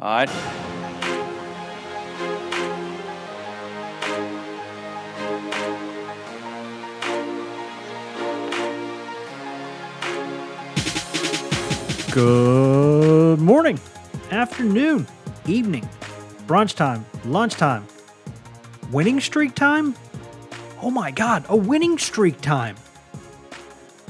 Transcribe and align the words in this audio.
All 0.00 0.08
right. 0.08 0.30
Good 12.12 13.40
morning, 13.40 13.78
afternoon, 14.30 15.06
evening, 15.46 15.86
brunch 16.46 16.74
time, 16.74 17.04
lunchtime, 17.26 17.86
winning 18.90 19.20
streak 19.20 19.54
time. 19.54 19.94
Oh 20.80 20.90
my 20.90 21.10
God, 21.10 21.44
a 21.50 21.56
winning 21.56 21.98
streak 21.98 22.40
time. 22.40 22.76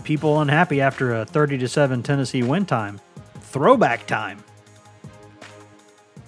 People 0.05 0.41
unhappy 0.41 0.81
after 0.81 1.15
a 1.15 1.25
30 1.25 1.59
to 1.59 1.69
7 1.69 2.05
Tennessee 2.05 2.45
win 2.45 2.65
time. 2.65 3.01
Throwback 3.41 4.07
time. 4.07 4.45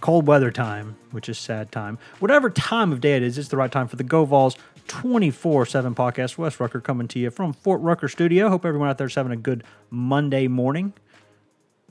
Cold 0.03 0.27
weather 0.27 0.51
time, 0.51 0.97
which 1.13 1.29
is 1.29 1.39
sad 1.39 1.71
time. 1.71 1.97
Whatever 2.19 2.51
time 2.51 2.93
of 2.93 3.01
day 3.01 3.17
it 3.17 3.23
is, 3.23 3.39
it's 3.39 3.49
the 3.49 3.57
right 3.57 3.71
time 3.71 3.87
for 3.87 3.95
the 3.95 4.03
Go 4.03 4.25
Vols 4.25 4.57
24 4.89 5.65
7 5.65 5.95
podcast. 5.95 6.37
Wes 6.37 6.59
Rucker 6.59 6.81
coming 6.81 7.07
to 7.07 7.21
you 7.21 7.31
from 7.31 7.53
Fort 7.53 7.81
Rucker 7.81 8.09
Studio. 8.09 8.49
Hope 8.49 8.67
everyone 8.67 8.89
out 8.89 8.99
there 8.99 9.07
is 9.07 9.15
having 9.15 9.31
a 9.31 9.37
good 9.37 9.63
Monday 9.91 10.49
morning 10.49 10.93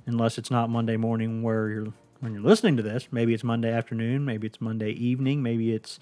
unless 0.06 0.38
it's 0.38 0.52
not 0.52 0.70
Monday 0.70 0.98
morning 0.98 1.42
where 1.42 1.70
you're 1.70 1.94
when 2.20 2.34
you're 2.34 2.44
listening 2.44 2.76
to 2.76 2.84
this. 2.84 3.08
Maybe 3.12 3.34
it's 3.34 3.46
Monday 3.46 3.72
afternoon, 3.72 4.26
maybe 4.26 4.46
it's 4.46 4.60
Monday 4.60 4.92
evening, 4.92 5.42
maybe 5.42 5.74
it's 5.74 5.98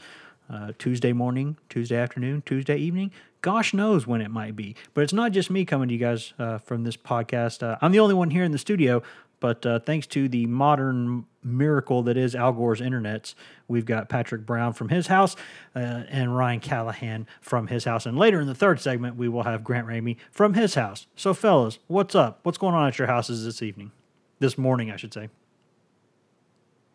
uh, 0.51 0.71
Tuesday 0.79 1.13
morning, 1.13 1.57
Tuesday 1.69 1.95
afternoon, 1.95 2.41
Tuesday 2.43 2.77
evening. 2.77 3.11
Gosh 3.41 3.71
knows 3.71 4.07
when 4.07 4.19
it 4.19 4.31
might 4.31 4.55
be. 4.55 4.75
But 4.95 5.01
it's 5.01 5.13
not 5.13 5.31
just 5.31 5.51
me 5.51 5.63
coming 5.63 5.87
to 5.89 5.93
you 5.93 5.99
guys 5.99 6.33
uh, 6.39 6.57
from 6.57 6.83
this 6.83 6.97
podcast. 6.97 7.61
Uh, 7.61 7.77
I'm 7.81 7.91
the 7.91 7.99
only 7.99 8.15
one 8.15 8.31
here 8.31 8.43
in 8.43 8.51
the 8.51 8.57
studio, 8.57 9.03
but 9.39 9.65
uh, 9.65 9.79
thanks 9.79 10.07
to 10.07 10.27
the 10.29 10.45
modern 10.47 11.25
miracle 11.43 12.03
that 12.03 12.17
is 12.17 12.35
Al 12.35 12.51
Gore's 12.51 12.81
internets, 12.81 13.33
we've 13.67 13.85
got 13.85 14.09
Patrick 14.09 14.45
Brown 14.45 14.73
from 14.73 14.89
his 14.89 15.07
house 15.07 15.35
uh, 15.75 15.79
and 16.09 16.35
Ryan 16.35 16.59
Callahan 16.59 17.27
from 17.41 17.67
his 17.67 17.85
house. 17.85 18.05
And 18.05 18.17
later 18.17 18.41
in 18.41 18.47
the 18.47 18.55
third 18.55 18.79
segment, 18.81 19.15
we 19.15 19.29
will 19.29 19.43
have 19.43 19.63
Grant 19.63 19.87
Ramey 19.87 20.17
from 20.31 20.53
his 20.53 20.75
house. 20.75 21.07
So, 21.15 21.33
fellas, 21.33 21.79
what's 21.87 22.15
up? 22.15 22.39
What's 22.43 22.57
going 22.57 22.75
on 22.75 22.87
at 22.87 22.97
your 22.99 23.07
houses 23.07 23.45
this 23.45 23.61
evening? 23.61 23.91
This 24.39 24.57
morning, 24.57 24.91
I 24.91 24.95
should 24.97 25.13
say. 25.13 25.29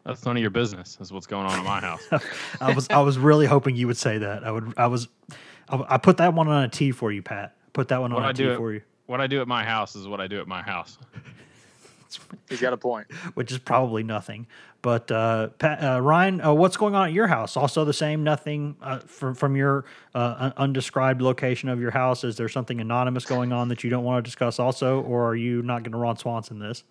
That's 0.05 0.25
none 0.27 0.36
of 0.36 0.42
your 0.42 0.51
business. 0.51 0.98
Is 1.01 1.12
what's 1.12 1.27
going 1.27 1.47
on 1.47 1.58
in 1.58 1.64
my 1.64 1.81
house. 1.81 2.06
I 2.61 2.75
was 2.75 2.89
I 2.91 3.01
was 3.01 3.17
really 3.19 3.47
hoping 3.47 3.75
you 3.75 3.86
would 3.86 3.97
say 3.97 4.19
that. 4.19 4.45
I 4.45 4.51
would 4.51 4.75
I 4.77 4.86
was 4.86 5.08
I, 5.69 5.83
I 5.89 5.97
put 5.98 6.19
that 6.19 6.34
one 6.34 6.47
on 6.48 6.62
a 6.64 6.69
T 6.69 6.91
for 6.91 7.11
you, 7.11 7.23
Pat. 7.23 7.56
Put 7.73 7.89
that 7.89 8.01
one 8.03 8.12
on 8.12 8.17
What 8.17 8.27
a 8.27 8.29
I 8.29 8.33
T 8.33 8.42
do 8.42 8.51
it- 8.53 8.56
for 8.58 8.73
you, 8.75 8.83
what 9.06 9.20
I 9.23 9.27
do 9.27 9.41
at 9.41 9.48
my 9.48 9.64
house 9.64 9.97
is 9.97 10.06
what 10.06 10.20
I 10.20 10.27
do 10.27 10.41
at 10.41 10.47
my 10.47 10.61
house. 10.62 10.98
He's 12.48 12.61
got 12.61 12.73
a 12.73 12.77
point. 12.77 13.07
which 13.34 13.53
is 13.53 13.59
probably 13.59 14.03
nothing. 14.03 14.47
But 14.83 15.11
uh, 15.11 15.48
Pat, 15.59 15.83
uh, 15.83 16.01
Ryan, 16.01 16.41
uh, 16.43 16.53
what's 16.53 16.77
going 16.77 16.95
on 16.95 17.09
at 17.09 17.15
your 17.15 17.27
house? 17.27 17.57
Also 17.57 17.84
the 17.84 17.93
same, 17.93 18.23
nothing 18.23 18.77
uh, 18.83 18.98
from 18.98 19.34
from 19.34 19.57
your 19.57 19.87
uh, 20.15 20.51
undescribed 20.57 21.23
location 21.23 21.69
of 21.69 21.81
your 21.81 21.91
house. 21.91 22.23
Is 22.23 22.37
there 22.37 22.48
something 22.48 22.81
anonymous 22.81 23.25
going 23.25 23.53
on 23.53 23.69
that 23.69 23.83
you 23.83 23.89
don't 23.89 24.05
want 24.05 24.23
to 24.23 24.29
discuss? 24.29 24.59
Also, 24.59 25.01
or 25.03 25.27
are 25.27 25.37
you 25.37 25.62
not 25.62 25.83
going 25.85 25.92
to 25.92 25.98
Ron 25.98 26.19
Swanson 26.19 26.59
this? 26.59 26.85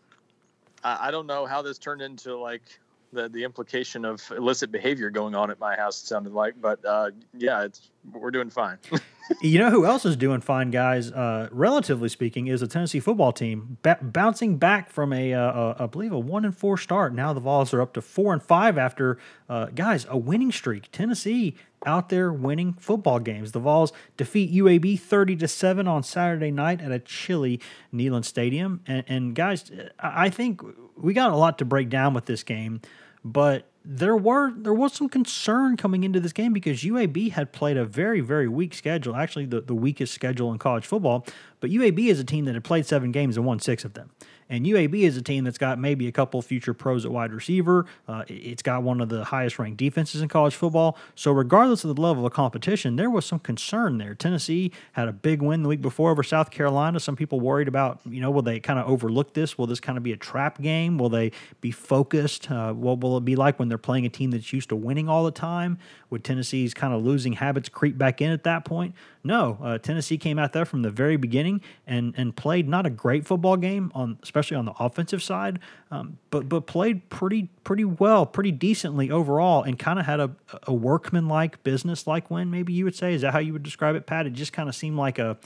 I, 0.83 1.07
I 1.07 1.11
don't 1.11 1.27
know 1.27 1.45
how 1.45 1.61
this 1.61 1.77
turned 1.77 2.01
into 2.01 2.35
like 2.35 2.63
the 3.11 3.29
the 3.29 3.44
implication 3.44 4.05
of 4.05 4.21
illicit 4.35 4.71
behavior 4.71 5.09
going 5.09 5.35
on 5.35 5.51
at 5.51 5.59
my 5.59 5.75
house. 5.75 6.01
It 6.01 6.07
sounded 6.07 6.33
like, 6.33 6.59
but 6.59 6.83
uh, 6.83 7.11
yeah, 7.38 7.63
it's 7.63 7.91
we're 8.11 8.31
doing 8.31 8.49
fine. 8.49 8.77
You 9.41 9.57
know 9.57 9.69
who 9.69 9.85
else 9.85 10.05
is 10.05 10.17
doing 10.17 10.41
fine, 10.41 10.69
guys? 10.69 11.09
Uh, 11.09 11.47
relatively 11.49 12.09
speaking, 12.09 12.47
is 12.47 12.59
the 12.59 12.67
Tennessee 12.67 12.99
football 12.99 13.31
team 13.31 13.77
ba- 13.81 13.97
bouncing 14.01 14.57
back 14.57 14.89
from 14.89 15.13
a, 15.13 15.33
uh, 15.33 15.75
a, 15.79 15.83
I 15.83 15.85
believe, 15.85 16.11
a 16.11 16.19
one 16.19 16.43
and 16.43 16.55
four 16.55 16.77
start. 16.77 17.13
Now 17.15 17.31
the 17.31 17.39
Vols 17.39 17.73
are 17.73 17.81
up 17.81 17.93
to 17.93 18.01
four 18.01 18.33
and 18.33 18.43
five 18.43 18.77
after, 18.77 19.17
uh, 19.47 19.67
guys, 19.67 20.05
a 20.09 20.17
winning 20.17 20.51
streak. 20.51 20.91
Tennessee 20.91 21.55
out 21.85 22.09
there 22.09 22.33
winning 22.33 22.73
football 22.73 23.19
games. 23.19 23.53
The 23.53 23.59
Vols 23.59 23.93
defeat 24.17 24.51
UAB 24.53 24.99
thirty 24.99 25.38
to 25.38 25.47
seven 25.47 25.88
on 25.88 26.03
Saturday 26.03 26.51
night 26.51 26.81
at 26.81 26.91
a 26.91 26.99
chilly 26.99 27.61
Neyland 27.94 28.25
Stadium. 28.25 28.81
And, 28.85 29.05
and 29.07 29.35
guys, 29.35 29.72
I 29.99 30.29
think 30.29 30.61
we 30.97 31.13
got 31.13 31.31
a 31.31 31.38
lot 31.38 31.57
to 31.59 31.66
break 31.66 31.89
down 31.89 32.13
with 32.13 32.25
this 32.25 32.44
game, 32.44 32.81
but 33.23 33.69
there 33.85 34.16
were 34.16 34.51
there 34.51 34.73
was 34.73 34.94
some 34.94 35.09
concern 35.09 35.75
coming 35.75 36.03
into 36.03 36.19
this 36.19 36.31
game 36.31 36.53
because 36.53 36.81
UAB 36.81 37.31
had 37.31 37.51
played 37.51 37.77
a 37.77 37.85
very 37.85 38.21
very 38.21 38.47
weak 38.47 38.73
schedule, 38.73 39.16
actually 39.16 39.45
the, 39.45 39.61
the 39.61 39.75
weakest 39.75 40.13
schedule 40.13 40.51
in 40.51 40.59
college 40.59 40.85
football. 40.85 41.25
But 41.59 41.69
UAB 41.71 42.07
is 42.07 42.19
a 42.19 42.23
team 42.23 42.45
that 42.45 42.53
had 42.53 42.63
played 42.63 42.85
seven 42.85 43.11
games 43.11 43.38
and 43.38 43.45
won 43.45 43.59
six 43.59 43.83
of 43.83 43.93
them. 43.93 44.11
And 44.53 44.68
UAB 44.68 45.02
is 45.02 45.18
a 45.18 45.22
team 45.24 45.46
that's 45.46 45.58
got 45.58 45.80
maybe 45.80 46.08
a 46.08 46.12
couple 46.12 46.40
future 46.44 46.75
pros 46.75 47.06
at 47.06 47.12
wide 47.12 47.34
receiver. 47.34 47.88
Uh, 48.08 48.24
it- 48.28 48.34
it's 48.34 48.62
got 48.62 48.84
one 48.84 49.02
of 49.02 49.09
the 49.09 49.24
highest 49.24 49.58
ranked 49.58 49.78
defenses 49.78 50.22
in 50.22 50.28
college 50.30 50.53
football. 50.53 50.96
So, 51.16 51.31
regardless 51.31 51.84
of 51.84 51.96
the 51.96 52.00
level 52.00 52.24
of 52.24 52.34
competition, 52.34 52.96
there 52.96 53.09
was 53.09 53.25
some 53.25 53.40
concern 53.40 53.97
there. 53.97 54.14
Tennessee 54.14 54.72
had 54.91 55.08
a 55.08 55.12
big 55.12 55.41
win 55.41 55.64
the 55.64 55.69
week 55.69 55.81
before 55.81 56.12
over 56.12 56.22
South 56.22 56.52
Carolina. 56.52 57.00
Some 57.00 57.16
people 57.16 57.40
worried 57.40 57.68
about, 57.68 58.00
you 58.06 58.22
know, 58.22 58.30
will 58.30 58.44
they 58.44 58.59
kind 58.59 58.78
of 58.78 58.88
overlook 58.88 59.34
this? 59.34 59.58
Will 59.58 59.66
this 59.66 59.80
kind 59.80 59.97
of 59.97 60.03
be 60.03 60.12
a 60.12 60.18
trap 60.18 60.62
game? 60.62 61.00
Will 61.00 61.09
they 61.09 61.31
be 61.59 61.72
focused? 61.72 62.52
Uh, 62.52 62.74
what 62.74 63.00
will 63.00 63.18
it 63.18 63.25
be 63.25 63.35
like 63.35 63.58
when 63.58 63.70
they're 63.70 63.80
playing 63.80 64.06
a 64.06 64.09
team 64.09 64.30
that's 64.30 64.53
used 64.53 64.70
to 64.70 64.75
winning 64.75 65.09
all 65.09 65.24
the 65.24 65.31
time? 65.31 65.80
Would 66.12 66.24
Tennessee's 66.24 66.75
kind 66.75 66.94
of 66.94 67.03
losing 67.03 67.34
habits 67.34 67.70
creep 67.70 67.97
back 67.97 68.22
in 68.22 68.30
at 68.30 68.44
that 68.44 68.66
point? 68.66 68.94
No, 69.24 69.58
uh, 69.64 69.78
Tennessee 69.80 70.18
came 70.18 70.38
out 70.38 70.53
there 70.53 70.66
from 70.66 70.81
the 70.84 70.91
very 70.91 71.16
beginning 71.16 71.62
and 71.88 72.14
and 72.18 72.35
played 72.35 72.68
not 72.68 72.85
a 72.85 72.90
great 72.90 73.25
football 73.25 73.56
game 73.56 73.90
on, 73.96 74.18
especially 74.43 74.57
on 74.57 74.65
the 74.65 74.73
offensive 74.83 75.23
side, 75.23 75.59
um, 75.91 76.17
but 76.29 76.49
but 76.49 76.67
played 76.67 77.09
pretty 77.09 77.49
pretty 77.63 77.85
well, 77.85 78.25
pretty 78.25 78.51
decently 78.51 79.09
overall, 79.09 79.63
and 79.63 79.79
kind 79.79 79.99
of 79.99 80.05
had 80.05 80.19
a 80.19 80.31
a 80.63 80.73
workmanlike, 80.73 81.63
business-like 81.63 82.29
win. 82.29 82.51
Maybe 82.51 82.73
you 82.73 82.83
would 82.83 82.95
say 82.95 83.13
is 83.13 83.21
that 83.21 83.31
how 83.31 83.39
you 83.39 83.53
would 83.53 83.63
describe 83.63 83.95
it, 83.95 84.05
Pat? 84.05 84.27
It 84.27 84.33
just 84.33 84.53
kind 84.53 84.67
of 84.67 84.75
seemed 84.75 84.97
like 84.97 85.17
a, 85.17 85.37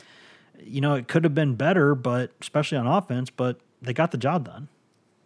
you 0.59 0.81
know, 0.81 0.95
it 0.95 1.07
could 1.07 1.23
have 1.23 1.35
been 1.35 1.55
better, 1.55 1.93
but 1.95 2.31
especially 2.41 2.77
on 2.77 2.87
offense, 2.87 3.29
but 3.29 3.59
they 3.81 3.93
got 3.93 4.11
the 4.11 4.17
job 4.17 4.45
done. 4.45 4.67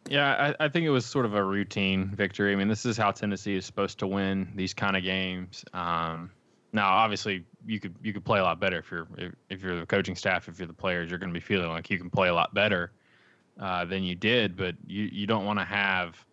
Yeah, 0.10 0.54
I, 0.60 0.66
I 0.66 0.70
think 0.70 0.86
it 0.86 0.90
was 0.90 1.06
sort 1.06 1.26
of 1.26 1.36
a 1.36 1.44
routine 1.44 2.10
victory. 2.16 2.52
I 2.52 2.56
mean, 2.56 2.68
this 2.68 2.86
is 2.86 2.98
how 2.98 3.12
Tennessee 3.12 3.56
is 3.56 3.66
supposed 3.66 4.00
to 4.00 4.08
win 4.08 4.52
these 4.56 4.74
kind 4.74 4.98
of 4.98 5.04
games. 5.04 5.64
Um, 5.74 6.32
now, 6.74 6.90
obviously, 6.90 7.46
you 7.66 7.80
could 7.80 7.96
you 8.02 8.12
could 8.12 8.26
play 8.26 8.40
a 8.40 8.44
lot 8.44 8.60
better 8.60 8.80
if 8.80 8.92
you're 8.92 9.08
if 9.50 9.62
you're 9.62 9.80
the 9.80 9.86
coaching 9.86 10.16
staff, 10.16 10.50
if 10.50 10.58
you're 10.60 10.68
the 10.68 10.74
players, 10.74 11.10
you're 11.10 11.20
going 11.20 11.30
to 11.30 11.34
be 11.34 11.40
feeling 11.40 11.70
like 11.70 11.90
you 11.90 11.98
can 11.98 12.10
play 12.10 12.28
a 12.28 12.34
lot 12.34 12.54
better 12.54 12.92
uh, 13.62 13.86
than 13.86 14.04
you 14.04 14.16
did. 14.16 14.58
But 14.58 14.76
you 14.88 15.04
you 15.04 15.28
don't 15.28 15.46
want 15.46 15.60
to 15.60 15.66
have 15.66 16.26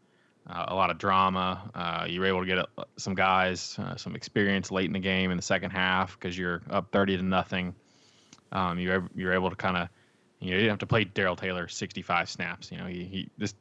uh, 0.49 0.65
a 0.69 0.75
lot 0.75 0.91
of 0.91 0.99
drama. 0.99 1.71
Uh, 1.75 2.07
you 2.09 2.21
were 2.21 2.27
able 2.27 2.41
to 2.41 2.47
get 2.47 2.59
uh, 2.59 2.85
some 2.97 3.15
guys 3.15 3.79
uh, 3.79 3.97
some 3.97 4.17
experience 4.17 4.71
late 4.71 4.87
in 4.87 4.95
the 4.95 4.99
game 4.99 5.31
in 5.31 5.37
the 5.37 5.43
second 5.43 5.71
half 5.71 6.19
because 6.19 6.37
you're 6.37 6.63
up 6.71 6.91
thirty 6.91 7.17
to 7.17 7.23
nothing. 7.23 7.75
Um, 8.51 8.79
you're 8.79 9.09
you're 9.15 9.35
able 9.35 9.51
to 9.51 9.57
kind 9.57 9.77
of 9.77 9.89
you 10.41 10.51
know, 10.51 10.55
you 10.55 10.61
didn't 10.63 10.71
have 10.71 10.79
to 10.79 10.87
play 10.87 11.05
Darrell 11.05 11.35
Taylor 11.35 11.67
65 11.67 12.31
snaps. 12.31 12.71
You 12.71 12.79
know, 12.79 12.87
he, 12.87 13.05
he 13.05 13.29
this 13.37 13.55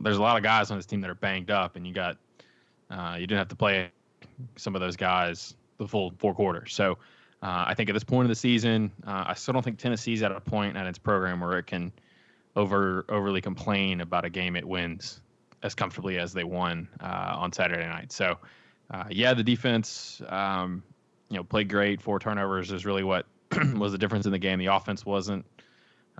there's 0.00 0.16
a 0.16 0.22
lot 0.22 0.36
of 0.36 0.42
guys 0.42 0.70
on 0.70 0.78
this 0.78 0.86
team 0.86 1.02
that 1.02 1.10
are 1.10 1.14
banged 1.14 1.50
up, 1.50 1.76
and 1.76 1.86
you 1.86 1.92
got 1.92 2.16
you 2.90 3.26
didn't 3.26 3.38
have 3.38 3.48
to 3.48 3.56
play 3.56 3.90
some 4.56 4.74
of 4.74 4.80
those 4.80 4.96
guys 4.96 5.54
the 5.76 5.86
full 5.86 6.14
four 6.18 6.34
quarters. 6.34 6.72
So 6.72 6.96
I 7.42 7.74
think 7.74 7.90
at 7.90 7.92
this 7.92 8.04
point 8.04 8.24
of 8.26 8.28
the 8.30 8.34
season, 8.34 8.92
I 9.06 9.34
still 9.34 9.52
don't 9.52 9.62
think 9.62 9.78
Tennessee's 9.78 10.22
at 10.22 10.32
a 10.32 10.40
point 10.40 10.78
at 10.78 10.86
its 10.86 10.98
program 10.98 11.40
where 11.40 11.58
it 11.58 11.66
can 11.66 11.92
over 12.56 13.04
overly 13.08 13.40
complain 13.40 14.00
about 14.00 14.24
a 14.24 14.30
game 14.30 14.56
it 14.56 14.64
wins 14.64 15.20
as 15.62 15.74
comfortably 15.74 16.18
as 16.18 16.32
they 16.32 16.44
won 16.44 16.88
uh, 17.00 17.34
on 17.36 17.52
Saturday 17.52 17.86
night. 17.86 18.12
So 18.12 18.38
uh, 18.90 19.04
yeah, 19.10 19.34
the 19.34 19.44
defense, 19.44 20.20
um, 20.28 20.82
you 21.28 21.36
know, 21.36 21.44
played 21.44 21.68
great. 21.68 22.00
Four 22.00 22.18
turnovers 22.18 22.72
is 22.72 22.84
really 22.84 23.04
what 23.04 23.26
was 23.74 23.92
the 23.92 23.98
difference 23.98 24.26
in 24.26 24.32
the 24.32 24.38
game. 24.38 24.58
The 24.58 24.66
offense 24.66 25.06
wasn't 25.06 25.44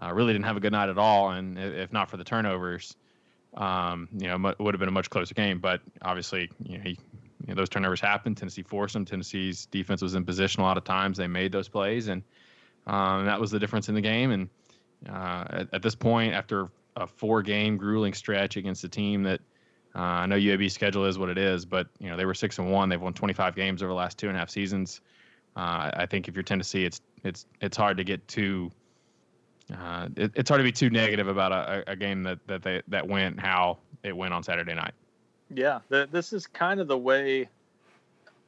uh, 0.01 0.13
really 0.13 0.33
didn't 0.33 0.47
have 0.47 0.57
a 0.57 0.61
good 0.61 0.73
night 0.73 0.89
at 0.89 0.99
all, 0.99 1.31
and 1.31 1.59
if 1.59 1.93
not 1.93 2.11
for 2.11 2.17
the 2.17 2.25
turnovers, 2.25 2.97
um, 3.55 4.09
you 4.17 4.29
know, 4.29 4.49
it 4.49 4.59
would 4.59 4.75
have 4.75 4.79
been 4.79 4.89
a 4.89 4.93
much 4.93 5.11
closer 5.11 5.35
game. 5.35 5.59
But 5.59 5.81
obviously, 6.03 6.51
you 6.63 6.78
know, 6.78 6.84
he, 6.84 6.91
you 6.91 7.49
know, 7.49 7.54
those 7.54 7.69
turnovers 7.69 8.01
happened. 8.01 8.37
Tennessee 8.37 8.63
forced 8.63 8.95
them. 8.95 9.04
Tennessee's 9.04 9.66
defense 9.66 10.01
was 10.01 10.15
in 10.15 10.25
position 10.25 10.63
a 10.63 10.65
lot 10.65 10.78
of 10.78 10.84
times. 10.84 11.19
They 11.19 11.27
made 11.27 11.53
those 11.53 11.69
plays, 11.69 12.09
and 12.09 12.22
um, 12.87 13.27
that 13.27 13.41
was 13.41 13.51
the 13.51 13.59
difference 13.59 13.89
in 13.89 13.95
the 13.95 14.01
game. 14.01 14.31
And 14.31 14.49
uh, 15.09 15.45
at, 15.51 15.75
at 15.75 15.83
this 15.83 15.95
point, 15.95 16.35
after 16.35 16.69
a 16.97 17.07
four-game 17.07 17.77
grueling 17.77 18.15
stretch 18.15 18.57
against 18.57 18.85
a 18.85 18.89
team 18.89 19.23
that 19.23 19.41
uh, 19.95 19.99
I 19.99 20.27
know 20.27 20.37
UAB's 20.37 20.73
schedule 20.73 21.05
is 21.05 21.19
what 21.19 21.31
it 21.31 21.39
is, 21.39 21.65
but 21.65 21.89
you 21.99 22.09
know 22.09 22.17
they 22.17 22.25
were 22.25 22.35
six 22.35 22.59
and 22.59 22.71
one. 22.71 22.89
They've 22.89 23.01
won 23.01 23.13
25 23.13 23.57
games 23.57 23.83
over 23.83 23.91
the 23.91 23.97
last 23.97 24.19
two 24.19 24.29
and 24.29 24.37
a 24.37 24.39
half 24.39 24.51
seasons. 24.51 25.01
Uh, 25.57 25.91
I 25.95 26.07
think 26.07 26.29
if 26.29 26.35
you're 26.35 26.45
Tennessee, 26.45 26.85
it's 26.85 27.01
it's 27.25 27.47
it's 27.61 27.77
hard 27.77 27.97
to 27.97 28.05
get 28.05 28.27
too. 28.29 28.71
Uh, 29.73 30.09
it, 30.17 30.33
it's 30.35 30.49
hard 30.49 30.61
to 30.61 30.65
be 30.65 30.73
too 30.73 30.91
negative 30.91 31.27
about 31.27 31.53
a, 31.53 31.85
a 31.89 31.93
a 31.93 31.97
game 31.97 32.23
that 32.23 32.39
that 32.47 32.63
they 32.63 32.83
that 32.89 33.09
went 33.09 33.41
how 33.41 33.79
it 34.05 34.17
went 34.17 34.33
on 34.33 34.45
Saturday 34.45 34.75
night. 34.75 34.95
Yeah, 35.53 35.81
the, 35.89 36.09
this 36.11 36.33
is 36.33 36.47
kind 36.47 36.79
of 36.79 36.87
the 36.87 36.99
way. 36.99 37.49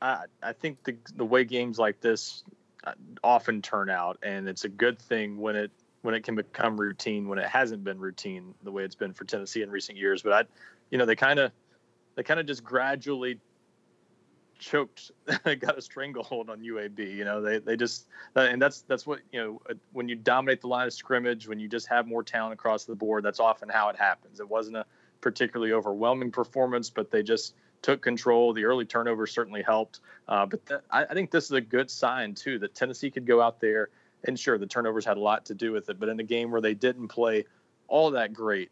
I 0.00 0.26
I 0.42 0.52
think 0.52 0.84
the 0.84 0.96
the 1.16 1.24
way 1.24 1.44
games 1.44 1.76
like 1.76 2.00
this 2.00 2.44
uh, 2.84 2.92
often 3.24 3.62
turn 3.62 3.90
out, 3.90 4.18
and 4.22 4.48
it's 4.48 4.64
a 4.64 4.68
good 4.68 5.00
thing 5.00 5.40
when 5.40 5.56
it 5.56 5.72
when 6.02 6.14
it 6.14 6.22
can 6.22 6.34
become 6.34 6.78
routine. 6.78 7.28
When 7.28 7.38
it 7.38 7.48
hasn't 7.48 7.82
been 7.82 7.98
routine 7.98 8.54
the 8.62 8.70
way 8.70 8.84
it's 8.84 8.94
been 8.94 9.12
for 9.12 9.24
Tennessee 9.24 9.62
in 9.62 9.70
recent 9.70 9.98
years, 9.98 10.22
but 10.22 10.32
I, 10.32 10.44
you 10.90 10.98
know, 10.98 11.06
they 11.06 11.16
kind 11.16 11.38
of 11.38 11.52
they 12.14 12.22
kind 12.22 12.38
of 12.38 12.46
just 12.46 12.62
gradually 12.62 13.38
choked, 14.58 15.10
got 15.44 15.76
a 15.76 15.82
stranglehold 15.82 16.48
on 16.48 16.60
UAB. 16.60 17.14
You 17.14 17.24
know, 17.24 17.42
they 17.42 17.58
they 17.58 17.76
just 17.76 18.06
and 18.36 18.62
that's 18.62 18.82
that's 18.82 19.06
what 19.06 19.20
you 19.32 19.42
know 19.42 19.62
uh, 19.68 19.74
when 19.92 20.08
you 20.08 20.14
dominate 20.16 20.60
the 20.60 20.68
line 20.68 20.86
of 20.86 20.92
scrimmage, 20.92 21.48
when 21.48 21.58
you 21.58 21.68
just 21.68 21.88
have 21.88 22.06
more 22.06 22.22
talent 22.22 22.54
across 22.54 22.84
the 22.84 22.94
board. 22.94 23.24
That's 23.24 23.40
often 23.40 23.68
how 23.68 23.88
it 23.88 23.96
happens. 23.96 24.40
It 24.40 24.48
wasn't 24.48 24.76
a 24.76 24.86
particularly 25.20 25.72
overwhelming 25.72 26.30
performance, 26.30 26.90
but 26.90 27.10
they 27.10 27.22
just 27.22 27.54
took 27.82 28.00
control. 28.00 28.52
The 28.52 28.64
early 28.64 28.84
turnovers 28.84 29.32
certainly 29.32 29.62
helped. 29.62 30.00
Uh, 30.28 30.46
but 30.46 30.64
th- 30.66 30.80
I, 30.90 31.04
I 31.04 31.14
think 31.14 31.30
this 31.30 31.44
is 31.44 31.52
a 31.52 31.60
good 31.60 31.90
sign 31.90 32.34
too 32.34 32.58
that 32.60 32.74
Tennessee 32.74 33.10
could 33.10 33.26
go 33.26 33.40
out 33.40 33.60
there 33.60 33.90
and 34.24 34.38
sure 34.38 34.58
the 34.58 34.66
turnovers 34.66 35.04
had 35.04 35.16
a 35.16 35.20
lot 35.20 35.46
to 35.46 35.54
do 35.54 35.72
with 35.72 35.88
it, 35.88 35.98
but 35.98 36.08
in 36.08 36.20
a 36.20 36.24
game 36.24 36.50
where 36.50 36.60
they 36.60 36.74
didn't 36.74 37.08
play 37.08 37.44
all 37.88 38.12
that 38.12 38.32
great 38.32 38.70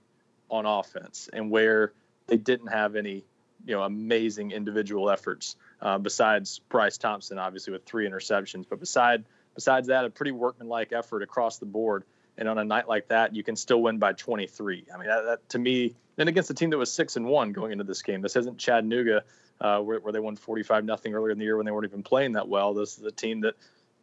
on 0.51 0.67
offense 0.67 1.29
and 1.33 1.51
where 1.51 1.93
they 2.27 2.37
didn't 2.37 2.69
have 2.69 2.97
any 2.97 3.25
you 3.67 3.75
know 3.75 3.83
amazing 3.83 4.51
individual 4.51 5.11
efforts 5.11 5.57
uh, 5.83 5.99
besides 5.99 6.61
Bryce 6.69 6.99
Thompson, 6.99 7.39
obviously 7.39 7.73
with 7.73 7.85
three 7.85 8.09
interceptions. 8.09 8.65
But 8.69 8.81
beside 8.81 9.25
besides 9.55 9.89
that, 9.89 10.05
a 10.05 10.11
pretty 10.11 10.33
workmanlike 10.33 10.93
effort 10.93 11.23
across 11.23 11.59
the 11.59 11.67
board. 11.67 12.05
And 12.39 12.49
on 12.49 12.57
a 12.57 12.65
night 12.65 12.89
like 12.89 13.09
that, 13.09 13.35
you 13.35 13.43
can 13.43 13.57
still 13.57 13.83
win 13.83 13.99
by 13.99 14.15
23. 14.15 14.87
I 14.93 14.99
mean, 14.99 15.09
that, 15.09 15.25
that 15.25 15.49
to 15.51 15.59
me, 15.59 15.95
and 16.17 16.29
against 16.29 16.49
a 16.49 16.55
team 16.55 16.71
that 16.71 16.79
was 16.79 16.91
six 16.91 17.17
and 17.17 17.27
one 17.27 17.53
going 17.53 17.73
into 17.73 17.85
this 17.85 18.03
game. 18.03 18.23
This 18.23 18.37
isn't 18.37 18.57
Chattanooga, 18.57 19.25
uh, 19.61 19.81
where, 19.81 20.01
where 20.01 20.13
they 20.13 20.21
won 20.21 20.37
45 20.37 20.85
nothing 20.85 21.15
earlier 21.15 21.33
in 21.33 21.39
the 21.39 21.45
year 21.45 21.57
when 21.57 21.67
they 21.67 21.73
weren't 21.73 21.85
even 21.85 22.03
playing 22.03 22.33
that 22.33 22.49
well. 22.49 22.73
This 22.73 22.99
is 22.99 23.05
a 23.05 23.11
team 23.11 23.41
that 23.43 23.57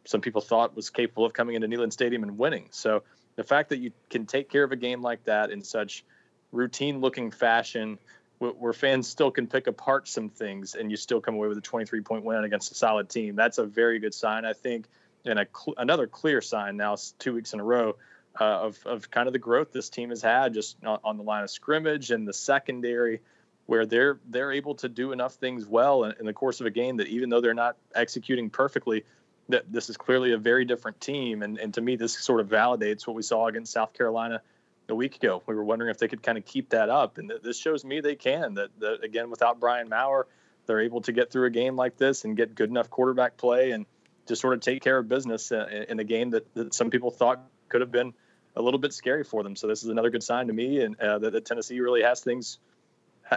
some 0.08 0.22
people 0.22 0.40
thought 0.40 0.74
was 0.74 0.88
capable 0.88 1.26
of 1.26 1.34
coming 1.34 1.54
into 1.54 1.68
Neyland 1.68 1.92
Stadium 1.92 2.22
and 2.22 2.38
winning. 2.38 2.68
So 2.70 3.02
the 3.36 3.44
fact 3.44 3.68
that 3.68 3.78
you 3.78 3.92
can 4.08 4.24
take 4.24 4.48
care 4.48 4.64
of 4.64 4.72
a 4.72 4.76
game 4.76 5.02
like 5.02 5.22
that 5.24 5.50
in 5.50 5.62
such 5.62 6.02
routine 6.50 7.00
looking 7.00 7.30
fashion 7.30 7.98
where 8.38 8.72
fans 8.72 9.06
still 9.06 9.30
can 9.30 9.46
pick 9.46 9.66
apart 9.66 10.08
some 10.08 10.30
things 10.30 10.76
and 10.76 10.90
you 10.90 10.96
still 10.96 11.20
come 11.20 11.34
away 11.34 11.48
with 11.48 11.58
a 11.58 11.60
23 11.60 12.00
point 12.00 12.24
win 12.24 12.44
against 12.44 12.72
a 12.72 12.74
solid 12.74 13.10
team. 13.10 13.36
That's 13.36 13.58
a 13.58 13.66
very 13.66 13.98
good 13.98 14.14
sign, 14.14 14.46
I 14.46 14.54
think, 14.54 14.86
and 15.26 15.38
a 15.38 15.46
cl- 15.54 15.74
another 15.76 16.06
clear 16.06 16.40
sign 16.40 16.78
now, 16.78 16.96
two 17.18 17.34
weeks 17.34 17.52
in 17.52 17.60
a 17.60 17.64
row, 17.64 17.96
uh, 18.40 18.44
of, 18.44 18.78
of 18.86 19.10
kind 19.10 19.26
of 19.26 19.34
the 19.34 19.38
growth 19.38 19.72
this 19.72 19.90
team 19.90 20.08
has 20.08 20.22
had 20.22 20.54
just 20.54 20.82
on, 20.86 21.00
on, 21.04 21.18
the 21.18 21.22
line 21.22 21.42
of 21.42 21.50
scrimmage 21.50 22.12
and 22.12 22.26
the 22.26 22.32
secondary, 22.32 23.20
where 23.66 23.84
they're 23.84 24.20
they're 24.30 24.52
able 24.52 24.76
to 24.76 24.88
do 24.88 25.12
enough 25.12 25.34
things 25.34 25.66
well 25.66 26.04
in, 26.04 26.14
in 26.18 26.24
the 26.24 26.32
course 26.32 26.60
of 26.60 26.66
a 26.66 26.70
game 26.70 26.96
that 26.96 27.08
even 27.08 27.28
though 27.28 27.42
they're 27.42 27.52
not 27.52 27.76
executing 27.94 28.48
perfectly, 28.48 29.04
that 29.48 29.70
this 29.72 29.88
is 29.88 29.96
clearly 29.96 30.32
a 30.32 30.38
very 30.38 30.64
different 30.64 31.00
team. 31.00 31.42
And, 31.42 31.58
and 31.58 31.72
to 31.74 31.80
me, 31.80 31.96
this 31.96 32.18
sort 32.18 32.40
of 32.40 32.48
validates 32.48 33.06
what 33.06 33.16
we 33.16 33.22
saw 33.22 33.46
against 33.46 33.72
South 33.72 33.92
Carolina 33.94 34.42
a 34.88 34.94
week 34.94 35.16
ago. 35.16 35.42
We 35.46 35.54
were 35.54 35.64
wondering 35.64 35.90
if 35.90 35.98
they 35.98 36.08
could 36.08 36.22
kind 36.22 36.38
of 36.38 36.44
keep 36.44 36.70
that 36.70 36.88
up, 36.88 37.18
and 37.18 37.28
th- 37.28 37.42
this 37.42 37.58
shows 37.58 37.84
me 37.84 38.00
they 38.00 38.14
can. 38.14 38.54
That, 38.54 38.70
that 38.80 39.04
again, 39.04 39.30
without 39.30 39.60
Brian 39.60 39.88
Maurer, 39.88 40.26
they're 40.66 40.80
able 40.80 41.00
to 41.02 41.12
get 41.12 41.30
through 41.30 41.46
a 41.46 41.50
game 41.50 41.76
like 41.76 41.96
this 41.96 42.24
and 42.24 42.36
get 42.36 42.54
good 42.54 42.70
enough 42.70 42.90
quarterback 42.90 43.36
play 43.36 43.70
and 43.72 43.86
just 44.26 44.42
sort 44.42 44.54
of 44.54 44.60
take 44.60 44.82
care 44.82 44.98
of 44.98 45.08
business 45.08 45.50
uh, 45.52 45.84
in 45.88 45.98
a 45.98 46.04
game 46.04 46.30
that, 46.30 46.54
that 46.54 46.74
some 46.74 46.90
people 46.90 47.10
thought 47.10 47.40
could 47.68 47.80
have 47.80 47.90
been 47.90 48.12
a 48.54 48.62
little 48.62 48.78
bit 48.78 48.92
scary 48.92 49.24
for 49.24 49.42
them. 49.42 49.56
So 49.56 49.66
this 49.66 49.82
is 49.82 49.88
another 49.88 50.10
good 50.10 50.22
sign 50.22 50.48
to 50.48 50.52
me, 50.52 50.80
and 50.82 50.98
uh, 51.00 51.18
that, 51.18 51.32
that, 51.32 51.44
Tennessee 51.44 51.80
really 51.80 52.02
has 52.02 52.20
things 52.20 52.58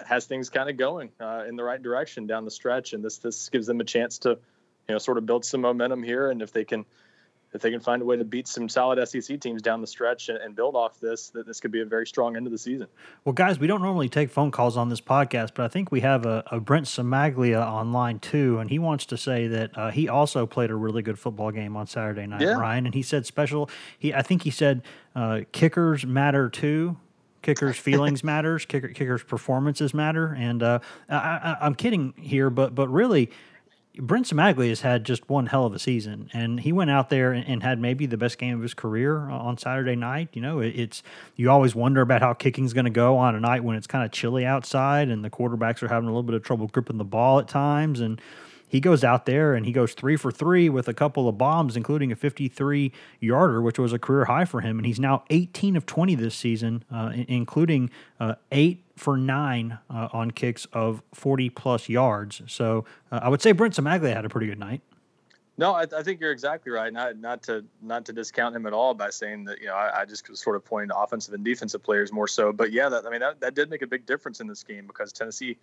has 0.07 0.25
things 0.25 0.49
kind 0.49 0.69
of 0.69 0.77
going 0.77 1.11
uh, 1.19 1.43
in 1.47 1.57
the 1.57 1.63
right 1.63 1.81
direction 1.81 2.27
down 2.27 2.45
the 2.45 2.51
stretch, 2.51 2.93
and 2.93 3.03
this 3.03 3.17
this 3.17 3.49
gives 3.49 3.67
them 3.67 3.81
a 3.81 3.83
chance 3.83 4.19
to 4.19 4.39
you 4.91 4.95
know 4.95 4.99
sort 4.99 5.17
of 5.17 5.25
build 5.25 5.45
some 5.45 5.61
momentum 5.61 6.03
here, 6.03 6.29
and 6.29 6.41
if 6.41 6.51
they 6.51 6.65
can 6.65 6.85
if 7.53 7.61
they 7.61 7.71
can 7.71 7.79
find 7.79 8.01
a 8.01 8.05
way 8.05 8.17
to 8.17 8.23
beat 8.23 8.47
some 8.47 8.69
solid 8.69 9.05
SEC 9.07 9.39
teams 9.39 9.61
down 9.61 9.81
the 9.81 9.87
stretch 9.87 10.29
and, 10.29 10.37
and, 10.37 10.55
build 10.55 10.73
off 10.73 11.01
this, 11.01 11.31
that 11.31 11.45
this 11.45 11.59
could 11.59 11.69
be 11.69 11.81
a 11.81 11.85
very 11.85 12.07
strong 12.07 12.37
end 12.37 12.47
of 12.47 12.51
the 12.53 12.57
season. 12.57 12.87
Well, 13.25 13.33
guys, 13.33 13.59
we 13.59 13.67
don't 13.67 13.81
normally 13.81 14.07
take 14.07 14.29
phone 14.29 14.51
calls 14.51 14.77
on 14.77 14.87
this 14.87 15.01
podcast, 15.01 15.49
but 15.53 15.65
I 15.65 15.67
think 15.67 15.91
we 15.91 15.99
have 15.99 16.25
a, 16.25 16.45
a 16.49 16.61
Brent 16.61 16.85
Cimaglia 16.85 17.61
on 17.61 17.91
line 17.91 18.19
too, 18.19 18.59
and 18.59 18.69
he 18.69 18.79
wants 18.79 19.05
to 19.07 19.17
say 19.17 19.47
that 19.47 19.77
uh, 19.77 19.91
he 19.91 20.07
also 20.07 20.45
played 20.45 20.69
a 20.69 20.75
really 20.75 21.01
good 21.01 21.19
football 21.19 21.51
game 21.51 21.75
on 21.75 21.87
Saturday 21.87 22.25
night, 22.25 22.39
yeah. 22.39 22.53
Ryan. 22.53 22.85
And 22.85 22.95
he 22.95 23.01
said 23.01 23.25
special. 23.25 23.69
He, 23.99 24.13
I 24.13 24.21
think 24.21 24.43
he 24.43 24.51
said 24.51 24.81
uh, 25.13 25.41
kickers 25.51 26.05
matter 26.05 26.49
too. 26.49 26.95
Kickers' 27.41 27.77
feelings 27.77 28.23
matters. 28.23 28.65
Kicker, 28.65 28.89
kickers' 28.89 29.23
performances 29.23 29.93
matter. 29.93 30.27
And 30.27 30.63
uh, 30.63 30.79
I, 31.09 31.57
am 31.61 31.75
kidding 31.75 32.13
here, 32.17 32.49
but 32.49 32.75
but 32.75 32.87
really 32.89 33.29
Brent 33.97 34.25
Cimaglia 34.25 34.69
has 34.69 34.81
had 34.81 35.03
just 35.03 35.29
one 35.29 35.47
hell 35.47 35.65
of 35.65 35.73
a 35.73 35.79
season, 35.79 36.29
and 36.31 36.61
he 36.61 36.71
went 36.71 36.89
out 36.89 37.09
there 37.09 37.33
and, 37.33 37.45
and, 37.45 37.61
had 37.61 37.79
maybe 37.79 38.05
the 38.05 38.17
best 38.17 38.37
game 38.37 38.55
of 38.55 38.61
his 38.61 38.73
career 38.73 39.29
on 39.29 39.57
Saturday 39.57 39.97
night. 39.97 40.29
You 40.33 40.41
know, 40.41 40.59
it, 40.59 40.69
it's 40.69 41.03
you 41.35 41.51
always 41.51 41.75
wonder 41.75 41.99
about 41.99 42.21
how 42.21 42.33
kicking's 42.33 42.71
going 42.71 42.85
to 42.85 42.91
go 42.91 43.17
on 43.17 43.35
a 43.35 43.39
night 43.39 43.65
when 43.65 43.75
it's 43.75 43.87
kind 43.87 44.05
of 44.05 44.11
chilly 44.11 44.45
outside 44.45 45.09
and 45.09 45.25
the 45.25 45.29
quarterbacks 45.29 45.83
are 45.83 45.89
having 45.89 46.07
a 46.07 46.11
little 46.11 46.23
bit 46.23 46.35
of 46.35 46.43
trouble 46.43 46.67
gripping 46.67 46.97
the 46.97 47.03
ball 47.03 47.39
at 47.39 47.49
times, 47.49 47.99
and 47.99 48.21
he 48.71 48.79
goes 48.79 49.03
out 49.03 49.25
there 49.25 49.53
and 49.53 49.65
he 49.65 49.73
goes 49.73 49.93
three 49.93 50.15
for 50.15 50.31
three 50.31 50.69
with 50.69 50.87
a 50.87 50.93
couple 50.93 51.27
of 51.27 51.37
bombs, 51.37 51.75
including 51.75 52.09
a 52.09 52.15
53 52.15 52.93
yarder, 53.19 53.61
which 53.61 53.77
was 53.77 53.91
a 53.91 53.99
career 53.99 54.23
high 54.25 54.45
for 54.45 54.61
him. 54.61 54.79
And 54.79 54.85
he's 54.85 54.99
now 54.99 55.25
18 55.29 55.75
of 55.75 55.85
20 55.85 56.15
this 56.15 56.33
season, 56.35 56.85
uh, 56.89 57.11
including 57.27 57.89
uh, 58.17 58.35
eight 58.53 58.85
for 58.95 59.17
nine 59.17 59.77
uh, 59.89 60.07
on 60.13 60.31
kicks 60.31 60.67
of 60.71 61.03
40 61.13 61.49
plus 61.49 61.89
yards. 61.89 62.43
So 62.47 62.85
uh, 63.11 63.19
I 63.21 63.27
would 63.27 63.41
say 63.41 63.51
Brent 63.51 63.75
Cimaglia 63.75 64.15
had 64.15 64.23
a 64.23 64.29
pretty 64.29 64.47
good 64.47 64.59
night. 64.59 64.79
No, 65.57 65.73
I, 65.73 65.81
I, 65.81 66.01
think 66.01 66.21
you're 66.21 66.31
exactly 66.31 66.71
right. 66.71 66.93
Not 66.93 67.17
not 67.17 67.43
to 67.43 67.65
not 67.81 68.05
to 68.05 68.13
discount 68.13 68.55
him 68.55 68.65
at 68.65 68.73
all 68.73 68.93
by 68.93 69.09
saying 69.09 69.43
that 69.43 69.59
you 69.59 69.67
know 69.67 69.75
I, 69.75 70.01
I 70.01 70.05
just 70.05 70.27
was 70.29 70.39
sort 70.39 70.55
of 70.55 70.63
pointing 70.63 70.89
to 70.89 70.97
offensive 70.97 71.33
and 71.33 71.43
defensive 71.43 71.83
players 71.83 72.13
more 72.13 72.27
so. 72.27 72.53
But 72.53 72.71
yeah, 72.71 72.87
that, 72.87 73.05
I 73.05 73.09
mean 73.09 73.19
that, 73.19 73.41
that 73.41 73.53
did 73.53 73.69
make 73.69 73.81
a 73.81 73.87
big 73.87 74.05
difference 74.05 74.39
in 74.39 74.47
this 74.47 74.63
game 74.63 74.87
because 74.87 75.11
Tennessee 75.11 75.57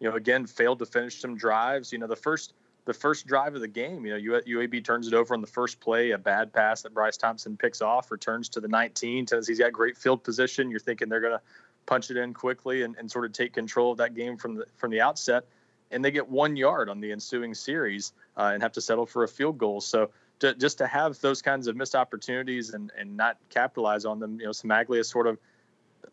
you 0.00 0.08
know, 0.08 0.16
again, 0.16 0.46
failed 0.46 0.78
to 0.80 0.86
finish 0.86 1.20
some 1.20 1.36
drives. 1.36 1.92
You 1.92 1.98
know, 1.98 2.06
the 2.06 2.16
first 2.16 2.54
the 2.86 2.94
first 2.94 3.26
drive 3.26 3.54
of 3.54 3.60
the 3.60 3.68
game, 3.68 4.04
you 4.06 4.18
know, 4.18 4.40
UAB 4.40 4.82
turns 4.84 5.06
it 5.06 5.14
over 5.14 5.34
on 5.34 5.40
the 5.40 5.46
first 5.46 5.80
play, 5.80 6.10
a 6.12 6.18
bad 6.18 6.52
pass 6.52 6.82
that 6.82 6.94
Bryce 6.94 7.16
Thompson 7.16 7.56
picks 7.56 7.82
off, 7.82 8.10
returns 8.10 8.48
to 8.48 8.60
the 8.60 8.68
19. 8.68 9.26
Tennessee's 9.26 9.58
got 9.58 9.72
great 9.72 9.96
field 9.96 10.24
position. 10.24 10.70
You're 10.70 10.80
thinking 10.80 11.08
they're 11.08 11.20
going 11.20 11.34
to 11.34 11.42
punch 11.86 12.10
it 12.10 12.16
in 12.16 12.32
quickly 12.32 12.82
and, 12.82 12.96
and 12.96 13.10
sort 13.10 13.26
of 13.26 13.32
take 13.32 13.52
control 13.52 13.92
of 13.92 13.98
that 13.98 14.14
game 14.14 14.36
from 14.36 14.54
the 14.56 14.66
from 14.76 14.90
the 14.90 15.00
outset. 15.00 15.44
And 15.92 16.04
they 16.04 16.10
get 16.10 16.28
one 16.28 16.56
yard 16.56 16.88
on 16.88 17.00
the 17.00 17.12
ensuing 17.12 17.52
series 17.52 18.12
uh, 18.36 18.50
and 18.54 18.62
have 18.62 18.72
to 18.72 18.80
settle 18.80 19.06
for 19.06 19.24
a 19.24 19.28
field 19.28 19.58
goal. 19.58 19.80
So 19.80 20.10
to, 20.38 20.54
just 20.54 20.78
to 20.78 20.86
have 20.86 21.20
those 21.20 21.42
kinds 21.42 21.66
of 21.66 21.76
missed 21.76 21.96
opportunities 21.96 22.74
and, 22.74 22.92
and 22.98 23.16
not 23.16 23.38
capitalize 23.50 24.04
on 24.04 24.20
them, 24.20 24.38
you 24.38 24.46
know, 24.46 24.52
Cimaglia 24.52 25.04
sort 25.04 25.26
of 25.26 25.38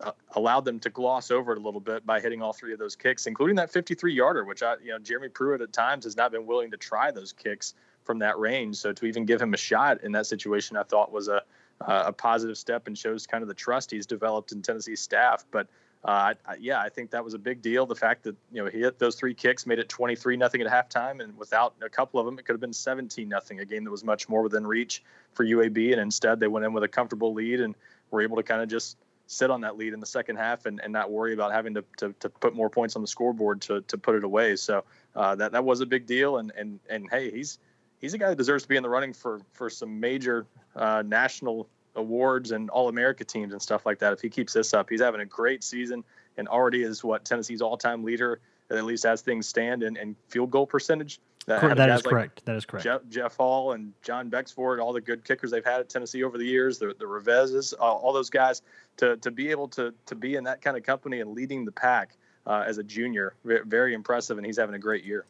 uh, 0.01 0.11
allowed 0.35 0.65
them 0.65 0.79
to 0.79 0.89
gloss 0.89 1.31
over 1.31 1.53
it 1.53 1.57
a 1.57 1.61
little 1.61 1.79
bit 1.79 2.05
by 2.05 2.19
hitting 2.19 2.41
all 2.41 2.53
three 2.53 2.73
of 2.73 2.79
those 2.79 2.95
kicks, 2.95 3.27
including 3.27 3.55
that 3.55 3.71
53 3.71 4.13
yarder, 4.13 4.43
which 4.43 4.63
I, 4.63 4.75
you 4.83 4.89
know, 4.89 4.99
Jeremy 4.99 5.29
Pruitt 5.29 5.61
at 5.61 5.73
times 5.73 6.03
has 6.03 6.15
not 6.15 6.31
been 6.31 6.45
willing 6.45 6.71
to 6.71 6.77
try 6.77 7.11
those 7.11 7.33
kicks 7.33 7.73
from 8.03 8.19
that 8.19 8.37
range. 8.39 8.77
So 8.77 8.93
to 8.93 9.05
even 9.05 9.25
give 9.25 9.41
him 9.41 9.53
a 9.53 9.57
shot 9.57 10.03
in 10.03 10.11
that 10.13 10.25
situation, 10.25 10.77
I 10.77 10.83
thought 10.83 11.11
was 11.11 11.27
a 11.27 11.41
uh, 11.81 12.05
a 12.07 12.13
positive 12.13 12.57
step 12.57 12.87
and 12.87 12.97
shows 12.97 13.27
kind 13.27 13.41
of 13.41 13.47
the 13.47 13.53
trust 13.53 13.91
he's 13.91 14.05
developed 14.05 14.51
in 14.51 14.61
Tennessee's 14.61 15.01
staff. 15.01 15.45
But 15.51 15.67
uh, 16.03 16.33
I, 16.45 16.55
yeah, 16.59 16.79
I 16.79 16.89
think 16.89 17.11
that 17.11 17.23
was 17.23 17.33
a 17.33 17.39
big 17.39 17.61
deal. 17.61 17.85
The 17.85 17.95
fact 17.95 18.23
that 18.23 18.35
you 18.51 18.63
know 18.63 18.69
he 18.69 18.79
hit 18.79 18.99
those 18.99 19.15
three 19.15 19.33
kicks 19.33 19.65
made 19.65 19.79
it 19.79 19.89
23 19.89 20.37
nothing 20.37 20.61
at 20.61 20.67
halftime, 20.67 21.23
and 21.23 21.37
without 21.37 21.75
a 21.81 21.89
couple 21.89 22.19
of 22.19 22.25
them, 22.25 22.39
it 22.39 22.45
could 22.45 22.53
have 22.53 22.61
been 22.61 22.73
17 22.73 23.27
nothing. 23.27 23.59
A 23.59 23.65
game 23.65 23.83
that 23.83 23.91
was 23.91 24.03
much 24.03 24.29
more 24.29 24.41
within 24.41 24.65
reach 24.65 25.03
for 25.33 25.45
UAB, 25.45 25.91
and 25.91 26.01
instead 26.01 26.39
they 26.39 26.47
went 26.47 26.65
in 26.65 26.73
with 26.73 26.83
a 26.83 26.87
comfortable 26.87 27.33
lead 27.33 27.61
and 27.61 27.75
were 28.11 28.21
able 28.21 28.37
to 28.37 28.43
kind 28.43 28.61
of 28.61 28.69
just 28.69 28.97
sit 29.27 29.51
on 29.51 29.61
that 29.61 29.77
lead 29.77 29.93
in 29.93 29.99
the 29.99 30.05
second 30.05 30.37
half 30.37 30.65
and, 30.65 30.81
and 30.81 30.91
not 30.91 31.11
worry 31.11 31.33
about 31.33 31.51
having 31.51 31.73
to, 31.73 31.83
to, 31.97 32.13
to 32.19 32.29
put 32.29 32.55
more 32.55 32.69
points 32.69 32.95
on 32.95 33.01
the 33.01 33.07
scoreboard 33.07 33.61
to, 33.61 33.81
to 33.81 33.97
put 33.97 34.15
it 34.15 34.23
away. 34.23 34.55
So 34.55 34.83
uh, 35.15 35.35
that 35.35 35.51
that 35.51 35.63
was 35.63 35.81
a 35.81 35.85
big 35.85 36.05
deal. 36.05 36.37
And 36.37 36.51
and 36.57 36.79
and 36.89 37.07
hey, 37.11 37.29
he's 37.29 37.59
he's 37.99 38.13
a 38.13 38.17
guy 38.17 38.29
that 38.29 38.37
deserves 38.37 38.63
to 38.63 38.69
be 38.69 38.77
in 38.77 38.83
the 38.83 38.89
running 38.89 39.13
for 39.13 39.41
for 39.51 39.69
some 39.69 39.99
major 39.99 40.47
uh, 40.75 41.03
national 41.05 41.67
awards 41.95 42.51
and 42.51 42.69
All 42.69 42.89
America 42.89 43.23
teams 43.23 43.53
and 43.53 43.61
stuff 43.61 43.85
like 43.85 43.99
that. 43.99 44.13
If 44.13 44.21
he 44.21 44.29
keeps 44.29 44.53
this 44.53 44.73
up, 44.73 44.89
he's 44.89 45.01
having 45.01 45.21
a 45.21 45.25
great 45.25 45.63
season 45.63 46.03
and 46.37 46.47
already 46.47 46.83
is 46.83 47.03
what 47.03 47.25
Tennessee's 47.25 47.61
all 47.61 47.77
time 47.77 48.03
leader 48.03 48.39
at 48.69 48.83
least 48.83 49.05
as 49.05 49.21
things 49.21 49.47
stand 49.47 49.83
and, 49.83 49.97
and 49.97 50.15
field 50.27 50.51
goal 50.51 50.67
percentage. 50.67 51.19
That, 51.47 51.77
that 51.77 51.89
is 51.89 52.05
like 52.05 52.11
correct. 52.11 52.45
That 52.45 52.57
is 52.57 52.65
correct. 52.65 52.83
Jeff, 52.83 53.01
Jeff, 53.09 53.37
Hall 53.37 53.71
and 53.71 53.93
John 54.01 54.29
Becksvoort, 54.29 54.81
all 54.81 54.91
the 54.91 54.99
good 54.99 55.23
kickers 55.23 55.49
they've 55.49 55.63
had 55.63 55.79
at 55.79 55.89
Tennessee 55.89 56.23
over 56.23 56.37
the 56.37 56.45
years, 56.45 56.77
the 56.77 56.93
the 56.99 57.05
Reveizes, 57.05 57.73
all, 57.79 57.97
all 57.99 58.11
those 58.11 58.29
guys, 58.29 58.61
to 58.97 59.15
to 59.17 59.31
be 59.31 59.49
able 59.49 59.69
to 59.69 59.93
to 60.07 60.15
be 60.15 60.35
in 60.35 60.43
that 60.43 60.61
kind 60.61 60.75
of 60.75 60.83
company 60.83 61.21
and 61.21 61.31
leading 61.31 61.63
the 61.63 61.71
pack 61.71 62.17
uh, 62.45 62.65
as 62.67 62.77
a 62.79 62.83
junior, 62.83 63.33
very, 63.45 63.65
very 63.65 63.93
impressive, 63.93 64.37
and 64.37 64.45
he's 64.45 64.57
having 64.57 64.75
a 64.75 64.79
great 64.79 65.05
year. 65.05 65.25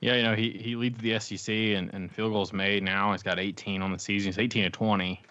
Yeah, 0.00 0.16
you 0.16 0.22
know, 0.24 0.34
he, 0.34 0.50
he 0.50 0.74
leads 0.74 0.98
the 0.98 1.18
SEC 1.20 1.54
and, 1.54 1.94
and 1.94 2.10
field 2.10 2.32
goals 2.32 2.52
made 2.52 2.82
now. 2.82 3.12
He's 3.12 3.22
got 3.22 3.38
18 3.38 3.82
on 3.82 3.92
the 3.92 4.00
season. 4.00 4.30
He's 4.30 4.38
18 4.38 4.64
to 4.64 4.70
20. 4.70 5.22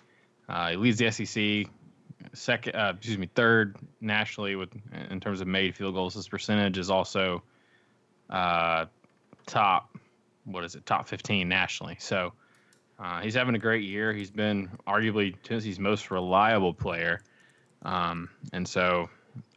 Uh, 0.48 0.70
he 0.70 0.76
leads 0.78 0.98
the 0.98 1.12
SEC 1.12 1.70
second, 2.34 2.76
uh, 2.76 2.94
excuse 2.96 3.18
me, 3.18 3.30
third 3.36 3.76
nationally 4.00 4.56
with 4.56 4.70
in 5.10 5.20
terms 5.20 5.42
of 5.42 5.48
made 5.48 5.76
field 5.76 5.94
goals. 5.94 6.14
His 6.14 6.30
percentage 6.30 6.78
is 6.78 6.90
also 6.90 7.44
uh, 8.30 8.86
top. 9.52 9.98
What 10.46 10.64
is 10.64 10.76
it? 10.76 10.86
Top 10.86 11.08
15 11.08 11.48
nationally. 11.48 11.98
So 12.00 12.34
uh, 13.00 13.22
he's 13.22 13.36
having 13.36 13.56
a 13.56 13.60
great 13.60 13.84
year. 13.84 14.14
He's 14.14 14.32
been 14.32 14.70
arguably 14.88 15.36
Tennessee's 15.44 15.80
most 15.80 16.10
reliable 16.10 16.74
player, 16.74 17.22
um, 17.84 18.30
and 18.54 18.68
so 18.68 19.10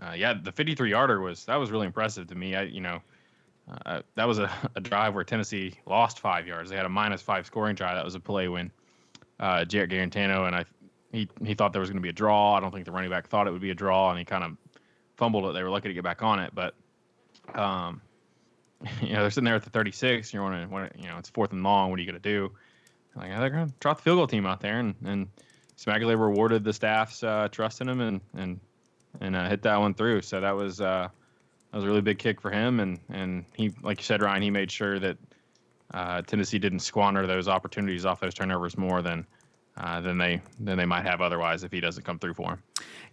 uh, 0.02 0.12
yeah, 0.12 0.34
the 0.34 0.52
53 0.52 0.90
yarder 0.90 1.20
was 1.20 1.44
that 1.46 1.56
was 1.56 1.70
really 1.70 1.86
impressive 1.86 2.26
to 2.28 2.34
me. 2.34 2.54
I 2.54 2.62
you 2.62 2.80
know. 2.80 3.00
Uh, 3.86 4.02
that 4.14 4.28
was 4.28 4.38
a, 4.38 4.50
a 4.74 4.80
drive 4.80 5.14
where 5.14 5.24
Tennessee 5.24 5.72
lost 5.86 6.20
five 6.20 6.46
yards. 6.46 6.68
They 6.68 6.76
had 6.76 6.84
a 6.84 6.90
minus 6.90 7.22
five 7.22 7.46
scoring 7.46 7.74
drive. 7.74 7.96
That 7.96 8.04
was 8.04 8.14
a 8.14 8.20
play 8.20 8.46
when 8.46 8.70
uh, 9.40 9.64
Jarrett 9.64 9.90
Guarantano 9.90 10.46
and 10.46 10.54
I 10.54 10.66
he 11.12 11.28
he 11.44 11.54
thought 11.54 11.72
there 11.72 11.80
was 11.80 11.88
going 11.88 11.96
to 11.96 12.02
be 12.02 12.10
a 12.10 12.12
draw. 12.12 12.54
I 12.54 12.60
don't 12.60 12.72
think 12.72 12.84
the 12.84 12.92
running 12.92 13.08
back 13.08 13.28
thought 13.28 13.46
it 13.46 13.52
would 13.52 13.62
be 13.62 13.70
a 13.70 13.74
draw, 13.74 14.10
and 14.10 14.18
he 14.18 14.24
kind 14.24 14.44
of 14.44 14.56
fumbled 15.16 15.46
it. 15.46 15.54
They 15.54 15.62
were 15.62 15.70
lucky 15.70 15.88
to 15.88 15.94
get 15.94 16.04
back 16.04 16.22
on 16.22 16.40
it, 16.40 16.52
but 16.54 16.74
um, 17.54 18.02
you 19.02 19.12
know 19.12 19.20
they're 19.20 19.30
sitting 19.30 19.44
there 19.44 19.54
at 19.54 19.62
the 19.62 19.70
36. 19.70 20.32
You're 20.32 20.42
wondering, 20.42 20.90
you 20.98 21.08
know, 21.08 21.18
it's 21.18 21.30
fourth 21.30 21.52
and 21.52 21.62
long. 21.62 21.90
What 21.90 21.98
are 21.98 22.02
you 22.02 22.10
going 22.10 22.20
to 22.20 22.28
do? 22.28 22.52
Like 23.16 23.30
they're 23.30 23.50
going 23.50 23.68
to 23.68 23.74
trot 23.80 23.98
the 23.98 24.02
field 24.02 24.18
goal 24.18 24.26
team 24.26 24.46
out 24.46 24.60
there, 24.60 24.78
and 24.78 24.94
and 25.04 25.28
Cimaglia 25.78 26.18
rewarded 26.18 26.64
the 26.64 26.72
staff's 26.72 27.22
uh, 27.22 27.48
trust 27.50 27.80
in 27.80 27.88
him 27.88 28.00
and 28.00 28.20
and 28.34 28.60
and 29.20 29.36
uh, 29.36 29.48
hit 29.48 29.62
that 29.62 29.78
one 29.78 29.94
through. 29.94 30.22
So 30.22 30.40
that 30.40 30.52
was 30.52 30.80
uh, 30.80 31.08
that 31.70 31.76
was 31.76 31.84
a 31.84 31.86
really 31.86 32.00
big 32.00 32.18
kick 32.18 32.40
for 32.40 32.50
him, 32.50 32.80
and 32.80 32.98
and 33.08 33.44
he, 33.54 33.72
like 33.82 33.98
you 33.98 34.04
said, 34.04 34.22
Ryan, 34.22 34.42
he 34.42 34.50
made 34.50 34.70
sure 34.70 34.98
that 34.98 35.16
uh, 35.92 36.22
Tennessee 36.22 36.58
didn't 36.58 36.80
squander 36.80 37.26
those 37.26 37.48
opportunities 37.48 38.04
off 38.04 38.20
those 38.20 38.34
turnovers 38.34 38.76
more 38.76 39.02
than 39.02 39.26
uh, 39.76 40.00
than 40.00 40.18
they 40.18 40.40
than 40.60 40.76
they 40.76 40.86
might 40.86 41.04
have 41.04 41.20
otherwise 41.20 41.64
if 41.64 41.72
he 41.72 41.80
doesn't 41.80 42.04
come 42.04 42.18
through 42.18 42.34
for 42.34 42.52
him. 42.52 42.62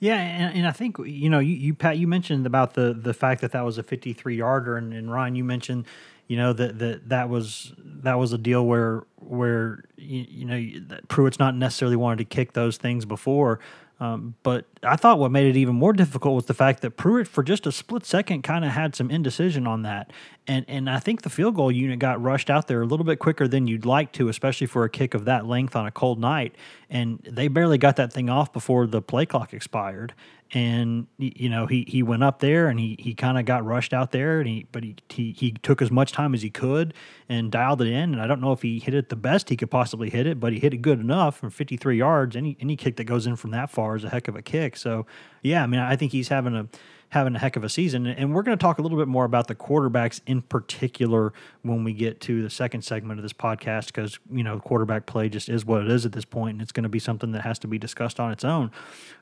Yeah, 0.02 0.16
and, 0.16 0.58
and 0.58 0.68
I 0.68 0.72
think 0.72 0.98
you 1.06 1.30
know 1.30 1.38
you, 1.38 1.54
you 1.54 1.76
Pat 1.76 2.00
you 2.00 2.08
mentioned 2.08 2.48
about 2.48 2.74
the 2.74 2.92
the 2.92 3.14
fact 3.14 3.40
that 3.42 3.52
that 3.52 3.64
was 3.64 3.78
a 3.78 3.84
53 3.84 4.36
yarder, 4.36 4.76
and, 4.76 4.94
and 4.94 5.12
Ryan 5.12 5.36
you 5.36 5.44
mentioned 5.44 5.86
you 6.28 6.38
know 6.38 6.54
that 6.54 6.80
that 6.80 7.10
that 7.10 7.30
was 7.30 7.72
that 7.78 8.16
was 8.16 8.34
a 8.34 8.40
deal 8.40 8.66
where 8.66 9.04
where 9.18 9.84
you, 9.98 10.26
you 10.28 10.46
know 10.46 10.98
Pruitt's 11.08 11.38
not 11.38 11.56
necessarily 11.56 11.96
wanted 11.96 12.18
to 12.18 12.26
kick 12.26 12.54
those 12.54 12.78
things 12.78 13.06
before. 13.06 13.60
Um, 14.00 14.34
but 14.42 14.66
I 14.82 14.96
thought 14.96 15.20
what 15.20 15.30
made 15.30 15.48
it 15.48 15.56
even 15.56 15.76
more 15.76 15.94
difficult 15.94 16.34
was 16.34 16.46
the 16.46 16.56
fact 16.56 16.82
that 16.82 16.98
Pruitt, 16.98 17.28
for 17.28 17.44
just 17.44 17.68
a 17.68 17.72
split 17.72 18.04
second, 18.04 18.42
kind 18.42 18.66
of 18.66 18.72
had 18.72 18.96
some 18.96 19.12
indecision 19.12 19.68
on 19.68 19.84
that, 19.84 20.10
and 20.52 20.66
and 20.68 20.90
I 20.90 21.00
think 21.00 21.22
the 21.22 21.30
field 21.30 21.56
goal 21.56 21.72
unit 21.72 22.00
got 22.00 22.22
rushed 22.22 22.50
out 22.50 22.68
there 22.68 22.82
a 22.82 22.86
little 22.86 23.06
bit 23.06 23.20
quicker 23.20 23.48
than 23.48 23.68
you'd 23.68 23.86
like 23.86 24.12
to, 24.14 24.28
especially 24.28 24.68
for 24.68 24.84
a 24.84 24.90
kick 24.90 25.14
of 25.14 25.26
that 25.26 25.46
length 25.46 25.76
on 25.76 25.88
a 25.88 25.92
cold 25.92 26.20
night, 26.20 26.56
and 26.90 27.20
they 27.30 27.48
barely 27.48 27.78
got 27.78 27.96
that 27.96 28.12
thing 28.12 28.30
off 28.30 28.52
before 28.52 28.86
the 28.86 29.02
play 29.02 29.26
clock 29.26 29.54
expired, 29.54 30.14
and 30.54 31.08
you 31.18 31.48
know 31.48 31.68
he 31.68 31.86
he 31.88 32.04
went 32.04 32.24
up 32.24 32.40
there 32.40 32.68
and 32.68 32.80
he 32.80 32.98
he 33.00 33.14
kind 33.14 33.38
of 33.38 33.46
got 33.46 33.66
rushed 33.66 33.94
out 33.94 34.12
there 34.12 34.40
and 34.40 34.50
he 34.50 34.68
but 34.74 34.84
he, 34.84 34.96
he 35.08 35.32
he 35.32 35.52
took 35.52 35.82
as 35.82 35.90
much 35.90 36.12
time 36.12 36.34
as 36.34 36.42
he 36.42 36.50
could 36.50 36.94
and 37.30 37.50
dialed 37.52 37.82
it 37.82 37.88
in. 37.88 38.12
And 38.14 38.22
I 38.22 38.28
don't 38.28 38.42
know 38.42 38.52
if 38.52 38.62
he 38.62 38.80
hit 38.80 38.94
it 38.94 39.08
the 39.08 39.16
best 39.16 39.48
he 39.48 39.56
could 39.56 39.72
possibly 39.72 40.10
hit 40.10 40.28
it 40.28 40.40
but 40.40 40.52
he 40.52 40.60
hit 40.60 40.74
it 40.74 40.82
good 40.82 41.00
enough 41.00 41.38
from 41.38 41.50
53 41.52 41.98
yards 41.98 42.36
any 42.36 42.58
any 42.60 42.76
kick 42.76 42.98
that 42.98 43.06
goes 43.06 43.26
in 43.26 43.38
from 43.38 43.52
that 43.52 43.70
far 43.70 43.96
is 43.96 44.04
a 44.04 44.10
heck 44.10 44.28
of 44.28 44.36
a 44.36 44.42
kick. 44.42 44.76
So 44.76 45.06
yeah 45.42 45.64
I 45.64 45.68
mean 45.68 45.80
I 45.80 45.96
think 45.96 46.12
he's 46.12 46.28
having 46.28 46.56
a 46.56 46.68
having 47.12 47.36
a 47.36 47.40
heck 47.40 47.56
of 47.56 47.64
a 47.64 47.70
season 47.70 48.08
and 48.08 48.34
we're 48.34 48.44
going 48.44 48.58
to 48.58 48.62
talk 48.62 48.80
a 48.80 48.82
little 48.82 48.98
bit 48.98 49.08
more 49.08 49.26
about 49.26 49.48
the 49.48 49.56
quarterbacks 49.56 50.22
in 50.26 50.42
particular 50.42 51.32
when 51.62 51.84
we 51.84 51.94
get 51.94 52.20
to 52.20 52.42
the 52.42 52.50
second 52.50 52.82
segment 52.82 53.20
of 53.20 53.24
this 53.24 53.34
podcast 53.34 53.88
because 53.88 54.20
you 54.32 54.44
know 54.44 54.60
quarterback 54.60 55.06
play 55.06 55.30
just 55.30 55.50
is 55.50 55.66
what 55.66 55.82
it 55.82 55.90
is 55.92 56.06
at 56.06 56.14
this 56.14 56.26
point 56.26 56.56
and 56.56 56.62
it's 56.62 56.72
going 56.72 56.84
to 56.84 56.90
be 56.90 57.00
something 57.00 57.32
that 57.32 57.42
has 57.42 57.60
to 57.60 57.68
be 57.68 57.78
discussed 57.78 58.20
on 58.20 58.32
its 58.32 58.44
own 58.44 58.72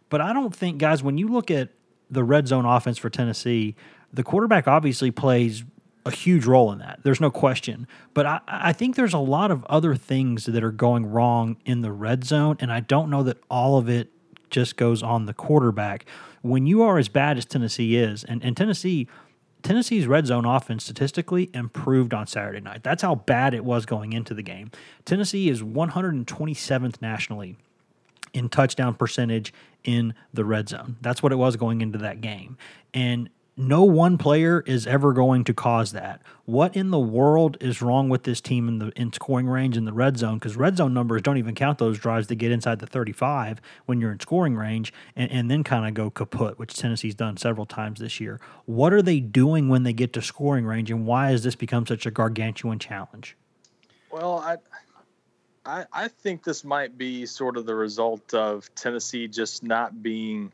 but 0.10 0.22
I 0.22 0.34
don't 0.34 0.56
think, 0.56 0.80
guys, 0.80 1.02
when 1.02 1.18
you 1.18 1.28
look 1.28 1.50
at 1.50 1.70
the 2.10 2.24
red 2.24 2.48
zone 2.48 2.66
offense 2.66 2.98
for 2.98 3.10
Tennessee, 3.10 3.76
the 4.12 4.24
quarterback 4.24 4.68
obviously 4.68 5.12
plays 5.12 5.64
a 6.06 6.12
huge 6.12 6.46
role 6.46 6.72
in 6.72 6.80
that. 6.80 7.00
There's 7.04 7.22
no 7.22 7.30
question. 7.30 7.88
But 8.14 8.26
I, 8.26 8.40
I 8.48 8.74
think 8.74 8.96
there's 8.96 9.14
a 9.14 9.20
lot 9.20 9.52
of 9.52 9.64
other 9.66 9.96
things 9.96 10.46
that 10.46 10.64
are 10.64 10.72
going 10.72 11.06
wrong 11.06 11.58
in 11.66 11.82
the 11.82 11.92
red 11.92 12.24
zone, 12.24 12.58
and 12.60 12.72
I 12.72 12.80
don't 12.80 13.10
know 13.10 13.22
that 13.24 13.38
all 13.50 13.78
of 13.78 13.88
it 13.88 14.10
just 14.50 14.76
goes 14.76 15.04
on 15.04 15.28
the 15.28 15.34
quarterback. 15.34 16.06
When 16.42 16.66
you 16.66 16.82
are 16.84 16.98
as 16.98 17.10
bad 17.10 17.38
as 17.38 17.46
Tennessee 17.46 17.98
is, 17.98 18.24
and, 18.24 18.44
and 18.44 18.56
Tennessee 18.56 19.08
Tennessee's 19.62 20.08
red 20.08 20.26
zone 20.26 20.46
offense 20.46 20.86
statistically 20.86 21.50
improved 21.54 22.14
on 22.14 22.28
Saturday 22.28 22.62
night. 22.62 22.82
That's 22.82 23.02
how 23.02 23.16
bad 23.16 23.54
it 23.54 23.66
was 23.66 23.86
going 23.86 24.14
into 24.14 24.34
the 24.34 24.42
game. 24.42 24.72
Tennessee 25.04 25.50
is 25.50 25.62
127th 25.62 27.02
nationally 27.02 27.58
in 28.34 28.48
touchdown 28.48 28.94
percentage 28.94 29.54
in 29.84 30.14
the 30.34 30.46
red 30.46 30.70
zone. 30.70 30.96
That's 31.02 31.22
what 31.22 31.32
it 31.32 31.36
was 31.36 31.56
going 31.58 31.82
into 31.82 31.98
that 32.00 32.22
game. 32.22 32.58
And 32.94 33.30
no 33.60 33.84
one 33.84 34.18
player 34.18 34.64
is 34.66 34.88
ever 34.88 35.12
going 35.12 35.44
to 35.44 35.54
cause 35.54 35.92
that. 35.92 36.22
What 36.46 36.78
in 36.78 36.92
the 36.92 37.00
world 37.00 37.58
is 37.60 37.82
wrong 37.82 38.08
with 38.08 38.24
this 38.24 38.40
team 38.40 38.70
in 38.70 38.80
the 38.80 38.88
in 38.96 39.12
scoring 39.12 39.48
range 39.50 39.76
in 39.76 39.84
the 39.84 39.92
red 39.92 40.18
zone? 40.18 40.36
Because 40.36 40.56
red 40.56 40.78
zone 40.78 40.94
numbers 40.94 41.22
don't 41.22 41.36
even 41.36 41.56
count 41.56 41.78
those 41.78 42.00
drives 42.00 42.28
that 42.28 42.36
get 42.36 42.54
inside 42.54 42.80
the 42.80 42.88
35 42.88 43.60
when 43.86 44.00
you're 44.00 44.14
in 44.14 44.20
scoring 44.22 44.56
range 44.56 44.94
and, 45.14 45.30
and 45.30 45.52
then 45.52 45.66
kind 45.66 45.86
of 45.86 45.94
go 45.94 46.10
kaput, 46.10 46.58
which 46.58 46.74
Tennessee's 46.74 47.16
done 47.16 47.36
several 47.36 47.66
times 47.66 48.00
this 48.00 48.22
year. 48.22 48.40
What 48.66 48.94
are 48.94 49.02
they 49.02 49.20
doing 49.20 49.68
when 49.68 49.84
they 49.84 49.94
get 49.94 50.14
to 50.14 50.22
scoring 50.22 50.66
range, 50.66 50.90
and 50.90 51.06
why 51.06 51.32
has 51.32 51.44
this 51.44 51.56
become 51.56 51.86
such 51.86 52.06
a 52.06 52.12
gargantuan 52.12 52.80
challenge? 52.80 53.36
Well, 54.10 54.38
I 54.40 54.56
I, 55.66 55.86
I 55.92 56.08
think 56.08 56.46
this 56.46 56.64
might 56.64 56.98
be 56.98 57.26
sort 57.26 57.58
of 57.58 57.66
the 57.66 57.76
result 57.76 58.34
of 58.34 58.74
Tennessee 58.74 59.28
just 59.28 59.64
not 59.64 60.02
being 60.02 60.54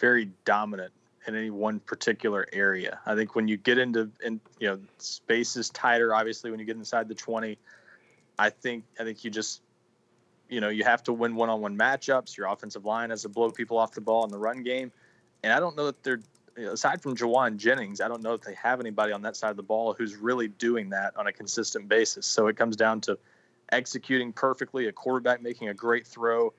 very 0.00 0.32
dominant 0.44 0.92
in 1.26 1.34
any 1.34 1.50
one 1.50 1.80
particular 1.80 2.46
area. 2.52 2.98
I 3.06 3.14
think 3.14 3.34
when 3.34 3.46
you 3.48 3.56
get 3.56 3.78
into 3.78 4.10
in 4.24 4.40
you 4.58 4.68
know 4.68 4.78
space 4.98 5.56
is 5.56 5.70
tighter, 5.70 6.14
obviously 6.14 6.50
when 6.50 6.60
you 6.60 6.66
get 6.66 6.76
inside 6.76 7.08
the 7.08 7.14
20, 7.14 7.58
I 8.38 8.50
think 8.50 8.84
I 8.98 9.04
think 9.04 9.24
you 9.24 9.30
just 9.30 9.62
you 10.48 10.60
know 10.60 10.68
you 10.68 10.84
have 10.84 11.02
to 11.04 11.12
win 11.12 11.34
one-on-one 11.36 11.76
matchups. 11.76 12.36
Your 12.36 12.46
offensive 12.48 12.84
line 12.84 13.10
has 13.10 13.22
to 13.22 13.28
blow 13.28 13.50
people 13.50 13.78
off 13.78 13.92
the 13.92 14.00
ball 14.00 14.24
in 14.24 14.30
the 14.30 14.38
run 14.38 14.62
game, 14.62 14.92
and 15.42 15.52
I 15.52 15.60
don't 15.60 15.76
know 15.76 15.86
that 15.86 16.02
they're 16.02 16.20
aside 16.56 17.00
from 17.00 17.16
Jauan 17.16 17.56
Jennings, 17.56 18.00
I 18.00 18.08
don't 18.08 18.22
know 18.22 18.34
if 18.34 18.42
they 18.42 18.54
have 18.54 18.80
anybody 18.80 19.12
on 19.12 19.22
that 19.22 19.36
side 19.36 19.50
of 19.50 19.56
the 19.56 19.62
ball 19.62 19.94
who's 19.94 20.16
really 20.16 20.48
doing 20.48 20.90
that 20.90 21.16
on 21.16 21.26
a 21.26 21.32
consistent 21.32 21.88
basis. 21.88 22.26
So 22.26 22.48
it 22.48 22.56
comes 22.56 22.76
down 22.76 23.00
to 23.02 23.18
executing 23.72 24.32
perfectly, 24.32 24.88
a 24.88 24.92
quarterback 24.92 25.42
making 25.42 25.68
a 25.68 25.74
great 25.74 26.06
throw, 26.06 26.52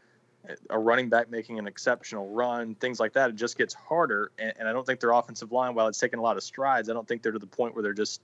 a 0.69 0.79
running 0.79 1.09
back 1.09 1.29
making 1.29 1.59
an 1.59 1.67
exceptional 1.67 2.27
run, 2.29 2.75
things 2.75 2.99
like 2.99 3.13
that. 3.13 3.29
It 3.29 3.35
just 3.35 3.57
gets 3.57 3.73
harder. 3.73 4.31
And, 4.39 4.53
and, 4.59 4.67
I 4.67 4.73
don't 4.73 4.85
think 4.85 4.99
their 4.99 5.11
offensive 5.11 5.51
line, 5.51 5.75
while 5.75 5.87
it's 5.87 5.99
taken 5.99 6.19
a 6.19 6.21
lot 6.21 6.37
of 6.37 6.43
strides, 6.43 6.89
I 6.89 6.93
don't 6.93 7.07
think 7.07 7.21
they're 7.21 7.31
to 7.31 7.39
the 7.39 7.47
point 7.47 7.75
where 7.75 7.83
they're 7.83 7.93
just 7.93 8.21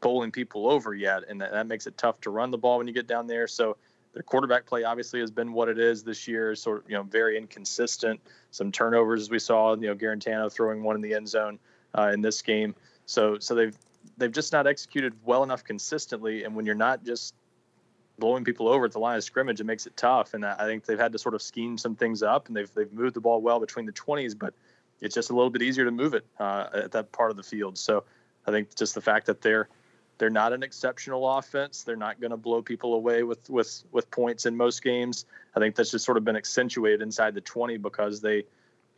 bowling 0.00 0.30
people 0.30 0.70
over 0.70 0.94
yet. 0.94 1.24
And 1.28 1.40
that, 1.40 1.52
that 1.52 1.66
makes 1.66 1.86
it 1.86 1.98
tough 1.98 2.20
to 2.22 2.30
run 2.30 2.50
the 2.50 2.58
ball 2.58 2.78
when 2.78 2.86
you 2.86 2.94
get 2.94 3.06
down 3.06 3.26
there. 3.26 3.46
So 3.46 3.76
their 4.14 4.22
quarterback 4.22 4.66
play 4.66 4.84
obviously 4.84 5.20
has 5.20 5.30
been 5.30 5.52
what 5.52 5.68
it 5.68 5.78
is 5.78 6.02
this 6.02 6.26
year, 6.26 6.54
sort 6.54 6.84
of, 6.84 6.90
you 6.90 6.96
know, 6.96 7.02
very 7.02 7.36
inconsistent. 7.36 8.20
Some 8.50 8.72
turnovers 8.72 9.22
as 9.22 9.30
we 9.30 9.38
saw, 9.38 9.74
you 9.74 9.88
know, 9.88 9.94
Guarantano 9.94 10.50
throwing 10.50 10.82
one 10.82 10.96
in 10.96 11.02
the 11.02 11.14
end 11.14 11.28
zone 11.28 11.58
uh, 11.96 12.10
in 12.12 12.22
this 12.22 12.40
game. 12.42 12.74
So, 13.06 13.38
so 13.38 13.54
they've, 13.54 13.76
they've 14.16 14.32
just 14.32 14.52
not 14.52 14.66
executed 14.66 15.12
well 15.24 15.42
enough 15.42 15.64
consistently. 15.64 16.44
And 16.44 16.54
when 16.54 16.64
you're 16.64 16.74
not 16.74 17.04
just 17.04 17.34
blowing 18.18 18.44
people 18.44 18.68
over 18.68 18.84
at 18.84 18.92
the 18.92 18.98
line 18.98 19.16
of 19.16 19.24
scrimmage, 19.24 19.60
it 19.60 19.64
makes 19.64 19.86
it 19.86 19.96
tough. 19.96 20.34
And 20.34 20.44
I 20.44 20.64
think 20.64 20.84
they've 20.84 20.98
had 20.98 21.12
to 21.12 21.18
sort 21.18 21.34
of 21.34 21.42
scheme 21.42 21.78
some 21.78 21.94
things 21.94 22.22
up, 22.22 22.48
and 22.48 22.56
they've 22.56 22.72
they've 22.74 22.92
moved 22.92 23.14
the 23.14 23.20
ball 23.20 23.40
well 23.40 23.60
between 23.60 23.86
the 23.86 23.92
20s, 23.92 24.38
but 24.38 24.54
it's 25.00 25.14
just 25.14 25.30
a 25.30 25.34
little 25.34 25.50
bit 25.50 25.62
easier 25.62 25.84
to 25.84 25.90
move 25.90 26.14
it 26.14 26.26
uh, 26.40 26.68
at 26.74 26.92
that 26.92 27.12
part 27.12 27.30
of 27.30 27.36
the 27.36 27.42
field. 27.42 27.78
So 27.78 28.04
I 28.46 28.50
think 28.50 28.74
just 28.74 28.94
the 28.94 29.00
fact 29.00 29.26
that 29.26 29.40
they're 29.40 29.68
they're 30.18 30.30
not 30.30 30.52
an 30.52 30.62
exceptional 30.62 31.38
offense. 31.38 31.84
They're 31.84 31.96
not 31.96 32.20
going 32.20 32.32
to 32.32 32.36
blow 32.36 32.60
people 32.60 32.94
away 32.94 33.22
with 33.22 33.48
with 33.48 33.84
with 33.92 34.10
points 34.10 34.46
in 34.46 34.56
most 34.56 34.82
games. 34.82 35.24
I 35.54 35.60
think 35.60 35.76
that's 35.76 35.90
just 35.90 36.04
sort 36.04 36.16
of 36.16 36.24
been 36.24 36.36
accentuated 36.36 37.02
inside 37.02 37.34
the 37.34 37.40
20 37.40 37.78
because 37.78 38.20
they, 38.20 38.36
you 38.36 38.44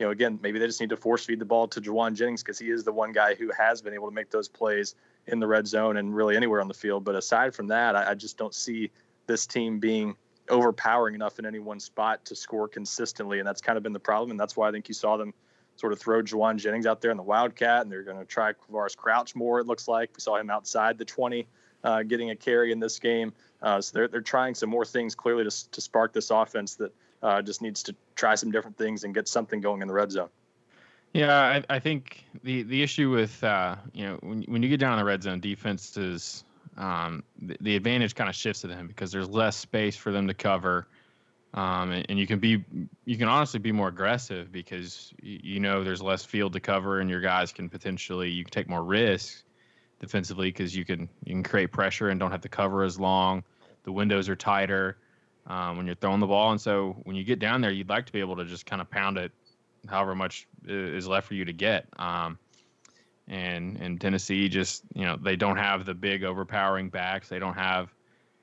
know, 0.07 0.11
again, 0.11 0.39
maybe 0.43 0.59
they 0.59 0.67
just 0.67 0.81
need 0.81 0.91
to 0.91 0.97
force 0.97 1.25
feed 1.25 1.39
the 1.39 1.45
ball 1.45 1.69
to 1.69 1.81
Jauan 1.81 2.15
Jennings 2.15 2.43
because 2.43 2.59
he 2.59 2.71
is 2.71 2.85
the 2.85 2.93
one 2.93 3.13
guy 3.13 3.35
who 3.35 3.51
has 3.57 3.83
been 3.83 3.95
able 3.95 4.09
to 4.09 4.15
make 4.15 4.31
those 4.31 4.49
plays 4.49 4.95
in 5.27 5.39
the 5.39 5.47
red 5.47 5.67
zone 5.67 5.99
and 5.99 6.15
really 6.15 6.37
anywhere 6.37 6.61
on 6.61 6.69
the 6.69 6.75
field. 6.75 7.05
But 7.05 7.15
aside 7.15 7.55
from 7.55 7.69
that, 7.69 7.95
I, 7.95 8.11
I 8.11 8.15
just 8.15 8.39
don't 8.39 8.55
see 8.55 8.91
this 9.27 9.47
team 9.47 9.79
being 9.79 10.17
overpowering 10.49 11.15
enough 11.15 11.39
in 11.39 11.47
any 11.47 11.59
one 11.59 11.81
spot 11.81 12.25
to 12.27 12.37
score 12.37 12.69
consistently. 12.69 13.39
And 13.39 13.47
that's 13.47 13.61
kind 13.61 13.77
of 13.77 13.83
been 13.83 13.93
the 13.93 14.01
problem. 14.01 14.33
And 14.33 14.41
that's 14.41 14.57
why 14.57 14.69
I 14.69 14.73
think 14.73 14.89
you 14.89 14.95
saw 14.95 15.17
them 15.17 15.33
sort 15.77 15.93
of 15.93 15.99
throw 15.99 16.23
Jauan 16.23 16.57
Jennings 16.57 16.87
out 16.87 17.01
there 17.01 17.11
in 17.11 17.17
the 17.17 17.23
Wildcat, 17.23 17.83
and 17.83 17.91
they're 17.91 18.03
going 18.03 18.19
to 18.19 18.25
try 18.25 18.53
Quavaris 18.53 18.97
Crouch 18.97 19.35
more, 19.35 19.61
it 19.61 19.67
looks 19.67 19.89
like. 19.89 20.11
We 20.15 20.21
saw 20.21 20.37
him 20.37 20.51
outside 20.51 20.99
the 20.99 21.05
20 21.05 21.47
uh, 21.83 22.03
getting 22.03 22.31
a 22.31 22.37
carry 22.37 22.73
in 22.73 22.81
this 22.81 22.99
game. 22.99 23.33
Uh, 23.63 23.81
so 23.81 23.93
they're, 23.95 24.09
they're 24.09 24.21
trying 24.21 24.55
some 24.55 24.69
more 24.69 24.85
things 24.85 25.15
clearly 25.15 25.45
to, 25.45 25.71
to 25.71 25.81
spark 25.81 26.13
this 26.13 26.31
offense 26.31 26.75
that 26.77 26.93
uh, 27.23 27.41
just 27.41 27.63
needs 27.63 27.83
to 27.85 27.97
try 28.15 28.35
some 28.35 28.51
different 28.51 28.77
things 28.77 29.05
and 29.05 29.15
get 29.15 29.29
something 29.29 29.61
going 29.61 29.83
in 29.83 29.89
the 29.89 29.95
red 29.95 30.11
zone. 30.11 30.29
Yeah, 31.13 31.35
I, 31.35 31.77
I 31.77 31.79
think 31.81 32.25
the 32.45 32.63
the 32.63 32.85
issue 32.85 33.11
with 33.11 33.43
uh, 33.43 33.75
you 33.93 34.07
know 34.07 34.19
when 34.23 34.43
when 34.43 34.63
you 34.63 34.69
get 34.69 34.79
down 34.79 34.93
in 34.93 35.01
the 35.01 35.05
red 35.05 35.25
zone, 35.25 35.41
defenses 35.41 36.45
um, 36.77 37.25
the, 37.41 37.57
the, 37.61 37.77
advantage 37.77 38.15
kind 38.15 38.31
of 38.31 38.37
shifts 38.37 38.63
to 38.63 38.67
them 38.67 38.87
because 38.87 39.13
there's 39.13 39.29
less 39.29 39.57
space 39.57 39.97
for 39.97 40.13
them 40.13 40.29
to 40.29 40.35
cover. 40.35 40.87
Um, 41.53 41.91
and, 41.91 42.07
and, 42.09 42.19
you 42.19 42.27
can 42.27 42.39
be, 42.39 42.65
you 43.05 43.19
can 43.19 43.29
honestly 43.29 43.59
be 43.59 43.73
more 43.73 43.89
aggressive 43.89 44.53
because 44.53 45.13
you, 45.21 45.59
know 45.59 45.83
there's 45.83 46.01
less 46.01 46.25
field 46.25 46.53
to 46.53 46.61
cover, 46.61 47.01
and 47.01 47.11
your 47.11 47.21
guys 47.21 47.53
can 47.53 47.69
potentially 47.69 48.31
you 48.31 48.45
can 48.45 48.53
take 48.53 48.69
more 48.69 48.85
risks 48.85 49.43
defensively 49.99 50.49
because 50.49 50.77
you 50.77 50.85
can 50.85 51.09
you 51.25 51.35
can 51.35 51.43
create 51.43 51.73
pressure 51.73 52.09
and 52.11 52.21
don't 52.21 52.31
have 52.31 52.41
to 52.43 52.49
cover 52.49 52.85
as 52.85 53.01
long. 53.01 53.43
The 53.83 53.91
windows 53.91 54.29
are 54.29 54.37
tighter 54.37 54.99
um, 55.49 55.77
when 55.77 55.87
you're 55.87 55.97
throwing 55.97 56.21
the 56.21 56.29
ball, 56.29 56.53
and 56.53 56.61
so 56.61 56.97
when 57.03 57.17
you 57.17 57.25
get 57.25 57.41
down 57.41 57.61
there, 57.61 57.73
you'd 57.73 57.89
like 57.89 58.07
to 58.07 58.13
be 58.13 58.21
able 58.21 58.37
to 58.37 58.45
just 58.45 58.65
kind 58.65 58.81
of 58.81 58.89
pound 58.89 59.19
it 59.19 59.33
however 59.89 60.15
much 60.15 60.47
is 60.67 61.09
left 61.09 61.27
for 61.27 61.35
you 61.35 61.45
to 61.45 61.53
get. 61.53 61.87
Um, 61.99 62.39
and 63.31 63.79
and 63.81 64.01
Tennessee 64.01 64.49
just 64.49 64.83
you 64.95 65.05
know 65.05 65.17
they 65.17 65.37
don't 65.37 65.57
have 65.57 65.87
the 65.87 65.95
big 65.95 66.25
overpowering 66.25 66.91
backs. 66.91 67.29
They 67.29 67.39
don't 67.39 67.55
have 67.55 67.95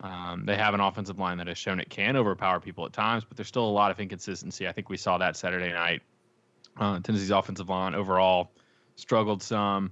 um, 0.01 0.45
they 0.45 0.55
have 0.55 0.73
an 0.73 0.79
offensive 0.79 1.19
line 1.19 1.37
that 1.37 1.47
has 1.47 1.57
shown 1.57 1.79
it 1.79 1.89
can 1.89 2.15
overpower 2.15 2.59
people 2.59 2.85
at 2.85 2.93
times, 2.93 3.23
but 3.23 3.35
there's 3.35 3.47
still 3.47 3.65
a 3.65 3.69
lot 3.69 3.91
of 3.91 3.99
inconsistency. 3.99 4.67
I 4.67 4.71
think 4.71 4.89
we 4.89 4.97
saw 4.97 5.17
that 5.17 5.35
Saturday 5.35 5.73
night. 5.73 6.01
Uh, 6.79 6.99
Tennessee's 6.99 7.31
offensive 7.31 7.69
line 7.69 7.95
overall 7.95 8.51
struggled 8.95 9.41
some, 9.41 9.91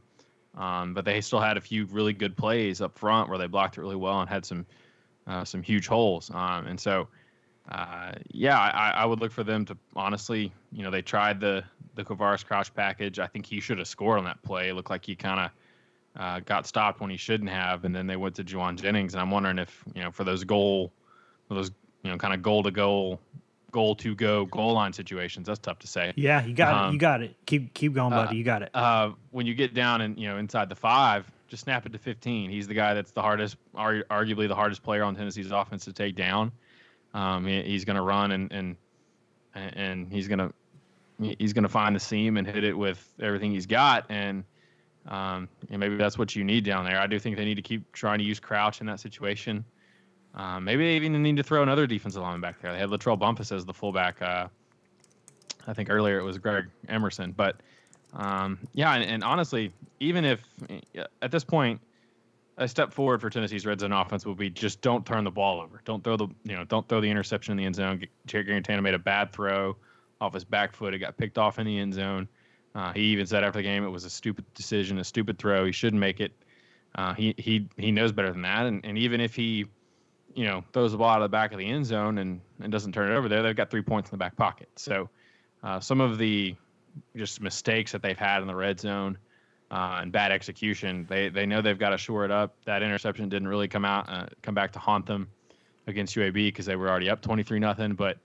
um, 0.56 0.94
but 0.94 1.04
they 1.06 1.22
still 1.22 1.40
had 1.40 1.58
a 1.58 1.62
few 1.62 1.86
really 1.88 2.14
good 2.14 2.38
plays 2.38 2.82
up 2.82 2.98
front 2.98 3.30
where 3.30 3.38
they 3.38 3.48
blocked 3.48 3.78
it 3.78 3.82
really 3.82 3.96
well 3.96 4.22
and 4.22 4.30
had 4.30 4.46
some 4.46 4.66
uh, 5.28 5.44
some 5.44 5.62
huge 5.62 5.88
holes. 5.88 6.32
Um, 6.34 6.68
and 6.68 6.80
so, 6.80 7.08
uh, 7.70 8.12
yeah, 8.32 8.60
I, 8.60 8.92
I, 8.92 9.06
would 9.06 9.20
look 9.20 9.32
for 9.32 9.44
them 9.44 9.66
to 9.66 9.78
honestly, 9.96 10.52
you 10.72 10.84
know, 10.84 10.92
they 10.92 11.02
tried 11.02 11.40
the 11.40 11.64
the 11.96 12.04
Quavaris 12.04 12.46
Crouch 12.46 12.74
package. 12.74 13.18
I 13.20 13.28
think 13.28 13.46
he 13.46 13.60
should 13.60 13.80
have 13.80 13.88
scored 13.88 14.20
on 14.20 14.26
that 14.26 14.42
play. 14.44 14.70
It 14.70 14.76
looked 14.76 14.92
like 14.92 15.04
he 15.04 15.16
kind 15.16 15.40
of 15.40 16.22
uh, 16.22 16.40
got 16.42 16.68
stopped 16.68 17.02
when 17.02 17.10
he 17.10 17.18
shouldn't 17.18 17.50
have, 17.50 17.84
and 17.84 17.96
then 17.96 18.06
they 18.06 18.18
went 18.18 18.36
to 18.36 18.44
Jauan 18.44 18.80
Jennings. 18.80 19.14
And 19.14 19.22
I'm 19.22 19.32
wondering 19.32 19.58
if 19.58 19.84
you 19.96 20.04
know 20.04 20.12
for 20.12 20.24
those 20.24 20.44
goal, 20.44 20.92
for 21.48 21.56
those 21.56 21.72
you 22.04 22.12
know 22.12 22.18
kind 22.18 22.36
of 22.36 22.44
goal 22.44 22.62
to 22.62 22.72
goal, 22.72 23.20
goal 23.72 23.96
to 23.96 24.14
go 24.14 24.46
goal 24.46 24.74
line 24.74 24.94
situations. 24.94 25.48
That's 25.48 25.60
tough 25.60 25.80
to 25.80 25.88
say. 25.88 26.14
Yeah, 26.16 26.46
you 26.46 26.54
got 26.54 26.74
um, 26.74 26.90
it. 26.90 26.94
You 26.94 27.00
got 27.00 27.24
it. 27.24 27.36
Keep 27.48 27.74
keep 27.74 27.94
going, 27.94 28.14
uh, 28.14 28.26
buddy. 28.26 28.36
Uh, 28.36 28.38
you 28.38 28.44
got 28.44 28.62
it. 28.62 28.70
Uh, 28.76 29.12
when 29.32 29.48
you 29.48 29.56
get 29.56 29.74
down 29.74 30.02
and 30.02 30.20
you 30.20 30.28
know 30.28 30.38
inside 30.38 30.70
the 30.70 30.76
five, 30.76 31.26
just 31.48 31.64
snap 31.64 31.86
it 31.86 31.94
to 31.94 31.98
15. 31.98 32.52
He's 32.52 32.68
the 32.68 32.74
guy 32.74 32.94
that's 32.94 33.12
the 33.12 33.22
hardest, 33.22 33.58
arguably 33.76 34.48
the 34.48 34.56
hardest 34.56 34.84
player 34.84 35.04
on 35.04 35.16
Tennessee's 35.16 35.52
offense 35.52 35.86
to 35.86 35.94
take 35.94 36.16
down. 36.16 36.52
Um, 37.16 37.48
he, 37.48 37.64
he's 37.64 37.86
going 37.86 37.96
to 37.96 38.02
run 38.02 38.32
and 38.32 38.52
and 38.52 38.76
and 39.56 40.12
he's 40.12 40.28
going 40.28 40.40
to 40.40 40.54
he's 41.40 41.54
going 41.54 41.64
to 41.64 41.70
find 41.70 41.96
the 41.96 42.00
seam 42.00 42.36
and 42.36 42.46
hit 42.46 42.64
it 42.64 42.78
with 42.78 43.14
everything 43.22 43.52
he's 43.52 43.66
got 43.66 44.06
and 44.10 44.44
um, 45.08 45.48
and 45.70 45.80
maybe 45.80 45.96
that's 45.96 46.18
what 46.18 46.36
you 46.36 46.44
need 46.44 46.66
down 46.66 46.84
there. 46.84 47.00
I 47.00 47.08
do 47.08 47.20
think 47.20 47.38
they 47.38 47.46
need 47.46 47.56
to 47.56 47.62
keep 47.62 47.90
trying 47.94 48.18
to 48.18 48.26
use 48.26 48.40
Crouch 48.40 48.82
in 48.82 48.88
that 48.88 49.00
situation. 49.00 49.64
Um, 50.34 50.64
maybe 50.64 50.84
they 50.84 50.96
even 50.96 51.22
need 51.22 51.38
to 51.38 51.44
throw 51.44 51.64
another 51.64 51.88
defensive 51.88 52.22
lineman 52.22 52.42
back 52.42 52.60
there. 52.60 52.74
They 52.74 52.80
had 52.80 52.90
LaTrell 52.90 53.18
Bumphus 53.18 53.52
as 53.52 53.66
the 53.66 53.74
fullback. 53.74 54.22
Uh, 54.22 54.48
I 55.68 55.74
think 55.74 55.90
earlier 55.90 56.20
it 56.20 56.24
was 56.24 56.38
Greg 56.38 56.66
Emerson, 56.90 57.32
but 57.32 57.58
um, 58.14 58.58
yeah, 58.74 58.94
and, 58.94 59.04
and, 59.04 59.24
honestly, 59.24 59.72
even 60.00 60.26
if 60.26 60.42
at 61.22 61.32
this 61.32 61.44
point 61.44 61.80
a 62.58 62.68
step 62.68 62.94
forward 62.94 63.22
for 63.22 63.30
Tennessee's 63.30 63.66
red 63.66 63.80
zone 63.80 63.92
offense 63.92 64.26
will 64.26 64.36
be 64.36 64.50
just 64.50 64.82
don't 64.82 65.06
turn 65.06 65.24
the 65.24 65.32
ball 65.32 65.62
over, 65.62 65.82
don't 65.86 66.04
throw 66.04 66.18
the 66.18 66.28
you 66.44 66.56
know 66.56 66.64
don't 66.64 66.88
throw 66.88 67.02
the 67.02 67.10
interception 67.10 67.52
in 67.52 67.58
the 67.58 67.66
end 67.66 67.76
zone. 67.76 68.06
Jarrett 68.26 68.48
Guarantano 68.48 68.82
made 68.82 68.94
a 68.94 69.00
bad 69.00 69.32
throw 69.34 69.76
off 70.22 70.34
his 70.34 70.46
back 70.46 70.74
foot. 70.74 70.94
It 70.94 71.00
got 71.00 71.18
picked 71.18 71.38
off 71.38 71.60
in 71.60 71.66
the 71.66 71.78
end 71.78 71.94
zone. 71.94 72.28
Uh, 72.74 72.92
he 72.94 73.02
even 73.02 73.26
said 73.26 73.44
after 73.44 73.60
the 73.60 73.64
game 73.64 73.84
it 73.84 73.90
was 73.90 74.06
a 74.06 74.10
stupid 74.10 74.46
decision, 74.54 75.00
a 75.00 75.04
stupid 75.04 75.38
throw. 75.38 75.66
He 75.66 75.72
shouldn't 75.72 76.00
make 76.00 76.20
it. 76.20 76.34
Uh, 76.96 77.14
he 77.14 77.36
he 77.38 77.68
he 77.78 77.92
knows 77.92 78.12
better 78.12 78.32
than 78.32 78.42
that. 78.44 78.66
And 78.66 78.86
and 78.86 78.98
even 78.98 79.20
if 79.20 79.36
he, 79.36 79.66
you 80.34 80.46
know, 80.46 80.64
throws 80.72 80.94
the 80.94 80.98
ball 80.98 81.10
out 81.10 81.22
of 81.22 81.24
the 81.24 81.30
back 81.30 81.52
of 81.52 81.58
the 81.58 81.66
end 81.66 81.86
zone 81.86 82.18
and, 82.18 82.42
and 82.62 82.72
doesn't 82.72 82.94
turn 82.94 83.12
it 83.12 83.16
over 83.16 83.28
there, 83.28 83.44
they've 83.44 83.56
got 83.56 83.70
three 83.70 83.82
points 83.82 84.10
in 84.10 84.12
the 84.12 84.18
back 84.18 84.36
pocket. 84.38 84.70
So 84.78 85.10
uh, 85.64 85.80
some 85.82 86.00
of 86.00 86.18
the 86.18 86.56
just 87.16 87.42
mistakes 87.42 87.92
that 87.92 88.02
they've 88.02 88.18
had 88.18 88.42
in 88.42 88.48
the 88.48 88.56
red 88.56 88.80
zone 88.80 89.18
uh, 89.72 90.00
and 90.02 90.12
bad 90.12 90.32
execution, 90.32 91.06
they 91.10 91.30
they 91.30 91.46
know 91.46 91.62
they've 91.62 91.80
got 91.80 91.90
to 91.90 91.98
shore 91.98 92.26
it 92.26 92.32
up. 92.32 92.56
That 92.66 92.84
interception 92.84 93.30
didn't 93.30 93.48
really 93.48 93.68
come 93.68 93.86
out 93.86 94.10
uh, 94.10 94.28
come 94.42 94.56
back 94.56 94.72
to 94.74 94.80
haunt 94.80 95.06
them 95.06 95.28
against 95.88 96.16
UAB 96.16 96.34
because 96.34 96.66
they 96.66 96.76
were 96.76 96.90
already 96.90 97.10
up 97.10 97.22
23 97.22 97.60
nothing, 97.60 97.94
but 97.94 98.18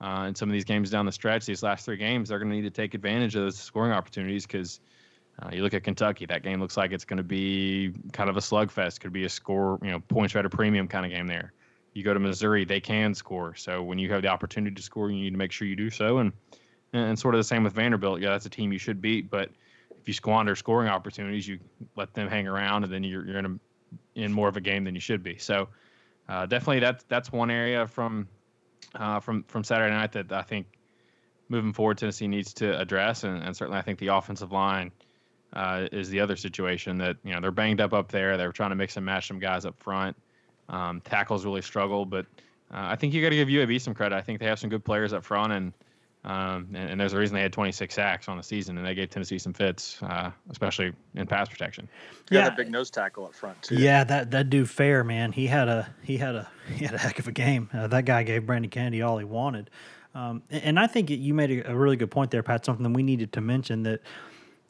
uh, 0.00 0.26
in 0.28 0.34
some 0.34 0.48
of 0.48 0.52
these 0.52 0.64
games 0.64 0.90
down 0.90 1.06
the 1.06 1.12
stretch, 1.12 1.44
these 1.44 1.62
last 1.62 1.84
three 1.84 1.96
games, 1.96 2.28
they're 2.28 2.38
going 2.38 2.50
to 2.50 2.56
need 2.56 2.62
to 2.62 2.70
take 2.70 2.94
advantage 2.94 3.34
of 3.34 3.42
those 3.42 3.58
scoring 3.58 3.92
opportunities 3.92 4.46
because 4.46 4.80
uh, 5.42 5.50
you 5.52 5.62
look 5.62 5.74
at 5.74 5.82
Kentucky, 5.82 6.26
that 6.26 6.42
game 6.42 6.60
looks 6.60 6.76
like 6.76 6.92
it's 6.92 7.04
going 7.04 7.16
to 7.16 7.22
be 7.22 7.92
kind 8.12 8.30
of 8.30 8.36
a 8.36 8.40
slugfest. 8.40 9.00
Could 9.00 9.12
be 9.12 9.24
a 9.24 9.28
score, 9.28 9.78
you 9.82 9.90
know, 9.90 10.00
points 10.00 10.34
at 10.36 10.44
a 10.44 10.50
premium 10.50 10.86
kind 10.86 11.04
of 11.04 11.10
game 11.10 11.26
there. 11.26 11.52
You 11.94 12.04
go 12.04 12.14
to 12.14 12.20
Missouri, 12.20 12.64
they 12.64 12.80
can 12.80 13.14
score. 13.14 13.54
So 13.56 13.82
when 13.82 13.98
you 13.98 14.12
have 14.12 14.22
the 14.22 14.28
opportunity 14.28 14.74
to 14.74 14.82
score, 14.82 15.10
you 15.10 15.16
need 15.16 15.30
to 15.30 15.36
make 15.36 15.50
sure 15.50 15.66
you 15.66 15.76
do 15.76 15.90
so. 15.90 16.18
And 16.18 16.32
and 16.92 17.18
sort 17.18 17.34
of 17.34 17.38
the 17.38 17.44
same 17.44 17.64
with 17.64 17.74
Vanderbilt. 17.74 18.20
Yeah, 18.20 18.30
that's 18.30 18.46
a 18.46 18.50
team 18.50 18.72
you 18.72 18.78
should 18.78 19.02
beat, 19.02 19.30
but 19.30 19.50
you 20.08 20.14
squander 20.14 20.56
scoring 20.56 20.88
opportunities, 20.88 21.46
you 21.46 21.58
let 21.94 22.14
them 22.14 22.28
hang 22.28 22.48
around, 22.48 22.84
and 22.84 22.92
then 22.92 23.04
you're 23.04 23.26
you're 23.26 23.38
in 23.38 23.46
a, 23.46 23.58
in 24.14 24.32
more 24.32 24.48
of 24.48 24.56
a 24.56 24.60
game 24.60 24.84
than 24.84 24.94
you 24.94 25.00
should 25.00 25.22
be. 25.22 25.36
So 25.36 25.68
uh, 26.28 26.46
definitely 26.46 26.80
that's 26.80 27.04
that's 27.04 27.30
one 27.30 27.50
area 27.50 27.86
from 27.86 28.26
uh, 28.94 29.20
from 29.20 29.44
from 29.44 29.62
Saturday 29.62 29.94
night 29.94 30.12
that 30.12 30.32
I 30.32 30.42
think 30.42 30.66
moving 31.50 31.72
forward 31.72 31.98
Tennessee 31.98 32.26
needs 32.26 32.54
to 32.54 32.78
address, 32.80 33.24
and, 33.24 33.42
and 33.42 33.54
certainly 33.56 33.78
I 33.78 33.82
think 33.82 33.98
the 33.98 34.08
offensive 34.08 34.50
line 34.50 34.90
uh, 35.52 35.88
is 35.92 36.08
the 36.10 36.20
other 36.20 36.36
situation 36.36 36.98
that 36.98 37.16
you 37.22 37.34
know 37.34 37.40
they're 37.40 37.50
banged 37.50 37.80
up 37.80 37.92
up 37.92 38.10
there. 38.10 38.36
They're 38.36 38.52
trying 38.52 38.70
to 38.70 38.76
mix 38.76 38.96
and 38.96 39.04
match 39.04 39.28
some 39.28 39.38
guys 39.38 39.66
up 39.66 39.78
front. 39.78 40.16
Um, 40.70 41.00
tackles 41.02 41.44
really 41.44 41.62
struggle, 41.62 42.06
but 42.06 42.24
uh, 42.72 42.88
I 42.88 42.96
think 42.96 43.14
you 43.14 43.22
got 43.22 43.30
to 43.30 43.36
give 43.36 43.48
UAB 43.48 43.80
some 43.80 43.94
credit. 43.94 44.16
I 44.16 44.22
think 44.22 44.40
they 44.40 44.46
have 44.46 44.58
some 44.58 44.70
good 44.70 44.84
players 44.84 45.12
up 45.12 45.24
front, 45.24 45.52
and 45.52 45.72
um, 46.28 46.68
and, 46.74 46.90
and, 46.90 47.00
there's 47.00 47.14
a 47.14 47.18
reason 47.18 47.34
they 47.34 47.40
had 47.40 47.54
26 47.54 47.94
sacks 47.94 48.28
on 48.28 48.36
the 48.36 48.42
season, 48.42 48.76
and 48.76 48.86
they 48.86 48.94
gave 48.94 49.08
Tennessee 49.08 49.38
some 49.38 49.54
fits, 49.54 50.02
uh, 50.02 50.30
especially 50.50 50.92
in 51.14 51.26
pass 51.26 51.48
protection. 51.48 51.88
Yeah, 52.30 52.44
that 52.44 52.56
big 52.56 52.70
nose 52.70 52.90
tackle 52.90 53.24
up 53.24 53.34
front 53.34 53.62
too. 53.62 53.76
Yeah, 53.76 54.04
that 54.04 54.30
that 54.32 54.50
dude 54.50 54.68
Fair 54.68 55.04
man, 55.04 55.32
he 55.32 55.46
had 55.46 55.68
a 55.68 55.88
he 56.02 56.18
had 56.18 56.34
a 56.34 56.46
he 56.76 56.84
had 56.84 56.94
a 56.94 56.98
heck 56.98 57.18
of 57.18 57.28
a 57.28 57.32
game. 57.32 57.70
Uh, 57.72 57.86
that 57.86 58.04
guy 58.04 58.24
gave 58.24 58.44
Brandon 58.44 58.70
Kennedy 58.70 59.00
all 59.00 59.16
he 59.16 59.24
wanted, 59.24 59.70
um, 60.14 60.42
and, 60.50 60.62
and, 60.64 60.78
I 60.78 60.86
think 60.86 61.08
you 61.08 61.32
made 61.32 61.50
a, 61.50 61.70
a, 61.70 61.74
really 61.74 61.96
good 61.96 62.10
point 62.10 62.30
there, 62.30 62.42
Pat. 62.42 62.62
Something 62.66 62.92
we 62.92 63.02
needed 63.02 63.32
to 63.32 63.40
mention 63.40 63.84
that. 63.84 64.02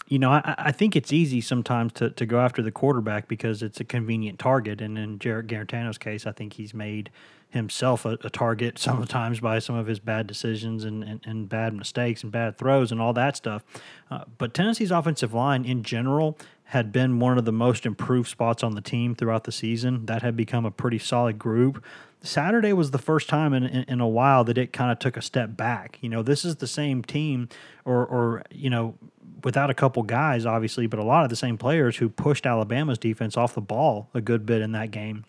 You 0.06 0.18
know, 0.18 0.30
I, 0.30 0.54
I 0.56 0.72
think 0.72 0.96
it's 0.96 1.12
easy 1.12 1.42
sometimes 1.42 1.92
to, 1.94 2.08
to 2.08 2.24
go 2.24 2.40
after 2.40 2.62
the 2.62 2.70
quarterback 2.70 3.28
because 3.28 3.62
it's 3.62 3.78
a 3.78 3.84
convenient 3.84 4.38
target. 4.38 4.80
And 4.80 4.96
in 4.96 5.18
Jarrett 5.18 5.48
Guarantano's 5.48 5.98
case, 5.98 6.24
I 6.24 6.32
think 6.32 6.54
he's 6.54 6.72
made 6.72 7.10
himself 7.50 8.04
a, 8.04 8.18
a, 8.22 8.30
target 8.30 8.78
sometimes 8.78 9.40
by 9.40 9.58
some 9.58 9.76
of 9.76 9.86
his 9.86 9.98
bad 9.98 10.26
decisions 10.26 10.84
and, 10.84 11.02
and, 11.02 11.20
and, 11.24 11.48
bad 11.48 11.74
mistakes 11.74 12.22
and 12.22 12.30
bad 12.30 12.56
throws 12.58 12.92
and 12.92 13.00
all 13.00 13.12
that 13.12 13.36
stuff. 13.36 13.64
Uh, 14.10 14.24
but 14.36 14.52
Tennessee's 14.52 14.90
offensive 14.90 15.32
line 15.32 15.64
in 15.64 15.82
general 15.82 16.36
had 16.64 16.92
been 16.92 17.18
one 17.18 17.38
of 17.38 17.46
the 17.46 17.52
most 17.52 17.86
improved 17.86 18.28
spots 18.28 18.62
on 18.62 18.74
the 18.74 18.82
team 18.82 19.14
throughout 19.14 19.44
the 19.44 19.52
season. 19.52 20.04
That 20.04 20.22
had 20.22 20.36
become 20.36 20.66
a 20.66 20.70
pretty 20.70 20.98
solid 20.98 21.38
group. 21.38 21.82
Saturday 22.20 22.72
was 22.72 22.90
the 22.90 22.98
first 22.98 23.28
time 23.28 23.54
in, 23.54 23.64
in, 23.64 23.84
in 23.84 24.00
a 24.00 24.08
while 24.08 24.44
that 24.44 24.58
it 24.58 24.72
kind 24.72 24.92
of 24.92 24.98
took 24.98 25.16
a 25.16 25.22
step 25.22 25.56
back. 25.56 25.98
You 26.02 26.10
know, 26.10 26.22
this 26.22 26.44
is 26.44 26.56
the 26.56 26.66
same 26.66 27.02
team, 27.02 27.48
or, 27.84 28.04
or 28.04 28.42
you 28.50 28.68
know, 28.68 28.96
without 29.44 29.70
a 29.70 29.74
couple 29.74 30.02
guys, 30.02 30.44
obviously, 30.44 30.86
but 30.86 30.98
a 30.98 31.04
lot 31.04 31.24
of 31.24 31.30
the 31.30 31.36
same 31.36 31.56
players 31.56 31.96
who 31.96 32.08
pushed 32.08 32.44
Alabama's 32.44 32.98
defense 32.98 33.36
off 33.36 33.54
the 33.54 33.60
ball 33.60 34.10
a 34.12 34.20
good 34.20 34.44
bit 34.44 34.60
in 34.60 34.72
that 34.72 34.90
game. 34.90 35.24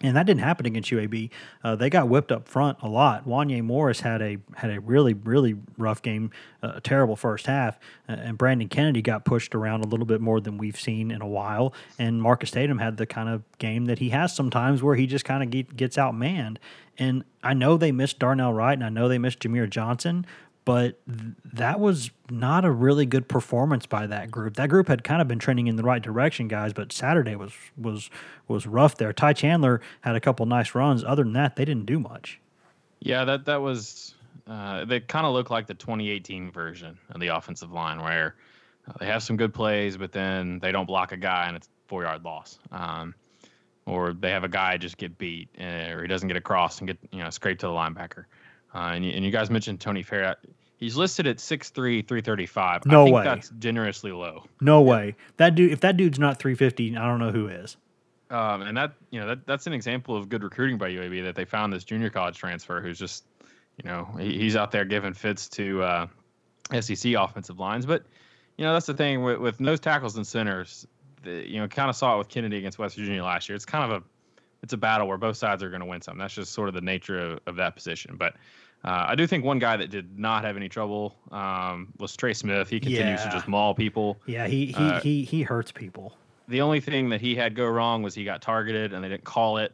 And 0.00 0.16
that 0.16 0.26
didn't 0.26 0.42
happen 0.42 0.64
against 0.64 0.90
UAB. 0.90 1.30
Uh, 1.64 1.74
they 1.74 1.90
got 1.90 2.08
whipped 2.08 2.30
up 2.30 2.46
front 2.46 2.78
a 2.82 2.88
lot. 2.88 3.26
Wanya 3.26 3.62
Morris 3.62 4.00
had 4.00 4.22
a 4.22 4.38
had 4.54 4.70
a 4.70 4.80
really 4.80 5.12
really 5.12 5.56
rough 5.76 6.02
game, 6.02 6.30
uh, 6.62 6.74
a 6.76 6.80
terrible 6.80 7.16
first 7.16 7.46
half, 7.46 7.78
uh, 8.08 8.12
and 8.12 8.38
Brandon 8.38 8.68
Kennedy 8.68 9.02
got 9.02 9.24
pushed 9.24 9.54
around 9.54 9.84
a 9.84 9.88
little 9.88 10.06
bit 10.06 10.20
more 10.20 10.40
than 10.40 10.56
we've 10.56 10.78
seen 10.78 11.10
in 11.10 11.20
a 11.20 11.26
while. 11.26 11.74
And 11.98 12.22
Marcus 12.22 12.52
Tatum 12.52 12.78
had 12.78 12.96
the 12.96 13.06
kind 13.06 13.28
of 13.28 13.42
game 13.58 13.86
that 13.86 13.98
he 13.98 14.10
has 14.10 14.34
sometimes 14.34 14.82
where 14.82 14.94
he 14.94 15.06
just 15.06 15.24
kind 15.24 15.42
of 15.42 15.50
get, 15.50 15.76
gets 15.76 15.96
outmanned. 15.96 16.58
And 16.96 17.24
I 17.42 17.54
know 17.54 17.76
they 17.76 17.92
missed 17.92 18.18
Darnell 18.18 18.52
Wright, 18.52 18.74
and 18.76 18.84
I 18.84 18.88
know 18.88 19.08
they 19.08 19.18
missed 19.18 19.40
Jahmir 19.40 19.70
Johnson, 19.70 20.26
but 20.68 21.00
th- 21.06 21.32
that 21.54 21.80
was 21.80 22.10
not 22.28 22.66
a 22.66 22.70
really 22.70 23.06
good 23.06 23.26
performance 23.26 23.86
by 23.86 24.06
that 24.06 24.30
group. 24.30 24.56
That 24.56 24.68
group 24.68 24.86
had 24.86 25.02
kind 25.02 25.22
of 25.22 25.26
been 25.26 25.38
trending 25.38 25.66
in 25.66 25.76
the 25.76 25.82
right 25.82 26.02
direction, 26.02 26.46
guys, 26.46 26.74
but 26.74 26.92
Saturday 26.92 27.36
was 27.36 27.54
was 27.78 28.10
was 28.48 28.66
rough 28.66 28.98
there. 28.98 29.14
Ty 29.14 29.32
Chandler 29.32 29.80
had 30.02 30.14
a 30.14 30.20
couple 30.20 30.44
nice 30.44 30.74
runs. 30.74 31.02
Other 31.02 31.24
than 31.24 31.32
that, 31.32 31.56
they 31.56 31.64
didn't 31.64 31.86
do 31.86 31.98
much. 31.98 32.38
Yeah, 33.00 33.24
that 33.24 33.46
that 33.46 33.62
was 33.62 34.14
uh, 34.46 34.84
they 34.84 35.00
kind 35.00 35.24
of 35.24 35.32
look 35.32 35.48
like 35.48 35.66
the 35.66 35.72
2018 35.72 36.50
version 36.50 36.98
of 37.12 37.20
the 37.22 37.28
offensive 37.28 37.72
line, 37.72 38.02
where 38.02 38.34
uh, 38.86 38.92
they 39.00 39.06
have 39.06 39.22
some 39.22 39.38
good 39.38 39.54
plays, 39.54 39.96
but 39.96 40.12
then 40.12 40.58
they 40.58 40.70
don't 40.70 40.84
block 40.84 41.12
a 41.12 41.16
guy 41.16 41.46
and 41.46 41.56
it's 41.56 41.70
four 41.86 42.02
yard 42.02 42.22
loss. 42.26 42.58
Um, 42.72 43.14
or 43.86 44.12
they 44.12 44.32
have 44.32 44.44
a 44.44 44.48
guy 44.48 44.76
just 44.76 44.98
get 44.98 45.16
beat, 45.16 45.48
uh, 45.58 45.92
or 45.92 46.02
he 46.02 46.08
doesn't 46.08 46.28
get 46.28 46.36
across 46.36 46.80
and 46.80 46.88
get 46.88 46.98
you 47.10 47.22
know 47.22 47.30
scraped 47.30 47.62
to 47.62 47.68
the 47.68 47.72
linebacker. 47.72 48.26
Uh, 48.74 48.92
and, 48.94 49.04
you, 49.04 49.12
and 49.12 49.24
you 49.24 49.30
guys 49.30 49.48
mentioned 49.48 49.80
Tony 49.80 50.02
Fair. 50.02 50.36
He's 50.78 50.96
listed 50.96 51.26
at 51.26 51.38
6'3", 51.38 51.74
335. 52.06 52.86
No 52.86 53.02
I 53.02 53.04
think 53.04 53.14
way. 53.16 53.24
That's 53.24 53.50
generously 53.58 54.12
low. 54.12 54.44
No 54.60 54.82
yeah. 54.82 54.90
way. 54.90 55.16
That 55.36 55.56
dude. 55.56 55.72
If 55.72 55.80
that 55.80 55.96
dude's 55.96 56.18
not 56.18 56.38
three 56.38 56.54
fifty, 56.54 56.96
I 56.96 57.04
don't 57.06 57.18
know 57.18 57.32
who 57.32 57.48
is. 57.48 57.76
Um, 58.30 58.62
and 58.62 58.76
that 58.76 58.92
you 59.10 59.20
know 59.20 59.26
that 59.26 59.46
that's 59.46 59.66
an 59.66 59.72
example 59.72 60.16
of 60.16 60.28
good 60.28 60.42
recruiting 60.44 60.78
by 60.78 60.90
UAB 60.90 61.24
that 61.24 61.34
they 61.34 61.44
found 61.44 61.72
this 61.72 61.82
junior 61.82 62.10
college 62.10 62.36
transfer 62.36 62.80
who's 62.80 62.98
just 62.98 63.24
you 63.82 63.90
know 63.90 64.08
he, 64.18 64.38
he's 64.38 64.54
out 64.54 64.70
there 64.70 64.84
giving 64.84 65.14
fits 65.14 65.48
to 65.50 65.82
uh, 65.82 66.06
SEC 66.80 67.14
offensive 67.14 67.58
lines. 67.58 67.84
But 67.84 68.04
you 68.56 68.64
know 68.64 68.72
that's 68.72 68.86
the 68.86 68.94
thing 68.94 69.24
with, 69.24 69.38
with 69.38 69.60
nose 69.60 69.80
tackles 69.80 70.16
and 70.16 70.26
centers. 70.26 70.86
The, 71.24 71.48
you 71.48 71.58
know, 71.58 71.66
kind 71.66 71.90
of 71.90 71.96
saw 71.96 72.14
it 72.14 72.18
with 72.18 72.28
Kennedy 72.28 72.58
against 72.58 72.78
West 72.78 72.94
Virginia 72.94 73.24
last 73.24 73.48
year. 73.48 73.56
It's 73.56 73.64
kind 73.64 73.90
of 73.90 74.02
a 74.02 74.04
it's 74.62 74.72
a 74.72 74.76
battle 74.76 75.08
where 75.08 75.18
both 75.18 75.36
sides 75.36 75.62
are 75.62 75.70
going 75.70 75.80
to 75.80 75.86
win 75.86 76.02
some. 76.02 76.18
That's 76.18 76.34
just 76.34 76.52
sort 76.52 76.68
of 76.68 76.74
the 76.74 76.80
nature 76.80 77.18
of, 77.18 77.40
of 77.46 77.56
that 77.56 77.74
position. 77.74 78.16
But 78.16 78.34
Uh, 78.84 79.06
I 79.08 79.14
do 79.16 79.26
think 79.26 79.44
one 79.44 79.58
guy 79.58 79.76
that 79.76 79.90
did 79.90 80.18
not 80.18 80.44
have 80.44 80.56
any 80.56 80.68
trouble 80.68 81.16
um, 81.32 81.88
was 81.98 82.16
Trey 82.16 82.32
Smith. 82.32 82.68
He 82.68 82.78
continues 82.78 83.20
Yeah. 83.20 83.26
to 83.30 83.36
just 83.36 83.48
maul 83.48 83.74
people. 83.74 84.18
Yeah, 84.26 84.46
he 84.46 84.66
he 84.66 84.74
Uh, 84.74 85.00
he 85.00 85.24
he 85.24 85.42
hurts 85.42 85.72
people. 85.72 86.16
The 86.46 86.60
only 86.60 86.80
thing 86.80 87.08
that 87.10 87.20
he 87.20 87.34
had 87.34 87.54
go 87.54 87.66
wrong 87.66 88.02
was 88.02 88.14
he 88.14 88.24
got 88.24 88.40
targeted 88.40 88.92
and 88.92 89.02
they 89.04 89.08
didn't 89.08 89.24
call 89.24 89.58
it. 89.58 89.72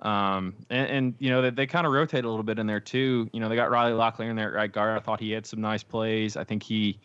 Um, 0.00 0.54
and, 0.70 0.88
and 0.90 1.14
you 1.18 1.30
know 1.30 1.42
they, 1.42 1.50
they 1.50 1.66
kind 1.66 1.84
of 1.86 1.92
rotate 1.92 2.24
a 2.24 2.28
little 2.28 2.44
bit 2.44 2.58
in 2.60 2.66
there 2.68 2.78
too. 2.80 3.28
You 3.32 3.40
know 3.40 3.48
they 3.48 3.56
got 3.56 3.70
Riley 3.70 3.92
Locklear 3.92 4.30
in 4.30 4.36
there 4.36 4.48
at 4.48 4.54
right 4.54 4.72
guard. 4.72 4.96
I 4.96 5.00
thought 5.00 5.18
he 5.18 5.32
had 5.32 5.44
some 5.44 5.60
nice 5.60 5.82
plays. 5.82 6.36
I 6.36 6.44
think 6.44 6.62
he 6.62 7.00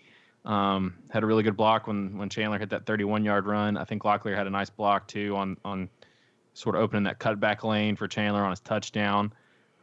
um, 0.45 0.93
had 1.09 1.23
a 1.23 1.25
really 1.25 1.41
good 1.41 1.57
block 1.57 1.87
when 1.87 2.15
when 2.17 2.29
Chandler 2.29 2.59
hit 2.59 2.69
that 2.69 2.85
31 2.85 3.25
yard 3.25 3.47
run. 3.47 3.77
I 3.77 3.83
think 3.83 4.03
Locklear 4.03 4.35
had 4.35 4.45
a 4.45 4.51
nice 4.51 4.69
block 4.69 5.07
too 5.07 5.35
on 5.35 5.57
on 5.65 5.89
sort 6.53 6.75
of 6.75 6.81
opening 6.83 7.03
that 7.05 7.19
cutback 7.19 7.63
lane 7.63 7.95
for 7.95 8.07
Chandler 8.07 8.43
on 8.43 8.51
his 8.51 8.59
touchdown. 8.59 9.33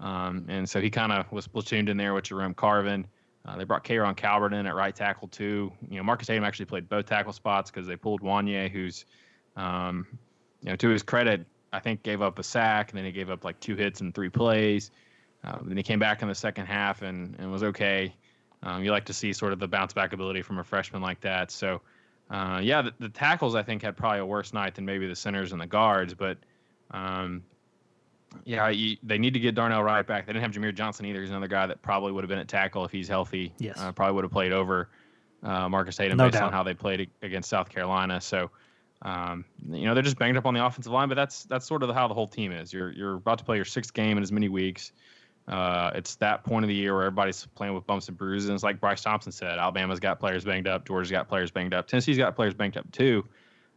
Um, 0.00 0.46
and 0.48 0.68
so 0.68 0.80
he 0.80 0.90
kind 0.90 1.12
of 1.12 1.30
was 1.30 1.46
platooned 1.46 1.88
in 1.88 1.96
there 1.96 2.14
with 2.14 2.24
Jerome 2.24 2.54
Carvin. 2.54 3.06
Uh, 3.44 3.56
they 3.56 3.64
brought 3.64 3.84
K'Rojhn 3.84 4.16
Calbert 4.16 4.52
in 4.52 4.66
at 4.66 4.74
right 4.74 4.94
tackle 4.94 5.28
too. 5.28 5.72
You 5.88 5.98
know, 5.98 6.02
Marcus 6.02 6.26
Tatum 6.26 6.44
actually 6.44 6.66
played 6.66 6.88
both 6.88 7.06
tackle 7.06 7.32
spots 7.32 7.70
because 7.70 7.86
they 7.86 7.96
pulled 7.96 8.20
Wanya, 8.20 8.70
who's, 8.70 9.04
um, 9.56 10.06
you 10.62 10.70
know, 10.70 10.76
to 10.76 10.88
his 10.88 11.02
credit, 11.02 11.46
I 11.72 11.78
think 11.78 12.02
gave 12.02 12.22
up 12.22 12.38
a 12.38 12.42
sack 12.42 12.90
and 12.90 12.98
then 12.98 13.04
he 13.04 13.12
gave 13.12 13.30
up 13.30 13.44
like 13.44 13.60
two 13.60 13.76
hits 13.76 14.00
and 14.00 14.14
three 14.14 14.28
plays. 14.28 14.90
Uh, 15.44 15.58
then 15.62 15.76
he 15.76 15.82
came 15.82 15.98
back 15.98 16.22
in 16.22 16.28
the 16.28 16.34
second 16.34 16.66
half 16.66 17.02
and, 17.02 17.34
and 17.38 17.50
was 17.50 17.62
okay. 17.62 18.14
Um, 18.62 18.84
you 18.84 18.90
like 18.90 19.06
to 19.06 19.14
see 19.14 19.32
sort 19.32 19.52
of 19.52 19.58
the 19.58 19.68
bounce 19.68 19.92
back 19.94 20.12
ability 20.12 20.42
from 20.42 20.58
a 20.58 20.64
freshman 20.64 21.00
like 21.00 21.20
that. 21.22 21.50
So, 21.50 21.80
uh, 22.30 22.60
yeah, 22.62 22.82
the, 22.82 22.92
the 22.98 23.08
tackles 23.08 23.54
I 23.54 23.62
think 23.62 23.82
had 23.82 23.96
probably 23.96 24.20
a 24.20 24.26
worse 24.26 24.52
night 24.52 24.74
than 24.74 24.84
maybe 24.84 25.06
the 25.06 25.16
centers 25.16 25.52
and 25.52 25.60
the 25.60 25.66
guards, 25.66 26.12
but 26.12 26.36
um, 26.90 27.42
yeah, 28.44 28.68
you, 28.68 28.96
they 29.02 29.18
need 29.18 29.34
to 29.34 29.40
get 29.40 29.54
Darnell 29.54 29.82
Wright 29.82 30.06
back. 30.06 30.26
They 30.26 30.32
didn't 30.32 30.42
have 30.42 30.52
Jahmir 30.52 30.74
Johnson 30.74 31.06
either. 31.06 31.20
He's 31.20 31.30
another 31.30 31.48
guy 31.48 31.66
that 31.66 31.82
probably 31.82 32.12
would 32.12 32.24
have 32.24 32.28
been 32.28 32.38
at 32.38 32.48
tackle 32.48 32.84
if 32.84 32.90
he's 32.90 33.08
healthy. 33.08 33.52
Yes. 33.58 33.78
uh, 33.78 33.92
probably 33.92 34.14
would 34.14 34.24
have 34.24 34.32
played 34.32 34.52
over 34.52 34.88
uh, 35.42 35.68
Marcus 35.68 35.96
Hayden 35.98 36.16
No 36.16 36.24
based 36.24 36.34
doubt. 36.34 36.44
on 36.44 36.52
how 36.52 36.62
they 36.62 36.74
played 36.74 37.10
against 37.22 37.48
South 37.48 37.68
Carolina. 37.68 38.20
So, 38.20 38.50
um, 39.02 39.44
you 39.70 39.86
know, 39.86 39.94
they're 39.94 40.02
just 40.02 40.18
banged 40.18 40.36
up 40.36 40.46
on 40.46 40.54
the 40.54 40.64
offensive 40.64 40.92
line, 40.92 41.08
but 41.08 41.14
that's 41.14 41.44
that's 41.44 41.66
sort 41.66 41.82
of 41.82 41.94
how 41.94 42.06
the 42.08 42.14
whole 42.14 42.28
team 42.28 42.52
is. 42.52 42.72
You're 42.72 42.92
you're 42.92 43.14
about 43.14 43.38
to 43.38 43.44
play 43.44 43.56
your 43.56 43.64
sixth 43.64 43.94
game 43.94 44.16
in 44.16 44.22
as 44.22 44.30
many 44.32 44.48
weeks. 44.48 44.92
Uh, 45.48 45.90
it's 45.94 46.14
that 46.16 46.44
point 46.44 46.64
of 46.64 46.68
the 46.68 46.74
year 46.74 46.94
where 46.94 47.04
everybody's 47.04 47.46
playing 47.56 47.74
with 47.74 47.84
bumps 47.86 48.06
and 48.06 48.16
bruises. 48.16 48.48
And 48.48 48.54
it's 48.54 48.62
like 48.62 48.78
Bryce 48.78 49.02
Thompson 49.02 49.32
said, 49.32 49.58
Alabama's 49.58 49.98
got 49.98 50.20
players 50.20 50.44
banged 50.44 50.68
up, 50.68 50.86
Georgia's 50.86 51.10
got 51.10 51.28
players 51.28 51.50
banged 51.50 51.74
up, 51.74 51.88
Tennessee's 51.88 52.18
got 52.18 52.36
players 52.36 52.54
banged 52.54 52.76
up 52.76 52.90
too. 52.92 53.26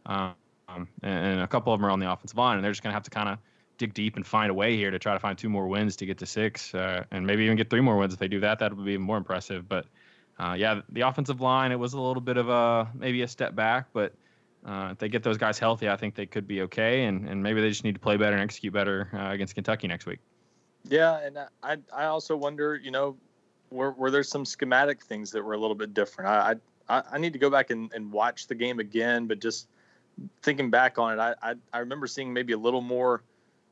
Um, 0.05 0.35
and, 0.67 0.87
and 1.01 1.41
a 1.41 1.47
couple 1.47 1.73
of 1.73 1.79
them 1.79 1.85
are 1.87 1.91
on 1.91 1.99
the 1.99 2.11
offensive 2.11 2.37
line, 2.37 2.57
and 2.57 2.63
they're 2.63 2.71
just 2.71 2.83
going 2.83 2.91
to 2.91 2.95
have 2.95 3.03
to 3.03 3.09
kind 3.09 3.29
of 3.29 3.39
dig 3.77 3.93
deep 3.93 4.15
and 4.15 4.25
find 4.25 4.51
a 4.51 4.53
way 4.53 4.75
here 4.75 4.91
to 4.91 4.99
try 4.99 5.13
to 5.13 5.19
find 5.19 5.37
two 5.37 5.49
more 5.49 5.67
wins 5.67 5.95
to 5.97 6.05
get 6.05 6.17
to 6.19 6.25
six, 6.25 6.73
uh, 6.73 7.03
and 7.11 7.25
maybe 7.25 7.43
even 7.43 7.57
get 7.57 7.69
three 7.69 7.81
more 7.81 7.97
wins 7.97 8.13
if 8.13 8.19
they 8.19 8.27
do 8.27 8.39
that. 8.41 8.59
That 8.59 8.75
would 8.75 8.85
be 8.85 8.93
even 8.93 9.05
more 9.05 9.17
impressive. 9.17 9.67
But 9.67 9.85
uh, 10.39 10.55
yeah, 10.57 10.81
the 10.89 11.01
offensive 11.01 11.41
line 11.41 11.71
it 11.71 11.79
was 11.79 11.93
a 11.93 11.99
little 11.99 12.21
bit 12.21 12.37
of 12.37 12.49
a 12.49 12.89
maybe 12.93 13.21
a 13.21 13.27
step 13.27 13.55
back, 13.55 13.87
but 13.93 14.13
uh, 14.65 14.89
if 14.91 14.97
they 14.97 15.09
get 15.09 15.23
those 15.23 15.37
guys 15.37 15.59
healthy, 15.59 15.89
I 15.89 15.97
think 15.97 16.15
they 16.15 16.25
could 16.25 16.47
be 16.47 16.61
okay, 16.61 17.05
and, 17.05 17.27
and 17.27 17.43
maybe 17.43 17.61
they 17.61 17.69
just 17.69 17.83
need 17.83 17.95
to 17.95 17.99
play 17.99 18.15
better 18.15 18.33
and 18.33 18.41
execute 18.41 18.73
better 18.73 19.09
uh, 19.13 19.31
against 19.31 19.55
Kentucky 19.55 19.87
next 19.87 20.05
week. 20.05 20.19
Yeah, 20.87 21.19
and 21.19 21.37
I 21.61 21.77
I 21.93 22.05
also 22.05 22.35
wonder, 22.35 22.75
you 22.75 22.91
know, 22.91 23.17
were 23.71 23.91
were 23.91 24.11
there 24.11 24.23
some 24.23 24.45
schematic 24.45 25.03
things 25.03 25.31
that 25.31 25.43
were 25.43 25.53
a 25.53 25.57
little 25.57 25.75
bit 25.75 25.93
different? 25.93 26.29
I 26.29 26.55
I, 26.87 27.03
I 27.13 27.17
need 27.17 27.33
to 27.33 27.39
go 27.39 27.49
back 27.49 27.71
and, 27.71 27.91
and 27.93 28.11
watch 28.11 28.47
the 28.47 28.55
game 28.55 28.79
again, 28.79 29.27
but 29.27 29.39
just 29.39 29.67
thinking 30.41 30.69
back 30.69 30.97
on 30.97 31.13
it, 31.13 31.21
I, 31.21 31.51
I 31.51 31.55
I 31.73 31.79
remember 31.79 32.07
seeing 32.07 32.33
maybe 32.33 32.53
a 32.53 32.57
little 32.57 32.81
more 32.81 33.23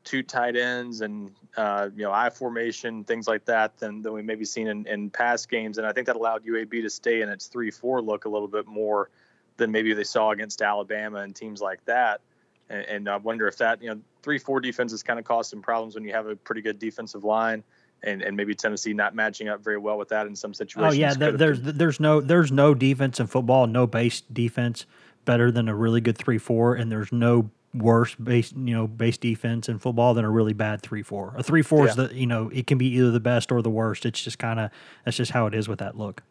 two 0.04 0.22
tight 0.22 0.56
ends 0.56 1.00
and 1.00 1.30
uh, 1.56 1.88
you 1.94 2.02
know 2.02 2.12
I 2.12 2.30
formation 2.30 3.04
things 3.04 3.28
like 3.28 3.44
that 3.46 3.78
than 3.78 4.02
than 4.02 4.12
we 4.12 4.22
maybe 4.22 4.44
seen 4.44 4.68
in, 4.68 4.86
in 4.86 5.10
past 5.10 5.48
games, 5.48 5.78
and 5.78 5.86
I 5.86 5.92
think 5.92 6.06
that 6.06 6.16
allowed 6.16 6.44
UAB 6.44 6.82
to 6.82 6.90
stay 6.90 7.22
in 7.22 7.28
its 7.28 7.46
three 7.46 7.70
four 7.70 8.02
look 8.02 8.24
a 8.24 8.28
little 8.28 8.48
bit 8.48 8.66
more 8.66 9.10
than 9.56 9.70
maybe 9.70 9.92
they 9.92 10.04
saw 10.04 10.30
against 10.30 10.62
Alabama 10.62 11.18
and 11.18 11.34
teams 11.34 11.60
like 11.60 11.84
that. 11.84 12.20
And, 12.68 12.84
and 12.86 13.08
I 13.08 13.16
wonder 13.16 13.46
if 13.46 13.58
that 13.58 13.82
you 13.82 13.90
know 13.90 14.00
three 14.22 14.38
four 14.38 14.60
defenses 14.60 15.02
kind 15.02 15.18
of 15.18 15.24
cause 15.24 15.48
some 15.48 15.62
problems 15.62 15.94
when 15.94 16.04
you 16.04 16.12
have 16.12 16.26
a 16.26 16.36
pretty 16.36 16.62
good 16.62 16.78
defensive 16.78 17.24
line. 17.24 17.64
And, 18.04 18.20
and 18.20 18.36
maybe 18.36 18.52
Tennessee 18.56 18.94
not 18.94 19.14
matching 19.14 19.48
up 19.48 19.62
very 19.62 19.78
well 19.78 19.96
with 19.96 20.08
that 20.08 20.26
in 20.26 20.34
some 20.34 20.54
situations. 20.54 20.92
Oh 20.92 20.98
yeah, 20.98 21.14
there, 21.14 21.30
could 21.30 21.40
have 21.40 21.62
there's 21.62 21.76
there's 21.76 22.00
no 22.00 22.20
there's 22.20 22.50
no 22.50 22.74
defense 22.74 23.20
in 23.20 23.28
football, 23.28 23.68
no 23.68 23.86
base 23.86 24.22
defense 24.22 24.86
better 25.24 25.52
than 25.52 25.68
a 25.68 25.74
really 25.76 26.00
good 26.00 26.18
three 26.18 26.38
four, 26.38 26.74
and 26.74 26.90
there's 26.90 27.12
no 27.12 27.52
worse 27.74 28.14
base 28.16 28.52
you 28.52 28.74
know 28.74 28.86
base 28.86 29.16
defense 29.16 29.66
in 29.66 29.78
football 29.78 30.12
than 30.12 30.24
a 30.24 30.30
really 30.30 30.52
bad 30.52 30.82
three 30.82 31.02
four. 31.02 31.34
A 31.36 31.42
three 31.42 31.62
four 31.62 31.86
is 31.86 31.96
the 31.96 32.10
you 32.12 32.26
know 32.26 32.50
it 32.50 32.66
can 32.66 32.78
be 32.78 32.86
either 32.86 33.10
the 33.10 33.20
best 33.20 33.50
or 33.50 33.62
the 33.62 33.70
worst. 33.70 34.04
It's 34.04 34.22
just 34.22 34.38
kind 34.38 34.60
of 34.60 34.70
that's 35.04 35.16
just 35.16 35.32
how 35.32 35.46
it 35.46 35.54
is 35.54 35.68
with 35.68 35.78
that 35.78 35.96
look. 35.96 36.22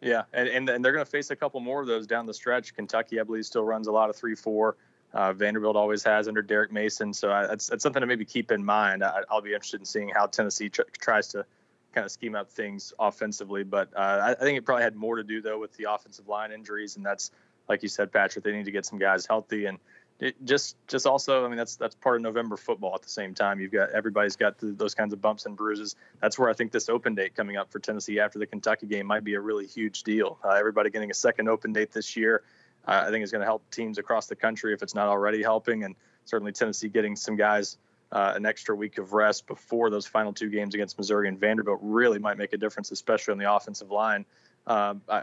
Yeah, 0.00 0.22
and, 0.32 0.48
and, 0.48 0.68
and 0.68 0.84
they're 0.84 0.92
going 0.92 1.04
to 1.04 1.10
face 1.10 1.30
a 1.30 1.36
couple 1.36 1.58
more 1.60 1.80
of 1.80 1.88
those 1.88 2.06
down 2.06 2.24
the 2.24 2.34
stretch. 2.34 2.74
Kentucky, 2.74 3.18
I 3.18 3.24
believe, 3.24 3.44
still 3.44 3.64
runs 3.64 3.88
a 3.88 3.92
lot 3.92 4.08
of 4.10 4.16
three 4.16 4.34
four. 4.34 4.76
Uh, 5.12 5.32
Vanderbilt 5.32 5.74
always 5.74 6.02
has 6.04 6.28
under 6.28 6.42
Derek 6.42 6.70
Mason, 6.70 7.12
so 7.12 7.32
I, 7.32 7.46
that's 7.46 7.66
that's 7.66 7.82
something 7.82 8.00
to 8.00 8.06
maybe 8.06 8.24
keep 8.24 8.50
in 8.50 8.64
mind. 8.64 9.02
I, 9.02 9.22
I'll 9.30 9.40
be 9.40 9.52
interested 9.52 9.80
in 9.80 9.86
seeing 9.86 10.08
how 10.08 10.26
Tennessee 10.26 10.68
tr- 10.68 10.82
tries 10.98 11.28
to 11.28 11.44
kind 11.92 12.04
of 12.04 12.10
scheme 12.10 12.34
up 12.34 12.50
things 12.50 12.92
offensively. 12.98 13.64
But 13.64 13.88
uh, 13.96 13.98
I, 13.98 14.30
I 14.32 14.34
think 14.34 14.56
it 14.58 14.64
probably 14.64 14.84
had 14.84 14.94
more 14.94 15.16
to 15.16 15.24
do 15.24 15.42
though 15.42 15.58
with 15.58 15.74
the 15.76 15.86
offensive 15.90 16.28
line 16.28 16.52
injuries, 16.52 16.96
and 16.96 17.04
that's 17.04 17.32
like 17.68 17.82
you 17.82 17.88
said, 17.88 18.12
Patrick. 18.12 18.44
They 18.44 18.52
need 18.52 18.66
to 18.66 18.70
get 18.70 18.86
some 18.86 18.98
guys 18.98 19.26
healthy 19.26 19.66
and. 19.66 19.78
It 20.20 20.34
just, 20.44 20.76
just 20.88 21.06
also, 21.06 21.44
I 21.44 21.48
mean, 21.48 21.56
that's 21.56 21.76
that's 21.76 21.94
part 21.94 22.16
of 22.16 22.22
November 22.22 22.56
football. 22.56 22.92
At 22.94 23.02
the 23.02 23.08
same 23.08 23.34
time, 23.34 23.60
you've 23.60 23.70
got 23.70 23.90
everybody's 23.90 24.34
got 24.34 24.58
the, 24.58 24.66
those 24.66 24.94
kinds 24.94 25.12
of 25.12 25.20
bumps 25.20 25.46
and 25.46 25.56
bruises. 25.56 25.94
That's 26.20 26.36
where 26.36 26.50
I 26.50 26.54
think 26.54 26.72
this 26.72 26.88
open 26.88 27.14
date 27.14 27.36
coming 27.36 27.56
up 27.56 27.70
for 27.70 27.78
Tennessee 27.78 28.18
after 28.18 28.40
the 28.40 28.46
Kentucky 28.46 28.86
game 28.86 29.06
might 29.06 29.22
be 29.22 29.34
a 29.34 29.40
really 29.40 29.66
huge 29.66 30.02
deal. 30.02 30.38
Uh, 30.42 30.50
everybody 30.50 30.90
getting 30.90 31.12
a 31.12 31.14
second 31.14 31.48
open 31.48 31.72
date 31.72 31.92
this 31.92 32.16
year, 32.16 32.42
uh, 32.86 33.04
I 33.06 33.10
think 33.10 33.22
is 33.22 33.30
going 33.30 33.42
to 33.42 33.46
help 33.46 33.70
teams 33.70 33.98
across 33.98 34.26
the 34.26 34.34
country 34.34 34.74
if 34.74 34.82
it's 34.82 34.94
not 34.94 35.06
already 35.06 35.40
helping, 35.40 35.84
and 35.84 35.94
certainly 36.24 36.50
Tennessee 36.50 36.88
getting 36.88 37.14
some 37.14 37.36
guys 37.36 37.78
uh, 38.10 38.32
an 38.34 38.44
extra 38.44 38.74
week 38.74 38.98
of 38.98 39.12
rest 39.12 39.46
before 39.46 39.88
those 39.88 40.06
final 40.06 40.32
two 40.32 40.50
games 40.50 40.74
against 40.74 40.98
Missouri 40.98 41.28
and 41.28 41.38
Vanderbilt 41.38 41.78
really 41.80 42.18
might 42.18 42.38
make 42.38 42.52
a 42.52 42.56
difference, 42.56 42.90
especially 42.90 43.32
on 43.32 43.38
the 43.38 43.52
offensive 43.52 43.92
line. 43.92 44.24
Um, 44.66 45.02
I 45.08 45.22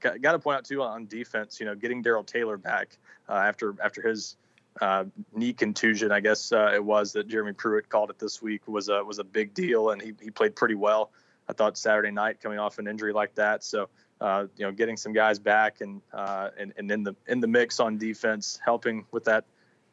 got, 0.00 0.20
got 0.20 0.32
to 0.32 0.38
point 0.38 0.58
out 0.58 0.64
too 0.64 0.82
on 0.82 1.06
defense, 1.06 1.60
you 1.60 1.66
know, 1.66 1.74
getting 1.74 2.02
Darrell 2.02 2.24
Taylor 2.24 2.56
back 2.56 2.96
uh, 3.28 3.34
after 3.34 3.74
after 3.82 4.06
his 4.06 4.36
uh, 4.80 5.04
knee 5.34 5.52
contusion, 5.52 6.12
I 6.12 6.20
guess 6.20 6.52
uh, 6.52 6.72
it 6.74 6.84
was 6.84 7.12
that 7.12 7.28
Jeremy 7.28 7.52
Pruitt 7.52 7.88
called 7.88 8.10
it 8.10 8.18
this 8.18 8.40
week 8.40 8.66
was 8.68 8.88
a 8.88 9.02
was 9.04 9.18
a 9.18 9.24
big 9.24 9.54
deal, 9.54 9.90
and 9.90 10.00
he, 10.00 10.14
he 10.20 10.30
played 10.30 10.54
pretty 10.54 10.74
well. 10.74 11.10
I 11.48 11.52
thought 11.52 11.78
Saturday 11.78 12.10
night 12.10 12.40
coming 12.40 12.58
off 12.58 12.78
an 12.78 12.86
injury 12.86 13.12
like 13.12 13.34
that, 13.36 13.64
so 13.64 13.88
uh, 14.20 14.46
you 14.56 14.64
know, 14.64 14.72
getting 14.72 14.96
some 14.96 15.12
guys 15.12 15.38
back 15.38 15.80
and 15.80 16.00
uh, 16.12 16.50
and 16.58 16.72
and 16.76 16.90
in 16.90 17.02
the 17.02 17.14
in 17.26 17.40
the 17.40 17.46
mix 17.46 17.80
on 17.80 17.98
defense, 17.98 18.58
helping 18.64 19.04
with 19.10 19.24
that 19.24 19.44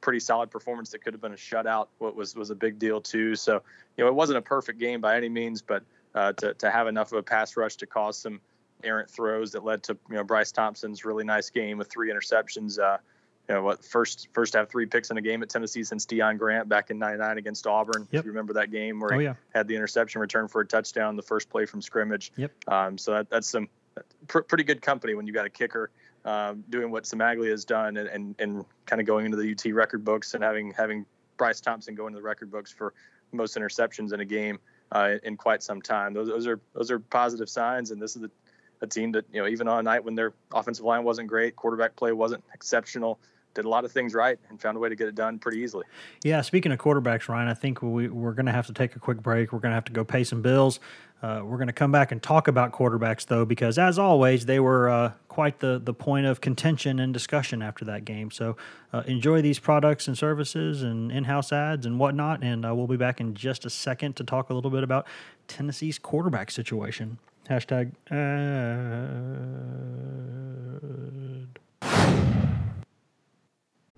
pretty 0.02 0.20
solid 0.20 0.52
performance 0.52 0.92
that 0.92 1.04
could 1.04 1.14
have 1.14 1.22
been 1.22 1.34
a 1.34 1.38
shutout. 1.38 1.88
What 1.98 2.16
was 2.16 2.36
was 2.36 2.50
a 2.50 2.56
big 2.56 2.78
deal 2.78 3.02
too. 3.02 3.36
So 3.36 3.62
you 3.98 4.04
know, 4.04 4.08
it 4.08 4.16
wasn't 4.16 4.38
a 4.38 4.42
perfect 4.42 4.80
game 4.80 5.02
by 5.02 5.18
any 5.18 5.30
means, 5.30 5.62
but 5.62 5.84
uh, 6.14 6.34
to 6.34 6.54
to 6.56 6.70
have 6.70 6.88
enough 6.88 7.12
of 7.12 7.20
a 7.20 7.24
pass 7.24 7.58
rush 7.58 7.76
to 7.78 7.86
cause 7.86 8.18
some 8.18 8.42
errant 8.84 9.10
throws 9.10 9.52
that 9.52 9.64
led 9.64 9.84
to 9.84 9.98
you 10.10 10.16
know 10.16 10.24
Bryce 10.24 10.52
Thompson's 10.52 11.06
really 11.06 11.24
nice 11.24 11.50
game 11.50 11.78
with 11.78 11.90
three 11.90 12.12
interceptions. 12.12 12.80
Uh, 12.80 12.98
you 13.48 13.56
know 13.56 13.62
what? 13.62 13.86
First, 13.86 14.28
first 14.34 14.54
to 14.54 14.60
have 14.60 14.70
three 14.70 14.88
picks 14.88 15.12
in 15.12 15.18
a 15.18 15.22
game 15.22 15.44
at 15.44 15.50
Tennessee 15.50 15.84
since 15.84 16.06
Deon 16.06 16.38
Grant 16.38 16.68
back 16.68 16.90
in 16.90 16.98
'99 16.98 17.38
against 17.38 17.68
Auburn. 17.68 18.08
Yep. 18.12 18.20
If 18.20 18.26
you 18.26 18.32
remember 18.32 18.54
that 18.54 18.72
game 18.72 19.00
where 19.00 19.14
Oh 19.14 19.20
he 19.20 19.30
had 19.54 19.68
the 19.68 19.76
interception 19.76 20.22
return 20.22 20.48
for 20.48 20.62
a 20.62 20.66
touchdown, 20.66 21.16
the 21.16 21.22
first 21.22 21.50
play 21.50 21.66
from 21.66 21.82
scrimmage. 21.82 22.32
Yep. 22.38 22.52
Um, 22.68 22.98
so 22.98 23.12
that, 23.14 23.30
that's 23.30 23.48
some 23.48 23.70
pr- 24.28 24.40
pretty 24.40 24.64
good 24.64 24.82
company 24.82 25.14
when 25.14 25.28
you 25.28 25.34
got 25.34 25.46
a 25.46 25.50
kicker 25.50 25.92
um, 26.26 26.64
doing 26.70 26.92
what 26.92 27.04
Cimaglia 27.04 27.52
has 27.52 27.66
done 27.66 27.98
and, 27.98 28.10
and, 28.10 28.36
and 28.40 28.66
kind 28.86 29.00
of 29.00 29.06
going 29.06 29.26
into 29.26 29.38
the 29.38 29.52
UT 29.52 29.74
record 29.74 30.04
books 30.04 30.34
and 30.34 30.44
having 30.44 30.72
having 30.72 31.06
Bryce 31.38 31.62
Thompson 31.62 31.96
go 31.96 32.08
into 32.08 32.18
the 32.18 32.24
record 32.24 32.52
books 32.52 32.72
for 32.72 32.94
most 33.32 33.56
interceptions 33.56 34.14
in 34.14 34.20
a 34.20 34.26
game 34.26 34.60
uh, 34.92 35.16
in 35.24 35.38
quite 35.38 35.62
some 35.62 35.82
time. 35.82 36.14
Those, 36.14 36.28
those 36.28 36.48
are 36.48 36.60
those 36.74 36.92
are 36.92 37.00
positive 37.00 37.50
signs, 37.50 37.92
and 37.92 38.02
this 38.02 38.16
is 38.16 38.24
a, 38.24 38.32
a 38.86 38.90
team 38.90 39.12
that 39.12 39.26
you 39.32 39.42
know 39.42 39.48
even 39.48 39.68
on 39.68 39.80
a 39.80 39.84
night 39.84 40.04
when 40.04 40.16
their 40.16 40.34
offensive 40.54 40.86
line 40.86 41.04
wasn't 41.04 41.28
great, 41.28 41.56
quarterback 41.56 41.96
play 41.96 42.12
wasn't 42.12 42.44
exceptional, 42.54 43.20
did 43.56 43.66
a 43.66 43.70
lot 43.70 43.86
of 43.86 43.92
things 43.92 44.14
right 44.14 44.38
and 44.50 44.62
found 44.62 44.78
a 44.78 44.80
way 44.80 44.90
to 44.90 44.96
get 44.96 45.08
it 45.08 45.16
done 45.16 45.40
pretty 45.40 45.60
easily. 45.60 45.86
yeah. 46.24 46.42
Speaking 46.42 46.72
of 46.72 46.80
quarterbacks, 46.80 47.28
Ryan, 47.28 47.48
I 47.48 47.54
think 47.54 47.82
we 47.82 48.08
we're 48.08 48.34
going 48.34 48.46
to 48.46 48.52
have 48.52 48.68
to 48.68 48.74
take 48.74 48.96
a 48.96 49.00
quick 49.00 49.22
break. 49.22 49.52
We're 49.52 49.60
going 49.60 49.72
to 49.72 49.76
have 49.76 49.86
to 49.86 49.94
go 49.94 50.04
pay 50.04 50.24
some 50.24 50.42
bills. 50.42 50.80
Uh, 51.24 51.42
we're 51.44 51.58
going 51.58 51.68
to 51.68 51.74
come 51.74 51.92
back 51.92 52.12
and 52.12 52.22
talk 52.22 52.48
about 52.48 52.72
quarterbacks 52.72 53.26
though, 53.26 53.46
because 53.46 53.80
as 53.80 53.98
always, 53.98 54.46
they 54.46 54.60
were 54.60 54.90
uh, 54.90 55.12
quite 55.28 55.60
the 55.60 55.82
the 55.84 55.94
point 55.94 56.26
of 56.28 56.42
contention 56.42 57.00
and 57.00 57.14
discussion 57.14 57.62
after 57.62 57.86
that 57.86 58.06
game. 58.06 58.30
So 58.30 58.58
uh, 58.94 59.04
enjoy 59.08 59.42
these 59.42 59.58
products 59.58 60.08
and 60.08 60.18
services 60.18 60.84
and 60.84 61.12
in-house 61.12 61.52
ads 61.52 61.86
and 61.86 61.98
whatnot, 61.98 62.44
and 62.44 62.66
uh, 62.66 62.76
we'll 62.76 62.88
be 62.88 62.98
back 62.98 63.20
in 63.20 63.34
just 63.34 63.66
a 63.66 63.70
second 63.70 64.18
to 64.18 64.24
talk 64.24 64.50
a 64.50 64.54
little 64.54 64.70
bit 64.70 64.84
about 64.84 65.08
Tennessee's 65.48 65.98
quarterback 65.98 66.52
situation. 66.52 67.18
Hashtag 67.48 67.92
ad. 68.10 69.16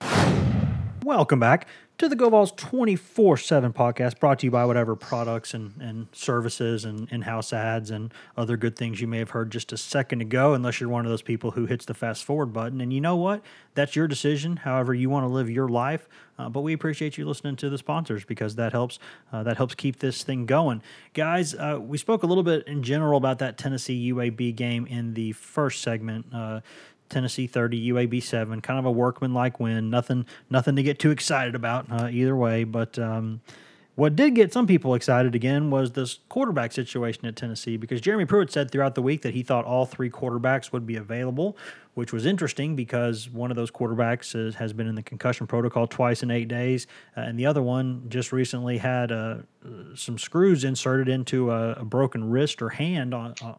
Welcome 0.00 1.38
back 1.38 1.68
to 1.98 2.08
the 2.08 2.16
GoVols 2.16 2.54
24 2.56 3.36
7 3.36 3.72
podcast 3.72 4.18
brought 4.18 4.40
to 4.40 4.46
you 4.46 4.50
by 4.50 4.64
whatever 4.66 4.94
products 4.94 5.54
and, 5.54 5.72
and 5.80 6.08
services 6.12 6.84
and 6.84 7.08
in 7.10 7.22
house 7.22 7.52
ads 7.52 7.90
and 7.90 8.12
other 8.36 8.56
good 8.56 8.76
things 8.76 9.00
you 9.00 9.06
may 9.06 9.18
have 9.18 9.30
heard 9.30 9.50
just 9.50 9.72
a 9.72 9.76
second 9.76 10.20
ago, 10.20 10.52
unless 10.52 10.80
you're 10.80 10.90
one 10.90 11.06
of 11.06 11.10
those 11.10 11.22
people 11.22 11.52
who 11.52 11.66
hits 11.66 11.86
the 11.86 11.94
fast 11.94 12.24
forward 12.24 12.52
button. 12.52 12.80
And 12.80 12.92
you 12.92 13.00
know 13.00 13.16
what? 13.16 13.42
That's 13.74 13.96
your 13.96 14.08
decision, 14.08 14.58
however 14.58 14.92
you 14.92 15.08
want 15.08 15.24
to 15.24 15.28
live 15.28 15.48
your 15.48 15.68
life. 15.68 16.08
Uh, 16.38 16.50
but 16.50 16.60
we 16.60 16.74
appreciate 16.74 17.16
you 17.16 17.26
listening 17.26 17.56
to 17.56 17.70
the 17.70 17.78
sponsors 17.78 18.24
because 18.24 18.56
that 18.56 18.72
helps 18.72 18.98
uh, 19.32 19.42
that 19.44 19.56
helps 19.56 19.74
keep 19.74 20.00
this 20.00 20.22
thing 20.22 20.44
going, 20.44 20.82
guys. 21.14 21.54
Uh, 21.54 21.78
we 21.80 21.96
spoke 21.96 22.24
a 22.24 22.26
little 22.26 22.42
bit 22.42 22.66
in 22.66 22.82
general 22.82 23.16
about 23.16 23.38
that 23.38 23.56
Tennessee 23.56 24.12
UAB 24.12 24.54
game 24.54 24.86
in 24.86 25.14
the 25.14 25.32
first 25.32 25.82
segment. 25.82 26.26
Tennessee 27.08 27.46
30, 27.46 27.92
UAB 27.92 28.22
7, 28.22 28.60
kind 28.60 28.78
of 28.78 28.84
a 28.84 28.90
workmanlike 28.90 29.60
win. 29.60 29.90
Nothing 29.90 30.26
nothing 30.50 30.76
to 30.76 30.82
get 30.82 30.98
too 30.98 31.10
excited 31.10 31.54
about 31.54 31.86
uh, 31.90 32.08
either 32.10 32.36
way. 32.36 32.64
But 32.64 32.98
um, 32.98 33.40
what 33.96 34.14
did 34.14 34.34
get 34.34 34.52
some 34.52 34.66
people 34.66 34.94
excited 34.94 35.34
again 35.34 35.70
was 35.70 35.92
this 35.92 36.18
quarterback 36.28 36.72
situation 36.72 37.24
at 37.26 37.34
Tennessee 37.34 37.78
because 37.78 38.00
Jeremy 38.00 38.26
Pruitt 38.26 38.52
said 38.52 38.70
throughout 38.70 38.94
the 38.94 39.02
week 39.02 39.22
that 39.22 39.32
he 39.32 39.42
thought 39.42 39.64
all 39.64 39.86
three 39.86 40.10
quarterbacks 40.10 40.70
would 40.70 40.86
be 40.86 40.96
available, 40.96 41.56
which 41.96 42.12
was 42.12 42.26
interesting 42.26 42.76
because 42.76 43.30
one 43.30 43.50
of 43.50 43.56
those 43.56 43.70
quarterbacks 43.70 44.54
has 44.56 44.74
been 44.74 44.86
in 44.86 44.94
the 44.94 45.02
concussion 45.02 45.46
protocol 45.46 45.86
twice 45.86 46.22
in 46.22 46.30
eight 46.30 46.46
days, 46.46 46.86
uh, 47.16 47.20
and 47.20 47.38
the 47.38 47.46
other 47.46 47.62
one 47.62 48.04
just 48.10 48.32
recently 48.32 48.76
had 48.76 49.10
uh, 49.10 49.36
some 49.94 50.18
screws 50.18 50.62
inserted 50.62 51.08
into 51.08 51.50
a, 51.50 51.72
a 51.72 51.84
broken 51.86 52.28
wrist 52.28 52.60
or 52.60 52.68
hand 52.68 53.14
on, 53.14 53.34
uh, 53.42 53.54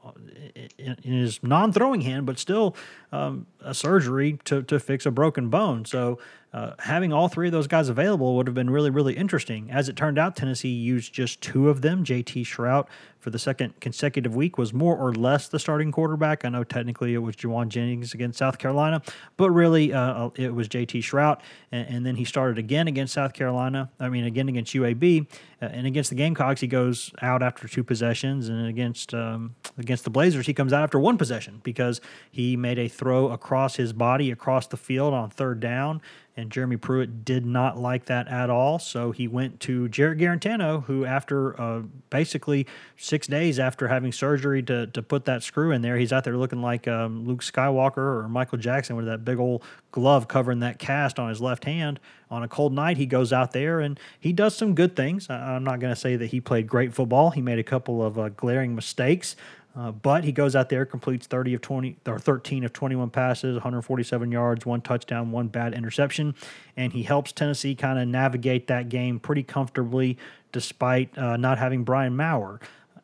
in, 0.77 0.95
in 1.03 1.13
his 1.13 1.41
non-throwing 1.41 2.01
hand, 2.01 2.27
but 2.27 2.37
still 2.37 2.75
um, 3.11 3.47
a 3.59 3.73
surgery 3.73 4.37
to, 4.45 4.61
to 4.61 4.79
fix 4.79 5.07
a 5.07 5.11
broken 5.11 5.49
bone. 5.49 5.83
So 5.83 6.19
uh, 6.53 6.73
having 6.79 7.11
all 7.11 7.27
three 7.27 7.47
of 7.47 7.51
those 7.51 7.67
guys 7.67 7.89
available 7.89 8.35
would 8.35 8.47
have 8.47 8.53
been 8.53 8.69
really, 8.69 8.89
really 8.89 9.17
interesting. 9.17 9.71
As 9.71 9.89
it 9.89 9.95
turned 9.95 10.17
out, 10.17 10.35
Tennessee 10.35 10.69
used 10.69 11.11
just 11.11 11.41
two 11.41 11.69
of 11.69 11.81
them. 11.81 12.03
JT 12.03 12.43
Shrout 12.43 12.85
for 13.27 13.31
the 13.31 13.37
second 13.37 13.77
consecutive 13.81 14.37
week 14.37 14.57
was 14.57 14.73
more 14.73 14.95
or 14.95 15.13
less 15.13 15.49
the 15.49 15.59
starting 15.59 15.91
quarterback. 15.91 16.45
I 16.45 16.47
know 16.47 16.63
technically 16.63 17.13
it 17.13 17.17
was 17.17 17.35
Jauan 17.35 17.67
Jennings 17.67 18.13
against 18.13 18.39
South 18.39 18.57
Carolina, 18.57 19.01
but 19.35 19.51
really 19.51 19.91
uh, 19.91 20.29
it 20.35 20.55
was 20.55 20.69
JT 20.69 21.01
Shrout. 21.01 21.41
And, 21.73 21.89
and, 21.89 22.05
then 22.05 22.15
he 22.15 22.23
started 22.23 22.57
again 22.57 22.87
against 22.87 23.13
South 23.13 23.33
Carolina. 23.33 23.89
I 23.99 24.07
mean, 24.07 24.23
again 24.23 24.47
against 24.47 24.73
UAB. 24.73 25.27
Uh, 25.61 25.65
and 25.65 25.85
against 25.85 26.09
the 26.09 26.15
Gamecocks, 26.15 26.61
he 26.61 26.67
goes 26.67 27.11
out 27.21 27.43
after 27.43 27.67
two 27.67 27.83
possessions. 27.83 28.47
And 28.47 28.65
against, 28.65 29.13
um, 29.13 29.55
against 29.77 30.05
the 30.05 30.09
Blazers, 30.09 30.45
he 30.45 30.53
comes 30.53 30.71
out 30.71 30.83
after 30.83 30.97
one 30.97 31.17
possession 31.17 31.59
because 31.65 31.99
he 32.31 32.55
made 32.55 32.79
a 32.79 32.87
throw 32.87 33.31
across 33.31 33.75
his 33.75 33.91
body, 33.91 34.31
across 34.31 34.67
the 34.67 34.77
field 34.77 35.13
on 35.13 35.31
third 35.31 35.59
down 35.59 36.01
and 36.37 36.51
Jeremy 36.51 36.77
Pruitt 36.77 37.25
did 37.25 37.45
not 37.45 37.77
like 37.77 38.05
that 38.05 38.27
at 38.27 38.51
all. 38.51 38.77
So 38.77 39.11
he 39.11 39.27
went 39.27 39.59
to 39.61 39.89
Jarrett 39.89 40.19
Guarantano, 40.19 40.83
who, 40.83 41.03
after 41.03 41.59
uh, 41.59 41.81
basically 42.11 42.67
six 42.95 43.25
days 43.25 43.59
after 43.59 43.87
having 43.87 44.11
surgery 44.11 44.61
to, 44.63 44.87
to 44.87 45.01
put 45.01 45.25
that 45.25 45.41
screw 45.41 45.71
in 45.71 45.81
there, 45.81 45.97
he's 45.97 46.13
out 46.13 46.23
there 46.23 46.37
looking 46.37 46.61
like 46.61 46.87
um, 46.87 47.25
Luke 47.25 47.41
Skywalker 47.41 47.97
or 47.97 48.29
Michael 48.29 48.59
Jackson 48.59 48.95
with 48.95 49.07
that 49.07 49.25
big 49.25 49.39
old 49.39 49.63
glove 49.91 50.27
covering 50.27 50.59
that 50.59 50.77
cast 50.77 51.17
on 51.17 51.29
his 51.29 51.41
left 51.41 51.65
hand. 51.65 51.99
On 52.29 52.43
a 52.43 52.47
cold 52.47 52.73
night, 52.73 52.97
he 52.97 53.05
goes 53.05 53.33
out 53.33 53.51
there 53.51 53.79
and 53.79 53.99
he 54.19 54.31
does 54.31 54.55
some 54.55 54.75
good 54.75 54.95
things. 54.95 55.29
I'm 55.29 55.63
not 55.63 55.79
going 55.79 55.93
to 55.93 55.99
say 55.99 56.17
that 56.17 56.27
he 56.27 56.39
played 56.39 56.67
great 56.67 56.93
football. 56.93 57.31
He 57.31 57.41
made 57.41 57.57
a 57.57 57.63
couple 57.63 58.03
of 58.03 58.19
uh, 58.19 58.29
glaring 58.29 58.75
mistakes. 58.75 59.35
Uh, 59.77 59.91
but 59.91 60.23
he 60.23 60.31
goes 60.31 60.55
out 60.55 60.69
there, 60.69 60.85
completes 60.85 61.27
30 61.27 61.53
of 61.53 61.61
20 61.61 61.97
or 62.07 62.17
13 62.17 62.63
of 62.63 62.73
21 62.73 63.11
passes, 63.11 63.53
147 63.53 64.31
yards, 64.31 64.65
one 64.65 64.81
touchdown, 64.81 65.31
one 65.31 65.47
bad 65.47 65.75
interception, 65.75 66.33
and 66.75 66.93
he 66.93 67.03
helps 67.03 67.31
Tennessee 67.31 67.75
kind 67.75 67.99
of 67.99 68.07
navigate 68.07 68.67
that 68.67 68.89
game 68.89 69.19
pretty 69.19 69.43
comfortably 69.43 70.17
despite 70.51 71.15
uh, 71.15 71.37
not 71.37 71.59
having 71.59 71.83
Brian 71.83 72.15
Maurer. 72.15 72.59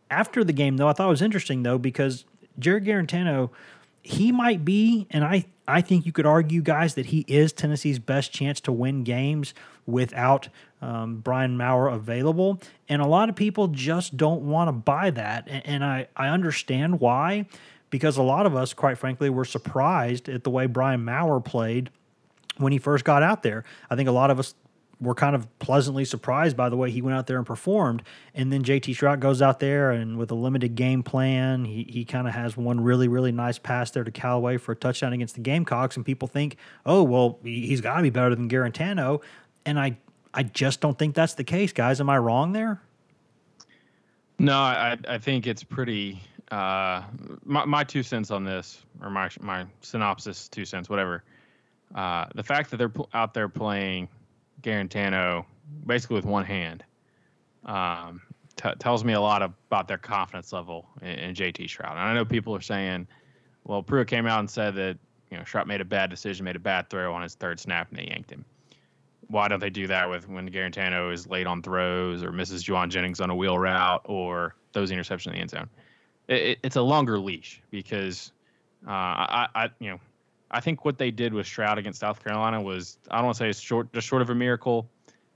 After 0.10 0.44
the 0.44 0.54
game, 0.54 0.78
though, 0.78 0.88
I 0.88 0.94
thought 0.94 1.08
it 1.08 1.12
was 1.12 1.22
interesting 1.22 1.62
though 1.62 1.78
because 1.78 2.26
Jarrett 2.58 2.86
Guarantano, 2.86 3.52
he 4.02 4.32
might 4.32 4.66
be, 4.66 5.06
and 5.12 5.24
I 5.24 5.46
I 5.68 5.82
think 5.82 6.06
you 6.06 6.12
could 6.12 6.26
argue, 6.26 6.62
guys, 6.62 6.96
that 6.96 7.08
he 7.08 7.24
is 7.28 7.54
Tennessee's 7.54 8.00
best 8.00 8.34
chance 8.34 8.60
to 8.62 8.72
win 8.72 9.04
games 9.04 9.54
without 9.86 10.50
um, 10.82 11.18
Brian 11.18 11.58
Maurer 11.58 11.90
available. 11.90 12.62
And 12.90 13.02
a 13.02 13.08
lot 13.08 13.30
of 13.30 13.36
people 13.36 13.68
just 13.68 14.18
don't 14.18 14.42
want 14.42 14.68
to 14.68 14.72
buy 14.74 15.10
that. 15.12 15.48
And, 15.48 15.66
and 15.66 15.86
I, 15.86 16.08
I 16.16 16.28
understand 16.28 17.00
why, 17.00 17.46
because 17.90 18.18
a 18.18 18.24
lot 18.24 18.46
of 18.46 18.56
us, 18.56 18.74
quite 18.74 18.98
frankly, 18.98 19.30
were 19.30 19.46
surprised 19.46 20.30
at 20.30 20.44
the 20.44 20.50
way 20.50 20.66
Brian 20.66 21.04
Maurer 21.04 21.40
played 21.42 21.90
when 22.58 22.72
he 22.72 22.78
first 22.78 23.04
got 23.06 23.24
out 23.24 23.44
there. 23.44 23.64
I 23.90 23.96
think 23.96 24.10
a 24.10 24.14
lot 24.14 24.30
of 24.30 24.40
us 24.40 24.56
were 25.04 25.16
kind 25.16 25.36
of 25.36 25.48
pleasantly 25.60 26.06
surprised 26.06 26.56
by 26.56 26.70
the 26.70 26.78
way 26.78 26.90
he 26.90 27.02
went 27.02 27.18
out 27.18 27.28
there 27.28 27.38
and 27.38 27.46
performed. 27.46 28.04
And 28.34 28.52
then 28.54 28.64
JT 28.64 28.96
Shrout 28.96 29.20
goes 29.20 29.42
out 29.42 29.60
there 29.60 29.92
and 29.92 30.18
with 30.18 30.32
a 30.32 30.36
limited 30.36 30.76
game 30.76 31.04
plan, 31.04 31.66
he, 31.66 31.86
he 31.90 32.06
kind 32.06 32.28
of 32.28 32.34
has 32.34 32.56
one 32.56 32.80
really, 32.80 33.08
really 33.08 33.32
nice 33.32 33.60
pass 33.60 33.92
there 33.92 34.04
to 34.04 34.12
Callaway 34.12 34.58
for 34.58 34.72
a 34.72 34.76
touchdown 34.76 35.14
against 35.14 35.36
the 35.36 35.42
Gamecocks. 35.42 35.96
And 35.96 36.06
people 36.06 36.28
think, 36.28 36.58
oh, 36.86 37.04
well, 37.04 37.40
he's 37.44 37.82
got 37.82 37.98
to 37.98 38.04
be 38.04 38.10
better 38.10 38.34
than 38.34 38.50
Guarantano. 38.50 39.22
And 39.66 39.80
I, 39.80 39.98
I 40.34 40.44
just 40.44 40.82
don't 40.82 40.98
think 40.98 41.16
that's 41.16 41.36
the 41.36 41.44
case, 41.44 41.72
guys. 41.72 42.00
Am 42.00 42.10
I 42.10 42.18
wrong 42.18 42.52
there? 42.52 42.82
No, 44.40 44.58
I, 44.58 44.98
I 45.08 45.18
think 45.18 45.48
it's 45.48 45.64
pretty. 45.64 46.22
Uh, 46.52 47.04
my, 47.46 47.66
my 47.66 47.84
two 47.84 48.04
cents 48.04 48.30
on 48.32 48.44
this, 48.44 48.84
or 49.02 49.10
my 49.10 49.30
my 49.40 49.66
synopsis, 49.82 50.48
two 50.50 50.66
cents, 50.66 50.90
whatever. 50.90 51.24
Uh, 51.96 52.26
the 52.36 52.44
fact 52.44 52.72
that 52.72 52.78
they're 52.78 52.92
out 53.14 53.34
there 53.34 53.48
playing 53.48 54.10
Guarantano 54.62 55.46
basically 55.86 56.16
with 56.16 56.26
one 56.26 56.46
hand 56.46 56.84
um, 57.66 58.22
t- 58.56 58.74
tells 58.80 59.04
me 59.04 59.14
a 59.14 59.22
lot 59.22 59.42
about 59.42 59.88
their 59.88 59.98
confidence 59.98 60.52
level 60.52 60.88
in, 61.02 61.08
in, 61.08 61.36
JT 61.36 61.66
Shrout. 61.66 61.92
And 61.92 62.00
I 62.00 62.14
know 62.14 62.26
people 62.26 62.56
are 62.56 62.62
saying, 62.62 63.08
well, 63.64 63.84
Pruitt 63.84 64.08
came 64.08 64.26
out 64.26 64.40
and 64.40 64.50
said 64.50 64.76
that 64.76 64.98
you 65.30 65.38
know 65.38 65.44
Shrout 65.44 65.68
made 65.68 65.82
a 65.82 65.86
bad 65.86 66.10
decision, 66.10 66.46
made 66.46 66.56
a 66.56 66.60
bad 66.60 66.90
throw 66.90 67.14
on 67.14 67.22
his 67.22 67.36
third 67.36 67.60
snap, 67.60 67.90
and 67.90 68.00
they 68.00 68.08
yanked 68.08 68.32
him. 68.32 68.44
Why 69.28 69.48
don't 69.48 69.60
they 69.60 69.70
do 69.70 69.88
that 69.88 70.10
with 70.10 70.28
when 70.28 70.50
Guarantano 70.50 71.14
is 71.14 71.28
late 71.28 71.48
on 71.48 71.62
throws 71.62 72.24
or 72.24 72.32
misses 72.32 72.64
Jauan 72.64 72.90
Jennings 72.90 73.22
on 73.22 73.30
a 73.30 73.36
wheel 73.36 73.58
route 73.58 74.02
or 74.06 74.56
those 74.74 74.90
the 74.90 74.94
interception 74.94 75.32
in 75.32 75.38
the 75.38 75.42
end 75.42 75.50
zone? 75.52 75.70
It, 76.28 76.42
it, 76.42 76.60
it's 76.64 76.76
a 76.76 76.82
longer 76.82 77.20
leash 77.20 77.62
because 77.72 78.32
uh, 78.88 78.92
I, 78.92 79.48
I, 79.56 79.70
you 79.80 79.90
know, 79.90 80.00
I 80.52 80.60
think 80.60 80.86
what 80.86 80.98
they 80.98 81.12
did 81.12 81.34
with 81.34 81.46
Shrout 81.46 81.78
against 81.78 82.00
South 82.00 82.24
Carolina 82.24 82.62
was 82.62 82.98
I 83.10 83.18
don't 83.18 83.26
want 83.26 83.38
to 83.38 83.44
say 83.44 83.50
it's 83.50 83.60
short, 83.60 83.92
just 83.94 84.08
short 84.08 84.22
of 84.22 84.30
a 84.30 84.36
miracle, 84.36 84.88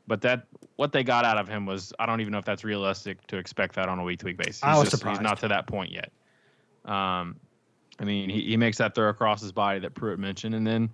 but 0.06 0.22
that 0.22 0.46
what 0.76 0.92
they 0.92 1.04
got 1.04 1.26
out 1.26 1.38
of 1.38 1.48
him 1.48 1.66
was 1.66 1.92
I 2.00 2.06
don't 2.06 2.22
even 2.22 2.32
know 2.32 2.40
if 2.40 2.46
that's 2.46 2.64
realistic 2.64 3.26
to 3.28 3.38
expect 3.38 3.76
that 3.76 3.90
on 3.90 4.00
a 4.00 4.04
week 4.04 4.20
to 4.20 4.26
week 4.26 4.38
basis. 4.38 4.58
He's 4.58 4.64
I 4.64 4.78
was 4.78 4.90
just, 4.90 4.98
surprised. 4.98 5.20
He's 5.20 5.24
not 5.28 5.40
to 5.40 5.48
that 5.48 5.66
point 5.68 5.92
yet. 5.92 6.12
Um, 6.86 7.36
I 8.00 8.04
mean, 8.06 8.30
he, 8.30 8.42
he 8.44 8.58
makes 8.58 8.78
that 8.78 8.94
throw 8.94 9.10
across 9.10 9.42
his 9.42 9.52
body 9.52 9.80
that 9.80 9.96
Pruitt 9.96 10.20
mentioned, 10.20 10.54
and 10.54 10.66
then 10.66 10.90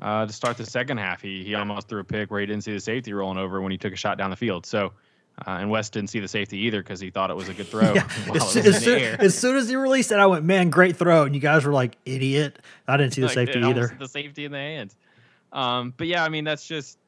uh, 0.00 0.26
to 0.26 0.32
start 0.32 0.56
the 0.56 0.66
second 0.66 0.98
half, 0.98 1.22
he 1.22 1.44
he 1.44 1.54
almost 1.54 1.88
threw 1.88 2.00
a 2.00 2.04
pick 2.04 2.30
where 2.30 2.40
he 2.40 2.46
didn't 2.46 2.64
see 2.64 2.72
the 2.72 2.80
safety 2.80 3.12
rolling 3.12 3.38
over 3.38 3.60
when 3.60 3.72
he 3.72 3.78
took 3.78 3.92
a 3.92 3.96
shot 3.96 4.18
down 4.18 4.30
the 4.30 4.36
field. 4.36 4.66
So 4.66 4.92
uh, 5.38 5.50
and 5.50 5.68
West 5.68 5.92
didn't 5.92 6.10
see 6.10 6.20
the 6.20 6.28
safety 6.28 6.58
either 6.58 6.80
because 6.80 7.00
he 7.00 7.10
thought 7.10 7.30
it 7.30 7.36
was 7.36 7.48
a 7.48 7.54
good 7.54 7.66
throw. 7.66 7.92
yeah. 7.94 8.08
as, 8.34 8.56
as, 8.56 8.84
soon, 8.84 9.02
as, 9.20 9.36
soon, 9.36 9.56
as 9.56 9.68
he 9.68 9.74
released 9.74 10.12
it, 10.12 10.18
I 10.18 10.26
went, 10.26 10.44
"Man, 10.44 10.70
great 10.70 10.96
throw!" 10.96 11.24
And 11.24 11.34
you 11.34 11.40
guys 11.40 11.64
were 11.64 11.72
like, 11.72 11.96
"Idiot!" 12.04 12.60
I 12.86 12.96
didn't 12.96 13.14
see 13.14 13.20
the 13.20 13.26
like, 13.26 13.34
safety 13.34 13.60
either. 13.60 13.96
The 13.98 14.08
safety 14.08 14.44
in 14.44 14.52
the 14.52 14.58
hands. 14.58 14.96
Um, 15.52 15.92
but 15.96 16.06
yeah, 16.06 16.24
I 16.24 16.28
mean 16.28 16.44
that's 16.44 16.66
just 16.66 16.98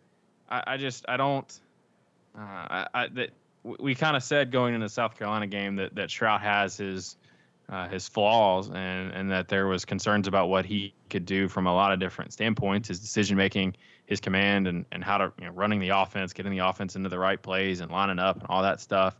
I, 0.49 0.63
I 0.67 0.77
just 0.77 1.05
I 1.09 1.17
don't 1.17 1.61
uh, 2.37 2.41
I, 2.41 2.87
I 2.95 3.09
that 3.09 3.31
we 3.63 3.95
kind 3.95 4.17
of 4.17 4.23
said 4.23 4.51
going 4.51 4.75
into 4.75 4.87
the 4.87 4.91
South 4.91 5.17
Carolina 5.17 5.47
game 5.47 5.77
that 5.77 5.95
that 5.95 6.09
Shrout 6.09 6.41
has 6.41 6.77
his 6.77 7.17
uh, 7.69 7.89
his 7.89 8.09
flaws 8.09 8.69
and 8.69 9.13
and 9.13 9.31
that 9.31 9.49
there 9.49 9.67
was 9.67 9.85
concerns 9.85 10.29
about 10.29 10.49
what 10.49 10.65
he 10.65 10.95
could 11.11 11.25
do 11.25 11.49
from 11.49 11.67
a 11.67 11.75
lot 11.75 11.93
of 11.93 11.99
different 11.99 12.33
standpoints, 12.33 12.89
his 12.89 13.01
decision 13.01 13.37
making, 13.37 13.77
his 14.07 14.21
command, 14.21 14.69
and 14.69 14.85
and 14.93 15.03
how 15.03 15.19
to 15.19 15.33
you 15.39 15.47
know 15.47 15.53
running 15.53 15.81
the 15.81 15.89
offense, 15.89 16.33
getting 16.33 16.53
the 16.53 16.67
offense 16.67 16.97
into 16.97 17.09
the 17.09 17.19
right 17.19 17.41
plays 17.41 17.81
and 17.81 17.91
lining 17.91 18.19
up 18.19 18.37
and 18.37 18.47
all 18.49 18.63
that 18.63 18.81
stuff. 18.81 19.17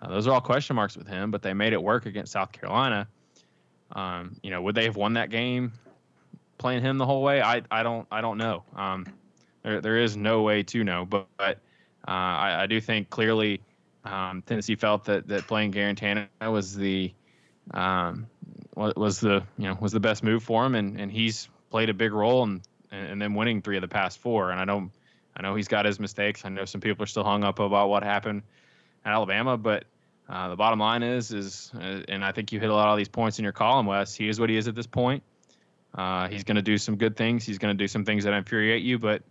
Uh, 0.00 0.08
those 0.08 0.26
are 0.26 0.32
all 0.32 0.40
question 0.40 0.74
marks 0.74 0.96
with 0.96 1.06
him, 1.06 1.30
but 1.30 1.42
they 1.42 1.52
made 1.52 1.72
it 1.72 1.82
work 1.82 2.06
against 2.06 2.32
South 2.32 2.50
Carolina. 2.50 3.06
Um, 3.92 4.36
you 4.42 4.50
know, 4.50 4.62
would 4.62 4.74
they 4.74 4.84
have 4.84 4.96
won 4.96 5.14
that 5.14 5.30
game 5.30 5.72
playing 6.56 6.82
him 6.82 6.96
the 6.96 7.06
whole 7.06 7.22
way? 7.22 7.42
I 7.42 7.62
I 7.70 7.82
don't 7.82 8.06
I 8.10 8.22
don't 8.22 8.38
know. 8.38 8.64
Um, 8.74 9.06
there 9.62 9.80
there 9.82 9.98
is 9.98 10.16
no 10.16 10.42
way 10.42 10.62
to 10.62 10.82
know, 10.82 11.04
but, 11.04 11.26
but 11.36 11.58
uh, 12.08 12.10
I, 12.10 12.62
I 12.62 12.66
do 12.66 12.80
think 12.80 13.10
clearly 13.10 13.60
um, 14.04 14.42
Tennessee 14.46 14.76
felt 14.76 15.04
that 15.04 15.28
that 15.28 15.46
playing 15.46 15.72
Guarantano 15.72 16.26
was 16.40 16.74
the 16.74 17.12
um, 17.70 18.26
was 18.74 19.20
the 19.20 19.42
you 19.58 19.68
know 19.68 19.76
was 19.80 19.92
the 19.92 20.00
best 20.00 20.22
move 20.22 20.42
for 20.42 20.64
him, 20.64 20.74
and, 20.74 21.00
and 21.00 21.10
he's 21.10 21.48
played 21.70 21.90
a 21.90 21.94
big 21.94 22.12
role 22.12 22.42
in 22.44 22.62
and 22.90 23.20
then 23.20 23.34
winning 23.34 23.62
three 23.62 23.76
of 23.76 23.80
the 23.80 23.88
past 23.88 24.18
four. 24.18 24.50
And 24.50 24.60
I 24.60 24.64
know 24.64 24.90
I 25.36 25.42
know 25.42 25.54
he's 25.54 25.68
got 25.68 25.86
his 25.86 25.98
mistakes. 25.98 26.44
I 26.44 26.50
know 26.50 26.64
some 26.64 26.80
people 26.80 27.02
are 27.02 27.06
still 27.06 27.24
hung 27.24 27.44
up 27.44 27.58
about 27.58 27.88
what 27.88 28.02
happened 28.02 28.42
at 29.04 29.12
Alabama, 29.12 29.56
but 29.56 29.84
uh, 30.28 30.48
the 30.48 30.56
bottom 30.56 30.78
line 30.78 31.02
is 31.02 31.32
is 31.32 31.70
uh, 31.74 32.02
and 32.08 32.24
I 32.24 32.32
think 32.32 32.52
you 32.52 32.60
hit 32.60 32.70
a 32.70 32.74
lot 32.74 32.88
of 32.88 32.98
these 32.98 33.08
points 33.08 33.38
in 33.38 33.42
your 33.42 33.52
column, 33.52 33.86
Wes. 33.86 34.14
He 34.14 34.28
is 34.28 34.38
what 34.38 34.50
he 34.50 34.56
is 34.56 34.68
at 34.68 34.74
this 34.74 34.86
point. 34.86 35.22
Uh, 35.94 36.28
he's 36.28 36.44
going 36.44 36.56
to 36.56 36.62
do 36.62 36.78
some 36.78 36.96
good 36.96 37.16
things. 37.16 37.44
He's 37.44 37.58
going 37.58 37.76
to 37.76 37.82
do 37.82 37.88
some 37.88 38.04
things 38.04 38.24
that 38.24 38.32
infuriate 38.32 38.82
you, 38.82 38.98
but 38.98 39.22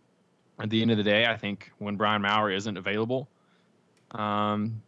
at 0.59 0.69
the 0.69 0.81
end 0.81 0.91
of 0.91 0.97
the 0.97 1.03
day, 1.03 1.25
I 1.25 1.35
think 1.37 1.71
when 1.79 1.95
Brian 1.95 2.21
Maurer 2.21 2.51
isn't 2.51 2.77
available, 2.77 3.27
um, 4.11 4.83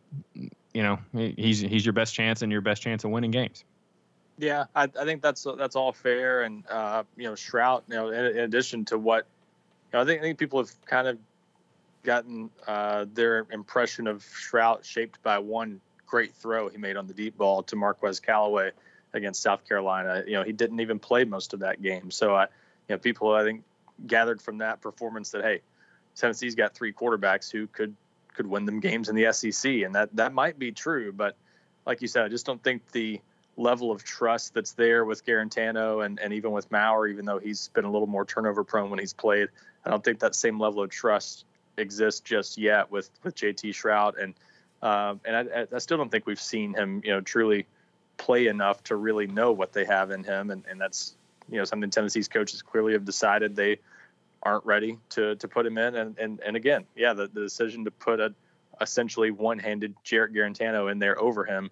you 0.73 0.83
know, 0.83 0.99
he's 1.13 1.59
he's 1.59 1.85
your 1.85 1.93
best 1.93 2.13
chance 2.13 2.41
and 2.41 2.51
your 2.51 2.61
best 2.61 2.81
chance 2.81 3.03
of 3.03 3.11
winning 3.11 3.31
games. 3.31 3.63
Yeah, 4.37 4.65
I, 4.75 4.83
I 4.83 5.05
think 5.05 5.21
that's 5.21 5.45
that's 5.57 5.75
all 5.75 5.93
fair, 5.93 6.41
and 6.41 6.63
uh, 6.69 7.03
you 7.15 7.25
know, 7.25 7.33
Shrout. 7.33 7.83
You 7.87 7.95
know, 7.95 8.09
in, 8.09 8.25
in 8.25 8.39
addition 8.39 8.83
to 8.85 8.97
what, 8.97 9.27
you 9.91 9.97
know, 9.97 10.01
I 10.01 10.05
think 10.05 10.21
I 10.21 10.23
think 10.23 10.39
people 10.39 10.59
have 10.59 10.85
kind 10.85 11.07
of 11.07 11.19
gotten 12.03 12.49
uh, 12.67 13.05
their 13.13 13.45
impression 13.51 14.07
of 14.07 14.23
Shrout 14.23 14.83
shaped 14.83 15.21
by 15.21 15.37
one 15.37 15.79
great 16.05 16.33
throw 16.33 16.69
he 16.69 16.77
made 16.77 16.97
on 16.97 17.07
the 17.07 17.13
deep 17.13 17.37
ball 17.37 17.63
to 17.63 17.75
Marquez 17.75 18.19
Callaway 18.19 18.71
against 19.13 19.41
South 19.41 19.67
Carolina. 19.67 20.23
You 20.25 20.33
know, 20.33 20.43
he 20.43 20.51
didn't 20.51 20.79
even 20.79 20.97
play 20.97 21.23
most 21.23 21.53
of 21.53 21.59
that 21.59 21.81
game, 21.81 22.09
so 22.09 22.35
I, 22.35 22.43
you 22.43 22.95
know, 22.95 22.97
people 22.97 23.33
I 23.33 23.43
think 23.43 23.63
gathered 24.07 24.41
from 24.41 24.57
that 24.57 24.81
performance 24.81 25.29
that 25.31 25.43
hey, 25.43 25.61
Tennessee's 26.15 26.55
got 26.55 26.73
three 26.73 26.91
quarterbacks 26.91 27.51
who 27.51 27.67
could 27.67 27.95
could 28.33 28.47
win 28.47 28.65
them 28.65 28.79
games 28.79 29.09
in 29.09 29.15
the 29.15 29.31
SEC, 29.31 29.71
and 29.83 29.95
that 29.95 30.15
that 30.15 30.33
might 30.33 30.59
be 30.59 30.71
true. 30.71 31.11
But 31.11 31.35
like 31.85 32.01
you 32.01 32.07
said, 32.07 32.23
I 32.23 32.27
just 32.29 32.45
don't 32.45 32.63
think 32.63 32.91
the 32.91 33.21
level 33.57 33.91
of 33.91 34.03
trust 34.03 34.53
that's 34.53 34.73
there 34.73 35.05
with 35.05 35.25
Guarantano 35.25 36.03
and, 36.03 36.19
and 36.19 36.33
even 36.33 36.51
with 36.51 36.71
Maurer, 36.71 37.07
even 37.07 37.25
though 37.25 37.37
he's 37.37 37.67
been 37.69 37.85
a 37.85 37.91
little 37.91 38.07
more 38.07 38.25
turnover 38.25 38.63
prone 38.63 38.89
when 38.89 38.99
he's 38.99 39.13
played, 39.13 39.49
I 39.85 39.89
don't 39.89 40.03
think 40.03 40.19
that 40.19 40.33
same 40.33 40.59
level 40.59 40.81
of 40.81 40.89
trust 40.89 41.45
exists 41.77 42.21
just 42.21 42.57
yet 42.57 42.91
with 42.91 43.09
with 43.23 43.35
JT 43.35 43.71
Shrout 43.71 44.21
and 44.21 44.33
um, 44.81 45.21
and 45.25 45.35
I, 45.35 45.65
I, 45.73 45.79
still 45.79 45.97
don't 45.97 46.11
think 46.11 46.27
we've 46.27 46.39
seen 46.39 46.73
him 46.73 47.01
you 47.03 47.11
know 47.11 47.21
truly 47.21 47.65
play 48.17 48.47
enough 48.47 48.83
to 48.85 48.95
really 48.95 49.27
know 49.27 49.51
what 49.51 49.73
they 49.73 49.85
have 49.85 50.11
in 50.11 50.23
him 50.23 50.51
and, 50.51 50.63
and 50.69 50.79
that's 50.79 51.15
you 51.49 51.57
know 51.57 51.63
something 51.63 51.89
Tennessee's 51.89 52.27
coaches 52.27 52.61
clearly 52.61 52.93
have 52.93 53.05
decided 53.05 53.55
they 53.55 53.79
aren't 54.43 54.65
ready 54.65 54.97
to 55.09 55.35
to 55.35 55.47
put 55.47 55.65
him 55.65 55.77
in. 55.77 55.95
And 55.95 56.17
and, 56.19 56.39
and 56.41 56.55
again, 56.55 56.85
yeah, 56.95 57.13
the, 57.13 57.27
the 57.27 57.41
decision 57.41 57.85
to 57.85 57.91
put 57.91 58.19
a 58.19 58.33
essentially 58.81 59.31
one-handed 59.31 59.95
Jarrett 60.03 60.33
Guarantano 60.33 60.91
in 60.91 60.99
there 60.99 61.19
over 61.19 61.45
him 61.45 61.69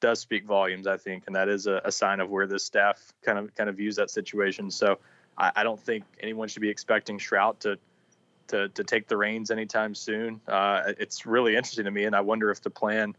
does 0.00 0.20
speak 0.20 0.44
volumes, 0.44 0.86
I 0.86 0.96
think, 0.96 1.24
and 1.26 1.36
that 1.36 1.48
is 1.48 1.66
a, 1.66 1.80
a 1.84 1.92
sign 1.92 2.20
of 2.20 2.28
where 2.28 2.46
this 2.46 2.64
staff 2.64 3.00
kind 3.22 3.38
of 3.38 3.54
kind 3.54 3.70
of 3.70 3.76
views 3.76 3.96
that 3.96 4.10
situation. 4.10 4.70
So 4.70 4.98
I, 5.38 5.52
I 5.56 5.62
don't 5.62 5.80
think 5.80 6.04
anyone 6.20 6.48
should 6.48 6.62
be 6.62 6.68
expecting 6.68 7.18
Shrout 7.18 7.60
to 7.60 7.78
to 8.48 8.68
to 8.68 8.84
take 8.84 9.08
the 9.08 9.16
reins 9.16 9.50
anytime 9.50 9.94
soon. 9.94 10.40
Uh, 10.46 10.92
it's 10.98 11.26
really 11.26 11.56
interesting 11.56 11.84
to 11.84 11.90
me, 11.90 12.04
and 12.04 12.14
I 12.14 12.20
wonder 12.20 12.50
if 12.50 12.60
the 12.60 12.70
plan 12.70 13.16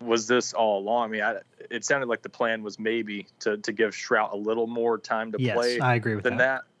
was 0.00 0.26
this 0.26 0.52
all 0.52 0.80
along. 0.80 1.04
I 1.04 1.12
mean, 1.12 1.22
I, 1.22 1.36
it 1.70 1.84
sounded 1.84 2.08
like 2.08 2.22
the 2.22 2.28
plan 2.28 2.62
was 2.62 2.78
maybe 2.78 3.26
to 3.40 3.56
to 3.58 3.72
give 3.72 3.92
Shrout 3.92 4.32
a 4.32 4.36
little 4.36 4.66
more 4.66 4.98
time 4.98 5.32
to 5.32 5.40
yes, 5.40 5.54
play. 5.54 5.80
I 5.80 5.94
agree 5.94 6.14
with 6.14 6.24
than 6.24 6.36
that. 6.38 6.62
that 6.62 6.71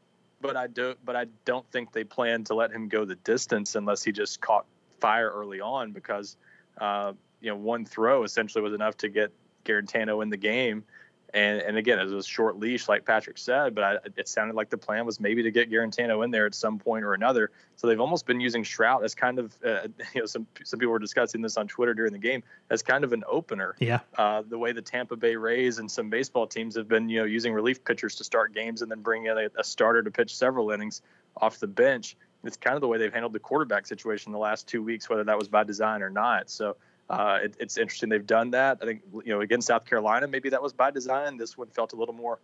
but 0.42 0.56
I 0.56 0.66
do 0.66 0.94
but 1.04 1.16
I 1.16 1.26
don't 1.44 1.66
think 1.70 1.92
they 1.92 2.04
plan 2.04 2.44
to 2.44 2.54
let 2.54 2.72
him 2.72 2.88
go 2.88 3.04
the 3.04 3.14
distance 3.14 3.74
unless 3.74 4.02
he 4.02 4.12
just 4.12 4.40
caught 4.40 4.66
fire 5.00 5.30
early 5.30 5.60
on 5.60 5.92
because 5.92 6.36
uh, 6.78 7.12
you 7.40 7.50
know 7.50 7.56
one 7.56 7.86
throw 7.86 8.24
essentially 8.24 8.62
was 8.62 8.74
enough 8.74 8.96
to 8.98 9.08
get 9.08 9.32
Guarantano 9.64 10.22
in 10.22 10.28
the 10.28 10.36
game 10.36 10.84
and 11.34 11.60
and 11.62 11.76
again, 11.76 11.98
it 11.98 12.04
was 12.04 12.26
a 12.26 12.28
short 12.28 12.58
leash, 12.58 12.88
like 12.88 13.04
Patrick 13.04 13.38
said, 13.38 13.74
but 13.74 13.84
I, 13.84 13.96
it 14.16 14.28
sounded 14.28 14.54
like 14.54 14.68
the 14.68 14.76
plan 14.76 15.06
was 15.06 15.18
maybe 15.18 15.42
to 15.42 15.50
get 15.50 15.70
Guarantano 15.70 16.24
in 16.24 16.30
there 16.30 16.44
at 16.44 16.54
some 16.54 16.78
point 16.78 17.04
or 17.04 17.14
another. 17.14 17.50
So 17.76 17.86
they've 17.86 18.00
almost 18.00 18.26
been 18.26 18.40
using 18.40 18.62
Shrout 18.62 19.02
as 19.02 19.14
kind 19.14 19.38
of, 19.38 19.56
uh, 19.64 19.88
you 20.14 20.20
know, 20.20 20.26
some 20.26 20.46
some 20.64 20.78
people 20.78 20.92
were 20.92 20.98
discussing 20.98 21.40
this 21.40 21.56
on 21.56 21.68
Twitter 21.68 21.94
during 21.94 22.12
the 22.12 22.18
game 22.18 22.42
as 22.68 22.82
kind 22.82 23.02
of 23.02 23.12
an 23.12 23.24
opener. 23.26 23.74
Yeah. 23.78 24.00
Uh, 24.16 24.42
the 24.46 24.58
way 24.58 24.72
the 24.72 24.82
Tampa 24.82 25.16
Bay 25.16 25.36
Rays 25.36 25.78
and 25.78 25.90
some 25.90 26.10
baseball 26.10 26.46
teams 26.46 26.76
have 26.76 26.88
been, 26.88 27.08
you 27.08 27.20
know, 27.20 27.24
using 27.24 27.54
relief 27.54 27.82
pitchers 27.82 28.16
to 28.16 28.24
start 28.24 28.54
games 28.54 28.82
and 28.82 28.90
then 28.90 29.00
bring 29.00 29.26
in 29.26 29.38
a, 29.38 29.48
a 29.58 29.64
starter 29.64 30.02
to 30.02 30.10
pitch 30.10 30.36
several 30.36 30.70
innings 30.70 31.00
off 31.38 31.58
the 31.58 31.66
bench. 31.66 32.16
It's 32.44 32.56
kind 32.56 32.74
of 32.74 32.80
the 32.80 32.88
way 32.88 32.98
they've 32.98 33.12
handled 33.12 33.32
the 33.32 33.38
quarterback 33.38 33.86
situation 33.86 34.32
the 34.32 34.38
last 34.38 34.66
two 34.66 34.82
weeks, 34.82 35.08
whether 35.08 35.24
that 35.24 35.38
was 35.38 35.48
by 35.48 35.64
design 35.64 36.02
or 36.02 36.10
not. 36.10 36.50
So 36.50 36.76
uh, 37.12 37.40
it, 37.42 37.54
it's 37.60 37.76
interesting 37.76 38.08
they've 38.08 38.26
done 38.26 38.52
that. 38.52 38.78
I 38.80 38.86
think 38.86 39.02
you 39.24 39.34
know 39.34 39.42
against 39.42 39.66
South 39.66 39.84
Carolina, 39.84 40.26
maybe 40.26 40.48
that 40.48 40.62
was 40.62 40.72
by 40.72 40.90
design. 40.90 41.36
This 41.36 41.58
one 41.58 41.68
felt 41.68 41.92
a 41.92 41.96
little 41.96 42.14
more 42.14 42.38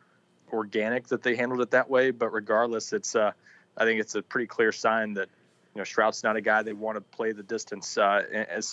organic 0.52 1.08
that 1.08 1.22
they 1.22 1.36
handled 1.36 1.62
it 1.62 1.70
that 1.70 1.88
way. 1.88 2.10
But 2.10 2.34
regardless, 2.34 2.92
it's 2.92 3.16
uh, 3.16 3.32
I 3.78 3.84
think 3.84 3.98
it's 3.98 4.14
a 4.14 4.20
pretty 4.20 4.46
clear 4.46 4.70
sign 4.70 5.14
that 5.14 5.30
you 5.74 5.80
know 5.80 5.84
Shrout's 5.84 6.22
not 6.22 6.36
a 6.36 6.42
guy 6.42 6.62
they 6.62 6.74
want 6.74 6.96
to 6.96 7.00
play 7.00 7.32
the 7.32 7.42
distance, 7.42 7.96
uh, 7.96 8.22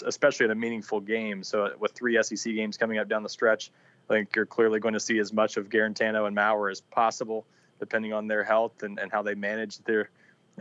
especially 0.05 0.45
in 0.45 0.51
a 0.51 0.55
meaningful 0.55 0.99
game. 0.99 1.43
So 1.43 1.71
with 1.79 1.93
three 1.93 2.21
SEC 2.21 2.53
games 2.53 2.75
coming 2.75 2.97
up 2.97 3.07
down 3.07 3.23
the 3.23 3.29
stretch, 3.29 3.71
I 4.09 4.15
think 4.15 4.35
you're 4.35 4.45
clearly 4.45 4.81
going 4.81 4.95
to 4.95 4.99
see 4.99 5.17
as 5.19 5.31
much 5.31 5.55
of 5.55 5.69
Guarantano 5.69 6.27
and 6.27 6.35
Maurer 6.35 6.69
as 6.69 6.81
possible, 6.81 7.45
depending 7.79 8.11
on 8.11 8.27
their 8.27 8.43
health 8.43 8.83
and, 8.83 8.99
and 8.99 9.09
how 9.13 9.21
they 9.21 9.33
manage 9.33 9.77
their 9.85 10.09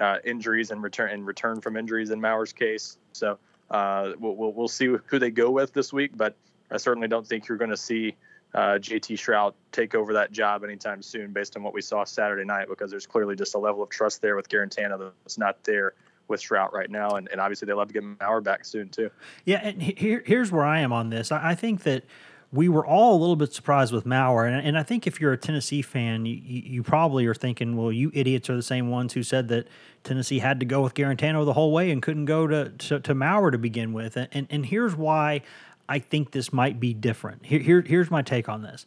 uh, 0.01 0.18
injuries 0.25 0.70
and 0.70 0.81
return 0.81 1.11
and 1.11 1.27
return 1.27 1.61
from 1.61 1.77
injuries 1.77 2.11
in 2.11 2.20
Maurer's 2.20 2.53
case. 2.53 2.99
So 3.12 3.38
uh, 3.70 4.12
we'll, 4.18 4.53
we'll, 4.53 4.68
see 4.68 4.94
who 5.07 5.18
they 5.18 5.31
go 5.31 5.50
with 5.50 5.72
this 5.72 5.92
week, 5.92 6.12
but 6.16 6.37
I 6.70 6.77
certainly 6.77 7.09
don't 7.09 7.27
think 7.27 7.48
you're 7.48 7.59
going 7.59 7.70
to 7.70 7.77
see 7.77 8.16
uh, 8.55 8.79
JT 8.79 9.14
Shrout 9.14 9.55
take 9.72 9.94
over 9.94 10.12
that 10.14 10.31
job 10.31 10.62
anytime 10.64 11.03
soon 11.03 11.33
based 11.33 11.57
on 11.57 11.62
what 11.62 11.74
we 11.74 11.81
saw 11.81 12.05
Saturday 12.05 12.44
night 12.44 12.68
because 12.68 12.90
there's 12.90 13.07
clearly 13.07 13.35
just 13.35 13.55
a 13.55 13.59
level 13.59 13.83
of 13.83 13.88
trust 13.88 14.22
there 14.22 14.37
with 14.37 14.48
Guarantano 14.48 15.12
that's 15.24 15.38
not 15.38 15.62
there 15.64 15.94
with 16.29 16.40
Shrout 16.40 16.72
right 16.72 16.90
now. 16.90 17.11
And, 17.11 17.29
and 17.31 17.40
obviously 17.40 17.66
they 17.66 17.72
love 17.72 17.88
to 17.88 17.94
get 17.94 18.05
Maurer 18.20 18.40
back 18.40 18.64
soon 18.64 18.88
too. 18.88 19.11
Yeah. 19.44 19.61
And 19.62 19.83
here, 19.83 20.22
here's 20.24 20.53
where 20.53 20.64
I 20.64 20.81
am 20.81 20.92
on 20.92 21.11
this. 21.11 21.33
I, 21.33 21.50
I 21.50 21.55
think 21.55 21.83
that 21.83 22.05
we 22.54 22.68
were 22.68 22.86
all 22.86 23.16
a 23.16 23.18
little 23.18 23.34
bit 23.34 23.52
surprised 23.52 23.92
with 23.92 24.06
Maurer. 24.06 24.46
And, 24.46 24.64
and 24.64 24.78
I 24.78 24.84
think 24.84 25.08
if 25.08 25.20
you're 25.20 25.32
a 25.32 25.36
Tennessee 25.36 25.82
fan, 25.82 26.24
you, 26.24 26.36
you, 26.36 26.82
probably 26.84 27.26
are 27.26 27.34
thinking, 27.34 27.76
well, 27.76 27.90
you 27.90 28.12
idiots 28.14 28.48
are 28.48 28.54
the 28.54 28.62
same 28.62 28.90
ones 28.90 29.12
who 29.12 29.24
said 29.24 29.48
that 29.48 29.66
Tennessee 30.04 30.38
had 30.38 30.60
to 30.60 30.66
go 30.66 30.80
with 30.80 30.94
Guarantano 30.94 31.44
the 31.44 31.54
whole 31.54 31.72
way 31.72 31.90
and 31.90 32.00
couldn't 32.00 32.26
go 32.26 32.46
to, 32.46 32.68
to, 32.70 33.00
to 33.00 33.14
Maurer 33.14 33.50
to 33.50 33.58
begin 33.58 33.92
with. 33.92 34.16
And, 34.16 34.28
and, 34.30 34.46
and 34.50 34.66
here's 34.66 34.94
why 34.94 35.42
I 35.88 35.98
think 35.98 36.30
this 36.30 36.52
might 36.52 36.78
be 36.78 36.94
different. 36.94 37.44
Here, 37.44 37.58
here, 37.58 37.82
here's 37.82 38.10
my 38.10 38.22
take 38.22 38.48
on 38.48 38.62
this 38.62 38.86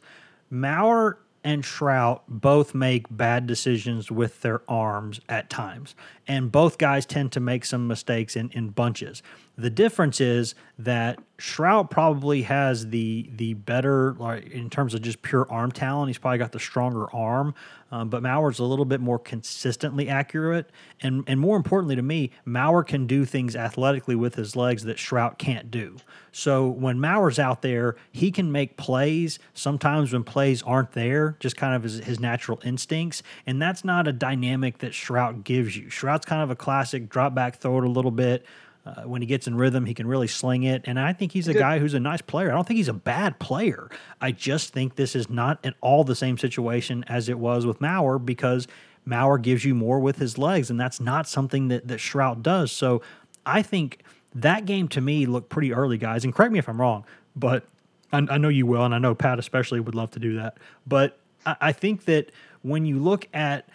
Maurer 0.49 1.19
and 1.43 1.63
Shrout 1.63 2.21
both 2.27 2.73
make 2.73 3.05
bad 3.09 3.47
decisions 3.47 4.09
with 4.09 4.41
their 4.41 4.61
arms 4.67 5.19
at 5.27 5.49
times. 5.49 5.93
And 6.27 6.51
both 6.51 6.77
guys 6.77 7.05
tend 7.05 7.31
to 7.33 7.39
make 7.39 7.65
some 7.65 7.87
mistakes 7.87 8.35
in, 8.35 8.49
in 8.51 8.69
bunches. 8.69 9.21
The 9.57 9.71
difference 9.71 10.21
is 10.21 10.53
that 10.77 11.19
Shrout 11.39 11.89
probably 11.89 12.43
has 12.43 12.89
the 12.89 13.29
the 13.35 13.55
better, 13.55 14.13
like 14.19 14.51
in 14.51 14.69
terms 14.69 14.93
of 14.93 15.01
just 15.01 15.23
pure 15.23 15.47
arm 15.51 15.71
talent. 15.71 16.09
He's 16.09 16.19
probably 16.19 16.37
got 16.37 16.51
the 16.51 16.59
stronger 16.59 17.11
arm, 17.13 17.55
um, 17.91 18.09
but 18.09 18.21
Maurer's 18.21 18.59
a 18.59 18.63
little 18.63 18.85
bit 18.85 19.01
more 19.01 19.17
consistently 19.17 20.09
accurate, 20.09 20.69
and 21.01 21.23
and 21.25 21.39
more 21.39 21.57
importantly 21.57 21.95
to 21.95 22.03
me, 22.03 22.31
Maurer 22.45 22.83
can 22.83 23.07
do 23.07 23.25
things 23.25 23.55
athletically 23.55 24.15
with 24.15 24.35
his 24.35 24.55
legs 24.55 24.83
that 24.83 24.97
Shrout 24.97 25.39
can't 25.39 25.71
do. 25.71 25.97
So 26.31 26.67
when 26.67 26.99
Maurer's 26.99 27.39
out 27.39 27.63
there, 27.63 27.95
he 28.11 28.29
can 28.29 28.51
make 28.51 28.77
plays. 28.77 29.39
Sometimes 29.55 30.13
when 30.13 30.23
plays 30.23 30.61
aren't 30.61 30.91
there, 30.91 31.35
just 31.39 31.57
kind 31.57 31.73
of 31.75 31.81
his, 31.81 31.97
his 31.99 32.19
natural 32.19 32.59
instincts, 32.63 33.23
and 33.47 33.59
that's 33.59 33.83
not 33.83 34.07
a 34.07 34.13
dynamic 34.13 34.79
that 34.79 34.91
Shrout 34.91 35.43
gives 35.43 35.75
you. 35.75 35.87
Shrout's 35.87 36.25
kind 36.25 36.43
of 36.43 36.51
a 36.51 36.55
classic 36.55 37.09
drop 37.09 37.33
back, 37.33 37.57
throw 37.57 37.79
it 37.79 37.83
a 37.83 37.89
little 37.89 38.11
bit. 38.11 38.45
Uh, 38.87 39.01
when 39.01 39.21
he 39.21 39.25
gets 39.25 39.47
in 39.47 39.55
rhythm, 39.55 39.85
he 39.85 39.93
can 39.93 40.07
really 40.07 40.27
sling 40.27 40.63
it. 40.63 40.81
And 40.85 40.97
I 40.97 41.11
think 41.11 41.33
he's 41.33 41.49
a 41.49 41.53
guy 41.53 41.79
who's 41.79 41.93
a 41.93 41.99
nice 41.99 42.21
player. 42.21 42.49
I 42.49 42.53
don't 42.53 42.65
think 42.65 42.77
he's 42.77 42.87
a 42.87 42.93
bad 42.93 43.37
player. 43.37 43.89
I 44.21 44.31
just 44.31 44.71
think 44.71 44.95
this 44.95 45.13
is 45.13 45.29
not 45.29 45.59
at 45.65 45.73
all 45.81 46.05
the 46.05 46.15
same 46.15 46.37
situation 46.37 47.03
as 47.07 47.27
it 47.27 47.37
was 47.37 47.65
with 47.65 47.81
Maurer 47.81 48.17
because 48.17 48.65
Maurer 49.03 49.39
gives 49.39 49.65
you 49.65 49.75
more 49.75 49.99
with 49.99 50.19
his 50.19 50.37
legs, 50.37 50.69
and 50.69 50.79
that's 50.79 51.01
not 51.01 51.27
something 51.27 51.67
that 51.67 51.87
that 51.89 51.99
Shrout 51.99 52.41
does. 52.41 52.71
So 52.71 53.01
I 53.45 53.61
think 53.61 54.03
that 54.33 54.65
game 54.65 54.87
to 54.89 55.01
me 55.01 55.25
looked 55.25 55.49
pretty 55.49 55.73
early, 55.73 55.97
guys. 55.97 56.23
And 56.23 56.33
correct 56.33 56.53
me 56.53 56.59
if 56.59 56.69
I'm 56.69 56.79
wrong, 56.79 57.03
but 57.35 57.65
I, 58.13 58.19
I 58.29 58.37
know 58.37 58.49
you 58.49 58.65
will, 58.65 58.85
and 58.85 58.95
I 58.95 58.99
know 58.99 59.15
Pat 59.15 59.37
especially 59.37 59.81
would 59.81 59.95
love 59.95 60.11
to 60.11 60.19
do 60.19 60.35
that. 60.37 60.57
But 60.85 61.17
I, 61.45 61.55
I 61.59 61.71
think 61.73 62.05
that 62.05 62.31
when 62.61 62.85
you 62.85 62.99
look 62.99 63.27
at 63.33 63.67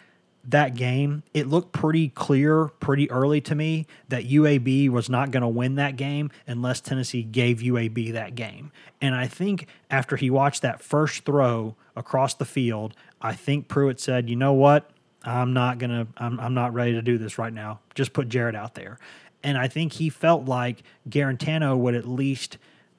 that 0.44 0.74
game, 0.74 1.22
it 1.32 1.46
looked 1.46 1.72
pretty 1.72 2.08
clear 2.08 2.66
pretty 2.80 3.10
early 3.10 3.40
to 3.42 3.54
me 3.54 3.86
that 4.08 4.24
UAB 4.24 4.88
was 4.90 5.08
not 5.08 5.30
going 5.30 5.42
to 5.42 5.48
win 5.48 5.76
that 5.76 5.96
game 5.96 6.30
unless 6.46 6.80
Tennessee 6.80 7.22
gave 7.22 7.58
UAB 7.58 8.12
that 8.12 8.34
game. 8.34 8.72
And 9.00 9.14
I 9.14 9.26
think 9.26 9.66
after 9.90 10.16
he 10.16 10.30
watched 10.30 10.62
that 10.62 10.80
first 10.80 11.24
throw 11.24 11.76
across 11.94 12.34
the 12.34 12.44
field, 12.44 12.94
I 13.20 13.34
think 13.34 13.68
Pruitt 13.68 14.00
said, 14.00 14.28
"You 14.28 14.36
know 14.36 14.52
what? 14.52 14.90
I'm 15.24 15.52
not 15.52 15.78
going 15.78 15.90
to 15.90 16.06
I'm 16.16 16.40
I'm 16.40 16.54
not 16.54 16.74
ready 16.74 16.92
to 16.92 17.02
do 17.02 17.18
this 17.18 17.38
right 17.38 17.52
now. 17.52 17.80
Just 17.94 18.12
put 18.12 18.28
Jared 18.28 18.56
out 18.56 18.74
there." 18.74 18.98
And 19.44 19.58
I 19.58 19.68
think 19.68 19.94
he 19.94 20.08
felt 20.08 20.44
like 20.44 20.82
Guarantano 21.08 21.76
would 21.76 21.94
at 21.94 22.06
least 22.06 22.58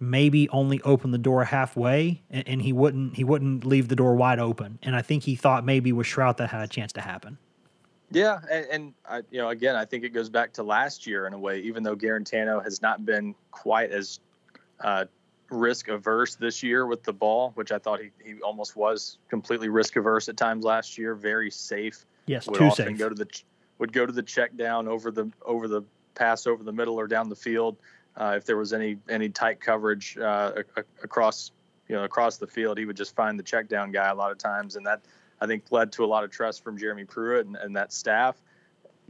maybe 0.09 0.49
only 0.49 0.81
open 0.81 1.11
the 1.11 1.17
door 1.17 1.45
halfway 1.45 2.21
and, 2.29 2.47
and, 2.47 2.61
he 2.61 2.73
wouldn't 2.73 3.15
he 3.15 3.23
wouldn't 3.23 3.65
leave 3.65 3.87
the 3.87 3.95
door 3.95 4.15
wide 4.15 4.39
open. 4.39 4.79
And 4.83 4.95
I 4.95 5.01
think 5.01 5.23
he 5.23 5.35
thought 5.35 5.65
maybe 5.65 5.91
with 5.91 6.07
Shrout 6.07 6.37
that 6.37 6.49
had 6.49 6.61
a 6.61 6.67
chance 6.67 6.91
to 6.93 7.01
happen. 7.01 7.37
Yeah, 8.11 8.39
and, 8.51 8.65
and 8.71 8.93
I, 9.09 9.21
you 9.31 9.39
know, 9.39 9.49
again, 9.49 9.75
I 9.75 9.85
think 9.85 10.03
it 10.03 10.09
goes 10.09 10.29
back 10.29 10.53
to 10.53 10.63
last 10.63 11.07
year 11.07 11.25
in 11.25 11.33
a 11.33 11.39
way. 11.39 11.59
Even 11.61 11.81
though 11.81 11.95
Guarantano 11.95 12.63
has 12.63 12.81
not 12.81 13.05
been 13.05 13.33
quite 13.49 13.91
as 13.91 14.19
uh, 14.81 15.05
risk 15.49 15.87
averse 15.87 16.35
this 16.35 16.61
year 16.61 16.85
with 16.85 17.03
the 17.03 17.13
ball, 17.13 17.51
which 17.55 17.71
I 17.71 17.79
thought 17.79 18.01
he, 18.01 18.11
he 18.23 18.39
almost 18.41 18.75
was 18.75 19.17
completely 19.29 19.69
risk 19.69 19.95
averse 19.95 20.29
at 20.29 20.37
times 20.37 20.63
last 20.63 20.97
year. 20.97 21.15
Very 21.15 21.49
safe. 21.49 22.05
Yes, 22.27 22.47
would 22.47 22.57
too 22.57 22.65
often 22.65 22.89
safe. 22.89 22.97
Go 22.99 23.09
to 23.09 23.15
the 23.15 23.27
would 23.79 23.91
go 23.91 24.05
to 24.05 24.13
the 24.13 24.23
check 24.23 24.55
down 24.55 24.87
over 24.87 25.09
the 25.09 25.31
over 25.43 25.67
the 25.67 25.81
pass 26.15 26.45
over 26.45 26.63
the 26.63 26.71
middle 26.71 26.99
or 26.99 27.07
down 27.07 27.29
the 27.29 27.35
field 27.35 27.77
uh, 28.15 28.35
if 28.37 28.45
there 28.45 28.57
was 28.57 28.73
any 28.73 28.97
any 29.09 29.29
tight 29.29 29.59
coverage 29.59 30.17
uh, 30.17 30.53
across 31.03 31.51
you 31.87 31.95
know 31.95 32.03
across 32.03 32.37
the 32.37 32.47
field, 32.47 32.77
he 32.77 32.85
would 32.85 32.97
just 32.97 33.15
find 33.15 33.37
the 33.37 33.43
check 33.43 33.67
down 33.67 33.91
guy 33.91 34.09
a 34.09 34.15
lot 34.15 34.31
of 34.31 34.37
times, 34.37 34.75
and 34.75 34.85
that 34.85 35.01
I 35.41 35.47
think 35.47 35.65
led 35.71 35.91
to 35.93 36.05
a 36.05 36.07
lot 36.07 36.23
of 36.23 36.31
trust 36.31 36.63
from 36.63 36.77
Jeremy 36.77 37.05
Pruitt 37.05 37.45
and, 37.45 37.55
and 37.55 37.75
that 37.75 37.91
staff. 37.91 38.41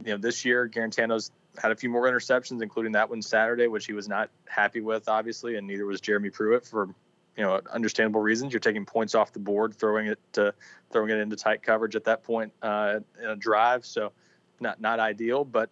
You 0.04 0.12
know, 0.12 0.18
this 0.18 0.44
year 0.44 0.66
Guarantano's 0.66 1.30
had 1.58 1.70
a 1.70 1.76
few 1.76 1.88
more 1.88 2.04
interceptions, 2.04 2.62
including 2.62 2.92
that 2.92 3.10
one 3.10 3.22
Saturday, 3.22 3.68
which 3.68 3.86
he 3.86 3.92
was 3.92 4.08
not 4.08 4.30
happy 4.46 4.80
with, 4.80 5.08
obviously, 5.08 5.56
and 5.56 5.66
neither 5.66 5.86
was 5.86 6.00
Jeremy 6.00 6.30
Pruitt 6.30 6.66
for 6.66 6.88
you 7.36 7.44
know 7.44 7.60
understandable 7.72 8.20
reasons. 8.20 8.52
You're 8.52 8.60
taking 8.60 8.86
points 8.86 9.14
off 9.14 9.32
the 9.32 9.38
board, 9.38 9.74
throwing 9.74 10.06
it 10.06 10.18
to 10.32 10.54
throwing 10.90 11.10
it 11.10 11.18
into 11.18 11.36
tight 11.36 11.62
coverage 11.62 11.96
at 11.96 12.04
that 12.04 12.22
point 12.22 12.52
uh, 12.62 13.00
in 13.22 13.28
a 13.28 13.36
drive, 13.36 13.84
so 13.84 14.12
not 14.60 14.80
not 14.80 15.00
ideal. 15.00 15.44
But 15.44 15.70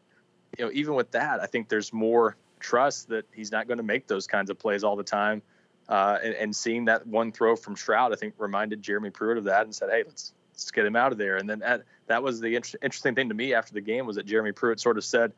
you 0.59 0.65
know, 0.65 0.71
even 0.73 0.95
with 0.95 1.11
that, 1.13 1.41
I 1.41 1.47
think 1.47 1.69
there's 1.69 1.93
more 1.93 2.37
trust 2.63 3.09
that 3.09 3.27
he's 3.35 3.53
not 3.53 3.67
going 3.67 3.79
to 3.79 3.85
make 3.85 4.07
those 4.07 4.27
kinds 4.27 4.49
of 4.49 4.59
plays 4.59 4.85
all 4.85 4.97
the 4.97 5.03
time. 5.03 5.43
Uh, 5.89 6.19
and, 6.23 6.35
and, 6.35 6.57
seeing 6.57 6.85
that 6.85 7.07
one 7.07 7.33
throw 7.33 7.57
from 7.57 7.75
Shrout, 7.75 8.13
I 8.13 8.17
think 8.17 8.35
reminded 8.39 8.81
Jeremy 8.81 9.11
Pruitt 9.11 9.37
of 9.37 9.45
that 9.45 9.65
and 9.65 9.75
said, 9.75 9.91
"Hey, 9.91 10.05
let's 10.07 10.33
let's 10.53 10.71
get 10.71 10.87
him 10.87 10.95
out 10.95 11.11
of 11.11 11.19
there." 11.19 11.37
And 11.37 11.51
then 11.51 11.61
at, 11.63 11.83
that 12.07 12.23
was 12.23 12.41
the 12.41 12.55
inter- 12.55 12.79
interesting 12.83 13.17
thing 13.17 13.29
to 13.29 13.35
me 13.35 13.53
after 13.53 13.75
the 13.75 13.81
game 13.81 14.07
was 14.07 14.17
that 14.17 14.25
Jeremy 14.25 14.53
Pruitt 14.53 14.79
sort 14.79 14.97
of 14.97 15.05
said, 15.05 15.33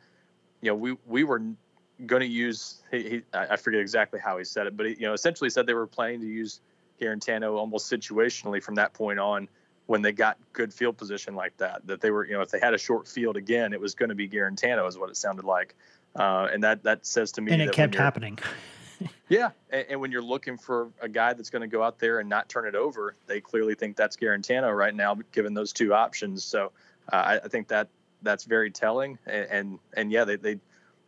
"You 0.60 0.70
know, 0.70 0.74
we 0.76 0.96
we 1.06 1.24
were 1.24 1.40
going 2.04 2.20
to 2.20 2.26
use 2.26 2.82
he, 2.90 3.08
he, 3.08 3.22
I 3.32 3.56
forget 3.56 3.80
exactly 3.80 4.20
how 4.20 4.36
he 4.36 4.44
said 4.44 4.66
it, 4.66 4.76
but 4.76 4.86
he, 4.86 4.92
you 4.92 5.06
know, 5.06 5.14
essentially 5.14 5.48
said 5.48 5.66
they 5.66 5.74
were 5.74 5.86
planning 5.86 6.20
to 6.20 6.26
use 6.26 6.60
Guarantano 7.00 7.56
almost 7.56 7.90
situationally 7.90 8.62
from 8.62 8.74
that 8.76 8.92
point 8.92 9.18
on." 9.18 9.48
When 9.86 10.00
they 10.00 10.12
got 10.12 10.38
good 10.54 10.72
field 10.72 10.96
position 10.96 11.34
like 11.34 11.54
that, 11.58 11.86
that 11.86 12.00
they 12.00 12.10
were, 12.10 12.24
you 12.24 12.32
know, 12.32 12.40
if 12.40 12.50
they 12.50 12.58
had 12.58 12.72
a 12.72 12.78
short 12.78 13.06
field 13.06 13.36
again, 13.36 13.74
it 13.74 13.80
was 13.80 13.94
going 13.94 14.08
to 14.08 14.14
be 14.14 14.26
Guarantano, 14.26 14.88
is 14.88 14.96
what 14.96 15.10
it 15.10 15.16
sounded 15.18 15.44
like. 15.44 15.74
Uh, 16.16 16.48
and 16.52 16.62
that 16.62 16.82
that 16.84 17.04
says 17.04 17.32
to 17.32 17.40
me 17.40 17.52
and 17.52 17.60
it 17.60 17.72
kept 17.72 17.94
happening. 17.94 18.38
yeah, 19.28 19.50
and, 19.70 19.86
and, 19.90 20.00
when 20.00 20.12
you're 20.12 20.22
looking 20.22 20.56
for 20.56 20.90
a 21.00 21.08
guy 21.08 21.32
that's 21.32 21.50
going 21.50 21.62
to 21.62 21.68
go 21.68 21.82
out 21.82 21.98
there 21.98 22.20
and 22.20 22.28
not 22.28 22.48
turn 22.48 22.66
it 22.66 22.76
over, 22.76 23.16
they 23.26 23.40
clearly 23.40 23.74
think 23.74 23.96
that's 23.96 24.16
Guarantano 24.16 24.74
right 24.76 24.94
now, 24.94 25.16
given 25.32 25.54
those 25.54 25.72
two 25.72 25.92
options. 25.92 26.44
So 26.44 26.70
uh, 27.12 27.16
I, 27.16 27.34
I, 27.38 27.48
think 27.48 27.66
that 27.68 27.88
that's 28.22 28.44
very 28.44 28.70
telling. 28.70 29.18
And 29.26 29.46
and, 29.50 29.78
and 29.94 30.12
yeah, 30.12 30.24
they, 30.24 30.36
they 30.36 30.58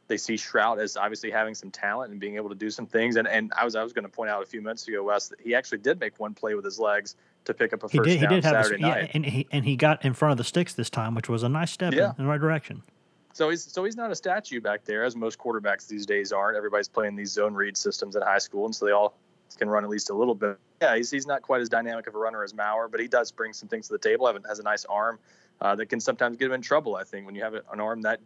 they 0.09 0.17
see 0.17 0.35
Shrout 0.35 0.79
as 0.79 0.97
obviously 0.97 1.31
having 1.31 1.55
some 1.55 1.71
talent 1.71 2.11
and 2.11 2.21
being 2.21 2.37
able 2.37 2.49
to 2.49 2.55
do 2.55 2.71
some 2.71 2.87
things. 2.87 3.17
And 3.17 3.29
and 3.29 3.53
I 3.57 3.65
was 3.65 3.77
I 3.77 3.83
was 3.83 3.93
going 3.93 4.05
to 4.05 4.11
point 4.11 4.31
out 4.31 4.43
a 4.43 4.47
few 4.47 4.61
minutes 4.61 4.87
ago, 4.89 5.05
Wes, 5.05 5.29
that 5.29 5.41
he 5.41 5.55
actually 5.55 5.79
did 5.79 6.01
make 6.01 6.19
one 6.19 6.35
play 6.35 6.55
with 6.55 6.65
his 6.65 6.79
legs 6.79 7.17
to 7.45 7.55
pick 7.55 7.73
up 7.73 7.83
a 7.85 7.89
he 7.89 7.99
first 7.99 8.11
did, 8.11 8.21
down 8.21 8.31
he 8.31 8.37
did 8.37 8.45
Saturday 8.45 8.83
have 8.83 8.97
night. 8.97 9.05
Yeah, 9.05 9.11
and 9.15 9.27
he 9.27 9.47
and 9.53 9.65
he 9.65 9.77
got 9.77 10.05
in 10.05 10.15
front 10.15 10.33
of 10.33 10.39
the 10.39 10.45
sticks 10.45 10.75
this 10.75 10.91
time, 10.91 11.15
which 11.15 11.29
was 11.29 11.43
a 11.43 11.49
nice 11.49 11.71
step 11.71 11.93
Yeah. 11.93 12.07
in, 12.07 12.15
in 12.19 12.25
the 12.25 12.31
right 12.31 12.41
direction. 12.41 12.83
So 13.37 13.51
he's 13.51 13.71
so 13.71 13.85
he's 13.85 13.99
not 13.99 14.11
a 14.11 14.15
statue 14.15 14.63
back 14.63 14.87
there, 14.87 15.05
as 15.05 15.15
most 15.15 15.39
quarterbacks 15.39 15.87
these 15.87 16.07
days 16.07 16.33
aren't. 16.33 16.57
Everybody's 16.57 16.89
playing 16.89 17.17
these 17.17 17.33
zone 17.33 17.53
read 17.53 17.77
systems 17.77 18.17
in 18.17 18.23
high 18.23 18.39
school, 18.39 18.65
and 18.65 18.75
so 18.75 18.87
they 18.87 18.93
all 18.93 19.19
can 19.59 19.69
run 19.69 19.85
at 19.85 19.91
least 19.91 20.09
a 20.09 20.15
little 20.15 20.35
bit. 20.35 20.57
Yeah, 20.81 20.97
he's, 20.97 21.11
he's 21.11 21.27
not 21.27 21.43
quite 21.43 21.61
as 21.61 21.69
dynamic 21.69 22.07
of 22.07 22.15
a 22.15 22.19
runner 22.19 22.43
as 22.43 22.55
Maurer, 22.55 22.89
but 22.89 22.99
he 22.99 23.09
does 23.09 23.31
bring 23.33 23.53
some 23.53 23.69
things 23.69 23.89
to 23.89 23.93
the 23.93 23.99
table. 23.99 24.27
Has 24.49 24.59
a 24.59 24.63
nice 24.63 24.87
arm 24.87 25.19
uh, 25.61 25.75
that 25.77 25.87
can 25.87 26.01
sometimes 26.01 26.39
get 26.39 26.47
him 26.47 26.53
in 26.53 26.63
trouble. 26.63 26.97
I 26.97 27.05
think 27.05 27.27
when 27.27 27.35
you 27.35 27.43
have 27.43 27.53
an 27.53 27.79
arm 27.79 28.01
that 28.03 28.21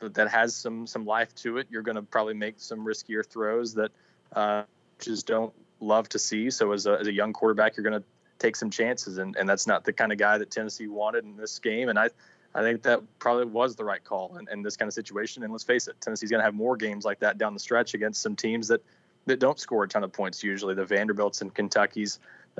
that 0.00 0.28
has 0.28 0.56
some 0.56 0.88
some 0.88 1.06
life 1.06 1.32
to 1.36 1.58
it, 1.58 1.68
you're 1.70 1.82
going 1.82 1.94
to 1.94 2.02
probably 2.02 2.34
make 2.34 2.56
some 2.58 2.80
riskier 2.80 3.24
throws 3.24 3.74
that 3.74 3.92
uh, 4.32 4.64
just 4.98 5.28
don't 5.28 5.54
love 5.78 6.08
to 6.08 6.18
see. 6.18 6.50
So 6.50 6.72
as 6.72 6.86
a, 6.86 6.98
as 6.98 7.06
a 7.06 7.12
young 7.12 7.32
quarterback, 7.32 7.76
you're 7.76 7.88
going 7.88 8.02
to 8.02 8.06
take 8.40 8.56
some 8.56 8.70
chances, 8.70 9.18
and, 9.18 9.36
and 9.36 9.48
that's 9.48 9.68
not 9.68 9.84
the 9.84 9.92
kind 9.92 10.10
of 10.10 10.18
guy 10.18 10.36
that 10.36 10.50
Tennessee 10.50 10.88
wanted 10.88 11.22
in 11.22 11.36
this 11.36 11.60
game. 11.60 11.88
And 11.88 11.96
I 11.96 12.08
I 12.56 12.62
think 12.62 12.82
that 12.82 13.02
probably 13.18 13.44
was 13.44 13.76
the 13.76 13.84
right 13.84 14.02
call 14.02 14.38
in, 14.38 14.48
in 14.50 14.62
this 14.62 14.78
kind 14.78 14.88
of 14.88 14.94
situation. 14.94 15.42
And 15.42 15.52
let's 15.52 15.62
face 15.62 15.88
it, 15.88 16.00
Tennessee's 16.00 16.30
going 16.30 16.40
to 16.40 16.44
have 16.44 16.54
more 16.54 16.74
games 16.74 17.04
like 17.04 17.18
that 17.20 17.36
down 17.36 17.52
the 17.52 17.60
stretch 17.60 17.92
against 17.92 18.22
some 18.22 18.34
teams 18.34 18.68
that 18.68 18.82
that 19.26 19.40
don't 19.40 19.58
score 19.58 19.84
a 19.84 19.88
ton 19.88 20.04
of 20.04 20.12
points 20.12 20.42
usually. 20.42 20.74
The 20.74 20.84
Vanderbilts 20.84 21.42
and 21.42 21.52
Kentuckies, 21.52 22.18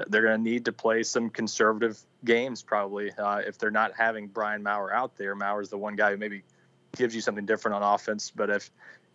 they're 0.09 0.23
going 0.23 0.37
to 0.37 0.51
need 0.51 0.65
to 0.67 0.73
play 0.73 1.03
some 1.03 1.31
conservative 1.31 1.99
games 2.25 2.63
probably 2.63 3.13
uh, 3.13 3.39
if 3.39 3.57
they're 3.57 3.71
not 3.71 3.93
having 3.97 4.27
Brian 4.27 4.63
Maurer 4.63 4.93
out 4.93 5.17
there. 5.17 5.35
Maurer's 5.35 5.71
the 5.71 5.79
one 5.79 5.97
guy 5.97 6.11
who 6.11 6.19
maybe 6.19 6.43
gives 6.97 7.15
you 7.15 7.21
something 7.23 7.47
different 7.47 7.77
on 7.77 7.83
offense, 7.83 8.31
but 8.35 8.51
if 8.51 8.71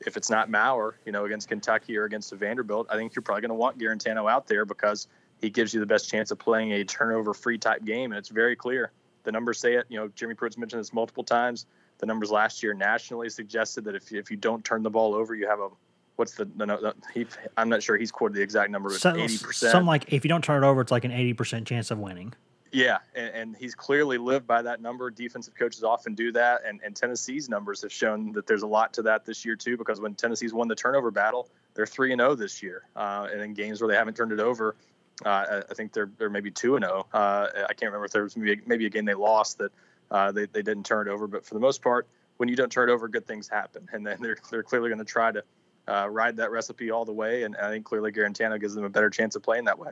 if 0.07 0.17
it's 0.17 0.31
not 0.31 0.49
Maurer, 0.49 0.95
you 1.05 1.11
know, 1.11 1.25
against 1.25 1.47
Kentucky 1.47 1.95
or 1.95 2.05
against 2.05 2.31
the 2.31 2.35
Vanderbilt, 2.35 2.87
I 2.89 2.95
think 2.95 3.13
you're 3.13 3.21
probably 3.21 3.41
going 3.41 3.49
to 3.49 3.55
want 3.55 3.77
Guarantano 3.77 4.31
out 4.31 4.47
there 4.47 4.65
because 4.65 5.07
he 5.41 5.51
gives 5.51 5.75
you 5.75 5.79
the 5.79 5.85
best 5.85 6.09
chance 6.09 6.31
of 6.31 6.39
playing 6.39 6.71
a 6.71 6.83
turnover-free 6.83 7.59
type 7.59 7.85
game, 7.85 8.11
and 8.11 8.17
it's 8.17 8.29
very 8.29 8.55
clear 8.55 8.91
the 9.23 9.31
numbers 9.31 9.59
say 9.59 9.75
it. 9.75 9.85
You 9.89 9.99
know, 9.99 10.07
Jimmy 10.15 10.33
Pruitt's 10.33 10.57
mentioned 10.57 10.79
this 10.79 10.93
multiple 10.93 11.23
times. 11.23 11.65
The 11.99 12.05
numbers 12.05 12.31
last 12.31 12.63
year 12.63 12.73
nationally 12.73 13.29
suggested 13.29 13.83
that 13.85 13.95
if 13.95 14.11
you, 14.11 14.19
if 14.19 14.31
you 14.31 14.37
don't 14.37 14.65
turn 14.65 14.83
the 14.83 14.89
ball 14.89 15.13
over, 15.13 15.35
you 15.35 15.47
have 15.47 15.59
a 15.59 15.69
what's 16.15 16.33
the 16.33 16.47
no, 16.55 16.65
no, 16.65 16.93
he, 17.13 17.25
I'm 17.57 17.69
not 17.69 17.83
sure 17.83 17.97
he's 17.97 18.11
quoted 18.11 18.35
the 18.35 18.41
exact 18.41 18.71
number, 18.71 18.89
but 18.89 19.17
eighty 19.17 19.37
percent. 19.37 19.71
Something 19.71 19.87
like 19.87 20.11
if 20.13 20.23
you 20.23 20.29
don't 20.29 20.43
turn 20.43 20.63
it 20.63 20.67
over, 20.67 20.81
it's 20.81 20.91
like 20.91 21.05
an 21.05 21.11
eighty 21.11 21.33
percent 21.33 21.67
chance 21.67 21.91
of 21.91 21.99
winning. 21.99 22.33
Yeah, 22.73 22.99
and, 23.15 23.35
and, 23.35 23.55
he's 23.57 23.75
clearly 23.75 24.17
lived 24.17 24.47
by 24.47 24.61
that 24.61 24.81
number. 24.81 25.11
Defensive 25.11 25.53
coaches 25.55 25.83
often 25.83 26.15
do 26.15 26.31
that, 26.31 26.61
and, 26.65 26.79
and 26.85 26.95
Tennessee's 26.95 27.49
numbers 27.49 27.81
have 27.81 27.91
shown 27.91 28.31
that 28.31 28.47
there's 28.47 28.61
a 28.61 28.67
lot 28.67 28.93
to 28.93 29.01
that 29.01 29.25
this 29.25 29.43
year 29.43 29.57
too. 29.57 29.75
Because 29.75 29.99
when 29.99 30.15
Tennessee's 30.15 30.53
won 30.53 30.69
the 30.69 30.75
turnover 30.75 31.11
battle, 31.11 31.49
they're 31.73 31.85
three 31.85 32.13
and 32.13 32.21
zero 32.21 32.33
this 32.33 32.63
year, 32.63 32.83
uh, 32.95 33.27
and 33.29 33.41
in 33.41 33.53
games 33.53 33.81
where 33.81 33.89
they 33.89 33.97
haven't 33.97 34.15
turned 34.15 34.31
it 34.31 34.39
over, 34.39 34.77
uh, 35.25 35.61
I 35.69 35.73
think 35.73 35.93
they're 35.93 36.11
they're 36.17 36.29
maybe 36.29 36.51
two 36.51 36.75
and 36.75 36.85
zero. 36.85 37.07
Uh, 37.13 37.47
I 37.55 37.73
can't 37.73 37.91
remember 37.91 38.05
if 38.05 38.11
there 38.11 38.23
was 38.23 38.35
maybe, 38.35 38.61
maybe 38.65 38.85
a 38.85 38.89
game 38.89 39.05
they 39.05 39.13
lost 39.13 39.57
that 39.59 39.71
uh, 40.09 40.31
they 40.31 40.45
they 40.45 40.61
didn't 40.61 40.85
turn 40.85 41.07
it 41.07 41.11
over, 41.11 41.27
but 41.27 41.45
for 41.45 41.53
the 41.53 41.59
most 41.59 41.81
part, 41.81 42.07
when 42.37 42.49
you 42.49 42.55
don't 42.55 42.71
turn 42.71 42.89
it 42.89 42.91
over, 42.91 43.07
good 43.07 43.25
things 43.25 43.47
happen, 43.47 43.87
and 43.93 44.05
then 44.05 44.17
they're 44.21 44.37
they're 44.49 44.63
clearly 44.63 44.89
going 44.89 44.99
to 44.99 45.05
try 45.05 45.31
to 45.31 45.43
uh, 45.87 46.07
ride 46.09 46.37
that 46.37 46.51
recipe 46.51 46.91
all 46.91 47.05
the 47.05 47.13
way, 47.13 47.43
and 47.43 47.55
I 47.57 47.69
think 47.69 47.85
clearly 47.85 48.11
Guarantano 48.11 48.59
gives 48.59 48.75
them 48.75 48.83
a 48.83 48.89
better 48.89 49.09
chance 49.09 49.35
of 49.35 49.43
playing 49.43 49.65
that 49.65 49.79
way. 49.79 49.91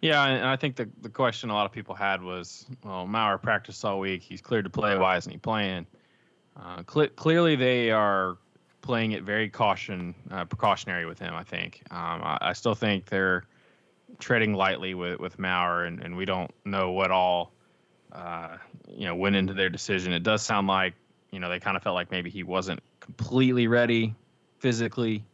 Yeah, 0.00 0.24
and 0.24 0.44
I 0.44 0.56
think 0.56 0.76
the 0.76 0.88
the 1.02 1.08
question 1.08 1.50
a 1.50 1.54
lot 1.54 1.66
of 1.66 1.72
people 1.72 1.94
had 1.94 2.22
was, 2.22 2.66
well, 2.84 3.06
Maurer 3.06 3.38
practiced 3.38 3.84
all 3.84 4.00
week. 4.00 4.22
He's 4.22 4.40
cleared 4.40 4.64
to 4.64 4.70
play. 4.70 4.96
Why 4.96 5.16
isn't 5.16 5.30
he 5.30 5.38
playing? 5.38 5.86
Uh, 6.60 6.82
cl- 6.90 7.08
clearly, 7.08 7.54
they 7.54 7.90
are 7.90 8.38
playing 8.82 9.12
it 9.12 9.22
very 9.22 9.48
caution 9.48 10.14
uh, 10.30 10.44
precautionary 10.44 11.06
with 11.06 11.18
him. 11.18 11.34
I 11.34 11.42
think. 11.42 11.82
Um, 11.90 12.22
I, 12.22 12.38
I, 12.40 12.52
still 12.52 12.74
think 12.74 13.06
they're 13.06 13.44
treading 14.18 14.54
lightly 14.54 14.94
with 14.94 15.18
with 15.18 15.38
Maurer, 15.38 15.84
and, 15.84 16.00
and 16.00 16.16
we 16.16 16.24
don't 16.24 16.50
know 16.64 16.92
what 16.92 17.10
all 17.10 17.52
uh, 18.12 18.56
you 18.88 19.06
know 19.06 19.14
went 19.14 19.36
into 19.36 19.54
their 19.54 19.68
decision. 19.68 20.12
It 20.12 20.22
does 20.22 20.42
sound 20.42 20.66
like 20.66 20.94
you 21.30 21.38
know 21.38 21.48
they 21.48 21.60
kind 21.60 21.76
of 21.76 21.82
felt 21.82 21.94
like 21.94 22.10
maybe 22.10 22.30
he 22.30 22.42
wasn't 22.42 22.80
completely 23.00 23.66
ready 23.66 24.14
physically. 24.58 25.24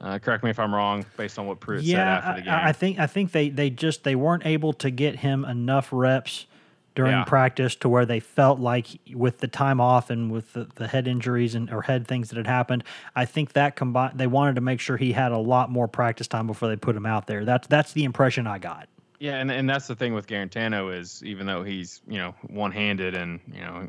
Uh, 0.00 0.18
correct 0.18 0.42
me 0.44 0.50
if 0.50 0.58
I'm 0.58 0.74
wrong, 0.74 1.06
based 1.16 1.38
on 1.38 1.46
what 1.46 1.60
Pruitt 1.60 1.82
yeah, 1.84 1.96
said 1.96 2.28
after 2.28 2.40
the 2.40 2.44
game. 2.44 2.54
I, 2.54 2.68
I 2.68 2.72
think 2.72 2.98
I 2.98 3.06
think 3.06 3.32
they 3.32 3.48
they 3.48 3.70
just 3.70 4.04
they 4.04 4.14
weren't 4.14 4.44
able 4.46 4.72
to 4.74 4.90
get 4.90 5.16
him 5.16 5.44
enough 5.44 5.88
reps 5.92 6.46
during 6.94 7.12
Yeah. 7.12 7.24
practice 7.24 7.74
to 7.76 7.88
where 7.88 8.06
they 8.06 8.20
felt 8.20 8.60
like 8.60 8.86
with 9.12 9.38
the 9.38 9.48
time 9.48 9.80
off 9.80 10.10
and 10.10 10.30
with 10.30 10.52
the, 10.52 10.68
the 10.76 10.86
head 10.86 11.08
injuries 11.08 11.54
and 11.54 11.70
or 11.72 11.82
head 11.82 12.06
things 12.06 12.28
that 12.30 12.36
had 12.36 12.46
happened, 12.46 12.84
I 13.16 13.24
think 13.24 13.52
that 13.54 13.74
combined 13.76 14.18
they 14.18 14.26
wanted 14.28 14.54
to 14.54 14.60
make 14.60 14.80
sure 14.80 14.96
he 14.96 15.12
had 15.12 15.32
a 15.32 15.38
lot 15.38 15.70
more 15.70 15.88
practice 15.88 16.28
time 16.28 16.46
before 16.46 16.68
they 16.68 16.76
put 16.76 16.94
him 16.94 17.06
out 17.06 17.26
there. 17.26 17.44
That's 17.44 17.66
that's 17.66 17.92
the 17.92 18.04
impression 18.04 18.46
I 18.46 18.58
got. 18.58 18.88
Yeah, 19.20 19.36
and, 19.38 19.50
and 19.50 19.68
that's 19.70 19.86
the 19.86 19.94
thing 19.96 20.12
with 20.12 20.26
Guarantano 20.26 20.94
is 20.96 21.22
even 21.24 21.46
though 21.46 21.62
he's 21.62 22.02
you 22.06 22.18
know 22.18 22.34
one 22.48 22.72
handed 22.72 23.14
and 23.14 23.40
you 23.52 23.60
know 23.60 23.88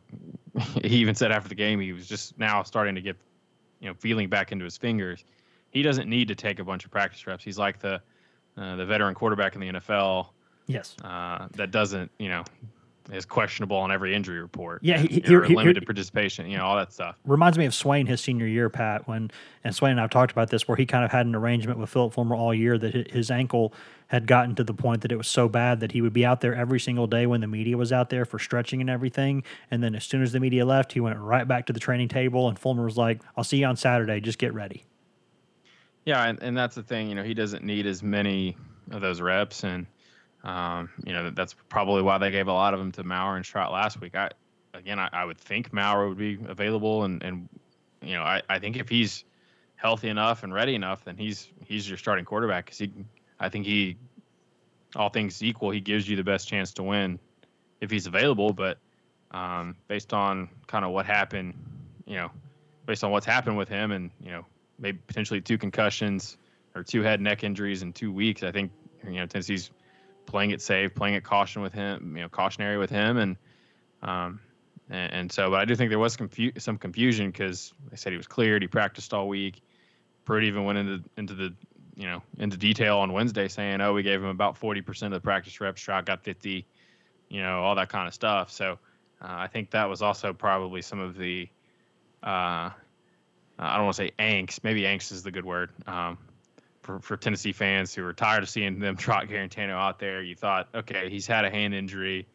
he 0.82 0.97
even 0.97 1.14
said 1.16 1.32
after 1.32 1.49
the 1.49 1.56
game 1.56 1.80
he 1.80 1.93
was 1.93 2.08
just 2.08 2.38
now 2.39 2.64
starting 2.64 2.95
to 2.95 3.01
get 3.01 3.18
you 3.82 3.88
know 3.89 3.93
feeling 3.99 4.30
back 4.30 4.51
into 4.51 4.64
his 4.66 4.78
fingers. 4.78 5.26
He 5.70 5.82
doesn't 5.82 6.10
need 6.10 6.30
to 6.30 6.36
take 6.36 6.60
a 6.60 6.64
bunch 6.64 6.86
of 6.86 6.91
practice 6.91 7.28
reps. 7.28 7.43
He's 7.43 7.58
like 7.58 7.80
the 7.80 8.01
uh, 8.58 8.78
the 8.78 8.86
veteran 8.86 9.14
quarterback 9.14 9.56
in 9.56 9.62
the 9.62 9.68
NFL. 9.74 10.28
Yes. 10.68 10.95
Uh, 11.03 11.47
that 11.56 11.70
doesn't 11.72 12.10
you 12.18 12.30
know 12.30 12.43
is 13.12 13.26
questionable 13.26 13.78
on 13.78 13.91
every 13.91 14.16
injury 14.16 14.39
report. 14.39 14.82
Yeah, 14.84 14.97
he, 14.97 15.08
he, 15.08 15.22
he, 15.22 15.56
limited 15.56 15.86
participation, 15.86 16.49
you 16.49 16.58
know, 16.58 16.66
all 16.66 16.76
that 16.76 16.91
stuff. 16.91 17.18
Reminds 17.26 17.58
me 17.58 17.66
of 17.66 17.74
Swain 17.74 18.06
his 18.06 18.22
senior 18.22 18.47
year, 18.47 18.70
Pat. 18.70 19.08
When 19.08 19.32
and 19.64 19.76
Swain 19.76 19.91
and 19.91 20.01
I've 20.01 20.10
talked 20.10 20.32
about 20.32 20.49
this, 20.49 20.68
where 20.68 20.76
he 20.76 20.86
kind 20.86 21.06
of 21.06 21.12
had 21.12 21.26
an 21.26 21.36
arrangement 21.36 21.80
with 21.80 21.89
Philip 21.89 22.14
Fulmer 22.14 22.36
all 22.36 22.53
year 22.53 22.78
that 22.78 23.12
his 23.12 23.30
ankle 23.30 23.74
had 24.08 24.28
gotten 24.28 24.56
to 24.56 24.64
the 24.64 24.74
point 24.74 25.01
that 25.01 25.12
it 25.12 25.18
was 25.18 25.28
so 25.28 25.49
bad 25.49 25.80
that 25.80 25.91
he 25.91 26.01
would 26.01 26.14
be 26.14 26.26
out 26.26 26.41
there 26.41 26.53
every 26.53 26.80
single 26.80 27.08
day 27.08 27.26
when 27.26 27.41
the 27.41 27.47
media 27.47 27.76
was 27.76 27.91
out 27.91 28.10
there 28.10 28.24
for 28.24 28.38
stretching 28.38 28.82
and 28.82 28.89
everything. 28.89 29.43
And 29.72 29.84
then 29.84 29.95
as 29.95 30.03
soon 30.03 30.22
as 30.22 30.32
the 30.32 30.39
media 30.39 30.66
left, 30.66 30.93
he 30.93 30.99
went 30.99 31.18
right 31.18 31.47
back 31.47 31.66
to 31.68 31.74
the 31.74 31.80
training 31.80 32.10
table, 32.10 32.47
and 32.47 32.58
Fulmer 32.58 32.86
was 32.86 32.97
like, 32.97 33.22
"I'll 33.36 33.43
see 33.43 33.58
you 33.58 33.66
on 33.66 33.78
Saturday. 33.78 34.20
Just 34.20 34.38
get 34.38 34.53
ready." 34.53 34.84
Yeah, 36.06 36.24
and, 36.26 36.41
and 36.41 36.56
that's 36.56 36.76
the 36.76 36.84
thing. 36.84 37.10
You 37.10 37.16
know, 37.16 37.24
he 37.24 37.34
doesn't 37.34 37.64
need 37.64 37.88
as 37.88 38.03
many 38.03 38.56
of 38.91 39.01
those 39.01 39.22
reps, 39.22 39.64
and 39.64 39.88
um, 40.46 40.91
you 41.04 41.12
know, 41.12 41.32
that's 41.32 41.56
probably 41.70 42.04
why 42.04 42.20
they 42.20 42.30
gave 42.30 42.48
a 42.48 42.54
lot 42.54 42.74
of 42.76 42.80
them 42.80 42.91
to 42.93 43.04
Maurer 43.04 43.36
and 43.36 43.43
Shrout 43.43 43.72
last 43.72 44.00
week. 44.00 44.16
I, 44.16 44.30
again, 44.76 45.00
I, 45.00 45.10
I, 45.12 45.26
would 45.26 45.39
think 45.39 45.74
Maurer 45.74 46.08
would 46.08 46.20
be 46.20 46.38
available, 46.48 47.04
and 47.04 47.24
and 47.24 47.50
you 48.02 48.14
know, 48.14 48.22
I, 48.22 48.43
I 48.48 48.60
think 48.60 48.78
if 48.78 48.88
he's 48.88 49.26
healthy 49.76 50.08
enough 50.08 50.43
and 50.43 50.54
ready 50.54 50.76
enough, 50.76 51.04
then 51.04 51.18
he's 51.18 51.50
he's 51.66 51.89
your 51.89 51.98
starting 51.98 52.26
quarterback 52.26 52.66
because 52.66 52.78
he, 52.78 52.91
I 53.39 53.50
think 53.50 53.66
he, 53.66 53.98
all 54.96 55.10
things 55.10 55.41
equal, 55.41 55.72
he 55.72 55.82
gives 55.82 56.08
you 56.08 56.16
the 56.16 56.24
best 56.24 56.48
chance 56.48 56.74
to 56.74 56.84
win 56.84 57.18
if 57.82 57.89
he's 57.89 58.06
available. 58.06 58.54
But 58.54 58.78
um, 59.32 59.76
based 59.88 60.14
on 60.14 60.48
kind 60.68 60.86
of 60.86 60.91
what 60.91 61.08
happened, 61.08 61.56
you 62.06 62.18
know, 62.18 62.30
based 62.86 63.04
on 63.04 63.10
what's 63.10 63.26
happened 63.26 63.58
with 63.58 63.68
him, 63.68 63.91
and 63.91 64.12
you 64.22 64.30
know, 64.30 64.46
maybe 64.78 65.00
potentially 65.08 65.41
two 65.41 65.58
concussions 65.58 66.38
or 66.76 66.84
two 66.84 67.02
head 67.02 67.20
neck 67.20 67.43
injuries 67.43 67.82
in 67.82 67.93
two 67.93 68.12
weeks, 68.12 68.43
I 68.43 68.52
think 68.52 68.72
you 69.04 69.14
know 69.14 69.26
Tennessee's 69.26 69.72
playing 70.26 70.51
it 70.51 70.61
safe, 70.61 70.93
playing 70.93 71.15
it 71.15 71.23
caution 71.23 71.61
with 71.61 71.73
him, 71.73 72.15
you 72.15 72.23
know, 72.23 72.30
cautionary 72.30 72.78
with 72.78 72.89
him, 72.89 73.17
and 73.17 73.38
um, 74.01 74.39
and, 74.89 75.13
and 75.13 75.32
so, 75.32 75.49
but 75.49 75.59
I 75.59 75.65
do 75.65 75.76
think 75.76 75.89
there 75.89 75.99
was 75.99 76.15
confu- 76.15 76.51
some 76.57 76.78
confusion 76.78 77.32
because 77.32 77.73
they 77.89 77.97
said 77.97 78.11
he 78.11 78.17
was 78.17 78.28
cleared, 78.28 78.61
he 78.61 78.67
practiced 78.67 79.13
all 79.13 79.28
week. 79.28 79.61
Pruitt 80.26 80.43
even 80.43 80.65
went 80.65 80.78
into 80.78 81.03
into 81.17 81.34
the 81.34 81.53
you 81.95 82.05
know 82.05 82.21
into 82.39 82.57
detail 82.57 82.97
on 82.97 83.13
Wednesday 83.13 83.47
saying, 83.47 83.82
oh, 83.82 83.93
we 83.93 84.03
gave 84.03 84.21
him 84.21 84.30
about 84.30 84.57
forty 84.57 84.82
percent 84.82 85.13
of 85.13 85.21
the 85.21 85.23
practice 85.23 85.59
reps. 85.61 85.82
Shrout 85.82 86.05
got 86.05 86.23
fifty, 86.23 86.65
you 87.30 87.41
know, 87.41 87.61
all 87.61 87.76
that 87.76 87.89
kind 87.89 88.07
of 88.07 88.13
stuff. 88.13 88.51
So 88.51 88.80
uh, 89.21 89.28
I 89.30 89.47
think 89.47 89.71
that 89.71 89.89
was 89.89 90.01
also 90.01 90.34
probably 90.34 90.82
some 90.82 90.99
of 90.99 91.17
the. 91.17 91.47
Uh, 92.23 92.71
I 93.57 93.78
don't 93.78 93.86
want 93.86 93.95
to 93.95 94.03
say 94.03 94.11
angst. 94.19 94.63
Maybe 94.63 94.82
angst 94.82 95.11
is 95.11 95.23
the 95.23 95.32
good 95.32 95.45
word. 95.45 95.69
Um, 95.88 96.17
for, 96.86 97.00
for 97.00 97.18
Tennessee 97.18 97.52
fans 97.52 97.94
who 97.94 98.06
are 98.06 98.14
tired 98.14 98.44
of 98.44 98.50
seeing 98.50 98.80
them 98.80 98.96
trot 98.98 99.28
Guarantano 99.28 99.72
out 99.72 100.00
there. 100.00 100.22
You 100.22 100.36
thought, 100.36 100.70
okay, 100.74 101.10
he's 101.10 101.28
had 101.28 101.44
a 101.44 101.50
hand 101.50 101.74
injury. 101.74 102.28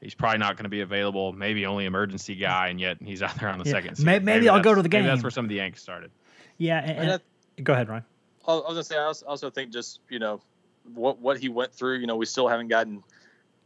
He's 0.00 0.14
probably 0.14 0.38
not 0.38 0.56
going 0.56 0.64
to 0.64 0.70
be 0.70 0.80
available. 0.82 1.32
Maybe 1.32 1.64
only 1.64 1.86
emergency 1.86 2.34
guy, 2.34 2.68
and 2.68 2.80
yet 2.80 2.98
he's 3.00 3.22
out 3.22 3.38
there 3.38 3.48
on 3.48 3.58
the 3.58 3.64
yeah. 3.64 3.72
second. 3.72 4.04
Maybe, 4.04 4.24
maybe, 4.24 4.48
I'll 4.48 4.60
go 4.60 4.74
to 4.74 4.82
the 4.82 4.88
game. 4.88 5.04
that's 5.04 5.22
where 5.22 5.30
some 5.30 5.44
of 5.44 5.48
the 5.48 5.58
angst 5.58 5.78
started. 5.78 6.10
Yeah, 6.58 6.80
and, 6.80 7.10
and 7.56 7.64
go 7.64 7.72
ahead, 7.72 7.88
Ryan. 7.88 8.04
I 8.46 8.52
was 8.54 8.64
gonna 8.68 8.84
say 8.84 8.96
I 8.96 9.12
also 9.26 9.50
think 9.50 9.72
just 9.72 10.00
you 10.08 10.20
know 10.20 10.40
what 10.94 11.18
what 11.18 11.38
he 11.38 11.48
went 11.48 11.72
through. 11.72 11.98
You 11.98 12.06
know, 12.06 12.16
we 12.16 12.26
still 12.26 12.46
haven't 12.46 12.68
gotten 12.68 13.02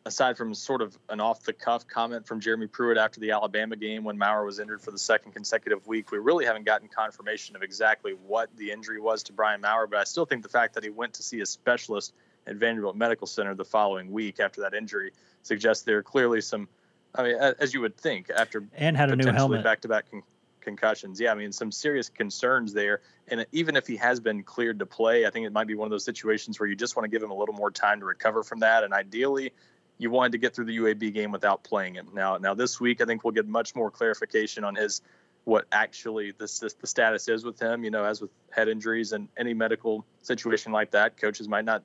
aside 0.07 0.36
from 0.36 0.55
sort 0.55 0.82
of 0.82 0.96
an 1.09 1.20
off 1.20 1.42
the 1.42 1.53
cuff 1.53 1.86
comment 1.86 2.26
from 2.26 2.40
Jeremy 2.40 2.66
Pruitt 2.66 2.96
after 2.96 3.20
the 3.20 3.32
Alabama 3.32 3.76
game 3.76 4.05
when 4.05 4.18
Maurer 4.18 4.44
was 4.44 4.59
injured 4.59 4.80
for 4.80 4.90
the 4.90 4.98
second 4.98 5.32
consecutive 5.32 5.86
week, 5.86 6.11
we 6.11 6.18
really 6.18 6.46
haven't 6.46 6.64
gotten 6.64 6.88
confirmation 6.88 7.57
of 7.57 7.62
exactly 7.62 8.12
what 8.12 8.55
the 8.57 8.70
injury 8.70 9.01
was 9.01 9.24
to 9.24 9.32
Brian 9.32 9.61
Maurer. 9.61 9.86
But 9.86 9.98
I 9.98 10.05
still 10.05 10.24
think 10.24 10.42
the 10.42 10.48
fact 10.48 10.74
that 10.74 10.84
he 10.84 10.90
went 10.90 11.14
to 11.14 11.22
see 11.22 11.40
a 11.40 11.46
specialist 11.46 12.14
at 12.46 12.57
Vanderbilt 12.57 12.96
Medical 12.96 13.26
Center 13.26 13.55
the 13.55 13.64
following 13.64 14.11
week 14.11 14.40
after 14.40 14.62
that 14.62 14.74
injury 14.74 15.12
suggests 15.42 15.84
there 15.84 15.98
are 15.98 16.03
clearly 16.03 16.40
some, 16.40 16.68
I 17.14 17.22
mean, 17.22 17.36
as 17.36 17.74
you 17.74 17.82
would 17.82 17.96
think, 17.96 18.30
after 18.30 18.64
and 18.74 18.96
had 18.96 19.11
a 19.11 19.16
new 19.16 19.30
helmet 19.30 19.62
back 19.62 19.82
to 19.82 19.88
back 19.88 20.07
concussions. 20.61 21.20
Yeah, 21.20 21.32
I 21.32 21.34
mean, 21.34 21.53
some 21.53 21.72
serious 21.72 22.09
concerns 22.09 22.72
there. 22.72 23.01
And 23.28 23.46
even 23.53 23.76
if 23.76 23.86
he 23.86 23.96
has 23.96 24.20
been 24.20 24.42
cleared 24.42 24.78
to 24.78 24.86
play, 24.86 25.26
I 25.26 25.30
think 25.30 25.46
it 25.46 25.53
might 25.53 25.66
be 25.66 25.74
one 25.74 25.86
of 25.86 25.90
those 25.90 26.05
situations 26.05 26.59
where 26.59 26.68
you 26.68 26.76
just 26.76 26.96
want 26.96 27.05
to 27.05 27.11
give 27.11 27.22
him 27.22 27.30
a 27.30 27.36
little 27.36 27.55
more 27.55 27.70
time 27.70 28.01
to 28.01 28.07
recover 28.07 28.42
from 28.42 28.61
that. 28.61 28.84
And 28.84 28.92
ideally, 28.92 29.53
you 30.01 30.11
wanted 30.11 30.32
to 30.32 30.38
get 30.38 30.55
through 30.55 30.64
the 30.64 30.78
UAB 30.78 31.12
game 31.12 31.30
without 31.30 31.62
playing 31.62 31.94
him. 31.94 32.09
Now, 32.14 32.38
now 32.38 32.55
this 32.55 32.80
week, 32.80 33.03
I 33.03 33.05
think 33.05 33.22
we'll 33.22 33.34
get 33.34 33.46
much 33.46 33.74
more 33.74 33.90
clarification 33.90 34.64
on 34.64 34.74
his 34.74 35.03
what 35.44 35.66
actually 35.70 36.32
this, 36.32 36.59
this, 36.59 36.72
the 36.72 36.86
status 36.86 37.28
is 37.28 37.44
with 37.44 37.61
him. 37.61 37.84
You 37.84 37.90
know, 37.90 38.05
as 38.05 38.22
with 38.22 38.30
head 38.51 38.68
injuries 38.68 39.12
and 39.12 39.28
any 39.36 39.53
medical 39.53 40.07
situation 40.22 40.72
like 40.72 40.92
that, 40.92 41.18
coaches 41.18 41.48
might 41.48 41.66
not 41.66 41.82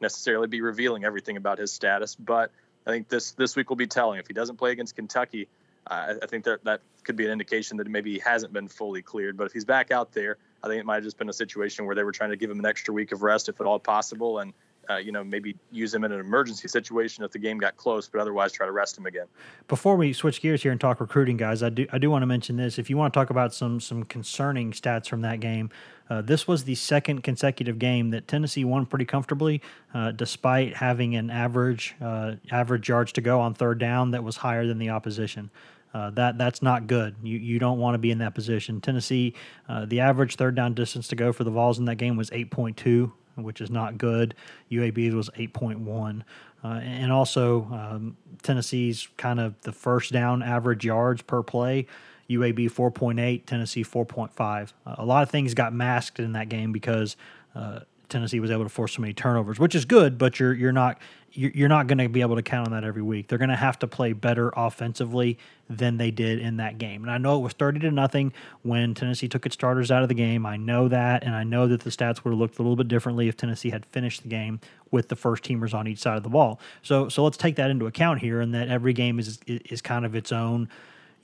necessarily 0.00 0.46
be 0.46 0.60
revealing 0.60 1.04
everything 1.04 1.36
about 1.36 1.58
his 1.58 1.72
status. 1.72 2.14
But 2.14 2.52
I 2.86 2.90
think 2.90 3.08
this 3.08 3.32
this 3.32 3.56
week 3.56 3.68
will 3.68 3.76
be 3.76 3.88
telling. 3.88 4.20
If 4.20 4.28
he 4.28 4.32
doesn't 4.32 4.58
play 4.58 4.70
against 4.70 4.94
Kentucky, 4.94 5.48
uh, 5.88 6.14
I 6.22 6.26
think 6.26 6.44
that 6.44 6.62
that 6.64 6.82
could 7.02 7.16
be 7.16 7.26
an 7.26 7.32
indication 7.32 7.78
that 7.78 7.88
maybe 7.88 8.12
he 8.12 8.20
hasn't 8.20 8.52
been 8.52 8.68
fully 8.68 9.02
cleared. 9.02 9.36
But 9.36 9.48
if 9.48 9.52
he's 9.52 9.64
back 9.64 9.90
out 9.90 10.12
there, 10.12 10.38
I 10.62 10.68
think 10.68 10.78
it 10.78 10.86
might 10.86 10.96
have 10.96 11.04
just 11.04 11.18
been 11.18 11.28
a 11.28 11.32
situation 11.32 11.84
where 11.84 11.96
they 11.96 12.04
were 12.04 12.12
trying 12.12 12.30
to 12.30 12.36
give 12.36 12.48
him 12.48 12.60
an 12.60 12.66
extra 12.66 12.94
week 12.94 13.10
of 13.10 13.22
rest, 13.22 13.48
if 13.48 13.60
at 13.60 13.66
all 13.66 13.80
possible, 13.80 14.38
and 14.38 14.52
uh, 14.90 14.96
you 14.96 15.12
know, 15.12 15.24
maybe 15.24 15.56
use 15.70 15.94
him 15.94 16.04
in 16.04 16.12
an 16.12 16.20
emergency 16.20 16.68
situation 16.68 17.24
if 17.24 17.32
the 17.32 17.38
game 17.38 17.58
got 17.58 17.76
close, 17.76 18.08
but 18.08 18.20
otherwise 18.20 18.52
try 18.52 18.66
to 18.66 18.72
rest 18.72 18.96
him 18.96 19.06
again. 19.06 19.26
Before 19.68 19.96
we 19.96 20.12
switch 20.12 20.40
gears 20.40 20.62
here 20.62 20.72
and 20.72 20.80
talk 20.80 21.00
recruiting, 21.00 21.36
guys, 21.36 21.62
I 21.62 21.70
do 21.70 21.86
I 21.92 21.98
do 21.98 22.10
want 22.10 22.22
to 22.22 22.26
mention 22.26 22.56
this. 22.56 22.78
If 22.78 22.90
you 22.90 22.96
want 22.96 23.12
to 23.12 23.18
talk 23.18 23.30
about 23.30 23.52
some 23.54 23.80
some 23.80 24.04
concerning 24.04 24.72
stats 24.72 25.08
from 25.08 25.22
that 25.22 25.40
game, 25.40 25.70
uh, 26.08 26.22
this 26.22 26.46
was 26.46 26.64
the 26.64 26.74
second 26.74 27.22
consecutive 27.22 27.78
game 27.78 28.10
that 28.10 28.28
Tennessee 28.28 28.64
won 28.64 28.86
pretty 28.86 29.04
comfortably, 29.04 29.60
uh, 29.94 30.12
despite 30.12 30.76
having 30.76 31.16
an 31.16 31.30
average 31.30 31.94
uh, 32.00 32.34
average 32.50 32.88
yards 32.88 33.12
to 33.12 33.20
go 33.20 33.40
on 33.40 33.54
third 33.54 33.78
down 33.78 34.12
that 34.12 34.22
was 34.22 34.36
higher 34.36 34.66
than 34.66 34.78
the 34.78 34.90
opposition. 34.90 35.50
Uh, 35.94 36.10
that 36.10 36.36
that's 36.36 36.62
not 36.62 36.86
good. 36.86 37.16
You 37.22 37.38
you 37.38 37.58
don't 37.58 37.78
want 37.78 37.94
to 37.94 37.98
be 37.98 38.10
in 38.10 38.18
that 38.18 38.34
position. 38.34 38.80
Tennessee, 38.80 39.34
uh, 39.68 39.86
the 39.86 40.00
average 40.00 40.36
third 40.36 40.54
down 40.54 40.74
distance 40.74 41.08
to 41.08 41.16
go 41.16 41.32
for 41.32 41.42
the 41.42 41.50
Vols 41.50 41.78
in 41.78 41.86
that 41.86 41.96
game 41.96 42.16
was 42.16 42.28
8.2 42.30 43.12
which 43.36 43.60
is 43.60 43.70
not 43.70 43.98
good. 43.98 44.34
UAB's 44.70 45.14
was 45.14 45.30
8.1. 45.30 46.22
Uh, 46.64 46.68
and 46.68 47.12
also, 47.12 47.62
um, 47.72 48.16
Tennessee's 48.42 49.08
kind 49.16 49.38
of 49.38 49.60
the 49.62 49.72
first 49.72 50.12
down 50.12 50.42
average 50.42 50.84
yards 50.84 51.22
per 51.22 51.42
play. 51.42 51.86
UAB 52.28 52.70
4.8, 52.70 53.46
Tennessee 53.46 53.84
4.5. 53.84 54.72
Uh, 54.84 54.94
a 54.98 55.04
lot 55.04 55.22
of 55.22 55.30
things 55.30 55.54
got 55.54 55.72
masked 55.72 56.18
in 56.18 56.32
that 56.32 56.48
game 56.48 56.72
because 56.72 57.16
uh, 57.54 57.80
Tennessee 58.08 58.40
was 58.40 58.50
able 58.50 58.64
to 58.64 58.68
force 58.68 58.94
so 58.94 59.00
many 59.00 59.12
turnovers, 59.12 59.58
which 59.58 59.74
is 59.74 59.84
good, 59.84 60.18
but 60.18 60.40
you're 60.40 60.54
you're 60.54 60.72
not 60.72 60.98
you're 61.36 61.68
not 61.68 61.86
going 61.86 61.98
to 61.98 62.08
be 62.08 62.22
able 62.22 62.36
to 62.36 62.42
count 62.42 62.66
on 62.66 62.72
that 62.72 62.84
every 62.84 63.02
week. 63.02 63.28
They're 63.28 63.38
going 63.38 63.50
to 63.50 63.56
have 63.56 63.78
to 63.80 63.86
play 63.86 64.12
better 64.12 64.52
offensively 64.56 65.38
than 65.68 65.98
they 65.98 66.10
did 66.10 66.38
in 66.38 66.56
that 66.56 66.78
game. 66.78 67.02
And 67.02 67.10
I 67.10 67.18
know 67.18 67.36
it 67.36 67.42
was 67.42 67.52
30 67.52 67.80
to 67.80 67.90
nothing 67.90 68.32
when 68.62 68.94
Tennessee 68.94 69.28
took 69.28 69.44
its 69.44 69.54
starters 69.54 69.90
out 69.90 70.02
of 70.02 70.08
the 70.08 70.14
game. 70.14 70.46
I 70.46 70.56
know 70.56 70.88
that, 70.88 71.24
and 71.24 71.34
I 71.34 71.44
know 71.44 71.66
that 71.68 71.82
the 71.82 71.90
stats 71.90 72.24
would 72.24 72.30
have 72.30 72.38
looked 72.38 72.58
a 72.58 72.62
little 72.62 72.76
bit 72.76 72.88
differently 72.88 73.28
if 73.28 73.36
Tennessee 73.36 73.70
had 73.70 73.84
finished 73.86 74.22
the 74.22 74.28
game 74.28 74.60
with 74.90 75.08
the 75.08 75.16
first 75.16 75.44
teamers 75.44 75.74
on 75.74 75.86
each 75.86 75.98
side 75.98 76.16
of 76.16 76.22
the 76.22 76.28
ball. 76.28 76.60
So 76.82 77.08
so 77.08 77.22
let's 77.24 77.36
take 77.36 77.56
that 77.56 77.70
into 77.70 77.86
account 77.86 78.20
here, 78.20 78.40
and 78.40 78.54
that 78.54 78.68
every 78.68 78.92
game 78.92 79.18
is 79.18 79.38
is 79.46 79.82
kind 79.82 80.06
of 80.06 80.14
its 80.14 80.32
own 80.32 80.68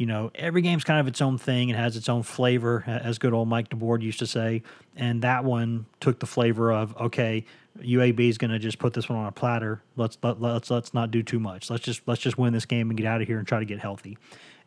you 0.03 0.07
know, 0.07 0.33
every 0.35 0.63
game's 0.63 0.83
kind 0.83 0.99
of 0.99 1.07
its 1.07 1.23
own 1.23 1.39
thing 1.39 1.71
and 1.71 1.79
has 1.79 1.97
its 1.97 2.09
own 2.09 2.25
flavor, 2.25 2.83
as 2.89 3.19
good 3.19 3.33
old 3.33 3.47
Mike 3.47 3.69
DeBord 3.69 4.03
used 4.03 4.19
to 4.19 4.27
say. 4.27 4.65
And 4.97 5.23
that 5.23 5.45
one 5.45 5.87
took 6.01 6.19
the 6.19 6.27
flavor 6.27 6.73
of 6.73 6.97
okay, 6.97 7.45
UAB 7.79 8.29
is 8.29 8.37
going 8.37 8.51
to 8.51 8.59
just 8.59 8.81
put 8.81 8.95
this 8.95 9.09
one 9.09 9.17
on 9.17 9.27
a 9.27 9.31
platter. 9.31 9.81
Let's 9.95 10.19
let, 10.25 10.41
let's 10.41 10.73
let's 10.73 10.93
not 10.93 11.13
do 11.13 11.23
too 11.23 11.39
much. 11.39 11.71
Let's 11.71 11.85
just 11.85 12.03
let's 12.09 12.21
just 12.21 12.37
win 12.37 12.53
this 12.53 12.65
game 12.65 12.91
and 12.91 12.97
get 12.97 13.07
out 13.07 13.23
of 13.23 13.29
here 13.29 13.39
and 13.39 13.47
try 13.47 13.61
to 13.61 13.65
get 13.65 13.79
healthy. 13.79 14.19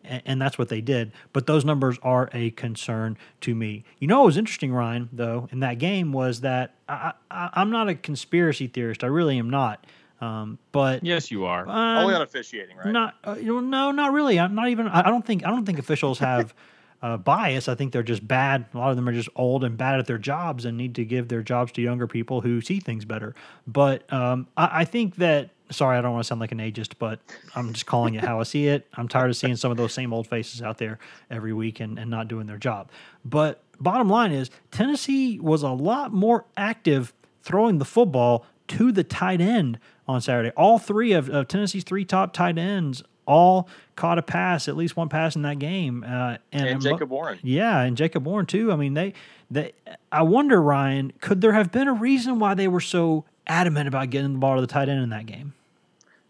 And, 0.05 0.21
and 0.25 0.41
that's 0.41 0.57
what 0.57 0.69
they 0.69 0.79
did. 0.79 1.11
But 1.33 1.47
those 1.47 1.65
numbers 1.65 1.99
are 2.01 2.29
a 2.31 2.51
concern 2.51 3.17
to 3.41 3.53
me. 3.53 3.83
You 3.99 4.07
know, 4.07 4.19
what 4.19 4.27
was 4.27 4.38
interesting, 4.38 4.71
Ryan, 4.71 5.09
though, 5.11 5.49
in 5.51 5.59
that 5.59 5.79
game 5.79 6.13
was 6.13 6.39
that 6.41 6.75
I, 6.88 7.11
I, 7.29 7.49
I'm 7.55 7.71
not 7.71 7.89
a 7.89 7.95
conspiracy 7.95 8.67
theorist. 8.67 9.03
I 9.03 9.07
really 9.07 9.38
am 9.38 9.49
not. 9.49 9.86
Um, 10.22 10.57
but 10.72 11.03
yes, 11.03 11.30
you 11.30 11.45
are 11.45 11.68
uh, 11.68 12.01
only 12.01 12.16
on 12.16 12.22
officiating, 12.22 12.78
right? 12.78 12.91
Not 12.91 13.16
uh, 13.26 13.36
you 13.38 13.53
know, 13.53 13.59
no, 13.59 13.91
not 13.91 14.13
really. 14.13 14.39
I'm 14.39 14.55
not 14.55 14.70
even. 14.70 14.88
I, 14.88 15.01
I 15.01 15.09
don't 15.09 15.26
think. 15.26 15.45
I 15.45 15.49
don't 15.49 15.66
think 15.66 15.78
officials 15.80 16.20
have 16.20 16.53
uh, 17.01 17.18
bias. 17.18 17.68
I 17.68 17.76
think 17.76 17.91
they're 17.91 18.03
just 18.03 18.26
bad. 18.26 18.66
A 18.74 18.78
lot 18.78 18.91
of 18.91 18.95
them 18.95 19.07
are 19.09 19.13
just 19.13 19.30
old 19.36 19.63
and 19.63 19.78
bad 19.78 19.99
at 19.99 20.07
their 20.07 20.18
jobs 20.18 20.63
and 20.66 20.78
need 20.78 20.95
to 20.95 21.05
give 21.05 21.28
their 21.28 21.41
jobs 21.41 21.72
to 21.74 21.82
younger 21.82 22.07
people 22.07 22.41
who 22.41 22.61
see 22.61 22.80
things 22.80 23.03
better. 23.03 23.36
But 23.68 24.11
um, 24.11 24.47
I, 24.57 24.82
I 24.82 24.86
think 24.86 25.16
that. 25.18 25.49
Sorry, 25.72 25.97
I 25.97 26.01
don't 26.01 26.11
want 26.11 26.24
to 26.24 26.28
sound 26.28 26.39
like 26.39 26.51
an 26.51 26.59
ageist, 26.59 26.93
but 26.99 27.20
I'm 27.55 27.74
just 27.74 27.88
calling 27.88 28.13
it 28.13 28.24
how 28.24 28.39
I 28.39 28.43
see 28.43 28.68
it. 28.68 28.86
I'm 28.93 29.07
tired 29.07 29.32
of 29.32 29.36
seeing 29.36 29.55
some 29.55 29.72
of 29.72 29.78
those 29.78 29.95
same 29.95 30.13
old 30.13 30.28
faces 30.28 30.61
out 30.61 30.78
there 30.78 30.99
every 31.32 31.53
week 31.53 31.80
and, 31.80 31.97
and 31.97 32.07
not 32.07 32.28
doing 32.28 32.45
their 32.45 32.59
job. 32.59 32.91
But 33.26 33.63
bottom 33.80 34.07
line 34.07 34.32
is, 34.32 34.51
Tennessee 34.70 35.39
was 35.39 35.63
a 35.63 35.72
lot 35.72 36.13
more 36.13 36.45
active 36.55 37.16
throwing 37.41 37.80
the 37.80 37.86
football 37.86 38.45
to 38.68 38.91
the 38.91 39.03
tight 39.03 39.41
end 39.41 39.80
on 40.08 40.22
Saturday. 40.22 40.51
All 40.56 40.80
three 40.80 41.14
of, 41.14 41.30
of 41.30 41.47
Tennessee's 41.47 41.84
three 41.84 42.06
top 42.06 42.34
tight 42.34 42.58
ends 42.58 43.03
all 43.28 43.68
caught 43.95 44.18
a 44.18 44.22
pass, 44.22 44.68
at 44.68 44.78
least 44.78 44.95
one 44.95 45.10
pass 45.10 45.36
in 45.36 45.41
that 45.43 45.60
game. 45.60 46.03
Uh, 46.08 46.38
and, 46.51 46.68
and 46.68 46.82
Jacob 46.82 47.10
Warren. 47.10 47.39
Yeah, 47.41 47.82
and 47.82 47.97
Jacob 47.97 48.26
Warren 48.26 48.45
too. 48.45 48.72
I 48.72 48.76
mean, 48.76 48.93
they, 48.93 49.14
they. 49.49 49.74
I 50.12 50.22
wonder, 50.24 50.62
Ryan, 50.62 51.14
could 51.22 51.41
there 51.41 51.53
have 51.53 51.72
been 51.72 51.88
a 51.88 51.93
reason 51.93 52.39
why 52.39 52.53
they 52.53 52.68
were 52.68 52.82
so 52.82 53.26
adamant 53.47 53.88
about 53.88 54.10
getting 54.10 54.34
the 54.34 54.39
ball 54.39 54.56
to 54.56 54.62
the 54.62 54.68
tight 54.68 54.89
end 54.89 55.01
in 55.01 55.10
that 55.10 55.26
game? 55.26 55.53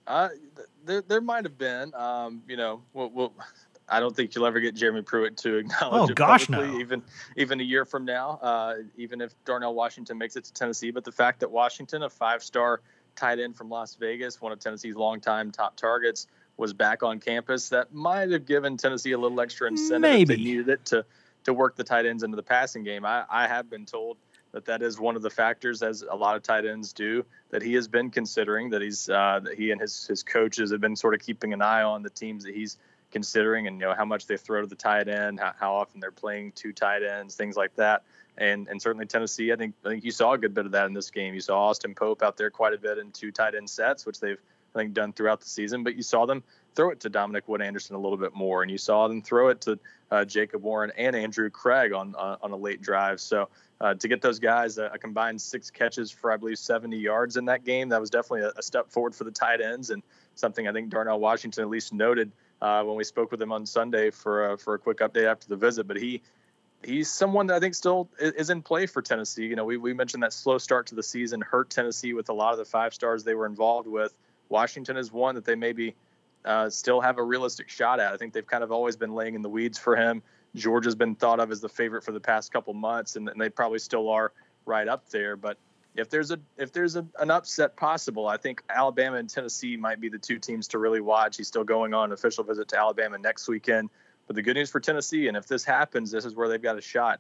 Uh, 0.08 0.30
there, 0.86 1.02
there 1.02 1.22
might 1.22 1.44
have 1.44 1.58
been. 1.58 1.94
Um, 1.96 2.44
you 2.48 2.58
know, 2.58 2.82
we'll, 2.94 3.10
we'll, 3.10 3.34
I 3.90 4.00
don't 4.00 4.16
think 4.16 4.36
you'll 4.36 4.46
ever 4.46 4.60
get 4.60 4.76
Jeremy 4.76 5.02
Pruitt 5.02 5.38
to 5.38 5.58
acknowledge 5.58 6.10
oh, 6.10 6.12
it 6.12 6.16
gosh, 6.16 6.48
publicly, 6.48 6.76
no. 6.76 6.80
even 6.80 7.02
even 7.36 7.60
a 7.60 7.64
year 7.64 7.86
from 7.86 8.06
now. 8.06 8.40
Uh, 8.42 8.76
even 8.98 9.22
if 9.22 9.34
Darnell 9.46 9.74
Washington 9.74 10.18
makes 10.18 10.36
it 10.36 10.46
to 10.46 10.54
Tennessee, 10.54 10.92
but 10.92 11.04
the 11.04 11.12
fact 11.12 11.40
that 11.42 11.52
Washington, 11.52 12.04
a 12.04 12.10
five-star 12.10 12.82
tight 13.16 13.40
end 13.40 13.56
from 13.56 13.70
Las 13.70 13.96
Vegas, 13.96 14.42
one 14.42 14.52
of 14.52 14.60
Tennessee's 14.60 14.96
longtime 14.96 15.52
top 15.52 15.76
targets, 15.76 16.28
was 16.58 16.74
back 16.74 17.04
on 17.04 17.20
campus, 17.20 17.70
that 17.70 17.94
might 17.94 18.32
have 18.32 18.46
given 18.46 18.78
Tennessee 18.78 19.12
a 19.12 19.18
little 19.18 19.40
extra 19.42 19.68
incentive 19.68 20.02
Maybe. 20.02 20.22
if 20.22 20.28
they 20.28 20.44
needed 20.44 20.70
it 20.70 20.86
to 20.86 21.06
to 21.46 21.54
work 21.54 21.76
the 21.76 21.84
tight 21.84 22.06
ends 22.06 22.24
into 22.24 22.36
the 22.36 22.44
passing 22.44 22.84
game. 22.84 23.06
I, 23.06 23.24
I 23.30 23.48
have 23.48 23.70
been 23.70 23.86
told 23.86 24.18
that 24.52 24.66
that 24.66 24.82
is 24.82 25.00
one 25.00 25.16
of 25.16 25.22
the 25.22 25.30
factors, 25.30 25.84
as 25.84 26.02
a 26.02 26.16
lot 26.16 26.36
of 26.36 26.42
tight 26.42 26.66
ends 26.66 26.94
do, 26.94 27.24
that 27.52 27.62
he 27.62 27.74
has 27.74 27.88
been 27.88 28.10
considering. 28.10 28.70
That 28.70 28.82
he's 28.82 29.10
uh, 29.10 29.42
that 29.44 29.56
he 29.56 29.72
and 29.72 29.80
his 29.80 30.08
his 30.08 30.24
coaches 30.24 30.72
have 30.72 30.82
been 30.82 30.96
sort 30.96 31.14
of 31.14 31.20
keeping 31.20 31.54
an 31.54 31.62
eye 31.62 31.84
on 31.84 32.04
the 32.04 32.10
teams 32.10 32.46
that 32.46 32.56
he's 32.56 32.78
considering, 33.12 33.68
and 33.68 33.80
you 33.80 33.86
know 33.86 33.94
how 33.94 34.06
much 34.06 34.28
they 34.28 34.38
throw 34.38 34.62
to 34.62 34.68
the 34.68 34.76
tight 34.76 35.08
end, 35.08 35.40
how, 35.40 35.54
how 35.60 35.76
often 35.76 36.00
they're 36.00 36.12
playing 36.12 36.52
two 36.54 36.74
tight 36.74 37.04
ends, 37.04 37.36
things 37.36 37.56
like 37.56 37.76
that. 37.76 38.04
And 38.38 38.68
and 38.68 38.82
certainly 38.82 39.06
Tennessee, 39.06 39.52
I 39.52 39.56
think 39.56 39.76
I 39.86 39.90
think 39.90 40.04
you 40.04 40.12
saw 40.12 40.34
a 40.34 40.38
good 40.38 40.54
bit 40.54 40.66
of 40.66 40.72
that 40.74 40.88
in 40.88 40.94
this 40.94 41.10
game. 41.10 41.34
You 41.34 41.42
saw 41.42 41.68
Austin 41.68 41.96
Pope 41.96 42.22
out 42.22 42.38
there 42.38 42.50
quite 42.50 42.74
a 42.74 42.78
bit 42.78 42.98
in 42.98 43.12
two 43.12 43.32
tight 43.32 43.56
end 43.56 43.70
sets, 43.70 44.06
which 44.06 44.20
they've 44.20 44.40
I 44.76 44.80
think 44.80 44.94
done 44.94 45.14
throughout 45.14 45.40
the 45.40 45.48
season. 45.48 45.84
But 45.84 45.96
you 45.96 46.04
saw 46.04 46.26
them 46.26 46.44
throw 46.76 46.90
it 46.90 47.00
to 47.00 47.10
Dominick 47.10 47.48
Wood-Anderson 47.48 47.96
a 47.96 48.00
little 48.00 48.18
bit 48.18 48.36
more, 48.36 48.62
and 48.62 48.70
you 48.70 48.78
saw 48.78 49.08
them 49.08 49.22
throw 49.22 49.48
it 49.48 49.62
to 49.62 49.80
uh, 50.12 50.26
Jacob 50.26 50.64
Warren 50.64 50.92
and 50.98 51.16
Andrew 51.16 51.50
Craig 51.50 51.94
on 51.94 52.16
uh, 52.18 52.38
on 52.42 52.52
a 52.52 52.58
late 52.58 52.82
drive. 52.82 53.22
So 53.22 53.50
uh, 53.82 53.94
to 53.96 54.08
get 54.08 54.22
those 54.22 54.40
guys 54.40 54.78
a, 54.78 54.92
combined 55.00 55.42
six 55.42 55.70
catches 55.70 56.12
for 56.12 56.32
I 56.32 56.38
believe 56.38 56.58
70 56.58 56.98
yards 56.98 57.38
in 57.38 57.46
that 57.46 57.64
game, 57.64 57.90
that 57.90 58.00
was 58.00 58.10
definitely 58.10 58.42
a, 58.42 58.52
a 58.58 58.62
step 58.62 58.90
forward 58.90 59.16
for 59.16 59.24
the 59.24 59.32
tight 59.32 59.62
ends 59.62 59.90
and 59.90 60.04
something 60.36 60.68
I 60.68 60.72
think 60.72 60.90
Darnell 60.90 61.20
Washington 61.20 61.64
at 61.64 61.70
least 61.70 61.94
noted 61.94 62.32
uh, 62.62 62.84
when 62.84 62.96
we 62.96 63.04
spoke 63.04 63.32
with 63.32 63.42
him 63.42 63.52
on 63.52 63.66
Sunday 63.66 64.12
for 64.12 64.52
uh, 64.52 64.58
for 64.58 64.76
a 64.76 64.80
quick 64.80 65.00
update 65.00 65.26
after 65.26 65.48
the 65.48 65.56
visit. 65.58 65.88
But 65.88 65.98
he 65.98 66.22
he's 66.86 67.10
someone 67.10 67.48
that 67.48 67.56
I 67.56 67.60
think 67.60 67.76
still 67.76 68.10
is 68.20 68.50
in 68.50 68.62
play 68.62 68.86
for 68.86 69.02
Tennessee. 69.02 69.46
You 69.46 69.56
know, 69.56 69.66
we, 69.66 69.78
we 69.78 69.94
mentioned 69.94 70.24
that 70.24 70.34
slow 70.34 70.58
start 70.58 70.88
to 70.88 70.96
the 70.96 71.04
season 71.04 71.42
hurt 71.42 71.70
Tennessee 71.70 72.14
with 72.14 72.30
a 72.30 72.34
lot 72.34 72.54
of 72.54 72.60
the 72.60 72.66
five 72.66 72.94
stars 72.94 73.24
they 73.24 73.36
were 73.36 73.46
involved 73.46 73.88
with. 73.88 74.14
Washington 74.50 74.98
is 74.98 75.12
one 75.12 75.36
that 75.36 75.46
they 75.46 75.56
maybe 75.56 75.96
uh, 76.46 76.70
still 76.70 77.02
have 77.02 77.18
a 77.18 77.24
realistic 77.24 77.70
shot 77.70 78.00
at. 78.00 78.14
I 78.14 78.18
think 78.18 78.34
they've 78.34 78.46
kind 78.46 78.64
of 78.64 78.72
always 78.72 78.96
been 78.96 79.14
laying 79.14 79.36
in 79.36 79.42
the 79.42 79.50
weeds 79.50 79.78
for 79.78 79.96
him. 79.96 80.22
Georgia's 80.56 80.96
been 80.96 81.16
thought 81.16 81.40
of 81.40 81.52
as 81.52 81.60
the 81.60 81.70
favorite 81.70 82.04
for 82.04 82.12
the 82.12 82.20
past 82.20 82.54
couple 82.54 82.74
months, 82.74 83.16
and, 83.16 83.28
and 83.28 83.42
they 83.42 83.50
probably 83.50 83.80
still 83.80 84.10
are 84.10 84.32
right 84.66 84.88
up 84.88 85.10
there. 85.10 85.36
But 85.36 85.58
if 85.96 86.10
there's 86.10 86.32
a 86.32 86.40
if 86.58 86.72
there's 86.72 86.96
a, 86.96 87.06
an 87.20 87.32
upset 87.32 87.76
possible, 87.76 88.28
I 88.28 88.38
think 88.38 88.62
Alabama 88.70 89.18
and 89.18 89.30
Tennessee 89.30 89.76
might 89.76 90.00
be 90.00 90.10
the 90.10 90.18
two 90.18 90.40
teams 90.40 90.68
to 90.70 90.80
really 90.80 91.02
watch. 91.02 91.38
He's 91.38 91.48
still 91.48 91.64
going 91.64 91.94
on 91.94 92.06
an 92.06 92.14
official 92.14 92.44
visit 92.44 92.68
to 92.70 92.80
Alabama 92.80 93.18
next 93.18 93.48
weekend. 93.48 93.90
But 94.28 94.36
the 94.36 94.42
good 94.42 94.56
news 94.56 94.72
for 94.72 94.80
Tennessee, 94.80 95.28
and 95.28 95.38
if 95.38 95.48
this 95.48 95.64
happens, 95.64 96.12
this 96.12 96.26
is 96.26 96.36
where 96.36 96.50
they've 96.50 96.62
got 96.62 96.78
a 96.78 96.82
shot. 96.82 97.20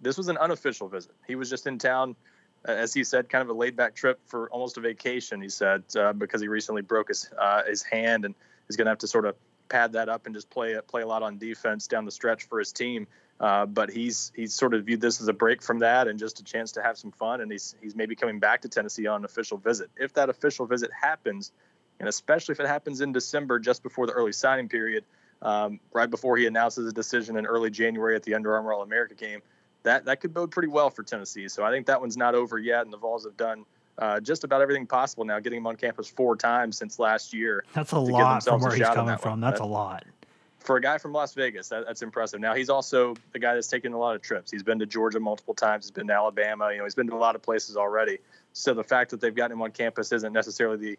This 0.00 0.16
was 0.16 0.28
an 0.28 0.36
unofficial 0.38 0.88
visit. 0.88 1.12
He 1.26 1.36
was 1.36 1.48
just 1.48 1.66
in 1.66 1.78
town, 1.78 2.16
as 2.64 2.92
he 2.92 3.04
said, 3.04 3.28
kind 3.28 3.42
of 3.42 3.48
a 3.48 3.52
laid 3.52 3.76
back 3.76 3.94
trip 3.94 4.20
for 4.26 4.50
almost 4.50 4.76
a 4.76 4.80
vacation. 4.80 5.40
He 5.40 5.48
said 5.48 5.84
uh, 5.96 6.12
because 6.12 6.40
he 6.40 6.48
recently 6.48 6.82
broke 6.82 7.08
his 7.08 7.30
uh, 7.38 7.62
his 7.64 7.82
hand 7.82 8.24
and 8.24 8.34
is 8.68 8.76
going 8.76 8.86
to 8.86 8.90
have 8.90 8.98
to 8.98 9.06
sort 9.06 9.26
of 9.26 9.36
pad 9.68 9.92
that 9.92 10.08
up 10.08 10.26
and 10.26 10.34
just 10.34 10.50
play 10.50 10.76
play 10.86 11.02
a 11.02 11.06
lot 11.06 11.22
on 11.22 11.38
defense 11.38 11.86
down 11.86 12.04
the 12.04 12.10
stretch 12.10 12.44
for 12.44 12.58
his 12.58 12.72
team. 12.72 13.06
Uh, 13.40 13.66
but 13.66 13.90
he's 13.90 14.32
he's 14.36 14.54
sort 14.54 14.74
of 14.74 14.84
viewed 14.84 15.00
this 15.00 15.20
as 15.20 15.28
a 15.28 15.32
break 15.32 15.62
from 15.62 15.80
that 15.80 16.06
and 16.06 16.18
just 16.18 16.38
a 16.40 16.44
chance 16.44 16.72
to 16.72 16.82
have 16.82 16.98
some 16.98 17.10
fun. 17.12 17.40
And 17.40 17.50
he's 17.50 17.74
he's 17.80 17.94
maybe 17.94 18.16
coming 18.16 18.40
back 18.40 18.62
to 18.62 18.68
Tennessee 18.68 19.06
on 19.06 19.20
an 19.20 19.24
official 19.24 19.58
visit. 19.58 19.90
If 19.96 20.14
that 20.14 20.28
official 20.28 20.66
visit 20.66 20.90
happens, 20.92 21.52
and 21.98 22.08
especially 22.08 22.52
if 22.52 22.60
it 22.60 22.66
happens 22.66 23.00
in 23.00 23.12
December, 23.12 23.58
just 23.58 23.82
before 23.82 24.06
the 24.06 24.12
early 24.12 24.32
signing 24.32 24.68
period, 24.68 25.04
um, 25.42 25.80
right 25.92 26.08
before 26.08 26.36
he 26.36 26.46
announces 26.46 26.86
a 26.88 26.92
decision 26.92 27.36
in 27.36 27.46
early 27.46 27.70
January 27.70 28.16
at 28.16 28.22
the 28.22 28.34
Under 28.34 28.54
Armour 28.54 28.72
All 28.72 28.82
America 28.82 29.14
game, 29.14 29.42
that 29.82 30.04
that 30.06 30.20
could 30.20 30.32
bode 30.32 30.50
pretty 30.50 30.68
well 30.68 30.90
for 30.90 31.02
Tennessee. 31.02 31.48
So 31.48 31.64
I 31.64 31.70
think 31.70 31.86
that 31.86 32.00
one's 32.00 32.16
not 32.16 32.34
over 32.34 32.58
yet, 32.58 32.84
and 32.84 32.92
the 32.92 32.96
Vols 32.96 33.24
have 33.24 33.36
done 33.36 33.64
uh, 33.98 34.20
just 34.20 34.44
about 34.44 34.62
everything 34.62 34.86
possible 34.86 35.24
now, 35.24 35.38
getting 35.40 35.58
him 35.58 35.66
on 35.66 35.76
campus 35.76 36.08
four 36.08 36.36
times 36.36 36.78
since 36.78 36.98
last 36.98 37.34
year. 37.34 37.64
That's 37.74 37.92
a 37.92 37.98
lot 37.98 38.44
from 38.44 38.60
where 38.60 38.74
he's 38.74 38.86
coming 38.86 39.18
from. 39.18 39.40
That's 39.40 39.60
that, 39.60 39.64
a 39.64 39.68
lot. 39.68 40.04
For 40.60 40.76
a 40.76 40.80
guy 40.80 40.96
from 40.98 41.12
Las 41.12 41.34
Vegas, 41.34 41.68
that, 41.70 41.86
that's 41.86 42.02
impressive. 42.02 42.38
Now 42.38 42.54
he's 42.54 42.70
also 42.70 43.16
the 43.32 43.40
guy 43.40 43.54
that's 43.54 43.66
taken 43.66 43.92
a 43.92 43.98
lot 43.98 44.14
of 44.14 44.22
trips. 44.22 44.50
He's 44.50 44.62
been 44.62 44.78
to 44.78 44.86
Georgia 44.86 45.18
multiple 45.18 45.54
times. 45.54 45.86
He's 45.86 45.90
been 45.90 46.06
to 46.06 46.12
Alabama. 46.12 46.70
You 46.70 46.78
know, 46.78 46.84
he's 46.84 46.94
been 46.94 47.08
to 47.08 47.14
a 47.14 47.18
lot 47.18 47.34
of 47.34 47.42
places 47.42 47.76
already. 47.76 48.18
So 48.52 48.72
the 48.72 48.84
fact 48.84 49.10
that 49.10 49.20
they've 49.20 49.34
gotten 49.34 49.56
him 49.56 49.62
on 49.62 49.72
campus 49.72 50.12
isn't 50.12 50.32
necessarily 50.32 50.76
the 50.76 50.98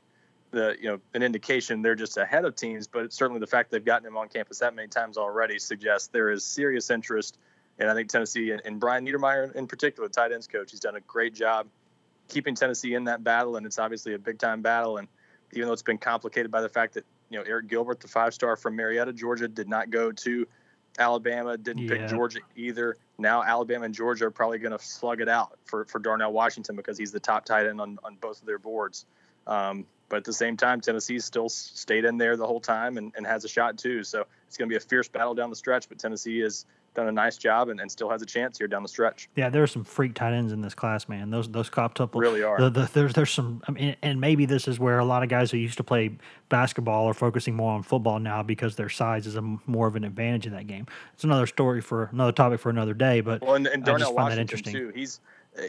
the 0.54 0.76
you 0.80 0.88
know 0.90 1.00
an 1.14 1.24
indication 1.24 1.82
they're 1.82 1.96
just 1.96 2.18
ahead 2.18 2.46
of 2.46 2.56
teams, 2.56 2.88
but 2.88 3.12
certainly 3.12 3.40
the 3.40 3.48
fact 3.48 3.72
they've 3.72 3.84
gotten 3.84 4.08
him 4.08 4.16
on 4.16 4.30
campus 4.30 4.60
that 4.60 4.74
many 4.74 4.88
times 4.88 5.18
already 5.18 5.60
suggests 5.60 6.08
there 6.08 6.30
is 6.30 6.46
serious 6.46 6.90
interest. 6.90 7.38
And 7.80 7.90
I 7.90 7.96
think 7.96 8.10
Tennessee 8.10 8.52
and, 8.52 8.62
and 8.66 8.80
Brian 8.80 9.06
Niedermeyer 9.06 9.54
in 9.56 9.66
particular, 9.66 10.08
tight 10.08 10.32
ends 10.32 10.48
coach, 10.48 10.72
he's 10.72 10.80
done 10.80 10.96
a 10.96 11.02
great 11.02 11.34
job 11.34 11.68
keeping 12.28 12.56
Tennessee 12.56 12.94
in 12.94 13.04
that 13.06 13.24
battle, 13.24 13.58
and 13.58 13.66
it's 13.66 13.80
obviously 13.80 14.14
a 14.14 14.20
big 14.20 14.40
time 14.40 14.62
battle. 14.62 14.98
And 14.98 15.08
even 15.54 15.68
though 15.68 15.74
it's 15.74 15.82
been 15.82 15.98
complicated 15.98 16.52
by 16.52 16.62
the 16.62 16.70
fact 16.70 16.94
that 16.94 17.06
you 17.30 17.38
know 17.38 17.46
Arik 17.46 17.68
Gilbert, 17.68 18.00
the 18.00 18.08
five 18.08 18.34
star 18.34 18.56
from 18.56 18.76
Marietta, 18.76 19.14
Georgia, 19.14 19.48
did 19.48 19.68
not 19.68 19.90
go 19.90 20.12
to 20.12 20.48
Alabama, 21.00 21.58
didn't 21.58 21.84
yeah. 21.84 21.98
pick 21.98 22.08
Georgia 22.08 22.40
either. 22.56 22.98
Now 23.18 23.44
Alabama 23.44 23.86
and 23.86 23.94
Georgia 23.94 24.26
are 24.26 24.32
probably 24.32 24.60
going 24.60 24.78
to 24.78 24.84
slug 24.84 25.22
it 25.22 25.30
out 25.30 25.58
for 25.66 25.86
for 25.86 26.00
Darnell 26.00 26.34
Washington 26.34 26.76
because 26.76 26.98
he's 26.98 27.12
the 27.12 27.20
top 27.20 27.46
tight 27.46 27.68
end 27.68 27.82
on 27.82 28.00
on 28.04 28.16
both 28.16 28.40
of 28.40 28.48
their 28.48 28.60
boards. 28.60 29.06
Um, 29.46 29.86
but 30.14 30.18
at 30.18 30.26
the 30.26 30.32
same 30.32 30.56
time, 30.56 30.80
Tennessee 30.80 31.18
still 31.18 31.50
stayed 31.50 32.06
in 32.06 32.20
there 32.20 32.38
the 32.38 32.46
whole 32.46 32.60
time 32.60 33.00
and, 33.00 33.12
and 33.18 33.26
has 33.26 33.46
a 33.46 33.48
shot 33.48 33.80
too. 33.80 34.04
So 34.04 34.28
it's 34.48 34.58
going 34.58 34.70
to 34.70 34.72
be 34.72 34.78
a 34.78 34.80
fierce 34.80 35.08
battle 35.08 35.34
down 35.34 35.50
the 35.50 35.56
stretch. 35.56 35.90
But 35.90 35.98
Tennessee 35.98 36.38
has 36.42 36.68
done 36.94 37.08
a 37.08 37.12
nice 37.12 37.36
job 37.36 37.70
and, 37.70 37.80
and 37.80 37.92
still 37.92 38.12
has 38.12 38.22
a 38.22 38.26
chance 38.28 38.60
here 38.60 38.68
down 38.68 38.84
the 38.84 38.90
stretch. 38.90 39.28
Yeah, 39.36 39.50
there 39.50 39.64
are 39.64 39.68
some 39.68 39.84
freak 39.84 40.14
tight 40.14 40.34
ends 40.34 40.52
in 40.52 40.62
this 40.62 40.76
class, 40.76 41.10
man. 41.10 41.32
Those 41.32 41.50
those 41.50 41.68
copped 41.68 42.00
up 42.00 42.14
really 42.14 42.44
are. 42.44 42.60
The, 42.60 42.70
the, 42.70 42.90
there's 42.94 43.14
there's 43.16 43.32
some, 43.32 43.64
I 43.68 43.72
mean, 43.72 43.96
and 44.04 44.22
maybe 44.22 44.46
this 44.46 44.68
is 44.68 44.78
where 44.78 45.00
a 45.00 45.04
lot 45.04 45.24
of 45.24 45.30
guys 45.30 45.50
who 45.50 45.58
used 45.58 45.78
to 45.78 45.84
play 45.84 46.16
basketball 46.50 47.08
are 47.08 47.16
focusing 47.16 47.56
more 47.56 47.72
on 47.72 47.82
football 47.82 48.20
now 48.20 48.44
because 48.44 48.76
their 48.76 48.90
size 48.90 49.26
is 49.26 49.36
a 49.36 49.42
more 49.42 49.88
of 49.88 49.96
an 49.96 50.04
advantage 50.04 50.46
in 50.46 50.54
that 50.54 50.68
game. 50.68 50.86
It's 51.16 51.24
another 51.24 51.48
story 51.48 51.82
for 51.82 52.12
another 52.12 52.34
topic 52.34 52.60
for 52.60 52.70
another 52.70 52.94
day. 52.94 53.22
But 53.22 53.42
well, 53.42 53.56
and, 53.56 53.66
and 53.66 53.84
Darnell 53.84 54.10
I 54.10 54.10
just 54.10 54.16
find 54.16 54.26
Washington 54.30 54.36
that 54.36 54.52
interesting 54.52 54.74
too. 54.74 54.92
He's 54.94 55.22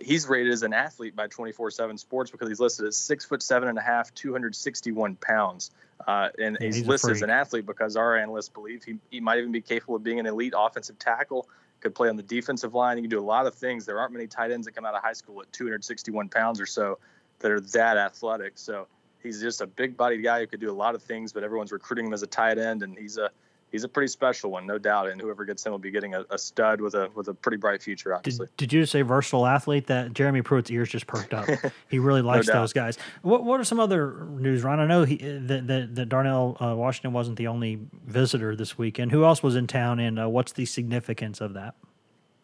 he's 0.03 0.29
rated 0.29 0.53
as 0.53 0.63
an 0.63 0.73
athlete 0.73 1.15
by 1.15 1.29
24/7 1.29 1.99
Sports 1.99 2.31
because 2.31 2.49
he's 2.49 2.61
listed 2.61 2.87
as 2.87 2.97
six 2.97 3.25
foot 3.25 3.43
seven 3.43 3.69
and 3.69 3.79
a 3.79 3.83
half, 3.83 4.13
261 4.15 5.17
pounds. 5.17 5.71
Uh, 6.07 6.29
and 6.39 6.57
Yeah, 6.61 6.67
he's, 6.67 6.77
he's 6.77 6.87
listed 6.87 7.13
as 7.13 7.23
an 7.23 7.31
athlete 7.31 7.67
because 7.67 7.97
our 7.97 8.17
analysts 8.17 8.49
believe 8.49 8.85
he, 8.85 8.97
he 9.11 9.21
might 9.21 9.39
even 9.39 9.53
be 9.53 9.61
capable 9.61 9.97
of 9.97 10.03
being 10.03 10.21
an 10.21 10.27
elite 10.27 10.55
offensive 10.57 10.99
tackle. 10.99 11.49
Could 11.81 11.95
play 11.95 12.09
on 12.09 12.17
the 12.17 12.23
defensive 12.23 12.75
line. 12.75 12.97
He 12.97 13.03
can 13.03 13.11
do 13.11 13.21
a 13.21 13.23
lot 13.23 13.47
of 13.47 13.55
things. 13.55 13.85
There 13.85 13.99
aren't 13.99 14.13
many 14.13 14.27
tight 14.27 14.51
ends 14.51 14.67
that 14.67 14.75
come 14.75 14.87
out 14.87 14.95
of 14.95 15.03
high 15.03 15.13
school 15.13 15.43
at 15.43 15.53
261 15.53 16.31
pounds 16.31 16.61
or 16.61 16.67
so 16.67 16.99
that 17.41 17.51
are 17.51 17.61
that 17.61 17.99
athletic. 17.99 18.55
So 18.57 18.87
he's 19.23 19.41
just 19.41 19.61
a 19.61 19.67
big 19.67 19.97
bodied 19.97 20.23
guy 20.23 20.41
who 20.41 20.47
could 20.47 20.61
do 20.61 20.71
a 20.71 20.73
lot 20.73 20.95
of 20.95 21.03
things, 21.03 21.33
but 21.33 21.45
everyone's 21.45 21.73
recruiting 21.73 22.07
him 22.07 22.15
as 22.15 22.23
a 22.23 22.27
tight 22.27 22.59
end, 22.59 22.83
and 22.83 22.97
he's 22.97 23.19
a 23.19 23.31
he's 23.75 23.83
a 23.83 23.89
pretty 23.89 24.07
special 24.07 24.53
one, 24.53 24.67
no 24.69 24.79
doubt. 24.79 25.09
And 25.09 25.21
whoever 25.21 25.45
gets 25.45 25.67
him 25.67 25.73
will 25.73 25.81
be 25.81 25.91
getting 25.91 26.15
a, 26.15 26.25
a 26.31 26.39
stud 26.39 26.81
with 26.81 26.95
a 26.95 27.11
with 27.15 27.27
a 27.27 27.35
pretty 27.35 27.57
bright 27.57 27.83
future, 27.83 28.15
obviously. 28.15 28.47
Did, 28.47 28.57
did 28.69 28.73
you 28.73 28.83
just 28.83 28.93
say 28.93 29.03
versatile 29.03 29.47
athlete? 29.47 29.89
That 29.89 30.15
Jeremy 30.15 30.43
Pruitt's 30.43 30.71
ears 30.71 30.89
just 30.89 31.09
perked 31.09 31.35
up. 31.35 31.49
he 31.89 31.99
really 31.99 32.23
likes 32.23 32.47
doubt. 32.47 32.55
those 32.55 32.73
guys. 32.73 32.97
What 33.23 33.45
What 33.45 33.61
are 33.61 33.65
some 33.65 33.81
other 33.81 34.27
news, 34.31 34.63
Ron? 34.63 34.79
I 34.79 34.87
know 34.87 35.03
he, 35.03 35.17
that, 35.17 35.67
that 35.67 35.95
that 35.97 36.09
Darnell 36.09 36.57
uh, 36.61 36.75
Washington 36.77 37.13
wasn't 37.13 37.37
the 37.37 37.49
only 37.49 37.81
visitor 38.07 38.55
this 38.55 38.79
weekend. 38.79 39.11
Who 39.11 39.25
else 39.25 39.43
was 39.43 39.57
in 39.57 39.67
town, 39.67 39.99
and 39.99 40.21
uh, 40.21 40.29
what's 40.29 40.53
the 40.53 40.67
significance 40.67 41.41
of 41.41 41.55
that? 41.55 41.75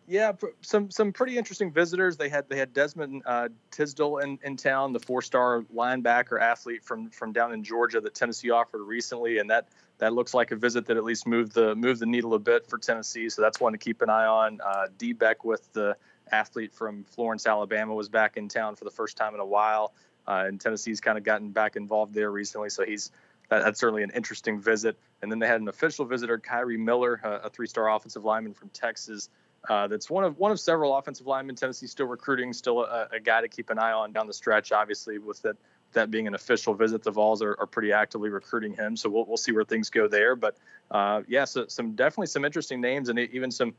Yeah, 0.09 0.33
pr- 0.33 0.47
some 0.63 0.91
some 0.91 1.13
pretty 1.13 1.39
interesting 1.39 1.71
visitors. 1.71 2.17
They 2.17 2.29
had 2.29 2.49
they 2.49 2.59
had 2.59 2.73
Desmond 2.73 3.23
uh, 3.25 3.51
Tisdale 3.71 4.19
in, 4.19 4.41
in 4.43 4.57
town, 4.57 4.93
the 4.93 4.99
four 4.99 5.23
star 5.23 5.63
linebacker 5.73 6.41
athlete 6.41 6.83
from 6.83 7.11
from 7.11 7.33
down 7.33 7.53
in 7.53 7.63
Georgia 7.63 8.01
that 8.01 8.17
Tennessee 8.17 8.51
offered 8.51 8.83
recently, 8.83 9.39
and 9.39 9.49
that 9.49 9.69
that 10.01 10.15
looks 10.15 10.35
like 10.35 10.51
a 10.51 10.57
visit 10.57 10.87
that 10.87 10.97
at 10.97 11.05
least 11.05 11.27
moved 11.27 11.53
the 11.53 11.75
moved 11.77 12.01
the 12.01 12.07
needle 12.07 12.35
a 12.35 12.39
bit 12.39 12.67
for 12.67 12.79
Tennessee. 12.79 13.29
So 13.29 13.43
that's 13.43 13.61
one 13.61 13.73
to 13.73 13.79
keep 13.79 14.03
an 14.03 14.11
eye 14.11 14.27
on. 14.27 14.61
Uh, 14.65 14.87
Dee 14.99 15.13
Beckwith 15.13 15.73
the 15.73 15.97
athlete 16.33 16.73
from 16.73 17.05
Florence, 17.05 17.47
Alabama, 17.47 17.95
was 17.95 18.09
back 18.09 18.37
in 18.37 18.49
town 18.49 18.77
for 18.77 18.85
the 18.85 18.91
first 18.91 19.17
time 19.17 19.35
in 19.35 19.41
a 19.41 19.47
while, 19.47 19.93
uh, 20.27 20.45
and 20.47 20.61
Tennessee's 20.61 21.01
kind 21.01 21.19
of 21.19 21.25
gotten 21.25 21.51
back 21.51 21.77
involved 21.77 22.15
there 22.15 22.31
recently. 22.31 22.71
So 22.71 22.85
he's 22.85 23.11
that, 23.51 23.63
that's 23.63 23.79
certainly 23.79 24.03
an 24.03 24.11
interesting 24.15 24.61
visit. 24.61 24.97
And 25.23 25.31
then 25.31 25.39
they 25.39 25.47
had 25.47 25.61
an 25.61 25.69
official 25.69 26.05
visitor, 26.07 26.39
Kyrie 26.39 26.79
Miller, 26.79 27.21
a, 27.23 27.47
a 27.47 27.51
three 27.51 27.67
star 27.67 27.91
offensive 27.91 28.25
lineman 28.25 28.55
from 28.55 28.71
Texas. 28.71 29.29
Uh, 29.69 29.87
that's 29.87 30.09
one 30.09 30.25
of 30.25 30.39
one 30.39 30.51
of 30.51 30.59
several 30.59 30.97
offensive 30.97 31.27
linemen 31.27 31.57
Tennessee 31.57 31.87
still 31.87 32.07
recruiting, 32.07 32.55
still 32.55 32.83
a, 32.83 33.09
a 33.13 33.21
guy 33.21 33.43
to 33.43 33.49
keep 33.49 33.69
an 33.69 33.79
eye 33.79 33.93
on 33.93 34.13
down 34.13 34.27
the 34.27 34.33
stretch. 34.33 34.73
Obviously, 34.73 35.19
with 35.19 35.43
that 35.43 35.57
that 35.93 36.11
being 36.11 36.27
an 36.27 36.35
official 36.35 36.75
visit, 36.75 37.03
the 37.03 37.11
Vols 37.11 37.43
are, 37.43 37.57
are 37.59 37.67
pretty 37.67 37.93
actively 37.93 38.31
recruiting 38.31 38.75
him. 38.75 38.97
So 38.97 39.09
we'll, 39.09 39.25
we'll 39.25 39.37
see 39.37 39.53
where 39.53 39.65
things 39.65 39.91
go 39.91 40.09
there. 40.09 40.37
But 40.37 40.57
uh, 40.91 41.23
yeah, 41.27 41.45
so 41.45 41.67
some 41.69 41.93
definitely 41.93 42.29
some 42.29 42.45
interesting 42.45 42.81
names 42.81 43.09
and 43.09 43.19
even 43.19 43.51
some 43.51 43.75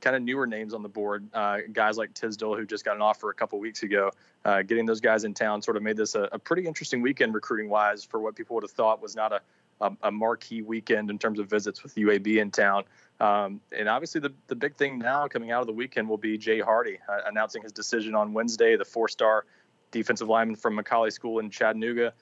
kind 0.00 0.16
of 0.16 0.22
newer 0.22 0.46
names 0.46 0.74
on 0.74 0.82
the 0.82 0.88
board. 0.88 1.26
Uh, 1.32 1.58
guys 1.72 1.96
like 1.96 2.12
Tisdale, 2.14 2.54
who 2.54 2.66
just 2.66 2.84
got 2.84 2.96
an 2.96 3.02
offer 3.02 3.30
a 3.30 3.34
couple 3.34 3.58
weeks 3.58 3.82
ago, 3.82 4.10
uh, 4.44 4.62
getting 4.62 4.86
those 4.86 5.00
guys 5.00 5.24
in 5.24 5.34
town 5.34 5.62
sort 5.62 5.76
of 5.76 5.82
made 5.82 5.96
this 5.96 6.14
a, 6.14 6.28
a 6.32 6.38
pretty 6.38 6.66
interesting 6.66 7.02
weekend 7.02 7.34
recruiting 7.34 7.68
wise 7.68 8.04
for 8.04 8.20
what 8.20 8.36
people 8.36 8.54
would 8.54 8.64
have 8.64 8.70
thought 8.70 9.00
was 9.02 9.16
not 9.16 9.32
a, 9.32 9.40
a, 9.80 9.92
a 10.04 10.10
marquee 10.10 10.62
weekend 10.62 11.10
in 11.10 11.18
terms 11.18 11.38
of 11.38 11.48
visits 11.48 11.82
with 11.82 11.94
UAB 11.94 12.38
in 12.38 12.50
town. 12.50 12.84
Um, 13.18 13.60
and 13.72 13.88
obviously, 13.88 14.20
the, 14.20 14.32
the 14.48 14.54
big 14.54 14.76
thing 14.76 14.98
now 14.98 15.26
coming 15.26 15.50
out 15.50 15.62
of 15.62 15.66
the 15.66 15.72
weekend 15.72 16.08
will 16.08 16.18
be 16.18 16.36
Jay 16.36 16.60
Hardy 16.60 16.98
uh, 17.08 17.20
announcing 17.26 17.62
his 17.62 17.72
decision 17.72 18.14
on 18.14 18.32
Wednesday, 18.34 18.76
the 18.76 18.84
four 18.84 19.08
star 19.08 19.46
defensive 19.90 20.28
lineman 20.28 20.56
from 20.56 20.76
McCallie 20.76 21.12
School 21.12 21.38
in 21.38 21.50
Chattanooga. 21.50 22.12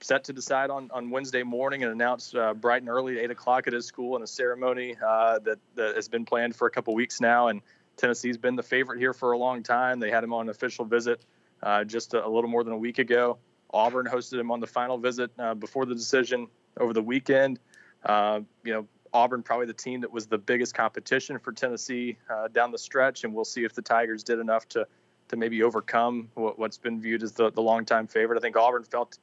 Set 0.00 0.24
to 0.24 0.32
decide 0.32 0.70
on, 0.70 0.90
on 0.92 1.10
Wednesday 1.10 1.44
morning 1.44 1.84
and 1.84 1.92
announced 1.92 2.34
uh, 2.34 2.54
bright 2.54 2.82
and 2.82 2.88
early, 2.88 3.18
at 3.18 3.24
8 3.24 3.30
o'clock 3.30 3.66
at 3.68 3.72
his 3.72 3.86
school 3.86 4.16
in 4.16 4.22
a 4.22 4.26
ceremony 4.26 4.96
uh, 5.04 5.38
that, 5.40 5.58
that 5.76 5.94
has 5.94 6.08
been 6.08 6.24
planned 6.24 6.56
for 6.56 6.66
a 6.66 6.70
couple 6.70 6.92
weeks 6.94 7.20
now. 7.20 7.48
And 7.48 7.62
Tennessee's 7.96 8.36
been 8.36 8.56
the 8.56 8.64
favorite 8.64 8.98
here 8.98 9.12
for 9.12 9.32
a 9.32 9.38
long 9.38 9.62
time. 9.62 10.00
They 10.00 10.10
had 10.10 10.24
him 10.24 10.32
on 10.32 10.46
an 10.46 10.50
official 10.50 10.84
visit 10.84 11.24
uh, 11.62 11.84
just 11.84 12.14
a, 12.14 12.26
a, 12.26 12.28
little 12.28 12.50
more 12.50 12.64
than 12.64 12.72
a 12.72 12.78
week 12.78 12.98
ago. 12.98 13.38
Auburn 13.72 14.06
hosted 14.06 14.38
him 14.38 14.50
on 14.50 14.60
the 14.60 14.66
final 14.66 14.98
visit 14.98 15.30
uh, 15.38 15.54
before 15.54 15.86
the 15.86 15.94
decision 15.94 16.48
over 16.78 16.92
the 16.92 17.02
weekend. 17.02 17.58
Uh, 18.04 18.40
you 18.64 18.72
know, 18.72 18.86
Auburn 19.12 19.42
probably 19.42 19.66
the 19.66 19.72
team 19.72 20.00
that 20.00 20.10
was 20.10 20.26
the 20.26 20.38
biggest 20.38 20.74
competition 20.74 21.38
for 21.38 21.52
Tennessee 21.52 22.16
uh, 22.30 22.48
down 22.48 22.72
the 22.72 22.78
stretch, 22.78 23.24
and 23.24 23.34
we'll 23.34 23.44
see 23.44 23.64
if 23.64 23.74
the 23.74 23.82
Tigers 23.82 24.22
did 24.22 24.38
enough 24.38 24.68
to 24.70 24.86
to 25.32 25.38
maybe 25.38 25.62
overcome 25.62 26.28
what, 26.34 26.56
has 26.60 26.78
been 26.78 27.00
viewed 27.00 27.22
as 27.22 27.32
the 27.32 27.50
the 27.50 27.62
longtime 27.62 28.06
favorite. 28.06 28.36
I 28.36 28.40
think 28.40 28.56
Auburn 28.56 28.84
felt 28.84 29.18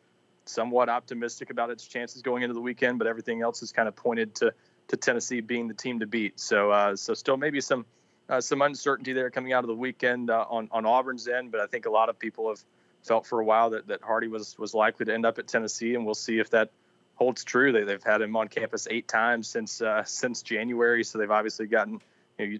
somewhat 0.45 0.89
optimistic 0.89 1.51
about 1.51 1.70
its 1.70 1.88
chances 1.88 2.24
going 2.24 2.41
into 2.41 2.55
the 2.55 2.62
weekend, 2.62 2.97
but 2.97 3.07
everything 3.07 3.41
else 3.41 3.60
has 3.62 3.72
kind 3.72 3.88
of 3.88 3.95
pointed 3.95 4.36
to 4.36 4.53
to 4.88 4.97
Tennessee 4.97 5.39
being 5.39 5.68
the 5.68 5.74
team 5.76 5.99
to 5.99 6.07
beat. 6.07 6.39
So 6.39 6.72
uh, 6.72 6.95
so 6.95 7.14
still 7.14 7.38
maybe 7.38 7.62
some 7.62 7.86
uh, 8.28 8.41
some 8.41 8.62
uncertainty 8.64 9.14
there 9.14 9.30
coming 9.30 9.53
out 9.53 9.64
of 9.64 9.68
the 9.68 9.76
weekend 9.76 10.30
uh, 10.32 10.45
on 10.49 10.68
on 10.72 10.86
Auburn's 10.86 11.28
end, 11.28 11.51
but 11.51 11.62
I 11.62 11.68
think 11.68 11.86
a 11.86 11.91
lot 11.91 12.10
of 12.10 12.18
people 12.18 12.49
have 12.49 12.64
felt 13.03 13.28
for 13.28 13.39
a 13.39 13.45
while 13.45 13.70
that 13.70 13.88
that 13.88 14.01
Hardy 14.01 14.28
was 14.28 14.57
was 14.57 14.74
likely 14.74 15.05
to 15.05 15.14
end 15.14 15.28
up 15.28 15.38
at 15.38 15.47
Tennessee, 15.47 15.93
and 15.93 16.05
we'll 16.05 16.16
see 16.16 16.39
if 16.39 16.49
that 16.49 16.72
holds 17.14 17.43
true. 17.43 17.72
They, 17.72 17.84
they've 17.84 18.03
had 18.03 18.22
him 18.22 18.36
on 18.36 18.47
campus 18.47 18.88
eight 18.89 19.07
times 19.07 19.47
since 19.47 19.80
uh, 19.80 20.03
since 20.05 20.41
January, 20.41 21.03
so 21.03 21.20
they've 21.20 21.30
obviously 21.30 21.68
gotten. 21.68 22.01
You 22.39 22.47
know, 22.47 22.57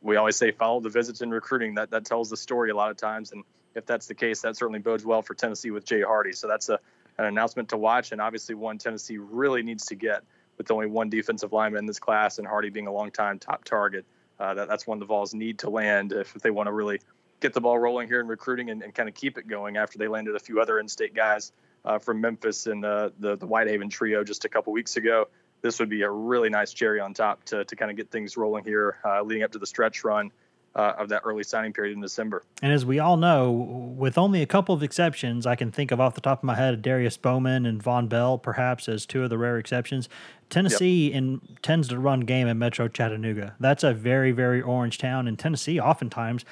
we 0.00 0.16
always 0.16 0.36
say 0.36 0.50
follow 0.50 0.80
the 0.80 0.90
visits 0.90 1.20
in 1.20 1.30
recruiting. 1.30 1.74
That 1.74 1.90
that 1.90 2.04
tells 2.04 2.30
the 2.30 2.36
story 2.36 2.70
a 2.70 2.76
lot 2.76 2.90
of 2.90 2.96
times, 2.96 3.32
and 3.32 3.44
if 3.74 3.86
that's 3.86 4.06
the 4.06 4.14
case, 4.14 4.42
that 4.42 4.56
certainly 4.56 4.80
bodes 4.80 5.04
well 5.04 5.22
for 5.22 5.34
Tennessee 5.34 5.70
with 5.70 5.84
Jay 5.84 6.02
Hardy. 6.02 6.32
So 6.32 6.48
that's 6.48 6.68
a 6.68 6.78
an 7.18 7.24
announcement 7.24 7.68
to 7.70 7.76
watch, 7.76 8.12
and 8.12 8.20
obviously 8.20 8.54
one 8.54 8.78
Tennessee 8.78 9.18
really 9.18 9.62
needs 9.62 9.86
to 9.86 9.96
get 9.96 10.22
with 10.56 10.70
only 10.70 10.86
one 10.86 11.08
defensive 11.08 11.52
lineman 11.52 11.80
in 11.80 11.86
this 11.86 11.98
class, 11.98 12.38
and 12.38 12.46
Hardy 12.46 12.70
being 12.70 12.86
a 12.86 12.92
long-time 12.92 13.38
top 13.38 13.64
target. 13.64 14.04
Uh, 14.38 14.54
that, 14.54 14.68
that's 14.68 14.86
one 14.86 15.00
the 15.00 15.04
Vols 15.04 15.34
need 15.34 15.58
to 15.60 15.70
land 15.70 16.12
if, 16.12 16.36
if 16.36 16.42
they 16.42 16.50
want 16.50 16.68
to 16.68 16.72
really 16.72 17.00
get 17.40 17.54
the 17.54 17.60
ball 17.60 17.78
rolling 17.78 18.06
here 18.06 18.20
in 18.20 18.28
recruiting 18.28 18.70
and, 18.70 18.82
and 18.82 18.94
kind 18.94 19.08
of 19.08 19.14
keep 19.16 19.36
it 19.36 19.48
going 19.48 19.76
after 19.76 19.98
they 19.98 20.06
landed 20.06 20.36
a 20.36 20.38
few 20.38 20.60
other 20.60 20.78
in-state 20.78 21.14
guys 21.14 21.52
uh, 21.84 21.98
from 21.98 22.20
Memphis 22.20 22.66
and 22.66 22.84
uh, 22.84 23.10
the 23.18 23.36
the 23.36 23.46
Whitehaven 23.46 23.88
trio 23.88 24.22
just 24.22 24.44
a 24.44 24.48
couple 24.48 24.72
weeks 24.72 24.96
ago. 24.96 25.28
This 25.62 25.80
would 25.80 25.88
be 25.88 26.02
a 26.02 26.10
really 26.10 26.48
nice 26.48 26.72
cherry 26.72 27.00
on 27.00 27.14
top 27.14 27.44
to 27.44 27.64
to 27.64 27.76
kind 27.76 27.90
of 27.90 27.96
get 27.96 28.10
things 28.10 28.36
rolling 28.36 28.64
here, 28.64 28.98
uh, 29.04 29.22
leading 29.22 29.42
up 29.42 29.52
to 29.52 29.58
the 29.58 29.66
stretch 29.66 30.04
run. 30.04 30.30
Uh, 30.74 30.94
of 30.96 31.08
that 31.08 31.22
early 31.24 31.42
signing 31.42 31.72
period 31.72 31.94
in 31.94 32.00
December. 32.00 32.44
And 32.62 32.70
as 32.72 32.84
we 32.84 33.00
all 33.00 33.16
know, 33.16 33.50
with 33.50 34.16
only 34.16 34.42
a 34.42 34.46
couple 34.46 34.74
of 34.74 34.82
exceptions, 34.82 35.44
I 35.44 35.56
can 35.56 35.72
think 35.72 35.90
of 35.90 36.00
off 36.00 36.14
the 36.14 36.20
top 36.20 36.40
of 36.40 36.44
my 36.44 36.54
head 36.54 36.82
Darius 36.82 37.16
Bowman 37.16 37.66
and 37.66 37.82
Vonn 37.82 38.08
Bell, 38.08 38.38
perhaps 38.38 38.88
as 38.88 39.04
two 39.04 39.24
of 39.24 39.30
the 39.30 39.38
rare 39.38 39.58
exceptions. 39.58 40.08
Tennessee 40.50 41.08
yep. 41.08 41.16
in, 41.16 41.40
tends 41.62 41.88
to 41.88 41.98
run 41.98 42.20
game 42.20 42.46
in 42.46 42.58
Metro 42.60 42.86
Chattanooga. 42.86 43.56
That's 43.58 43.82
a 43.82 43.92
very, 43.92 44.30
very 44.30 44.62
orange 44.62 44.98
town, 44.98 45.26
and 45.26 45.36
Tennessee 45.36 45.80
oftentimes 45.80 46.44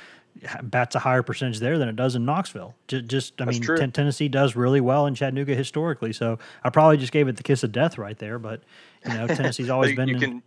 bats 0.62 0.94
a 0.94 0.98
higher 0.98 1.22
percentage 1.22 1.60
there 1.60 1.78
than 1.78 1.88
it 1.88 1.96
does 1.96 2.14
in 2.14 2.24
Knoxville. 2.24 2.74
Just, 2.88 3.06
just 3.06 3.40
I 3.40 3.46
That's 3.46 3.60
mean, 3.60 3.78
t- 3.78 3.86
Tennessee 3.88 4.28
does 4.28 4.56
really 4.56 4.80
well 4.80 5.06
in 5.06 5.14
Chattanooga 5.14 5.54
historically. 5.54 6.12
So 6.12 6.38
I 6.64 6.70
probably 6.70 6.96
just 6.96 7.12
gave 7.12 7.28
it 7.28 7.36
the 7.36 7.42
kiss 7.42 7.62
of 7.62 7.72
death 7.72 7.98
right 7.98 8.18
there. 8.18 8.38
But 8.38 8.62
you 9.06 9.14
know, 9.14 9.26
Tennessee's 9.26 9.70
always 9.70 9.90
you, 9.90 9.96
been. 9.96 10.08
You 10.08 10.14
in, 10.14 10.20
can 10.20 10.42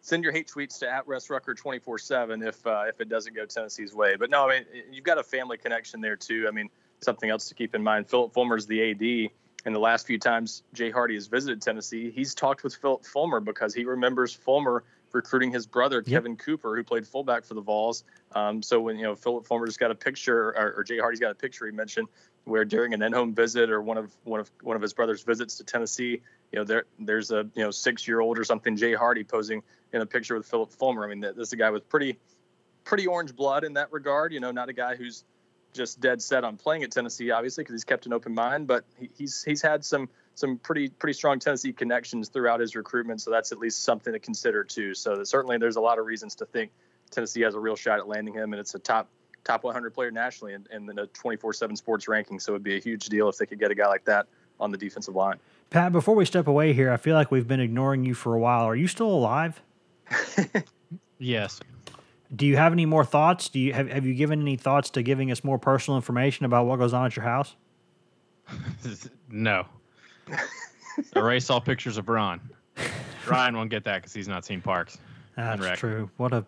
send 0.00 0.22
your 0.22 0.32
hate 0.32 0.48
tweets 0.48 0.78
to 0.80 0.90
at 0.90 1.06
Wes 1.06 1.30
Rucker 1.30 1.54
twenty 1.54 1.78
four 1.78 1.98
seven 1.98 2.42
if 2.42 2.66
uh, 2.66 2.84
if 2.88 3.00
it 3.00 3.08
doesn't 3.08 3.34
go 3.34 3.46
Tennessee's 3.46 3.94
way. 3.94 4.16
But 4.16 4.30
no, 4.30 4.48
I 4.48 4.58
mean 4.58 4.66
you've 4.90 5.04
got 5.04 5.18
a 5.18 5.24
family 5.24 5.56
connection 5.56 6.00
there 6.00 6.16
too. 6.16 6.46
I 6.48 6.50
mean 6.50 6.68
something 7.00 7.30
else 7.30 7.48
to 7.48 7.54
keep 7.54 7.74
in 7.74 7.82
mind. 7.82 8.08
Philip 8.08 8.32
Fulmer's 8.32 8.66
the 8.66 8.90
AD. 8.90 9.30
And 9.64 9.74
the 9.74 9.80
last 9.80 10.06
few 10.06 10.18
times 10.18 10.62
Jay 10.74 10.90
Hardy 10.90 11.14
has 11.14 11.26
visited 11.26 11.60
Tennessee, 11.60 12.12
he's 12.12 12.36
talked 12.36 12.62
with 12.62 12.76
Philip 12.76 13.04
Fulmer 13.04 13.40
because 13.40 13.74
he 13.74 13.84
remembers 13.84 14.32
Fulmer 14.32 14.84
recruiting 15.12 15.50
his 15.50 15.66
brother 15.66 15.96
yep. 15.98 16.06
Kevin 16.06 16.36
Cooper, 16.36 16.76
who 16.76 16.84
played 16.84 17.06
fullback 17.06 17.44
for 17.44 17.54
the 17.54 17.60
Vols. 17.60 18.04
Um, 18.32 18.62
so 18.62 18.80
when 18.80 18.96
you 18.96 19.04
know 19.04 19.14
Philip 19.14 19.46
Fulmer 19.46 19.66
just 19.66 19.78
got 19.78 19.90
a 19.90 19.94
picture, 19.94 20.48
or, 20.50 20.74
or 20.78 20.84
Jay 20.84 20.98
Hardy's 20.98 21.20
got 21.20 21.30
a 21.30 21.34
picture, 21.34 21.66
he 21.66 21.72
mentioned 21.72 22.08
where 22.44 22.64
during 22.64 22.94
an 22.94 23.02
in-home 23.02 23.34
visit 23.34 23.70
or 23.70 23.82
one 23.82 23.98
of 23.98 24.14
one 24.24 24.40
of 24.40 24.50
one 24.62 24.76
of 24.76 24.82
his 24.82 24.92
brother's 24.92 25.22
visits 25.22 25.56
to 25.56 25.64
Tennessee, 25.64 26.20
you 26.52 26.58
know 26.58 26.64
there 26.64 26.84
there's 26.98 27.30
a 27.30 27.48
you 27.54 27.62
know 27.64 27.70
six-year-old 27.70 28.38
or 28.38 28.44
something 28.44 28.76
Jay 28.76 28.94
Hardy 28.94 29.24
posing 29.24 29.62
in 29.92 30.00
a 30.00 30.06
picture 30.06 30.36
with 30.36 30.46
Philip 30.46 30.72
Fulmer. 30.72 31.04
I 31.04 31.08
mean, 31.08 31.20
this 31.20 31.34
is 31.36 31.52
a 31.52 31.56
guy 31.56 31.70
with 31.70 31.88
pretty 31.88 32.18
pretty 32.84 33.06
orange 33.06 33.34
blood 33.34 33.64
in 33.64 33.74
that 33.74 33.92
regard. 33.92 34.32
You 34.32 34.40
know, 34.40 34.52
not 34.52 34.68
a 34.68 34.72
guy 34.72 34.96
who's 34.96 35.24
just 35.72 36.00
dead 36.00 36.22
set 36.22 36.44
on 36.44 36.56
playing 36.56 36.82
at 36.82 36.90
Tennessee, 36.90 37.30
obviously, 37.30 37.62
because 37.62 37.74
he's 37.74 37.84
kept 37.84 38.06
an 38.06 38.12
open 38.12 38.34
mind, 38.34 38.66
but 38.66 38.84
he, 38.98 39.10
he's 39.16 39.42
he's 39.42 39.62
had 39.62 39.84
some 39.84 40.08
some 40.36 40.58
pretty 40.58 40.88
pretty 40.90 41.14
strong 41.14 41.38
Tennessee 41.38 41.72
connections 41.72 42.28
throughout 42.28 42.60
his 42.60 42.76
recruitment. 42.76 43.20
So 43.20 43.30
that's 43.30 43.50
at 43.52 43.58
least 43.58 43.82
something 43.82 44.12
to 44.12 44.18
consider 44.18 44.62
too. 44.62 44.94
So 44.94 45.24
certainly 45.24 45.58
there's 45.58 45.76
a 45.76 45.80
lot 45.80 45.98
of 45.98 46.04
reasons 46.06 46.34
to 46.36 46.46
think 46.46 46.70
Tennessee 47.10 47.40
has 47.40 47.54
a 47.54 47.60
real 47.60 47.74
shot 47.74 47.98
at 47.98 48.06
landing 48.06 48.34
him, 48.34 48.52
and 48.52 48.60
it's 48.60 48.74
a 48.74 48.78
top 48.78 49.08
top 49.44 49.64
100 49.64 49.94
player 49.94 50.10
nationally 50.10 50.52
in, 50.52 50.66
in 50.70 50.86
the 50.86 50.92
24/7 50.92 51.76
Sports 51.76 52.06
ranking. 52.06 52.38
So 52.38 52.52
it'd 52.52 52.62
be 52.62 52.76
a 52.76 52.80
huge 52.80 53.06
deal 53.06 53.28
if 53.28 53.38
they 53.38 53.46
could 53.46 53.58
get 53.58 53.70
a 53.70 53.74
guy 53.74 53.88
like 53.88 54.04
that 54.04 54.26
on 54.60 54.70
the 54.70 54.78
defensive 54.78 55.16
line. 55.16 55.38
Pat, 55.70 55.90
before 55.90 56.14
we 56.14 56.24
step 56.24 56.46
away 56.46 56.72
here, 56.74 56.92
I 56.92 56.98
feel 56.98 57.14
like 57.14 57.30
we've 57.30 57.48
been 57.48 57.60
ignoring 57.60 58.04
you 58.04 58.14
for 58.14 58.34
a 58.34 58.38
while. 58.38 58.64
Are 58.64 58.76
you 58.76 58.86
still 58.86 59.10
alive? 59.10 59.62
yes. 61.18 61.60
Do 62.34 62.44
you 62.44 62.56
have 62.56 62.72
any 62.72 62.86
more 62.86 63.04
thoughts? 63.04 63.48
Do 63.48 63.58
you 63.58 63.72
have 63.72 63.88
have 63.88 64.04
you 64.04 64.12
given 64.12 64.42
any 64.42 64.56
thoughts 64.56 64.90
to 64.90 65.02
giving 65.02 65.30
us 65.30 65.42
more 65.42 65.58
personal 65.58 65.96
information 65.96 66.44
about 66.44 66.66
what 66.66 66.78
goes 66.78 66.92
on 66.92 67.06
at 67.06 67.16
your 67.16 67.24
house? 67.24 67.56
no. 69.30 69.66
Erase 71.14 71.50
all 71.50 71.60
pictures 71.60 71.98
of 71.98 72.08
Ron. 72.08 72.40
Ryan 73.26 73.56
won't 73.56 73.70
get 73.70 73.84
that 73.84 74.02
because 74.02 74.12
he's 74.12 74.28
not 74.28 74.44
seen 74.44 74.60
Parks. 74.60 74.98
That's 75.36 75.78
true. 75.78 76.10
What 76.16 76.32
a 76.32 76.44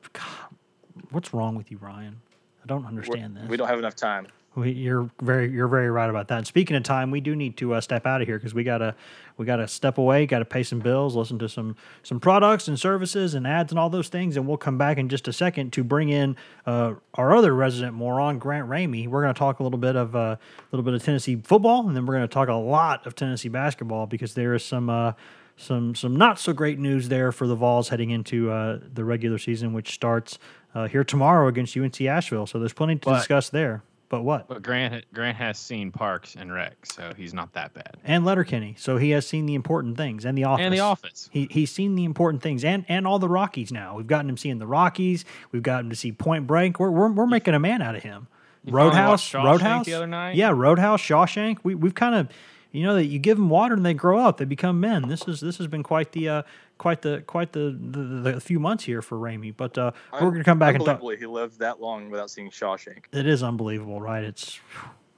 what's 1.10 1.34
wrong 1.34 1.54
with 1.54 1.70
you, 1.70 1.78
Ryan? 1.78 2.20
I 2.62 2.66
don't 2.66 2.86
understand 2.86 3.34
We're, 3.34 3.42
this. 3.42 3.50
We 3.50 3.56
don't 3.56 3.68
have 3.68 3.78
enough 3.78 3.96
time. 3.96 4.26
We, 4.58 4.72
you're 4.72 5.08
very 5.22 5.50
you're 5.50 5.68
very 5.68 5.88
right 5.90 6.10
about 6.10 6.28
that. 6.28 6.38
And 6.38 6.46
speaking 6.46 6.76
of 6.76 6.82
time, 6.82 7.10
we 7.10 7.20
do 7.20 7.36
need 7.36 7.56
to 7.58 7.74
uh, 7.74 7.80
step 7.80 8.06
out 8.06 8.20
of 8.20 8.26
here 8.26 8.38
because 8.38 8.54
we 8.54 8.64
gotta 8.64 8.94
we 9.36 9.46
gotta 9.46 9.68
step 9.68 9.98
away, 9.98 10.26
gotta 10.26 10.44
pay 10.44 10.64
some 10.64 10.80
bills, 10.80 11.14
listen 11.14 11.38
to 11.38 11.48
some 11.48 11.76
some 12.02 12.18
products 12.18 12.66
and 12.66 12.78
services 12.78 13.34
and 13.34 13.46
ads 13.46 13.70
and 13.70 13.78
all 13.78 13.88
those 13.88 14.08
things, 14.08 14.36
and 14.36 14.48
we'll 14.48 14.56
come 14.56 14.76
back 14.76 14.98
in 14.98 15.08
just 15.08 15.28
a 15.28 15.32
second 15.32 15.72
to 15.74 15.84
bring 15.84 16.08
in 16.08 16.36
uh, 16.66 16.94
our 17.14 17.36
other 17.36 17.54
resident 17.54 17.94
moron, 17.94 18.38
Grant 18.38 18.68
Ramey. 18.68 19.06
We're 19.06 19.22
gonna 19.22 19.34
talk 19.34 19.60
a 19.60 19.62
little 19.62 19.78
bit 19.78 19.94
of 19.94 20.14
a 20.14 20.18
uh, 20.18 20.36
little 20.72 20.84
bit 20.84 20.94
of 20.94 21.04
Tennessee 21.04 21.36
football, 21.36 21.86
and 21.86 21.96
then 21.96 22.04
we're 22.04 22.14
gonna 22.14 22.26
talk 22.26 22.48
a 22.48 22.54
lot 22.54 23.06
of 23.06 23.14
Tennessee 23.14 23.48
basketball 23.48 24.06
because 24.06 24.34
there 24.34 24.54
is 24.54 24.64
some 24.64 24.90
uh, 24.90 25.12
some 25.56 25.94
some 25.94 26.16
not 26.16 26.40
so 26.40 26.52
great 26.52 26.78
news 26.80 27.08
there 27.08 27.30
for 27.30 27.46
the 27.46 27.54
Vols 27.54 27.90
heading 27.90 28.10
into 28.10 28.50
uh, 28.50 28.80
the 28.92 29.04
regular 29.04 29.38
season, 29.38 29.72
which 29.72 29.94
starts 29.94 30.38
uh, 30.74 30.88
here 30.88 31.04
tomorrow 31.04 31.46
against 31.46 31.76
UNC 31.76 32.00
Asheville. 32.00 32.46
So 32.46 32.58
there's 32.58 32.72
plenty 32.72 32.96
to 32.96 33.04
but, 33.04 33.18
discuss 33.18 33.50
there. 33.50 33.82
But 34.08 34.22
what? 34.22 34.48
But 34.48 34.62
Grant 34.62 35.04
Grant 35.12 35.36
has 35.36 35.58
seen 35.58 35.92
Parks 35.92 36.34
and 36.34 36.52
Rec, 36.52 36.86
so 36.86 37.12
he's 37.16 37.34
not 37.34 37.52
that 37.52 37.74
bad. 37.74 37.98
And 38.04 38.24
Letterkenny, 38.24 38.74
so 38.78 38.96
he 38.96 39.10
has 39.10 39.26
seen 39.26 39.44
the 39.44 39.54
important 39.54 39.96
things, 39.98 40.24
and 40.24 40.36
the 40.36 40.44
Office. 40.44 40.64
And 40.64 40.72
the 40.72 40.80
Office. 40.80 41.28
He 41.30 41.46
he's 41.50 41.70
seen 41.70 41.94
the 41.94 42.04
important 42.04 42.42
things, 42.42 42.64
and 42.64 42.86
and 42.88 43.06
all 43.06 43.18
the 43.18 43.28
Rockies 43.28 43.70
now. 43.70 43.96
We've 43.96 44.06
gotten 44.06 44.30
him 44.30 44.38
seeing 44.38 44.58
the 44.58 44.66
Rockies. 44.66 45.24
We've 45.52 45.62
gotten 45.62 45.86
him 45.86 45.90
to 45.90 45.96
see 45.96 46.12
Point 46.12 46.46
Break. 46.46 46.80
We're 46.80 46.90
we're, 46.90 47.12
we're 47.12 47.26
making 47.26 47.54
a 47.54 47.60
man 47.60 47.82
out 47.82 47.96
of 47.96 48.02
him. 48.02 48.28
You 48.64 48.72
Roadhouse, 48.72 49.34
Roadhouse. 49.34 49.86
The 49.86 49.94
other 49.94 50.06
night. 50.06 50.36
Yeah, 50.36 50.50
Roadhouse, 50.50 51.02
Shawshank. 51.02 51.58
We 51.62 51.74
we've 51.74 51.94
kind 51.94 52.14
of 52.14 52.28
you 52.72 52.82
know 52.82 52.94
that 52.94 53.06
you 53.06 53.18
give 53.18 53.38
them 53.38 53.48
water 53.48 53.74
and 53.74 53.84
they 53.84 53.94
grow 53.94 54.18
up, 54.18 54.36
they 54.38 54.44
become 54.44 54.80
men. 54.80 55.08
This 55.08 55.26
is 55.26 55.40
this 55.40 55.58
has 55.58 55.66
been 55.66 55.82
quite 55.82 56.12
the 56.12 56.28
uh, 56.28 56.42
quite 56.76 57.02
the 57.02 57.22
quite 57.26 57.52
the, 57.52 57.76
the, 57.78 58.32
the 58.32 58.40
few 58.40 58.60
months 58.60 58.84
here 58.84 59.02
for 59.02 59.16
Ramey. 59.16 59.54
But 59.56 59.78
uh, 59.78 59.92
we're 60.12 60.30
gonna 60.30 60.44
come 60.44 60.58
back 60.58 60.74
and 60.74 60.84
talk. 60.84 61.00
He 61.18 61.26
lived 61.26 61.58
that 61.60 61.80
long 61.80 62.10
without 62.10 62.30
seeing 62.30 62.50
Shawshank. 62.50 63.04
It 63.12 63.26
is 63.26 63.42
unbelievable, 63.42 64.00
right? 64.00 64.22
It's 64.22 64.60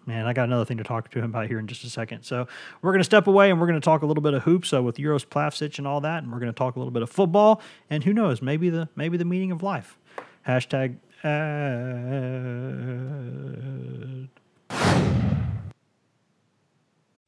man, 0.07 0.27
I 0.27 0.33
got 0.33 0.45
another 0.45 0.65
thing 0.65 0.79
to 0.79 0.85
talk 0.85 1.11
to 1.11 1.19
him 1.19 1.27
about 1.27 1.47
here 1.47 1.59
in 1.59 1.67
just 1.67 1.85
a 1.85 1.91
second. 1.91 2.23
So 2.23 2.47
we're 2.83 2.93
going 2.93 3.01
to 3.01 3.05
step 3.05 3.27
away 3.27 3.51
and 3.51 3.61
we're 3.61 3.67
going 3.67 3.81
to 3.81 3.85
talk 3.85 4.03
a 4.03 4.07
little 4.07 4.23
bit 4.23 4.35
of 4.35 4.43
hoops 4.43 4.73
uh, 4.73 4.83
with 4.83 4.97
Uros 4.99 5.25
Plavsic 5.25 5.79
and 5.79 5.87
all 5.87 6.01
that, 6.01 6.23
and 6.23 6.33
we're 6.33 6.41
going 6.41 6.53
to 6.53 6.59
talk 6.59 6.77
a 6.77 6.79
little 6.79 6.91
bit 6.91 7.03
of 7.03 7.11
football 7.11 7.63
and 7.89 8.05
who 8.05 8.13
knows, 8.13 8.43
maybe 8.43 8.71
the 8.71 8.89
maybe 8.97 9.17
the 9.17 9.25
meaning 9.25 9.53
of 9.53 9.63
life. 9.63 9.99
Hashtag. 10.47 10.97
Uh, 11.23 11.31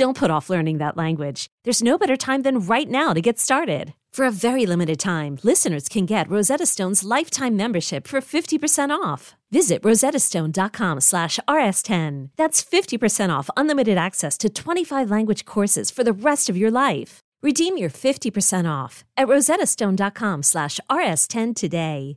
Don't 0.00 0.16
put 0.16 0.30
off 0.30 0.48
learning 0.48 0.78
that 0.78 0.96
language. 0.96 1.48
There's 1.64 1.82
no 1.82 1.98
better 1.98 2.16
time 2.16 2.40
than 2.40 2.60
right 2.60 2.88
now 2.88 3.12
to 3.12 3.20
get 3.20 3.38
started. 3.38 3.92
For 4.14 4.24
a 4.24 4.30
very 4.30 4.64
limited 4.64 4.98
time, 4.98 5.38
listeners 5.42 5.90
can 5.90 6.06
get 6.06 6.30
Rosetta 6.30 6.64
Stone's 6.64 7.04
lifetime 7.04 7.54
membership 7.54 8.06
for 8.08 8.22
50% 8.22 8.88
off. 8.88 9.34
Visit 9.50 9.82
rosettastone.com 9.82 11.00
slash 11.00 11.38
rs10. 11.46 12.30
That's 12.38 12.64
50% 12.64 13.28
off 13.28 13.50
unlimited 13.58 13.98
access 13.98 14.38
to 14.38 14.48
25 14.48 15.10
language 15.10 15.44
courses 15.44 15.90
for 15.90 16.02
the 16.02 16.14
rest 16.14 16.48
of 16.48 16.56
your 16.56 16.70
life. 16.70 17.20
Redeem 17.42 17.76
your 17.76 17.90
50% 17.90 18.64
off 18.66 19.04
at 19.18 19.28
rosettastone.com 19.28 20.42
slash 20.42 20.80
rs10 20.88 21.54
today. 21.54 22.16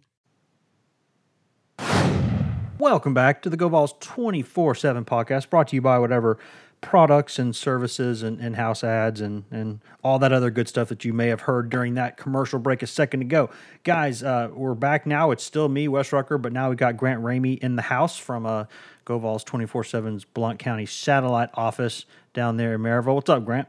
Welcome 2.79 3.13
back 3.13 3.41
to 3.41 3.49
the 3.49 3.57
GoVols 3.57 3.99
24 3.99 4.75
7 4.75 5.05
podcast 5.05 5.49
brought 5.49 5.67
to 5.69 5.75
you 5.75 5.81
by 5.81 5.99
whatever 5.99 6.37
products 6.83 7.39
and 7.39 7.55
services 7.55 8.21
and, 8.21 8.39
and 8.39 8.55
house 8.57 8.83
ads 8.83 9.21
and, 9.21 9.45
and 9.49 9.79
all 10.03 10.19
that 10.19 10.31
other 10.31 10.51
good 10.51 10.67
stuff 10.67 10.89
that 10.89 11.03
you 11.03 11.13
may 11.13 11.29
have 11.29 11.41
heard 11.41 11.69
during 11.69 11.95
that 11.95 12.17
commercial 12.17 12.59
break 12.59 12.83
a 12.83 12.87
second 12.87 13.21
ago. 13.21 13.49
Guys, 13.83 14.21
uh, 14.21 14.49
we're 14.53 14.75
back 14.75 15.07
now. 15.07 15.31
It's 15.31 15.43
still 15.43 15.69
me, 15.69 15.87
Wes 15.87 16.11
Rucker, 16.11 16.37
but 16.37 16.53
now 16.53 16.69
we 16.69 16.75
got 16.75 16.97
Grant 16.97 17.23
Ramey 17.23 17.57
in 17.59 17.77
the 17.77 17.81
house 17.83 18.17
from 18.17 18.45
uh, 18.45 18.65
GoVols 19.05 19.43
24 19.45 19.83
7's 19.83 20.25
Blount 20.25 20.59
County 20.59 20.85
satellite 20.85 21.49
office 21.55 22.05
down 22.33 22.57
there 22.57 22.75
in 22.75 22.81
Maryville. 22.81 23.15
What's 23.15 23.29
up, 23.29 23.45
Grant? 23.45 23.67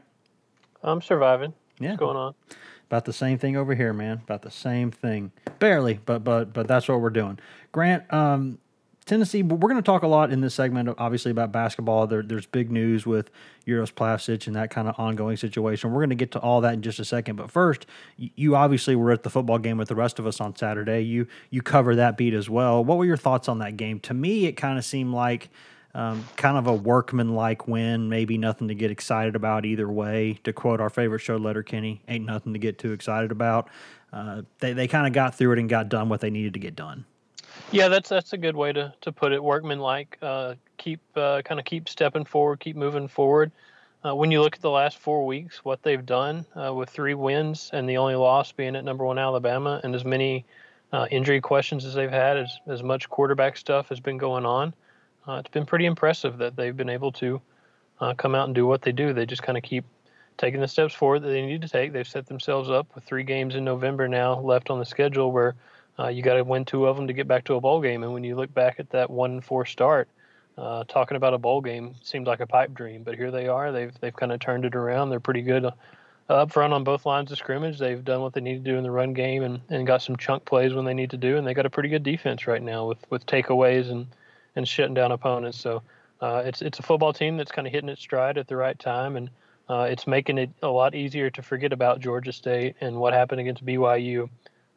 I'm 0.83 1.01
surviving. 1.01 1.53
Yeah. 1.79 1.91
What's 1.91 1.99
going 1.99 2.17
on? 2.17 2.35
About 2.87 3.05
the 3.05 3.13
same 3.13 3.39
thing 3.39 3.57
over 3.57 3.73
here, 3.73 3.93
man. 3.93 4.21
About 4.23 4.43
the 4.43 4.51
same 4.51 4.91
thing. 4.91 5.31
Barely, 5.57 5.99
but 6.05 6.23
but 6.23 6.53
but 6.53 6.67
that's 6.67 6.87
what 6.87 7.01
we're 7.01 7.09
doing. 7.09 7.39
Grant, 7.71 8.11
um, 8.13 8.59
Tennessee, 9.05 9.43
but 9.43 9.59
we're 9.59 9.69
going 9.69 9.81
to 9.81 9.85
talk 9.85 10.01
a 10.01 10.07
lot 10.07 10.31
in 10.31 10.41
this 10.41 10.55
segment, 10.55 10.89
obviously, 10.97 11.29
about 11.29 11.51
basketball. 11.51 12.07
There, 12.07 12.23
there's 12.23 12.47
big 12.47 12.71
news 12.71 13.05
with 13.05 13.29
Uros 13.67 13.93
Plavsic 13.93 14.47
and 14.47 14.55
that 14.55 14.71
kind 14.71 14.87
of 14.87 14.99
ongoing 14.99 15.37
situation. 15.37 15.91
We're 15.91 15.99
going 15.99 16.09
to 16.09 16.15
get 16.15 16.31
to 16.31 16.39
all 16.39 16.61
that 16.61 16.73
in 16.73 16.81
just 16.81 16.97
a 16.99 17.05
second. 17.05 17.35
But 17.35 17.51
first, 17.51 17.85
you 18.17 18.55
obviously 18.55 18.95
were 18.95 19.11
at 19.11 19.21
the 19.21 19.29
football 19.29 19.59
game 19.59 19.77
with 19.77 19.89
the 19.89 19.95
rest 19.95 20.17
of 20.17 20.25
us 20.25 20.41
on 20.41 20.55
Saturday. 20.55 21.01
You 21.01 21.27
you 21.51 21.61
cover 21.61 21.95
that 21.97 22.17
beat 22.17 22.33
as 22.33 22.49
well. 22.49 22.83
What 22.83 22.97
were 22.97 23.05
your 23.05 23.15
thoughts 23.17 23.47
on 23.47 23.59
that 23.59 23.77
game? 23.77 23.99
To 24.01 24.15
me, 24.15 24.47
it 24.47 24.53
kind 24.53 24.79
of 24.79 24.83
seemed 24.83 25.13
like 25.13 25.49
um, 25.93 26.25
kind 26.35 26.57
of 26.57 26.65
a 26.65 26.73
workman-like 26.73 27.67
win. 27.67 28.09
Maybe 28.09 28.39
nothing 28.39 28.69
to 28.69 28.75
get 28.75 28.89
excited 28.89 29.35
about 29.35 29.65
either 29.65 29.87
way. 29.87 30.39
To 30.45 30.51
quote 30.51 30.81
our 30.81 30.89
favorite 30.89 31.19
show, 31.19 31.37
Letterkenny, 31.37 32.01
ain't 32.07 32.25
nothing 32.25 32.53
to 32.53 32.59
get 32.59 32.79
too 32.79 32.91
excited 32.91 33.31
about. 33.31 33.69
Uh, 34.11 34.41
they 34.61 34.73
they 34.73 34.87
kind 34.87 35.05
of 35.05 35.13
got 35.13 35.35
through 35.35 35.51
it 35.51 35.59
and 35.59 35.69
got 35.69 35.89
done 35.89 36.09
what 36.09 36.21
they 36.21 36.31
needed 36.31 36.55
to 36.55 36.59
get 36.59 36.75
done. 36.75 37.05
Yeah, 37.75 37.89
that's 37.89 38.07
that's 38.07 38.31
a 38.31 38.37
good 38.37 38.55
way 38.55 38.71
to, 38.71 38.93
to 39.01 39.11
put 39.11 39.33
it. 39.33 39.43
Workmanlike, 39.43 40.17
uh, 40.21 40.55
keep 40.77 41.01
uh, 41.17 41.41
kind 41.43 41.59
of 41.59 41.65
keep 41.65 41.89
stepping 41.89 42.23
forward, 42.23 42.61
keep 42.61 42.77
moving 42.77 43.09
forward. 43.09 43.51
Uh, 44.05 44.15
when 44.15 44.31
you 44.31 44.41
look 44.41 44.55
at 44.55 44.61
the 44.61 44.69
last 44.69 44.97
four 44.97 45.25
weeks, 45.25 45.65
what 45.65 45.83
they've 45.83 46.05
done 46.05 46.45
uh, 46.55 46.73
with 46.73 46.89
three 46.89 47.15
wins 47.15 47.71
and 47.73 47.89
the 47.89 47.97
only 47.97 48.15
loss 48.15 48.53
being 48.53 48.77
at 48.77 48.85
number 48.85 49.03
one 49.03 49.19
Alabama, 49.19 49.81
and 49.83 49.93
as 49.93 50.05
many 50.05 50.45
uh, 50.93 51.05
injury 51.11 51.41
questions 51.41 51.83
as 51.83 51.93
they've 51.93 52.09
had, 52.09 52.37
as 52.37 52.59
as 52.65 52.81
much 52.81 53.09
quarterback 53.09 53.57
stuff 53.57 53.89
has 53.89 53.99
been 53.99 54.17
going 54.17 54.45
on, 54.45 54.73
uh, 55.27 55.33
it's 55.33 55.49
been 55.49 55.65
pretty 55.65 55.85
impressive 55.85 56.37
that 56.37 56.55
they've 56.55 56.77
been 56.77 56.89
able 56.89 57.11
to 57.11 57.41
come 58.17 58.35
out 58.35 58.45
and 58.45 58.55
do 58.55 58.65
what 58.65 58.83
they 58.83 58.91
do. 58.93 59.11
They 59.11 59.25
just 59.25 59.43
kind 59.43 59.57
of 59.57 59.63
keep 59.63 59.83
taking 60.37 60.61
the 60.61 60.67
steps 60.67 60.93
forward 60.93 61.23
that 61.23 61.27
they 61.27 61.45
need 61.45 61.61
to 61.61 61.69
take. 61.69 61.91
They've 61.91 62.07
set 62.07 62.27
themselves 62.27 62.69
up 62.69 62.87
with 62.95 63.03
three 63.03 63.23
games 63.23 63.55
in 63.55 63.65
November 63.65 64.07
now 64.07 64.39
left 64.39 64.69
on 64.69 64.79
the 64.79 64.85
schedule 64.85 65.31
where 65.31 65.55
uh, 65.97 66.07
you 66.07 66.21
got 66.21 66.35
to 66.35 66.43
win 66.43 66.65
two 66.65 66.87
of 66.87 66.97
them 66.97 67.07
to 67.07 67.13
get 67.13 67.27
back 67.27 67.45
to 67.45 67.55
a 67.55 67.61
bowl 67.61 67.81
game. 67.81 68.03
And 68.03 68.13
when 68.13 68.23
you 68.23 68.35
look 68.35 68.53
back 68.53 68.79
at 68.79 68.89
that 68.91 69.09
one 69.09 69.41
four 69.41 69.65
start, 69.65 70.09
uh, 70.57 70.83
talking 70.87 71.17
about 71.17 71.33
a 71.33 71.37
bowl 71.37 71.61
game 71.61 71.95
seemed 72.03 72.27
like 72.27 72.39
a 72.39 72.47
pipe 72.47 72.73
dream. 72.73 73.03
But 73.03 73.15
here 73.15 73.31
they 73.31 73.47
are. 73.47 73.71
They've 73.71 73.93
they've 73.99 74.15
kind 74.15 74.31
of 74.31 74.39
turned 74.39 74.65
it 74.65 74.75
around. 74.75 75.09
They're 75.09 75.19
pretty 75.19 75.41
good 75.41 75.65
uh, 75.65 75.71
up 76.29 76.51
front 76.51 76.73
on 76.73 76.83
both 76.83 77.05
lines 77.05 77.31
of 77.31 77.37
scrimmage. 77.37 77.79
They've 77.79 78.03
done 78.03 78.21
what 78.21 78.33
they 78.33 78.41
need 78.41 78.63
to 78.63 78.71
do 78.71 78.77
in 78.77 78.83
the 78.83 78.91
run 78.91 79.13
game 79.13 79.43
and, 79.43 79.61
and 79.69 79.87
got 79.87 80.01
some 80.01 80.17
chunk 80.17 80.45
plays 80.45 80.73
when 80.73 80.85
they 80.85 80.93
need 80.93 81.11
to 81.11 81.17
do. 81.17 81.37
And 81.37 81.45
they 81.45 81.53
got 81.53 81.65
a 81.65 81.69
pretty 81.69 81.89
good 81.89 82.03
defense 82.03 82.47
right 82.47 82.61
now 82.61 82.87
with 82.87 83.05
with 83.09 83.25
takeaways 83.25 83.89
and 83.89 84.07
and 84.55 84.67
shutting 84.67 84.93
down 84.93 85.11
opponents. 85.11 85.59
So 85.59 85.81
uh, 86.21 86.43
it's 86.45 86.61
it's 86.61 86.79
a 86.79 86.83
football 86.83 87.13
team 87.13 87.37
that's 87.37 87.51
kind 87.51 87.67
of 87.67 87.73
hitting 87.73 87.89
its 87.89 88.01
stride 88.01 88.37
at 88.37 88.47
the 88.47 88.57
right 88.57 88.77
time 88.77 89.15
and. 89.15 89.29
Uh, 89.67 89.87
it's 89.89 90.05
making 90.05 90.37
it 90.37 90.51
a 90.61 90.67
lot 90.67 90.93
easier 90.93 91.31
to 91.31 91.41
forget 91.41 91.73
about 91.73 91.99
Georgia 91.99 92.31
State 92.31 92.75
and 92.81 92.97
what 92.97 93.15
happened 93.15 93.41
against 93.41 93.65
BYU 93.65 94.29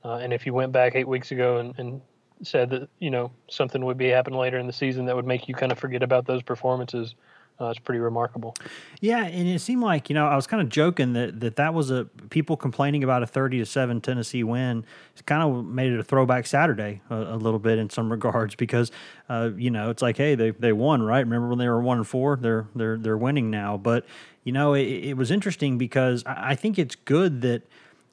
uh, 0.05 0.15
and 0.17 0.33
if 0.33 0.47
you 0.47 0.55
went 0.55 0.73
back 0.73 0.95
eight 0.95 1.09
weeks 1.09 1.31
ago 1.31 1.59
and, 1.59 1.75
and 1.79 2.01
said 2.43 2.71
that 2.71 2.89
you 2.99 3.11
know 3.11 3.33
something 3.49 3.85
would 3.85 3.99
be 3.99 4.09
happening 4.09 4.39
later 4.39 4.59
in 4.59 4.67
the 4.67 4.73
season 4.73 5.07
that 5.07 5.17
would 5.17 5.27
make 5.27 5.49
you 5.49 5.55
kind 5.55 5.73
of 5.73 5.79
forget 5.79 6.03
about 6.03 6.27
those 6.27 6.43
performances, 6.43 7.15
uh, 7.61 7.71
it's 7.71 7.81
pretty 7.81 7.99
remarkable. 7.99 8.55
Yeah, 9.01 9.25
and 9.25 9.49
it 9.49 9.61
seemed 9.61 9.83
like 9.83 10.09
you 10.09 10.15
know 10.15 10.27
I 10.27 10.37
was 10.37 10.47
kind 10.47 10.63
of 10.63 10.69
joking 10.69 11.15
that 11.15 11.41
that 11.41 11.57
that 11.57 11.75
was 11.75 11.91
a 11.91 12.05
people 12.31 12.57
complaining 12.57 13.03
about 13.03 13.23
a 13.23 13.27
thirty 13.27 13.59
to 13.59 13.67
seven 13.67 14.01
Tennessee 14.01 14.45
win. 14.45 14.85
Kind 15.27 15.43
of 15.43 15.65
made 15.65 15.93
it 15.93 15.99
a 15.99 16.05
throwback 16.05 16.47
Saturday 16.47 17.01
a, 17.11 17.17
a 17.17 17.37
little 17.37 17.59
bit 17.59 17.79
in 17.79 17.91
some 17.91 18.11
regards 18.11 18.55
because 18.55 18.93
uh, 19.29 19.51
you 19.57 19.71
know 19.71 19.91
it's 19.91 20.03
like 20.03 20.17
hey 20.17 20.35
they 20.35 20.51
they 20.51 20.73
won 20.73 21.03
right. 21.03 21.21
Remember 21.21 21.49
when 21.49 21.59
they 21.59 21.69
were 21.69 21.83
one 21.83 21.99
and 21.99 22.07
four? 22.07 22.37
They're 22.37 22.69
they're 22.77 22.97
they're 22.97 23.19
winning 23.19 23.51
now. 23.51 23.77
But 23.77 24.07
you 24.45 24.53
know 24.53 24.75
it, 24.75 24.87
it 24.87 25.17
was 25.17 25.33
interesting 25.33 25.79
because 25.79 26.23
I, 26.25 26.51
I 26.51 26.55
think 26.55 26.79
it's 26.79 26.95
good 26.95 27.43
that 27.43 27.63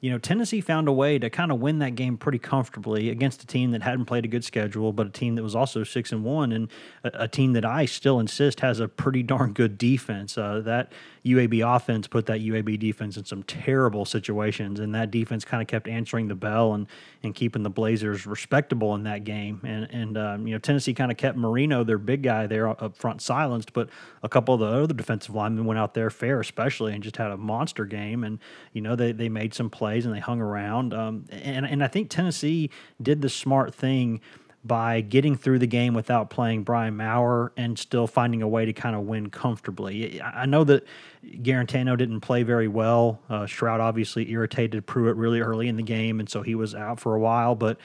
you 0.00 0.10
know, 0.10 0.18
Tennessee 0.18 0.60
found 0.60 0.88
a 0.88 0.92
way 0.92 1.18
to 1.18 1.30
kind 1.30 1.50
of 1.50 1.60
win 1.60 1.78
that 1.78 1.94
game 1.94 2.18
pretty 2.18 2.38
comfortably 2.38 3.08
against 3.08 3.42
a 3.42 3.46
team 3.46 3.70
that 3.70 3.82
hadn't 3.82 4.04
played 4.04 4.24
a 4.24 4.28
good 4.28 4.44
schedule, 4.44 4.92
but 4.92 5.06
a 5.06 5.10
team 5.10 5.36
that 5.36 5.42
was 5.42 5.54
also 5.54 5.84
six 5.84 6.12
and 6.12 6.22
one, 6.22 6.52
and 6.52 6.70
a, 7.02 7.10
a 7.24 7.28
team 7.28 7.54
that 7.54 7.64
I 7.64 7.86
still 7.86 8.20
insist 8.20 8.60
has 8.60 8.78
a 8.78 8.88
pretty 8.88 9.22
darn 9.22 9.52
good 9.52 9.78
defense. 9.78 10.36
Uh, 10.36 10.60
that 10.64 10.92
UAB 11.26 11.76
offense 11.76 12.06
put 12.06 12.26
that 12.26 12.40
UAB 12.40 12.78
defense 12.78 13.16
in 13.16 13.24
some 13.24 13.42
terrible 13.42 14.04
situations, 14.04 14.78
and 14.80 14.94
that 14.94 15.10
defense 15.10 15.44
kind 15.44 15.60
of 15.60 15.66
kept 15.66 15.88
answering 15.88 16.28
the 16.28 16.34
bell 16.34 16.74
and 16.74 16.86
and 17.22 17.34
keeping 17.34 17.62
the 17.62 17.70
Blazers 17.70 18.26
respectable 18.26 18.94
in 18.94 19.02
that 19.02 19.24
game. 19.24 19.60
And 19.64 19.88
and 19.90 20.16
um, 20.16 20.46
you 20.46 20.54
know, 20.54 20.58
Tennessee 20.58 20.94
kind 20.94 21.10
of 21.10 21.16
kept 21.16 21.36
Marino, 21.36 21.84
their 21.84 21.98
big 21.98 22.22
guy 22.22 22.46
there 22.46 22.68
up 22.68 22.96
front, 22.96 23.20
silenced, 23.20 23.72
but 23.72 23.88
a 24.22 24.28
couple 24.28 24.54
of 24.54 24.60
the 24.60 24.66
other 24.66 24.94
defensive 24.94 25.34
linemen 25.34 25.64
went 25.64 25.78
out 25.78 25.94
there, 25.94 26.10
fair 26.10 26.40
especially, 26.40 26.94
and 26.94 27.02
just 27.02 27.16
had 27.16 27.30
a 27.30 27.36
monster 27.36 27.84
game. 27.84 28.22
And 28.24 28.38
you 28.72 28.80
know, 28.80 28.94
they 28.94 29.12
they 29.12 29.28
made 29.28 29.52
some 29.52 29.68
plays 29.68 30.06
and 30.06 30.14
they 30.14 30.20
hung 30.20 30.40
around. 30.40 30.94
Um, 30.94 31.24
and, 31.30 31.66
and 31.66 31.82
I 31.82 31.88
think 31.88 32.08
Tennessee 32.08 32.70
did 33.02 33.20
the 33.20 33.28
smart 33.28 33.74
thing 33.74 34.20
by 34.66 35.00
getting 35.00 35.36
through 35.36 35.58
the 35.58 35.66
game 35.66 35.94
without 35.94 36.30
playing 36.30 36.64
Brian 36.64 36.96
Maurer 36.96 37.52
and 37.56 37.78
still 37.78 38.06
finding 38.06 38.42
a 38.42 38.48
way 38.48 38.64
to 38.64 38.72
kind 38.72 38.96
of 38.96 39.02
win 39.02 39.30
comfortably. 39.30 40.20
I 40.20 40.46
know 40.46 40.64
that 40.64 40.86
Guarantano 41.24 41.96
didn't 41.96 42.20
play 42.20 42.42
very 42.42 42.68
well. 42.68 43.20
Uh, 43.28 43.42
Shrout 43.42 43.80
obviously 43.80 44.30
irritated 44.30 44.86
Pruitt 44.86 45.16
really 45.16 45.40
early 45.40 45.68
in 45.68 45.76
the 45.76 45.82
game, 45.82 46.20
and 46.20 46.28
so 46.28 46.42
he 46.42 46.54
was 46.54 46.74
out 46.74 47.00
for 47.00 47.14
a 47.14 47.20
while. 47.20 47.54
But 47.54 47.78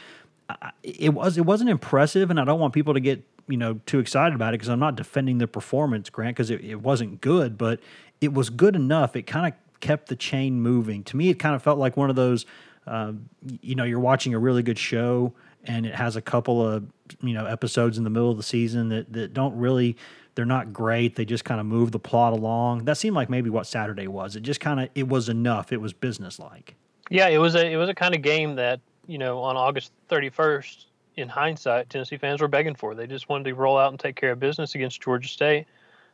it 0.83 1.13
was 1.13 1.37
it 1.37 1.45
wasn't 1.45 1.69
impressive, 1.69 2.29
and 2.29 2.39
I 2.39 2.45
don't 2.45 2.59
want 2.59 2.73
people 2.73 2.93
to 2.93 2.99
get 2.99 3.23
you 3.47 3.57
know 3.57 3.79
too 3.85 3.99
excited 3.99 4.35
about 4.35 4.53
it 4.53 4.57
because 4.57 4.69
I'm 4.69 4.79
not 4.79 4.95
defending 4.95 5.37
the 5.37 5.47
performance, 5.47 6.09
Grant, 6.09 6.35
because 6.35 6.49
it, 6.49 6.61
it 6.61 6.81
wasn't 6.81 7.21
good, 7.21 7.57
but 7.57 7.79
it 8.19 8.33
was 8.33 8.49
good 8.49 8.75
enough. 8.75 9.15
It 9.15 9.23
kind 9.23 9.53
of 9.53 9.79
kept 9.81 10.07
the 10.09 10.15
chain 10.15 10.61
moving. 10.61 11.03
To 11.05 11.17
me, 11.17 11.29
it 11.29 11.39
kind 11.39 11.55
of 11.55 11.61
felt 11.61 11.79
like 11.79 11.97
one 11.97 12.09
of 12.09 12.15
those, 12.15 12.45
uh, 12.87 13.13
you 13.61 13.75
know, 13.75 13.83
you're 13.83 13.99
watching 13.99 14.33
a 14.33 14.39
really 14.39 14.63
good 14.63 14.79
show 14.79 15.33
and 15.65 15.85
it 15.85 15.95
has 15.95 16.15
a 16.15 16.21
couple 16.21 16.65
of 16.65 16.85
you 17.21 17.33
know 17.33 17.45
episodes 17.45 17.97
in 17.97 18.03
the 18.03 18.09
middle 18.09 18.31
of 18.31 18.37
the 18.37 18.43
season 18.43 18.89
that 18.89 19.11
that 19.13 19.33
don't 19.33 19.55
really 19.55 19.97
they're 20.33 20.45
not 20.45 20.71
great. 20.71 21.17
They 21.17 21.25
just 21.25 21.43
kind 21.43 21.59
of 21.59 21.65
move 21.65 21.91
the 21.91 21.99
plot 21.99 22.31
along. 22.31 22.85
That 22.85 22.97
seemed 22.97 23.15
like 23.15 23.29
maybe 23.29 23.49
what 23.49 23.67
saturday 23.67 24.07
was. 24.07 24.35
It 24.35 24.41
just 24.41 24.59
kind 24.59 24.79
of 24.79 24.89
it 24.95 25.07
was 25.07 25.29
enough. 25.29 25.71
It 25.71 25.81
was 25.81 25.93
businesslike. 25.93 26.75
Yeah 27.09 27.27
it 27.27 27.37
was 27.37 27.55
a 27.55 27.69
it 27.69 27.77
was 27.77 27.89
a 27.89 27.95
kind 27.95 28.15
of 28.15 28.21
game 28.21 28.55
that 28.55 28.79
you 29.07 29.17
know 29.17 29.39
on 29.39 29.57
august 29.57 29.91
31st 30.09 30.85
in 31.17 31.27
hindsight 31.27 31.89
tennessee 31.89 32.17
fans 32.17 32.41
were 32.41 32.47
begging 32.47 32.75
for. 32.75 32.95
They 32.95 33.07
just 33.07 33.29
wanted 33.29 33.45
to 33.45 33.53
roll 33.55 33.77
out 33.77 33.91
and 33.91 33.99
take 33.99 34.15
care 34.15 34.31
of 34.31 34.39
business 34.39 34.75
against 34.75 35.01
georgia 35.01 35.27
state. 35.27 35.65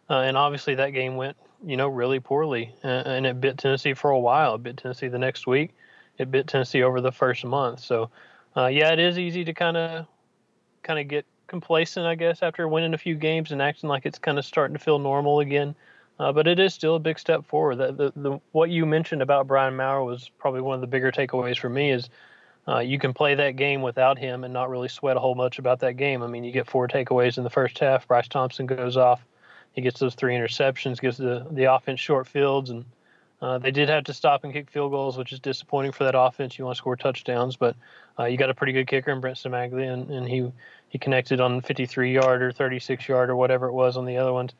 Uh, 0.09 0.19
and 0.19 0.37
obviously 0.37 0.73
that 0.75 0.91
game 0.91 1.17
went 1.17 1.35
you 1.65 1.77
know, 1.77 1.87
really 1.87 2.19
poorly, 2.19 2.73
and 2.83 3.25
it 3.25 3.41
bit 3.41 3.57
Tennessee 3.57 3.93
for 3.93 4.11
a 4.11 4.19
while. 4.19 4.55
It 4.55 4.63
bit 4.63 4.77
Tennessee 4.77 5.07
the 5.07 5.17
next 5.17 5.47
week. 5.47 5.73
It 6.17 6.29
bit 6.31 6.47
Tennessee 6.47 6.83
over 6.83 7.01
the 7.01 7.11
first 7.11 7.43
month. 7.45 7.79
So, 7.79 8.09
uh, 8.57 8.67
yeah, 8.67 8.91
it 8.91 8.99
is 8.99 9.19
easy 9.19 9.45
to 9.45 9.53
kind 9.53 9.77
of 9.77 10.07
kind 10.83 10.99
of 10.99 11.07
get 11.07 11.25
complacent, 11.47 12.05
I 12.05 12.15
guess, 12.15 12.41
after 12.41 12.67
winning 12.67 12.93
a 12.93 12.97
few 12.97 13.15
games 13.15 13.51
and 13.51 13.61
acting 13.61 13.89
like 13.89 14.05
it's 14.05 14.19
kind 14.19 14.39
of 14.39 14.45
starting 14.45 14.75
to 14.75 14.83
feel 14.83 14.99
normal 14.99 15.39
again. 15.39 15.75
Uh, 16.19 16.31
but 16.31 16.47
it 16.47 16.59
is 16.59 16.73
still 16.73 16.95
a 16.95 16.99
big 16.99 17.19
step 17.19 17.45
forward. 17.45 17.75
The, 17.75 17.91
the, 17.91 18.13
the, 18.15 18.39
what 18.51 18.71
you 18.71 18.87
mentioned 18.87 19.21
about 19.21 19.45
Brian 19.45 19.75
Maurer 19.75 20.03
was 20.03 20.31
probably 20.39 20.61
one 20.61 20.73
of 20.73 20.81
the 20.81 20.87
bigger 20.87 21.11
takeaways 21.11 21.59
for 21.59 21.69
me 21.69 21.91
is 21.91 22.09
uh, 22.67 22.79
you 22.79 22.97
can 22.97 23.13
play 23.13 23.35
that 23.35 23.55
game 23.55 23.83
without 23.83 24.17
him 24.17 24.43
and 24.43 24.51
not 24.51 24.69
really 24.69 24.87
sweat 24.87 25.15
a 25.15 25.19
whole 25.19 25.35
much 25.35 25.59
about 25.59 25.79
that 25.81 25.93
game. 25.93 26.23
I 26.23 26.27
mean, 26.27 26.43
you 26.43 26.51
get 26.51 26.67
four 26.67 26.87
takeaways 26.87 27.37
in 27.37 27.43
the 27.43 27.51
first 27.51 27.77
half. 27.77 28.07
Bryce 28.07 28.27
Thompson 28.27 28.65
goes 28.65 28.97
off. 28.97 29.23
He 29.73 29.81
gets 29.81 29.99
those 29.99 30.15
three 30.15 30.33
interceptions, 30.33 30.99
gives 30.99 31.17
the, 31.17 31.45
the 31.51 31.65
offense 31.65 31.99
short 31.99 32.27
fields, 32.27 32.71
and 32.71 32.83
uh, 33.41 33.57
they 33.59 33.71
did 33.71 33.89
have 33.89 34.05
to 34.05 34.13
stop 34.13 34.43
and 34.43 34.53
kick 34.53 34.69
field 34.69 34.91
goals, 34.91 35.17
which 35.17 35.31
is 35.31 35.39
disappointing 35.39 35.91
for 35.91 36.03
that 36.03 36.17
offense. 36.17 36.57
You 36.57 36.65
want 36.65 36.75
to 36.75 36.77
score 36.77 36.95
touchdowns, 36.95 37.55
but 37.55 37.75
uh, 38.17 38.25
you 38.25 38.37
got 38.37 38.49
a 38.49 38.53
pretty 38.53 38.73
good 38.73 38.87
kicker 38.87 39.11
in 39.11 39.21
Brent 39.21 39.37
Cimaglia, 39.37 39.93
and, 39.93 40.09
and 40.09 40.27
he 40.27 40.51
he 40.89 40.97
connected 40.97 41.39
on 41.41 41.61
53 41.61 42.13
yard 42.13 42.41
or 42.41 42.51
36 42.51 43.07
yard 43.07 43.29
or 43.29 43.35
whatever 43.35 43.67
it 43.67 43.73
was 43.73 43.97
on 43.97 44.05
the 44.05 44.17
other 44.17 44.33
ones. 44.33 44.53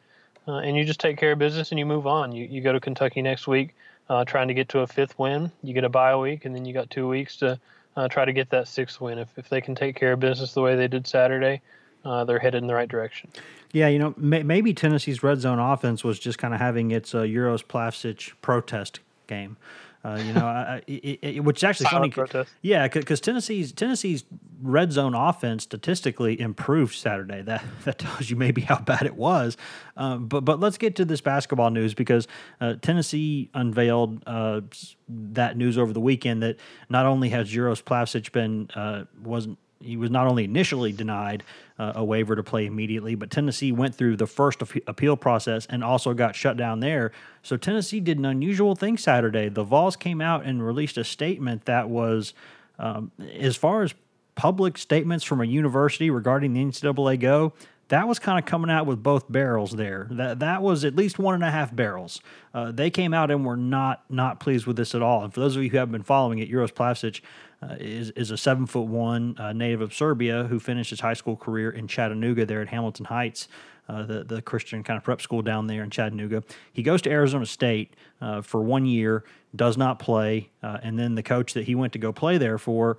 Uh, 0.48 0.58
and 0.58 0.78
you 0.78 0.86
just 0.86 1.00
take 1.00 1.18
care 1.18 1.34
of 1.34 1.40
business 1.40 1.72
and 1.72 1.80
you 1.80 1.86
move 1.86 2.08
on. 2.08 2.32
You, 2.32 2.46
you 2.46 2.62
go 2.62 2.72
to 2.72 2.80
Kentucky 2.80 3.22
next 3.22 3.48
week, 3.48 3.76
uh, 4.10 4.24
trying 4.26 4.48
to 4.48 4.54
get 4.54 4.70
to 4.70 4.80
a 4.80 4.88
fifth 4.88 5.18
win. 5.20 5.52
You 5.62 5.74
get 5.74 5.84
a 5.84 5.90
bye 5.90 6.16
week, 6.16 6.46
and 6.46 6.56
then 6.56 6.66
you 6.66 6.74
got 6.74 6.90
two 6.90 7.08
weeks 7.08 7.38
to 7.38 7.60
uh, 7.96 8.08
try 8.08 8.26
to 8.26 8.34
get 8.34 8.50
that 8.52 8.68
sixth 8.68 9.02
win. 9.02 9.20
If, 9.20 9.30
if 9.38 9.50
they 9.50 9.60
can 9.60 9.76
take 9.76 9.96
care 9.96 10.14
of 10.14 10.20
business 10.20 10.54
the 10.54 10.62
way 10.62 10.76
they 10.76 10.88
did 10.88 11.08
Saturday, 11.08 11.62
uh, 12.06 12.24
they're 12.24 12.40
headed 12.40 12.62
in 12.62 12.68
the 12.68 12.76
right 12.76 12.88
direction. 12.88 13.30
Yeah, 13.74 13.88
you 13.88 14.00
know, 14.00 14.14
may, 14.18 14.44
maybe 14.44 14.74
Tennessee's 14.74 15.24
red 15.24 15.40
zone 15.40 15.60
offense 15.60 16.04
was 16.04 16.20
just 16.20 16.38
kind 16.38 16.54
of 16.54 16.60
having 16.60 16.92
its 16.92 17.14
uh, 17.14 17.22
Uros 17.22 17.64
Plavsic 17.64 18.32
protest 18.42 19.00
game. 19.28 19.58
Uh, 20.06 20.16
you 20.24 20.32
know, 20.32 20.46
I, 20.46 20.82
it, 20.88 21.20
it, 21.22 21.44
which 21.44 21.58
is 21.58 21.64
actually 21.66 21.88
Silent 21.88 22.14
funny. 22.14 22.28
protest. 22.28 22.54
Yeah, 22.62 22.88
because 22.88 23.20
Tennessee's 23.20 23.74
Tennessee's 23.74 24.24
red 24.62 24.94
zone 24.94 25.14
offense 25.14 25.64
statistically 25.64 26.40
improved 26.40 26.96
Saturday. 26.96 27.42
That 27.42 27.64
that 27.84 28.00
tells 28.00 28.30
you 28.30 28.38
maybe 28.38 28.62
how 28.62 28.80
bad 28.80 29.04
it 29.04 29.16
was. 29.16 29.58
Um, 29.98 30.28
but 30.28 30.42
but 30.46 30.60
let's 30.62 30.78
get 30.78 30.96
to 30.98 31.06
this 31.06 31.20
basketball 31.20 31.72
news 31.72 31.94
because 31.94 32.28
uh, 32.62 32.76
Tennessee 32.82 33.50
unveiled 33.54 34.24
uh, 34.26 34.62
that 35.10 35.58
news 35.58 35.78
over 35.78 35.92
the 35.92 36.00
weekend 36.00 36.42
that 36.42 36.58
not 36.90 37.06
only 37.06 37.30
has 37.30 37.54
Uros 37.54 37.82
Plavsic 37.82 38.32
been 38.32 38.70
uh, 38.76 39.06
wasn't 39.22 39.58
he 39.82 39.98
was 39.98 40.10
not 40.10 40.28
only 40.28 40.44
initially 40.44 40.92
denied 40.92 41.44
uh, 41.80 41.94
a 41.96 42.04
waiver 42.04 42.36
to 42.36 42.44
play 42.44 42.66
immediately, 42.66 43.16
but 43.16 43.30
Tennessee 43.30 43.72
went 43.72 43.96
through 43.96 44.18
the 44.18 44.28
first 44.28 44.62
appeal 44.62 45.16
process 45.16 45.66
and 45.68 45.84
also 45.84 46.14
got 46.14 46.36
shut 46.36 46.58
down 46.58 46.80
there. 46.80 47.12
So 47.44 47.58
Tennessee 47.58 48.00
did 48.00 48.18
an 48.18 48.26
unusual 48.26 48.76
thing 48.76 48.98
Saturday. 48.98 49.50
The 49.50 49.64
Vols 49.64 49.96
came 49.96 50.22
out 50.22 50.46
and 50.46 50.66
released 50.66 50.98
a 50.98 51.04
statement 51.04 51.66
that 51.66 51.90
was, 51.90 52.34
um, 52.80 53.12
as 53.40 53.56
far 53.56 53.84
as 53.84 53.94
public 54.36 54.78
statements 54.78 55.24
from 55.24 55.42
a 55.42 55.46
university 55.46 56.10
regarding 56.10 56.54
the 56.54 56.64
NCAA 56.64 57.20
go, 57.20 57.54
that 57.90 58.08
was 58.08 58.20
kind 58.20 58.38
of 58.38 58.46
coming 58.46 58.70
out 58.70 58.86
with 58.86 59.02
both 59.02 59.32
barrels 59.32 59.72
there. 59.72 60.08
That 60.12 60.40
that 60.40 60.62
was 60.62 60.84
at 60.84 60.96
least 60.96 61.20
one 61.20 61.36
and 61.36 61.44
a 61.44 61.52
half 61.52 61.74
barrels. 61.74 62.20
Uh, 62.54 62.72
they 62.72 62.90
came 62.90 63.14
out 63.14 63.32
and 63.32 63.46
were 63.46 63.56
not 63.56 64.04
not 64.10 64.40
pleased 64.40 64.66
with 64.66 64.76
this 64.76 64.94
at 64.94 65.02
all. 65.02 65.24
And 65.24 65.34
for 65.34 65.40
those 65.40 65.56
of 65.56 65.64
you 65.64 65.70
who 65.70 65.78
haven't 65.78 65.94
been 65.94 66.04
following 66.04 66.40
it, 66.40 66.50
Uros 66.50 66.72
Plavsic 66.72 67.22
uh, 67.62 67.76
is 67.80 68.12
is 68.12 68.32
a 68.32 68.38
seven 68.38 68.66
foot 68.66 68.88
one 68.88 69.36
uh, 69.40 69.54
native 69.54 69.82
of 69.82 69.94
Serbia 69.94 70.44
who 70.46 70.60
finished 70.60 70.90
his 70.92 71.00
high 71.00 71.14
school 71.14 71.36
career 71.36 71.70
in 71.72 71.88
Chattanooga 71.88 72.46
there 72.46 72.62
at 72.62 72.70
Hamilton 72.70 73.06
Heights. 73.06 73.48
Uh, 73.90 74.04
the 74.04 74.24
the 74.24 74.42
Christian 74.42 74.84
kind 74.84 74.98
of 74.98 75.04
prep 75.04 75.22
school 75.22 75.42
down 75.42 75.68
there 75.68 75.84
in 75.84 75.90
Chattanooga. 75.90 76.44
He 76.74 76.84
goes 76.84 77.02
to 77.04 77.10
Arizona 77.10 77.46
State 77.46 77.96
uh, 78.22 78.42
for 78.42 78.62
one 78.62 78.86
year, 78.86 79.24
does 79.56 79.78
not 79.78 79.98
play, 79.98 80.50
uh, 80.62 80.78
and 80.84 81.00
then 81.00 81.16
the 81.16 81.24
coach 81.24 81.54
that 81.54 81.66
he 81.66 81.74
went 81.74 81.94
to 81.94 82.00
go 82.00 82.12
play 82.12 82.38
there 82.38 82.58
for 82.58 82.98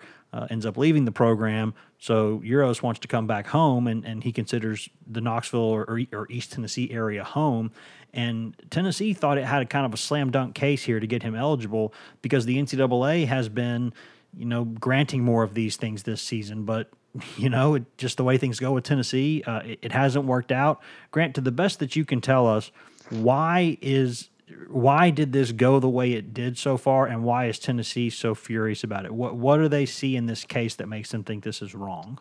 ends 0.51 0.65
up 0.65 0.77
leaving 0.77 1.05
the 1.05 1.13
program. 1.13 1.75
So 1.99 2.41
Uros 2.45 2.81
wants 2.81 3.01
to 3.01 3.09
come 3.09 3.27
back 3.27 3.49
home, 3.49 3.87
and, 3.89 4.05
and 4.05 4.23
he 4.23 4.31
considers 4.31 4.89
the 5.07 5.21
Knoxville 5.21 5.61
or, 5.61 6.01
or 6.13 6.27
East 6.31 6.53
Tennessee 6.53 6.91
area 6.93 7.25
home. 7.25 7.73
And 8.15 8.55
Tennessee 8.71 9.13
thought 9.13 9.37
it 9.39 9.45
had 9.45 9.63
a 9.63 9.67
kind 9.67 9.85
of 9.85 9.93
a 9.93 9.97
slam 9.97 10.31
dunk 10.31 10.55
case 10.55 10.85
here 10.85 11.01
to 11.01 11.07
get 11.07 11.23
him 11.23 11.35
eligible 11.35 11.93
because 12.23 12.47
the 12.47 12.57
NCAA 12.57 13.27
has 13.27 13.49
been, 13.49 13.93
you 14.37 14.45
know, 14.45 14.65
granting 14.65 15.23
more 15.25 15.43
of 15.43 15.55
these 15.55 15.77
things 15.77 16.03
this 16.05 16.23
season. 16.23 16.65
But 16.65 16.91
you 17.37 17.49
know, 17.49 17.75
it, 17.75 17.99
just 17.99 18.17
the 18.17 18.25
way 18.25 18.39
things 18.39 18.59
go 18.59 18.73
with 18.73 18.85
Tennessee, 18.85 19.43
uh, 19.47 19.61
it, 19.61 19.79
it 19.83 19.93
hasn't 19.93 20.25
worked 20.25 20.53
out. 20.53 20.81
Grant, 21.11 21.35
to 21.37 21.41
the 21.41 21.53
best 21.53 21.79
that 21.79 21.97
you 21.97 22.05
can 22.05 22.21
tell 22.21 22.47
us, 22.47 22.71
why 23.11 23.79
is 23.81 24.31
why 24.69 25.11
did 25.11 25.33
this 25.33 25.53
go 25.53 25.79
the 25.79 25.89
way 25.89 26.13
it 26.13 26.33
did 26.33 26.57
so 26.57 26.77
far, 26.77 27.07
and 27.07 27.23
why 27.23 27.47
is 27.47 27.59
Tennessee 27.59 28.11
so 28.11 28.35
furious 28.35 28.85
about 28.85 29.05
it? 29.05 29.13
What 29.13 29.37
what 29.37 29.59
do 29.59 29.69
they 29.69 29.87
see 29.87 30.17
in 30.17 30.27
this 30.27 30.45
case 30.45 30.75
that 30.77 30.89
makes 30.89 31.11
them 31.11 31.25
think 31.25 31.45
this 31.45 31.63
is 31.63 31.75
wrong? 31.75 32.19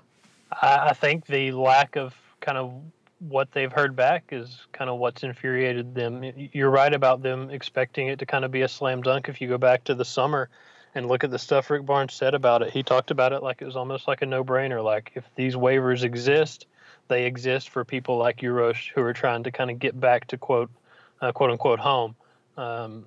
I, 0.61 0.89
I 0.89 0.93
think 0.93 1.25
the 1.25 1.51
lack 1.51 1.95
of 1.95 2.15
kind 2.39 2.57
of 2.57 2.73
what 3.19 3.51
they've 3.51 3.71
heard 3.71 3.95
back 3.95 4.25
is 4.31 4.67
kind 4.71 4.89
of 4.89 4.99
what's 4.99 5.23
infuriated 5.23 5.95
them. 5.95 6.23
You're 6.53 6.69
right 6.69 6.93
about 6.93 7.23
them 7.23 7.49
expecting 7.49 8.07
it 8.07 8.19
to 8.19 8.25
kind 8.25 8.45
of 8.45 8.51
be 8.51 8.61
a 8.61 8.67
slam 8.67 9.01
dunk. 9.01 9.27
If 9.27 9.41
you 9.41 9.47
go 9.47 9.57
back 9.57 9.83
to 9.85 9.95
the 9.95 10.05
summer 10.05 10.49
and 10.97 11.07
look 11.07 11.23
at 11.23 11.29
the 11.29 11.37
stuff 11.37 11.69
Rick 11.69 11.85
Barnes 11.85 12.15
said 12.15 12.33
about 12.33 12.63
it, 12.63 12.71
he 12.71 12.81
talked 12.81 13.11
about 13.11 13.31
it 13.31 13.43
like 13.43 13.61
it 13.61 13.65
was 13.65 13.75
almost 13.75 14.07
like 14.07 14.23
a 14.23 14.25
no 14.25 14.43
brainer. 14.43 14.83
Like 14.83 15.11
if 15.13 15.23
these 15.35 15.53
waivers 15.53 16.03
exist, 16.03 16.65
they 17.07 17.25
exist 17.25 17.69
for 17.69 17.85
people 17.85 18.17
like 18.17 18.37
Uros 18.41 18.89
who 18.95 19.01
are 19.03 19.13
trying 19.13 19.43
to 19.43 19.51
kind 19.51 19.69
of 19.69 19.77
get 19.77 19.97
back 19.99 20.25
to 20.29 20.37
quote 20.37 20.71
uh, 21.21 21.31
quote 21.31 21.51
unquote 21.51 21.79
home. 21.79 22.15
Um, 22.57 23.05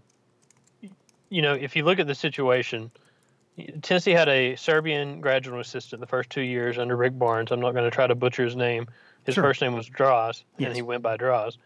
you 1.30 1.43
know, 1.43 1.55
if 1.55 1.74
you 1.74 1.84
look 1.84 1.99
at 1.99 2.07
the 2.07 2.14
situation, 2.14 2.93
Tennessee 3.82 4.12
had 4.12 4.28
a 4.28 4.55
Serbian 4.55 5.20
graduate 5.20 5.61
assistant 5.61 6.01
the 6.01 6.07
first 6.07 6.30
two 6.30 6.43
years 6.43 6.78
under 6.78 6.97
Rick 6.97 7.18
Barnes. 7.18 7.51
I'm 7.51 7.61
not 7.61 7.72
going 7.72 7.84
to 7.84 7.91
try 7.91 8.07
to 8.07 8.14
butcher 8.14 8.45
his 8.45 8.55
name. 8.55 8.86
His 9.26 9.34
Sure. 9.34 9.43
first 9.43 9.61
name 9.61 9.74
was 9.74 9.86
Draws, 9.86 10.45
Yes. 10.59 10.68
and 10.68 10.76
he 10.76 10.82
went 10.82 11.03
by 11.03 11.16
Draws. 11.16 11.59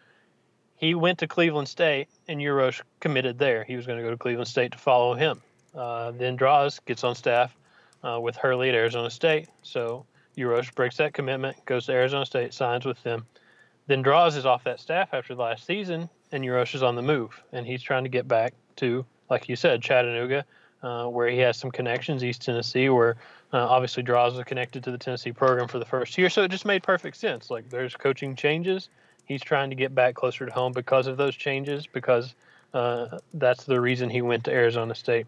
He 0.77 0.95
went 0.95 1.19
to 1.19 1.27
Cleveland 1.29 1.69
State, 1.69 2.09
and 2.27 2.41
Uros 2.41 2.81
committed 3.01 3.39
there. 3.39 3.63
He 3.63 3.77
was 3.77 3.87
going 3.87 3.99
to 3.99 4.03
go 4.03 4.11
to 4.11 4.17
Cleveland 4.17 4.49
State 4.49 4.73
to 4.73 4.79
follow 4.79 5.15
him. 5.15 5.41
Uh, 5.75 6.13
then 6.13 6.37
Draws 6.37 6.79
gets 6.81 7.05
on 7.05 7.15
staff 7.15 7.57
uh, 8.03 8.19
with 8.21 8.37
Hurley 8.37 8.69
at 8.69 8.75
Arizona 8.75 9.11
State. 9.11 9.49
So 9.63 10.07
Uros 10.37 10.71
breaks 10.75 10.97
that 10.99 11.15
commitment, 11.15 11.57
goes 11.65 11.87
to 11.87 11.93
Arizona 11.93 12.27
State, 12.27 12.55
signs 12.55 12.85
with 12.85 13.03
them. 13.03 13.27
Then 13.87 14.03
Draws 14.03 14.37
is 14.37 14.47
off 14.47 14.65
that 14.65 14.81
staff 14.81 15.11
after 15.13 15.35
the 15.35 15.43
last 15.43 15.67
season, 15.67 16.09
and 16.33 16.45
Uros 16.45 16.75
is 16.75 16.83
on 16.83 16.97
the 16.97 17.03
move, 17.03 17.41
and 17.53 17.67
he's 17.67 17.83
trying 17.83 18.05
to 18.05 18.11
get 18.11 18.27
back 18.27 18.55
to, 18.77 19.05
like 19.31 19.49
you 19.49 19.57
said, 19.57 19.83
Chattanooga, 19.83 20.45
uh, 20.83 21.07
where 21.07 21.29
he 21.29 21.39
has 21.39 21.57
some 21.57 21.71
connections, 21.71 22.25
East 22.25 22.43
Tennessee, 22.43 22.89
where 22.89 23.17
uh, 23.53 23.59
obviously 23.69 24.03
Draws 24.03 24.35
was 24.35 24.45
connected 24.45 24.85
to 24.85 24.91
the 24.91 24.99
Tennessee 24.99 25.33
program 25.33 25.69
for 25.69 25.79
the 25.79 25.85
first 25.85 26.17
year. 26.19 26.31
So 26.31 26.43
it 26.43 26.51
just 26.51 26.65
made 26.65 26.83
perfect 26.83 27.17
sense. 27.17 27.51
Like 27.51 27.69
there's 27.71 27.95
coaching 27.95 28.37
changes. 28.37 28.89
He's 29.27 29.43
trying 29.43 29.71
to 29.71 29.77
get 29.77 29.95
back 29.95 30.15
closer 30.15 30.45
to 30.45 30.53
home 30.53 30.73
because 30.73 31.07
of 31.07 31.17
those 31.17 31.37
changes, 31.37 31.87
because 31.87 32.35
uh, 32.75 33.19
that's 33.33 33.65
the 33.65 33.81
reason 33.81 34.11
he 34.11 34.23
went 34.23 34.45
to 34.45 34.53
Arizona 34.53 34.95
State. 34.95 35.27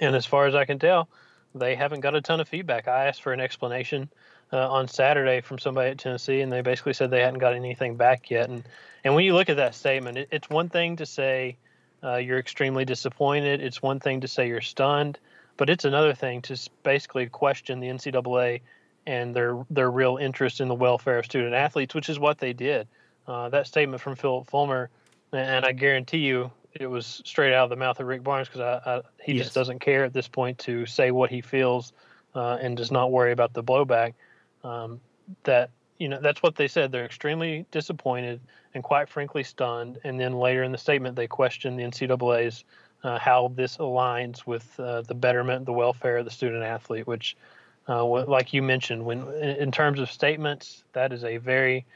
And 0.00 0.14
as 0.14 0.26
far 0.26 0.46
as 0.46 0.54
I 0.54 0.64
can 0.64 0.78
tell, 0.78 1.08
they 1.54 1.74
haven't 1.74 2.00
got 2.00 2.14
a 2.14 2.20
ton 2.20 2.40
of 2.40 2.48
feedback. 2.48 2.88
I 2.88 3.06
asked 3.06 3.22
for 3.22 3.32
an 3.32 3.40
explanation 3.40 4.08
uh, 4.52 4.70
on 4.70 4.88
Saturday 4.88 5.40
from 5.40 5.58
somebody 5.58 5.90
at 5.90 5.98
Tennessee, 5.98 6.40
and 6.40 6.52
they 6.52 6.60
basically 6.60 6.92
said 6.92 7.10
they 7.10 7.22
hadn't 7.22 7.40
got 7.40 7.54
anything 7.54 7.96
back 7.96 8.30
yet. 8.30 8.48
And 8.48 8.64
and 9.04 9.14
when 9.14 9.24
you 9.24 9.34
look 9.34 9.48
at 9.48 9.56
that 9.56 9.74
statement, 9.74 10.18
it, 10.18 10.28
it's 10.30 10.50
one 10.50 10.68
thing 10.68 10.96
to 10.96 11.06
say 11.06 11.56
uh, 12.02 12.16
you're 12.16 12.38
extremely 12.38 12.84
disappointed. 12.84 13.60
It's 13.60 13.82
one 13.82 14.00
thing 14.00 14.20
to 14.20 14.28
say 14.28 14.48
you're 14.48 14.60
stunned, 14.60 15.18
but 15.56 15.70
it's 15.70 15.84
another 15.84 16.14
thing 16.14 16.42
to 16.42 16.58
basically 16.82 17.26
question 17.26 17.80
the 17.80 17.88
NCAA 17.88 18.60
and 19.06 19.34
their 19.34 19.64
their 19.70 19.90
real 19.90 20.16
interest 20.16 20.60
in 20.60 20.68
the 20.68 20.74
welfare 20.74 21.18
of 21.18 21.24
student 21.24 21.54
athletes, 21.54 21.94
which 21.94 22.08
is 22.08 22.18
what 22.18 22.38
they 22.38 22.52
did. 22.52 22.86
Uh, 23.26 23.48
that 23.48 23.66
statement 23.66 24.02
from 24.02 24.16
Philip 24.16 24.48
Fulmer, 24.48 24.90
and 25.32 25.64
I 25.64 25.72
guarantee 25.72 26.18
you 26.18 26.50
it 26.74 26.86
was 26.86 27.22
straight 27.24 27.52
out 27.52 27.64
of 27.64 27.70
the 27.70 27.76
mouth 27.76 27.98
of 28.00 28.06
Rick 28.06 28.22
Barnes 28.22 28.48
because 28.48 28.60
I, 28.60 28.90
I, 28.96 29.02
he 29.22 29.32
Yes. 29.32 29.44
just 29.44 29.54
doesn't 29.54 29.80
care 29.80 30.04
at 30.04 30.12
this 30.12 30.28
point 30.28 30.58
to 30.58 30.86
say 30.86 31.10
what 31.10 31.30
he 31.30 31.40
feels 31.40 31.92
uh, 32.34 32.58
and 32.60 32.76
does 32.76 32.90
not 32.90 33.10
worry 33.10 33.32
about 33.32 33.52
the 33.52 33.62
blowback. 33.62 34.14
Um, 34.62 35.00
that 35.44 35.70
you 35.98 36.08
know 36.08 36.20
that's 36.20 36.42
what 36.42 36.56
they 36.56 36.68
said. 36.68 36.92
They're 36.92 37.04
extremely 37.04 37.66
disappointed 37.70 38.40
and 38.74 38.82
quite 38.84 39.08
frankly 39.08 39.42
stunned. 39.42 39.98
And 40.04 40.18
then 40.18 40.34
later 40.34 40.62
in 40.62 40.72
the 40.72 40.78
statement, 40.78 41.16
they 41.16 41.26
questioned 41.26 41.78
the 41.78 41.84
NCAA's 41.84 42.64
uh, 43.02 43.18
how 43.18 43.52
this 43.54 43.78
aligns 43.78 44.46
with 44.46 44.78
uh, 44.78 45.02
the 45.02 45.14
betterment, 45.14 45.66
the 45.66 45.72
welfare 45.72 46.18
of 46.18 46.24
the 46.24 46.30
student 46.30 46.62
athlete. 46.62 47.06
Which, 47.06 47.36
uh, 47.88 48.04
like 48.04 48.52
you 48.52 48.62
mentioned, 48.62 49.04
when 49.04 49.22
in 49.34 49.56
in 49.56 49.72
terms 49.72 50.00
of 50.00 50.10
statements, 50.10 50.84
that 50.92 51.12
is 51.12 51.24
a 51.24 51.38
very 51.38 51.86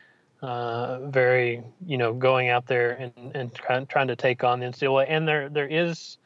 uh, 0.43 1.01
very 1.09 1.63
you 1.87 1.97
know 1.97 2.13
going 2.13 2.49
out 2.49 2.67
there 2.67 2.91
and 2.93 3.13
and 3.35 3.55
trying, 3.55 3.87
trying 3.87 4.09
to 4.09 4.17
take 4.17 4.45
on 4.45 4.61
the 4.61 4.67
NCAA. 4.67 5.07
And 5.09 5.27
there 5.27 5.49
there 5.49 5.69
is, 5.69 6.19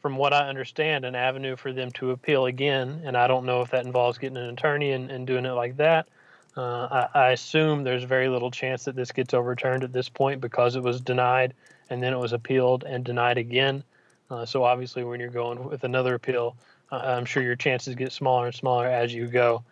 from 0.00 0.16
what 0.16 0.32
I 0.32 0.48
understand, 0.48 1.04
an 1.04 1.14
avenue 1.14 1.56
for 1.56 1.72
them 1.72 1.90
to 1.92 2.10
appeal 2.10 2.46
again. 2.46 3.02
And 3.04 3.16
I 3.16 3.26
don't 3.26 3.46
know 3.46 3.62
if 3.62 3.70
that 3.70 3.86
involves 3.86 4.18
getting 4.18 4.36
an 4.36 4.50
attorney 4.50 4.92
and, 4.92 5.10
and 5.10 5.26
doing 5.26 5.44
it 5.44 5.52
like 5.52 5.76
that. 5.78 6.08
Uh, 6.56 7.06
I, 7.14 7.18
I 7.18 7.30
assume 7.30 7.82
there's 7.82 8.04
very 8.04 8.28
little 8.28 8.50
chance 8.50 8.84
that 8.84 8.94
this 8.94 9.10
gets 9.10 9.34
overturned 9.34 9.82
at 9.82 9.92
this 9.92 10.08
point 10.08 10.40
because 10.40 10.76
it 10.76 10.82
was 10.84 11.00
denied 11.00 11.52
and 11.90 12.02
then 12.02 12.12
it 12.12 12.18
was 12.18 12.32
appealed 12.32 12.84
and 12.84 13.04
denied 13.04 13.38
again. 13.38 13.82
Uh, 14.30 14.44
so 14.46 14.64
obviously, 14.64 15.04
when 15.04 15.20
you're 15.20 15.30
going 15.30 15.64
with 15.64 15.84
another 15.84 16.14
appeal, 16.14 16.56
uh, 16.90 16.96
I'm 16.96 17.24
sure 17.24 17.42
your 17.42 17.56
chances 17.56 17.94
get 17.94 18.12
smaller 18.12 18.46
and 18.46 18.54
smaller 18.54 18.86
as 18.86 19.12
you 19.12 19.26
go. 19.26 19.64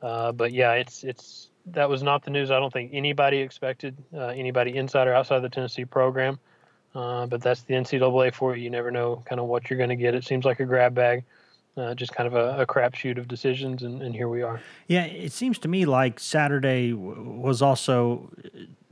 Uh, 0.00 0.32
but 0.32 0.52
yeah, 0.52 0.72
it's 0.74 1.04
it's 1.04 1.47
that 1.72 1.88
was 1.88 2.02
not 2.02 2.24
the 2.24 2.30
news. 2.30 2.50
I 2.50 2.58
don't 2.58 2.72
think 2.72 2.90
anybody 2.92 3.38
expected, 3.38 3.96
uh, 4.14 4.28
anybody 4.28 4.76
inside 4.76 5.08
or 5.08 5.14
outside 5.14 5.40
the 5.40 5.48
Tennessee 5.48 5.84
program. 5.84 6.38
Uh, 6.94 7.26
but 7.26 7.42
that's 7.42 7.62
the 7.62 7.74
NCAA 7.74 8.34
for 8.34 8.56
you. 8.56 8.64
You 8.64 8.70
never 8.70 8.90
know 8.90 9.22
kind 9.26 9.40
of 9.40 9.46
what 9.46 9.68
you're 9.68 9.76
going 9.76 9.90
to 9.90 9.96
get. 9.96 10.14
It 10.14 10.24
seems 10.24 10.44
like 10.44 10.58
a 10.60 10.64
grab 10.64 10.94
bag, 10.94 11.24
uh, 11.76 11.94
just 11.94 12.12
kind 12.12 12.26
of 12.26 12.34
a, 12.34 12.62
a 12.62 12.66
crapshoot 12.66 13.18
of 13.18 13.28
decisions, 13.28 13.82
and, 13.82 14.02
and, 14.02 14.14
here 14.14 14.28
we 14.28 14.42
are. 14.42 14.60
Yeah, 14.86 15.04
it 15.04 15.32
seems 15.32 15.58
to 15.60 15.68
me 15.68 15.84
like 15.84 16.18
Saturday 16.18 16.94
was 16.94 17.60
also 17.60 18.30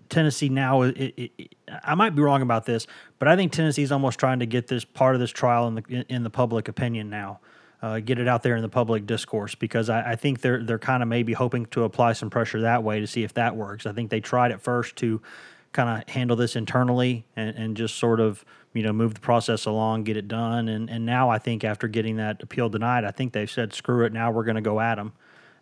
Tennessee 0.08 0.50
now. 0.50 0.82
It, 0.82 0.96
it, 0.96 1.32
it, 1.38 1.54
I 1.82 1.94
might 1.94 2.14
be 2.14 2.22
wrong 2.22 2.42
about 2.42 2.66
this, 2.66 2.86
but 3.18 3.28
I 3.28 3.34
think 3.34 3.50
Tennessee 3.50 3.82
is 3.82 3.90
almost 3.90 4.20
trying 4.20 4.40
to 4.40 4.46
get 4.46 4.68
this 4.68 4.84
part 4.84 5.14
of 5.14 5.20
this 5.20 5.30
trial 5.30 5.66
in 5.66 5.74
the 5.76 6.06
in 6.08 6.22
the 6.22 6.30
public 6.30 6.68
opinion 6.68 7.10
now 7.10 7.40
uh, 7.82 8.00
get 8.00 8.18
it 8.18 8.26
out 8.26 8.42
there 8.42 8.56
in 8.56 8.62
the 8.62 8.68
public 8.68 9.06
discourse 9.06 9.54
because 9.54 9.90
I, 9.90 10.12
I 10.12 10.16
think 10.16 10.40
they're 10.40 10.62
they're 10.62 10.78
kind 10.78 11.02
of 11.02 11.08
maybe 11.08 11.32
hoping 11.32 11.66
to 11.66 11.84
apply 11.84 12.14
some 12.14 12.30
pressure 12.30 12.62
that 12.62 12.82
way 12.82 13.00
to 13.00 13.06
see 13.06 13.22
if 13.22 13.34
that 13.34 13.56
works. 13.56 13.86
I 13.86 13.92
think 13.92 14.10
they 14.10 14.20
tried 14.20 14.52
at 14.52 14.60
first 14.60 14.96
to 14.96 15.20
kind 15.72 16.02
of 16.02 16.08
handle 16.08 16.36
this 16.36 16.56
internally 16.56 17.26
and, 17.36 17.54
and 17.56 17.76
just 17.76 17.96
sort 17.96 18.18
of 18.18 18.44
you 18.72 18.82
know 18.82 18.92
move 18.92 19.14
the 19.14 19.20
process 19.20 19.66
along, 19.66 20.04
get 20.04 20.16
it 20.16 20.28
done, 20.28 20.68
and 20.68 20.88
and 20.88 21.04
now 21.04 21.28
I 21.28 21.38
think 21.38 21.64
after 21.64 21.86
getting 21.86 22.16
that 22.16 22.42
appeal 22.42 22.68
denied, 22.68 23.04
I 23.04 23.10
think 23.10 23.32
they've 23.32 23.50
said 23.50 23.74
screw 23.74 24.04
it. 24.04 24.12
Now 24.12 24.30
we're 24.30 24.44
going 24.44 24.56
to 24.56 24.62
go 24.62 24.80
at 24.80 24.94
them. 24.94 25.12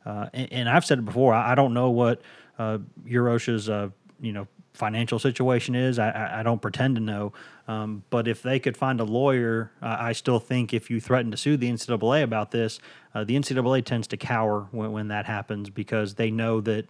Uh, 0.06 0.28
and, 0.34 0.52
and, 0.52 0.68
I've 0.68 0.84
said 0.84 0.98
it 0.98 1.04
before. 1.06 1.32
I, 1.32 1.52
I 1.52 1.54
don't 1.54 1.72
know 1.72 1.88
what 1.88 2.20
uh, 2.58 2.78
Urosha's 3.06 3.70
uh, 3.70 3.88
you 4.20 4.32
know 4.32 4.46
financial 4.74 5.18
situation 5.18 5.74
is. 5.74 5.98
I, 5.98 6.40
I 6.40 6.42
don't 6.42 6.60
pretend 6.60 6.96
to 6.96 7.00
know. 7.00 7.32
Um, 7.66 8.02
but 8.10 8.28
if 8.28 8.42
they 8.42 8.58
could 8.58 8.76
find 8.76 9.00
a 9.00 9.04
lawyer, 9.04 9.70
uh, 9.80 9.96
I 9.98 10.12
still 10.12 10.40
think 10.40 10.74
if 10.74 10.90
you 10.90 11.00
threaten 11.00 11.30
to 11.30 11.36
sue 11.36 11.56
the 11.56 11.70
NCAA 11.70 12.22
about 12.22 12.50
this, 12.50 12.80
uh, 13.14 13.24
the 13.24 13.36
NCAA 13.36 13.84
tends 13.84 14.06
to 14.08 14.16
cower 14.16 14.68
when, 14.72 14.92
when 14.92 15.08
that 15.08 15.26
happens 15.26 15.70
because 15.70 16.16
they 16.16 16.30
know 16.30 16.60
that 16.62 16.86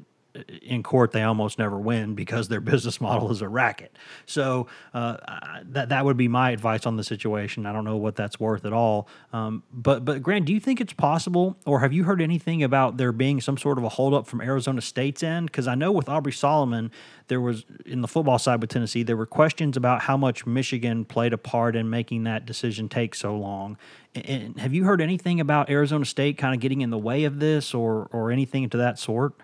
in 0.62 0.82
court 0.82 1.12
they 1.12 1.22
almost 1.22 1.59
never 1.59 1.78
win 1.78 2.14
because 2.14 2.49
their 2.49 2.61
business 2.74 3.01
model 3.01 3.30
is 3.30 3.41
a 3.41 3.49
racket. 3.49 3.97
So 4.26 4.66
uh, 4.93 5.16
that 5.64 5.91
that 5.91 6.05
would 6.05 6.16
be 6.16 6.28
my 6.28 6.51
advice 6.51 6.87
on 6.87 6.97
the 6.97 7.05
situation. 7.05 7.66
I 7.66 7.72
don't 7.72 7.85
know 7.85 7.97
what 7.97 8.16
that's 8.16 8.41
worth 8.41 8.64
at 8.64 8.72
all. 8.72 9.09
Um, 9.32 9.62
but 9.72 10.05
but 10.05 10.22
Grant, 10.22 10.47
do 10.47 10.53
you 10.53 10.61
think 10.61 10.80
it's 10.80 10.93
possible, 10.93 11.57
or 11.64 11.80
have 11.80 11.93
you 11.93 12.05
heard 12.05 12.20
anything 12.20 12.62
about 12.62 12.97
there 12.97 13.12
being 13.12 13.41
some 13.41 13.57
sort 13.57 13.78
of 13.78 13.85
a 13.85 13.89
holdup 13.89 14.26
from 14.26 14.41
Arizona 14.41 14.80
State's 14.80 15.22
end? 15.22 15.47
Because 15.47 15.68
I 15.68 15.74
know 15.74 15.93
with 15.93 16.09
Aubrey 16.09 16.32
Solomon, 16.32 16.91
there 17.28 17.41
was 17.41 17.64
in 17.87 18.01
the 18.01 18.09
football 18.09 18.39
side 18.39 18.61
with 18.61 18.70
Tennessee, 18.70 19.03
there 19.03 19.16
were 19.16 19.26
questions 19.26 19.76
about 19.76 20.03
how 20.03 20.16
much 20.16 20.47
Michigan 20.47 21.05
played 21.05 21.32
a 21.32 21.39
part 21.39 21.76
in 21.76 21.89
making 21.89 22.24
that 22.24 22.45
decision 22.45 22.89
take 22.89 23.14
so 23.14 23.37
long. 23.37 23.76
And 24.14 24.59
have 24.61 24.72
you 24.72 24.85
heard 24.85 25.01
anything 25.01 25.41
about 25.41 25.70
Arizona 25.70 26.05
State 26.05 26.39
kind 26.39 26.55
of 26.55 26.61
getting 26.61 26.80
in 26.80 26.91
the 26.91 26.99
way 26.99 27.24
of 27.24 27.39
this, 27.41 27.74
or 27.74 28.09
or 28.12 28.30
anything 28.30 28.68
to 28.70 28.76
that 28.78 28.99
sort? 28.99 29.35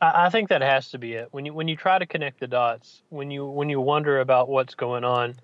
I, 0.00 0.28
think 0.30 0.48
that 0.50 0.62
has 0.62 0.90
to 0.90 0.98
be 0.98 1.14
it. 1.14 1.28
When 1.30 1.46
you 1.46 1.54
when 1.54 1.68
you 1.68 1.76
try 1.76 1.98
to 1.98 2.06
connect 2.06 2.40
the 2.40 2.46
dots, 2.46 3.02
when 3.10 3.30
you 3.30 3.46
when 3.46 3.70
you 3.70 3.80
wonder 3.80 4.20
about 4.20 4.48
what's 4.48 4.74
going 4.74 5.04
on, 5.04 5.34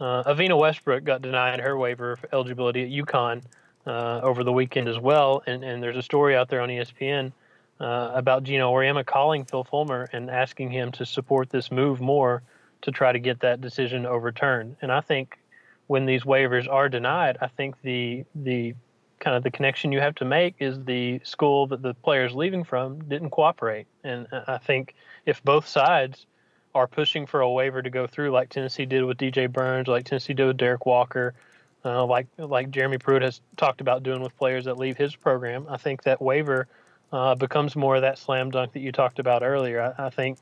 uh, 0.00 0.22
Evina 0.24 0.58
Westbrook 0.58 1.04
got 1.04 1.22
denied 1.22 1.60
her 1.60 1.76
waiver 1.76 2.18
eligibility 2.32 2.82
at 2.82 3.06
UConn 3.06 3.42
uh, 3.86 4.20
over 4.22 4.44
the 4.44 4.52
weekend 4.52 4.88
as 4.88 4.98
well, 4.98 5.42
and 5.46 5.64
and 5.64 5.82
there's 5.82 5.96
a 5.96 6.02
story 6.02 6.36
out 6.36 6.48
there 6.48 6.60
on 6.60 6.68
ESPN 6.68 7.32
uh, 7.80 8.10
about 8.14 8.44
Geno 8.44 8.72
Auriemma 8.72 9.04
calling 9.04 9.44
Phil 9.44 9.64
Fulmer 9.64 10.08
and 10.12 10.30
asking 10.30 10.70
him 10.70 10.92
to 10.92 11.06
support 11.06 11.50
this 11.50 11.70
move 11.70 12.00
more 12.00 12.42
to 12.82 12.90
try 12.90 13.12
to 13.12 13.18
get 13.18 13.40
that 13.40 13.60
decision 13.60 14.06
overturned. 14.06 14.76
And 14.82 14.92
I 14.92 15.00
think 15.00 15.38
when 15.86 16.06
these 16.06 16.22
waivers 16.22 16.70
are 16.70 16.88
denied, 16.88 17.38
I 17.40 17.48
think 17.48 17.80
the 17.82 18.24
the 18.34 18.74
kind 19.24 19.36
of 19.36 19.42
the 19.42 19.50
connection 19.50 19.90
you 19.90 20.00
have 20.00 20.14
to 20.16 20.24
make 20.26 20.54
is 20.58 20.84
the 20.84 21.18
school 21.24 21.66
that 21.68 21.80
the 21.80 21.94
player 21.94 22.26
is 22.26 22.34
leaving 22.34 22.62
from 22.62 23.02
didn't 23.08 23.30
cooperate. 23.30 23.86
And 24.04 24.26
I 24.46 24.58
think 24.58 24.94
if 25.24 25.42
both 25.42 25.66
sides 25.66 26.26
are 26.74 26.86
pushing 26.86 27.26
for 27.26 27.40
a 27.40 27.50
waiver 27.50 27.80
to 27.80 27.88
go 27.88 28.06
through, 28.06 28.32
like 28.32 28.50
Tennessee 28.50 28.84
did 28.84 29.02
with 29.02 29.16
DJ 29.16 29.50
Burns, 29.50 29.88
like 29.88 30.04
Tennessee 30.04 30.34
did 30.34 30.46
with 30.46 30.58
Derek 30.58 30.84
Walker, 30.84 31.32
uh, 31.86 32.04
like 32.04 32.26
like 32.36 32.70
Jeremy 32.70 32.98
Pruitt 32.98 33.22
has 33.22 33.40
talked 33.56 33.80
about 33.80 34.02
doing 34.02 34.20
with 34.22 34.36
players 34.36 34.66
that 34.66 34.76
leave 34.76 34.98
his 34.98 35.16
program, 35.16 35.66
I 35.70 35.78
think 35.78 36.02
that 36.02 36.20
waiver 36.20 36.68
uh, 37.10 37.34
becomes 37.34 37.76
more 37.76 37.96
of 37.96 38.02
that 38.02 38.18
slam 38.18 38.50
dunk 38.50 38.72
that 38.74 38.80
you 38.80 38.92
talked 38.92 39.18
about 39.18 39.42
earlier. 39.42 39.94
I, 39.98 40.06
I 40.06 40.10
think 40.10 40.38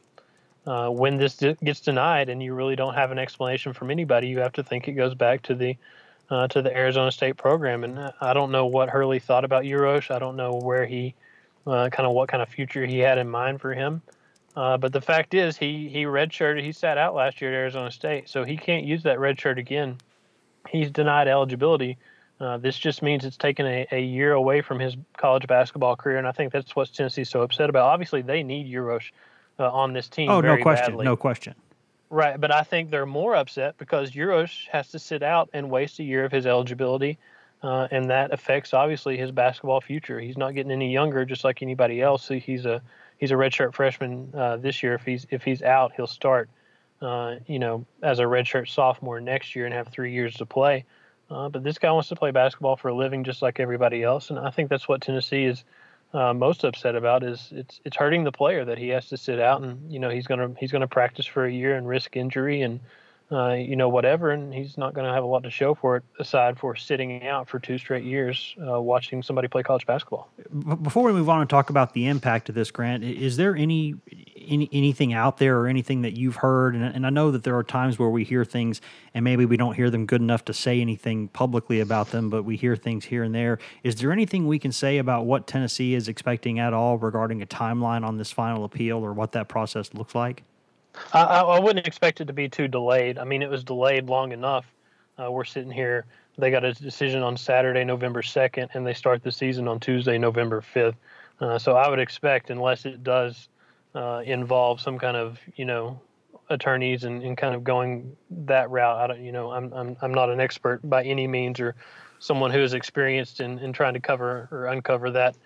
uh, 0.67 0.89
when 0.89 1.19
this 1.19 1.37
gets 1.63 1.81
denied 1.81 2.29
and 2.29 2.43
you 2.43 2.55
really 2.55 2.77
don't 2.77 2.95
have 2.95 3.13
an 3.13 3.19
explanation 3.19 3.73
from 3.73 3.93
anybody, 3.93 4.27
you 4.27 4.41
have 4.41 4.53
to 4.55 4.65
think 4.65 4.89
it 4.89 4.93
goes 4.93 5.15
back 5.15 5.43
to 5.43 5.55
the 5.55 5.77
uh, 6.31 6.49
to 6.49 6.63
the 6.63 6.75
Arizona 6.75 7.13
State 7.13 7.37
program. 7.37 7.85
And 7.85 8.13
I 8.21 8.33
don't 8.33 8.51
know 8.51 8.67
what 8.67 8.89
Hurley 8.89 9.19
thought 9.19 9.45
about 9.45 9.65
Urosh. 9.65 10.11
I 10.11 10.19
don't 10.19 10.37
know 10.37 10.55
where 10.55 10.87
he, 10.87 11.15
uh, 11.67 11.89
kind 11.91 12.07
of 12.07 12.13
what 12.13 12.29
kind 12.29 12.43
of 12.43 12.49
future 12.49 12.87
he 12.87 12.99
had 12.99 13.19
in 13.19 13.29
mind 13.29 13.61
for 13.61 13.75
him. 13.75 14.03
Uh, 14.55 14.77
but 14.77 14.93
the 14.93 15.01
fact 15.01 15.33
is, 15.35 15.57
he 15.57 15.89
he 15.89 16.05
redshirted. 16.05 16.63
He 16.63 16.73
sat 16.73 16.99
out 16.99 17.15
last 17.15 17.41
year 17.41 17.51
at 17.53 17.57
Arizona 17.57 17.91
State, 17.91 18.29
so 18.29 18.45
he 18.45 18.57
can't 18.57 18.85
use 18.85 19.03
that 19.05 19.19
red 19.19 19.41
shirt 19.41 19.59
again. 19.59 19.97
He's 20.69 20.91
denied 20.91 21.27
eligibility. 21.27 21.97
Uh, 22.39 22.59
this 22.59 22.77
just 22.77 23.03
means 23.03 23.25
it's 23.25 23.37
taken 23.37 23.67
a, 23.67 23.87
a 23.93 24.01
year 24.01 24.33
away 24.33 24.61
from 24.61 24.79
his 24.79 24.97
college 25.17 25.47
basketball 25.47 25.97
career, 25.97 26.19
and 26.19 26.27
I 26.27 26.33
think 26.33 26.53
that's 26.53 26.75
what 26.77 26.93
Tennessee's 26.93 27.31
so 27.31 27.43
upset 27.43 27.71
about. 27.71 27.87
Obviously, 27.87 28.21
they 28.21 28.43
need 28.43 28.67
Urosh 28.67 29.13
uh, 29.59 29.71
on 29.71 29.93
this 29.93 30.09
team. 30.09 30.29
Oh, 30.29 30.41
no 30.41 30.57
question, 30.59 30.93
badly. 30.93 31.05
no 31.05 31.17
question. 31.17 31.55
Right, 32.13 32.39
but 32.39 32.53
I 32.53 32.63
think 32.63 32.91
they're 32.91 33.07
more 33.07 33.35
upset 33.35 33.79
because 33.79 34.11
Urosh 34.11 34.69
has 34.69 34.91
to 34.91 34.99
sit 34.99 35.23
out 35.23 35.49
and 35.55 35.71
waste 35.71 35.99
a 35.99 36.03
year 36.03 36.27
of 36.27 36.31
his 36.31 36.45
eligibility, 36.45 37.17
uh, 37.63 37.89
and 37.91 38.11
that 38.11 38.35
affects 38.35 38.75
obviously 38.75 39.17
his 39.17 39.31
basketball 39.31 39.81
future. 39.81 40.21
He's 40.21 40.37
not 40.37 40.55
getting 40.55 40.73
any 40.73 40.93
younger, 40.93 41.25
just 41.25 41.43
like 41.43 41.63
anybody 41.63 42.03
else. 42.03 42.29
He's 42.29 42.67
a 42.67 42.83
he's 43.17 43.31
a 43.31 43.35
redshirt 43.35 43.73
freshman 43.73 44.31
uh, 44.37 44.59
this 44.59 44.83
year. 44.83 44.93
If 44.93 45.05
he's 45.05 45.27
if 45.31 45.43
he's 45.43 45.63
out, 45.63 45.93
he'll 45.97 46.07
start, 46.07 46.51
uh, 47.01 47.37
you 47.47 47.59
know, 47.59 47.87
as 48.03 48.19
a 48.19 48.25
redshirt 48.25 48.69
sophomore 48.69 49.19
next 49.19 49.57
year 49.57 49.65
and 49.65 49.73
have 49.73 49.89
three 49.89 50.13
years 50.13 50.35
to 50.35 50.45
play. 50.45 50.85
Uh, 51.31 51.49
but 51.49 51.65
this 51.65 51.79
guy 51.79 51.91
wants 51.93 52.11
to 52.11 52.17
play 52.17 52.31
basketball 52.31 52.77
for 52.77 52.89
a 52.89 52.95
living, 52.95 53.25
just 53.25 53.41
like 53.41 53.59
everybody 53.59 54.03
else, 54.03 54.29
and 54.29 54.39
I 54.39 54.51
think 54.51 54.69
that's 54.69 54.87
what 54.87 55.01
Tennessee 55.01 55.45
is 55.45 55.65
uh, 56.15 56.35
most 56.35 56.65
upset 56.65 56.95
about 56.95 57.23
is 57.23 57.49
it's 57.53 57.81
it's 57.85 57.97
hurting 57.97 58.25
the 58.25 58.33
player 58.33 58.65
that 58.65 58.79
he 58.79 58.89
has 58.89 59.09
to 59.09 59.17
sit 59.17 59.41
out 59.41 59.63
and 59.63 59.91
you 59.91 59.99
know 59.99 60.11
he's 60.11 60.27
gonna 60.27 60.55
he's 60.59 60.73
gonna 60.73 60.89
practice 60.89 61.27
for 61.27 61.45
a 61.45 61.53
year 61.53 61.77
and 61.77 61.89
risk 61.89 62.17
injury 62.17 62.63
and 62.63 62.81
uh, 63.33 63.55
you 63.55 63.77
know 63.77 63.89
whatever 63.89 64.31
and 64.31 64.53
he's 64.53 64.77
not 64.77 64.95
gonna 64.95 65.13
have 65.13 65.25
a 65.25 65.27
lot 65.27 65.43
to 65.43 65.51
show 65.51 65.75
for 65.75 65.97
it 65.97 66.05
aside 66.19 66.59
for 66.59 66.77
sitting 66.77 67.27
out 67.27 67.49
for 67.49 67.59
two 67.59 67.79
straight 67.79 68.05
years 68.05 68.55
uh, 68.69 68.81
watching 68.81 69.23
somebody 69.23 69.49
play 69.49 69.63
college 69.63 69.87
basketball. 69.87 70.29
Before 70.83 71.03
we 71.05 71.13
move 71.13 71.29
on 71.29 71.41
and 71.41 71.49
talk 71.49 71.71
about 71.71 71.95
the 71.95 72.07
impact 72.07 72.49
of 72.49 72.55
this 72.55 72.71
grant, 72.71 73.05
is 73.05 73.37
there 73.37 73.57
any 73.57 73.95
any, 74.49 74.69
anything 74.73 75.13
out 75.13 75.39
there 75.39 75.59
or 75.59 75.69
anything 75.69 76.03
that 76.03 76.17
you've 76.17 76.37
heard? 76.37 76.75
And, 76.75 76.85
and, 76.85 77.07
I 77.07 77.11
know 77.11 77.31
that 77.31 77.45
there 77.45 77.57
are 77.57 77.63
times 77.63 77.99
where 77.99 78.09
we 78.09 78.25
hear 78.25 78.45
things 78.45 78.81
and 79.15 79.25
maybe 79.25 79.45
we 79.45 79.57
don't 79.57 79.75
hear 79.75 79.91
them 79.91 80.07
good 80.07 80.21
enough 80.21 80.45
to 80.47 80.55
say 80.55 80.81
anything 80.81 81.29
publicly 81.29 81.81
about 81.81 82.11
them, 82.11 82.31
but 82.31 82.43
we 82.43 82.57
hear 82.57 82.77
things 82.77 83.05
here 83.05 83.23
and 83.23 83.35
there. 83.35 83.59
Is 83.83 83.97
there 83.97 84.13
anything 84.13 84.47
we 84.47 84.59
can 84.59 84.73
say 84.73 84.99
about 84.99 85.27
what 85.27 85.47
Tennessee 85.47 85.95
is 85.95 86.09
expecting 86.09 86.59
at 86.59 86.73
all 86.73 86.99
regarding 86.99 87.43
a 87.43 87.47
timeline 87.47 88.05
on 88.05 88.19
this 88.19 88.33
final 88.33 88.65
appeal 88.65 88.99
or 88.99 89.13
what 89.13 89.33
that 89.33 89.49
process 89.49 89.95
looks 89.95 90.15
like? 90.15 90.43
I, 91.13 91.23
I 91.23 91.59
wouldn't 91.59 91.87
expect 91.87 92.21
it 92.21 92.27
to 92.27 92.33
be 92.33 92.49
too 92.49 92.69
delayed. 92.69 93.19
I 93.19 93.25
mean, 93.25 93.43
it 93.43 93.51
was 93.51 93.65
delayed 93.65 94.09
long 94.09 94.33
enough. 94.33 94.67
Uh, 95.19 95.31
we're 95.31 95.45
sitting 95.45 95.71
here. 95.71 96.07
They 96.39 96.51
got 96.51 96.65
a 96.65 96.73
decision 96.73 97.23
on 97.23 97.37
Saturday, 97.37 97.85
November 97.85 98.23
2nd, 98.23 98.69
and 98.75 98.87
they 98.87 98.95
start 98.95 99.23
the 99.23 99.33
season 99.33 99.69
on 99.69 99.81
Tuesday, 99.81 100.19
November 100.19 100.63
5th. 100.75 100.95
Uh, 101.41 101.59
so 101.59 101.77
I 101.77 101.89
would 101.89 101.99
expect, 101.99 102.51
unless 102.51 102.85
it 102.85 103.03
does 103.03 103.49
uh, 103.95 104.23
involve 104.25 104.81
some 104.81 104.99
kind 104.99 105.17
of 105.17 105.39
you 105.57 105.65
know 105.65 106.01
attorneys 106.51 107.05
and, 107.05 107.23
and 107.23 107.37
kind 107.37 107.55
of 107.55 107.65
going 107.65 108.17
that 108.31 108.71
route. 108.71 108.99
I 108.99 109.07
don't 109.07 109.23
you 109.23 109.33
know 109.33 109.51
I'm 109.51 109.73
I'm 109.73 109.97
I'm 110.01 110.15
not 110.15 110.31
an 110.31 110.41
expert 110.41 110.81
by 110.83 111.05
any 111.05 111.27
means 111.27 111.61
or 111.61 111.75
someone 112.19 112.51
who 112.51 112.63
is 112.63 112.73
experienced 112.73 113.41
in, 113.41 113.59
in 113.59 113.73
trying 113.73 113.95
to 113.95 114.01
cover 114.01 114.49
or 114.53 114.67
uncover 114.67 115.11
that 115.11 115.37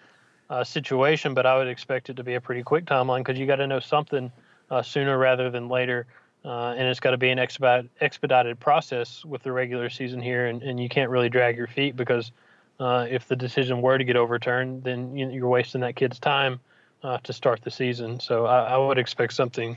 uh, 0.51 0.63
situation, 0.63 1.33
but 1.33 1.47
I 1.47 1.57
would 1.57 1.69
expect 1.69 2.11
it 2.11 2.17
to 2.17 2.25
be 2.25 2.35
a 2.35 2.41
pretty 2.41 2.63
quick 2.63 2.85
timeline 2.85 3.21
because 3.21 3.39
you 3.39 3.47
got 3.47 3.57
to 3.57 3.67
know 3.67 3.81
something 3.81 4.31
uh, 4.71 4.83
sooner 4.83 5.17
rather 5.17 5.51
than 5.51 5.69
later. 5.69 6.07
Uh, 6.45 6.75
and 6.77 6.87
it's 6.87 7.01
got 7.01 7.11
to 7.11 7.17
be 7.17 7.31
an 7.31 7.41
expedited, 7.41 8.61
process 8.61 9.25
with 9.25 9.43
the 9.43 9.51
regular 9.51 9.91
season 9.91 10.21
here, 10.21 10.47
and, 10.47 10.63
and 10.63 10.79
you 10.79 10.89
can't 10.89 11.11
really 11.11 11.29
drag 11.29 11.57
your 11.57 11.67
feet 11.67 11.97
because 11.97 12.31
uh, 12.79 13.05
if 13.11 13.27
the 13.27 13.35
decision 13.35 13.83
were 13.83 13.99
to 13.99 14.05
get 14.05 14.17
overturned, 14.17 14.85
then 14.85 15.17
you're 15.17 15.49
wasting 15.49 15.81
that 15.81 15.97
kid's 15.97 16.21
time 16.21 16.61
uh, 17.03 17.19
to 17.19 17.33
start 17.33 17.63
the 17.63 17.71
season. 17.71 18.21
So 18.21 18.47
I, 18.47 18.75
I 18.75 18.77
would 18.77 18.99
expect 18.99 19.33
something 19.33 19.77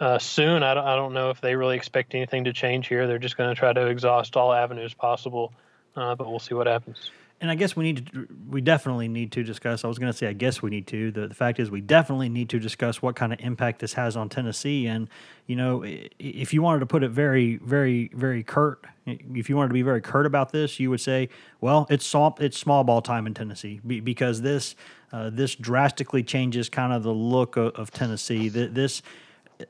uh, 0.00 0.18
soon. 0.18 0.62
I 0.62 0.72
don't, 0.74 0.86
I 0.86 0.96
don't 0.96 1.12
know 1.12 1.28
if 1.28 1.42
they 1.42 1.56
really 1.56 1.76
expect 1.76 2.14
anything 2.14 2.44
to 2.44 2.54
change 2.54 2.88
here. 2.88 3.06
They're 3.06 3.18
just 3.18 3.36
going 3.36 3.50
to 3.50 3.58
try 3.58 3.72
to 3.72 3.86
exhaust 3.86 4.36
all 4.36 4.52
avenues 4.52 4.94
possible, 4.94 5.52
uh, 5.94 6.14
but 6.14 6.28
we'll 6.28 6.38
see 6.38 6.54
what 6.54 6.66
happens. 6.66 7.10
And 7.42 7.50
I 7.50 7.56
guess 7.56 7.74
we 7.74 7.82
need 7.82 8.06
to, 8.12 8.28
we 8.48 8.60
definitely 8.60 9.08
need 9.08 9.32
to 9.32 9.42
discuss. 9.42 9.84
I 9.84 9.88
was 9.88 9.98
going 9.98 10.12
to 10.12 10.16
say, 10.16 10.28
I 10.28 10.32
guess 10.32 10.62
we 10.62 10.70
need 10.70 10.86
to. 10.86 11.10
The, 11.10 11.26
the 11.26 11.34
fact 11.34 11.58
is, 11.58 11.72
we 11.72 11.80
definitely 11.80 12.28
need 12.28 12.48
to 12.50 12.60
discuss 12.60 13.02
what 13.02 13.16
kind 13.16 13.32
of 13.32 13.40
impact 13.40 13.80
this 13.80 13.94
has 13.94 14.16
on 14.16 14.28
Tennessee. 14.28 14.86
And 14.86 15.08
you 15.48 15.56
know, 15.56 15.84
if 15.84 16.54
you 16.54 16.62
wanted 16.62 16.80
to 16.80 16.86
put 16.86 17.02
it 17.02 17.10
very, 17.10 17.56
very, 17.56 18.12
very 18.14 18.44
curt, 18.44 18.86
if 19.06 19.50
you 19.50 19.56
wanted 19.56 19.68
to 19.68 19.74
be 19.74 19.82
very 19.82 20.00
curt 20.00 20.24
about 20.24 20.52
this, 20.52 20.78
you 20.78 20.88
would 20.90 21.00
say, 21.00 21.30
well, 21.60 21.88
it's 21.90 22.06
small, 22.06 22.36
it's 22.38 22.56
small 22.56 22.84
ball 22.84 23.02
time 23.02 23.26
in 23.26 23.34
Tennessee 23.34 23.80
because 23.80 24.42
this, 24.42 24.76
uh, 25.12 25.28
this 25.28 25.56
drastically 25.56 26.22
changes 26.22 26.68
kind 26.68 26.92
of 26.92 27.02
the 27.02 27.12
look 27.12 27.56
of, 27.56 27.74
of 27.74 27.90
Tennessee. 27.90 28.48
This 28.50 29.02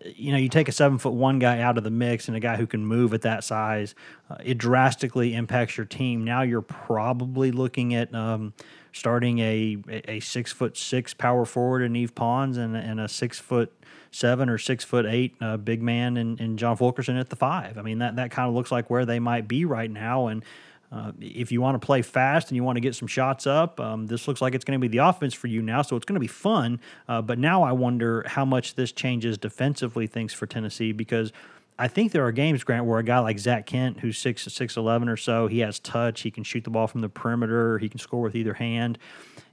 you 0.04 0.32
know, 0.32 0.38
you 0.38 0.48
take 0.48 0.68
a 0.68 0.72
seven 0.72 0.98
foot 0.98 1.12
one 1.12 1.38
guy 1.38 1.60
out 1.60 1.78
of 1.78 1.84
the 1.84 1.90
mix 1.90 2.28
and 2.28 2.36
a 2.36 2.40
guy 2.40 2.56
who 2.56 2.66
can 2.66 2.84
move 2.84 3.12
at 3.14 3.22
that 3.22 3.44
size, 3.44 3.94
uh, 4.30 4.36
it 4.44 4.58
drastically 4.58 5.34
impacts 5.34 5.76
your 5.76 5.86
team. 5.86 6.24
Now 6.24 6.42
you're 6.42 6.62
probably 6.62 7.52
looking 7.52 7.94
at 7.94 8.14
um, 8.14 8.54
starting 8.92 9.38
a 9.40 9.78
a 10.08 10.20
six 10.20 10.52
foot 10.52 10.76
six 10.76 11.14
power 11.14 11.44
forward 11.44 11.82
in 11.82 11.94
Yves 11.94 12.12
Pons 12.12 12.56
and, 12.56 12.76
and 12.76 13.00
a 13.00 13.08
six 13.08 13.38
foot 13.38 13.72
seven 14.10 14.48
or 14.48 14.58
six 14.58 14.84
foot 14.84 15.06
eight 15.06 15.34
uh, 15.40 15.56
big 15.56 15.82
man 15.82 16.16
in, 16.16 16.38
in 16.38 16.56
John 16.56 16.76
Fulkerson 16.76 17.16
at 17.16 17.30
the 17.30 17.36
five. 17.36 17.78
I 17.78 17.82
mean 17.82 17.98
that 17.98 18.16
that 18.16 18.30
kind 18.30 18.48
of 18.48 18.54
looks 18.54 18.70
like 18.70 18.90
where 18.90 19.04
they 19.06 19.18
might 19.18 19.48
be 19.48 19.64
right 19.64 19.90
now 19.90 20.28
and. 20.28 20.44
Uh, 20.92 21.10
if 21.20 21.50
you 21.50 21.62
want 21.62 21.80
to 21.80 21.84
play 21.84 22.02
fast 22.02 22.50
and 22.50 22.56
you 22.56 22.62
want 22.62 22.76
to 22.76 22.80
get 22.80 22.94
some 22.94 23.08
shots 23.08 23.46
up, 23.46 23.80
um, 23.80 24.06
this 24.06 24.28
looks 24.28 24.42
like 24.42 24.54
it's 24.54 24.64
going 24.64 24.78
to 24.78 24.80
be 24.80 24.88
the 24.88 24.98
offense 24.98 25.32
for 25.32 25.46
you 25.46 25.62
now. 25.62 25.80
So 25.80 25.96
it's 25.96 26.04
going 26.04 26.16
to 26.16 26.20
be 26.20 26.26
fun. 26.26 26.80
Uh, 27.08 27.22
but 27.22 27.38
now 27.38 27.62
I 27.62 27.72
wonder 27.72 28.24
how 28.26 28.44
much 28.44 28.74
this 28.74 28.92
changes 28.92 29.38
defensively 29.38 30.06
things 30.06 30.34
for 30.34 30.46
Tennessee 30.46 30.92
because 30.92 31.32
I 31.78 31.88
think 31.88 32.12
there 32.12 32.26
are 32.26 32.32
games, 32.32 32.62
Grant, 32.62 32.84
where 32.84 32.98
a 32.98 33.02
guy 33.02 33.18
like 33.20 33.38
Zach 33.38 33.64
Kent, 33.64 34.00
who's 34.00 34.18
six 34.18 34.44
six 34.44 34.76
eleven 34.76 35.08
or 35.08 35.16
so, 35.16 35.46
he 35.46 35.60
has 35.60 35.78
touch, 35.78 36.20
he 36.20 36.30
can 36.30 36.44
shoot 36.44 36.64
the 36.64 36.70
ball 36.70 36.86
from 36.86 37.00
the 37.00 37.08
perimeter, 37.08 37.78
he 37.78 37.88
can 37.88 37.98
score 37.98 38.20
with 38.20 38.36
either 38.36 38.54
hand, 38.54 38.98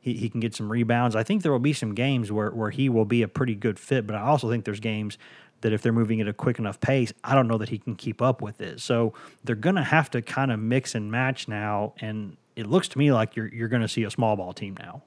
he, 0.02 0.14
he 0.14 0.30
can 0.30 0.42
get 0.42 0.54
some 0.54 0.70
rebounds. 0.70 1.16
I 1.16 1.24
think 1.24 1.42
there 1.42 1.52
will 1.52 1.60
be 1.60 1.74
some 1.74 1.96
games 1.96 2.30
where, 2.32 2.52
where 2.52 2.70
he 2.72 2.90
will 2.90 3.06
be 3.06 3.22
a 3.22 3.28
pretty 3.30 3.56
good 3.56 3.80
fit, 3.80 4.06
but 4.06 4.16
I 4.18 4.22
also 4.22 4.50
think 4.50 4.66
there's 4.66 4.82
games 4.82 5.18
that 5.62 5.74
if 5.74 5.82
they're 5.82 5.94
moving 5.94 6.22
at 6.22 6.28
a 6.28 6.34
quick 6.34 6.60
enough 6.60 6.80
pace, 6.80 7.14
I 7.24 7.36
don't 7.36 7.48
know 7.48 7.58
that 7.58 7.70
he 7.70 7.78
can 7.78 7.96
keep 7.96 8.22
up 8.22 8.42
with 8.42 8.62
it. 8.62 8.80
So 8.80 9.14
they're 9.44 9.56
going 9.56 9.76
to 9.76 9.84
have 9.84 10.10
to 10.12 10.22
kind 10.22 10.52
of 10.52 10.60
mix 10.60 10.96
and 10.96 11.12
match 11.12 11.48
now. 11.48 11.94
And 12.00 12.38
it 12.56 12.68
looks 12.68 12.88
to 12.90 12.98
me 12.98 13.12
like 13.12 13.36
you're, 13.36 13.48
you're 13.48 13.68
going 13.68 13.82
to 13.82 13.88
see 13.88 14.04
a 14.04 14.12
small 14.12 14.36
ball 14.36 14.54
team 14.54 14.76
now. 14.80 15.04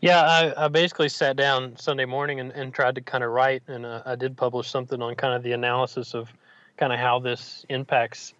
Yeah, 0.00 0.22
I, 0.22 0.64
I 0.64 0.68
basically 0.68 1.10
sat 1.10 1.36
down 1.36 1.76
Sunday 1.76 2.06
morning 2.06 2.40
and, 2.40 2.52
and 2.52 2.72
tried 2.72 2.94
to 2.94 3.02
kind 3.02 3.22
of 3.22 3.32
write, 3.32 3.62
and 3.66 3.84
uh, 3.84 4.02
I 4.06 4.16
did 4.16 4.34
publish 4.34 4.70
something 4.70 5.02
on 5.02 5.14
kind 5.14 5.34
of 5.34 5.42
the 5.42 5.52
analysis 5.52 6.14
of 6.14 6.32
kind 6.78 6.90
of 6.90 6.98
how 6.98 7.18
this 7.18 7.66
impacts 7.68 8.32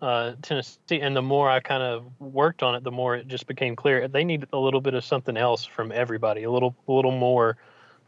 uh, 0.00 0.34
Tennessee. 0.42 1.00
And 1.00 1.16
the 1.16 1.22
more 1.22 1.50
I 1.50 1.58
kind 1.58 1.82
of 1.82 2.06
worked 2.20 2.62
on 2.62 2.76
it, 2.76 2.84
the 2.84 2.92
more 2.92 3.16
it 3.16 3.26
just 3.26 3.48
became 3.48 3.74
clear 3.74 4.06
they 4.06 4.22
need 4.22 4.46
a 4.52 4.58
little 4.58 4.80
bit 4.80 4.94
of 4.94 5.04
something 5.04 5.36
else 5.36 5.64
from 5.64 5.90
everybody, 5.90 6.44
a 6.44 6.50
little, 6.52 6.76
a 6.86 6.92
little 6.92 7.10
more 7.10 7.56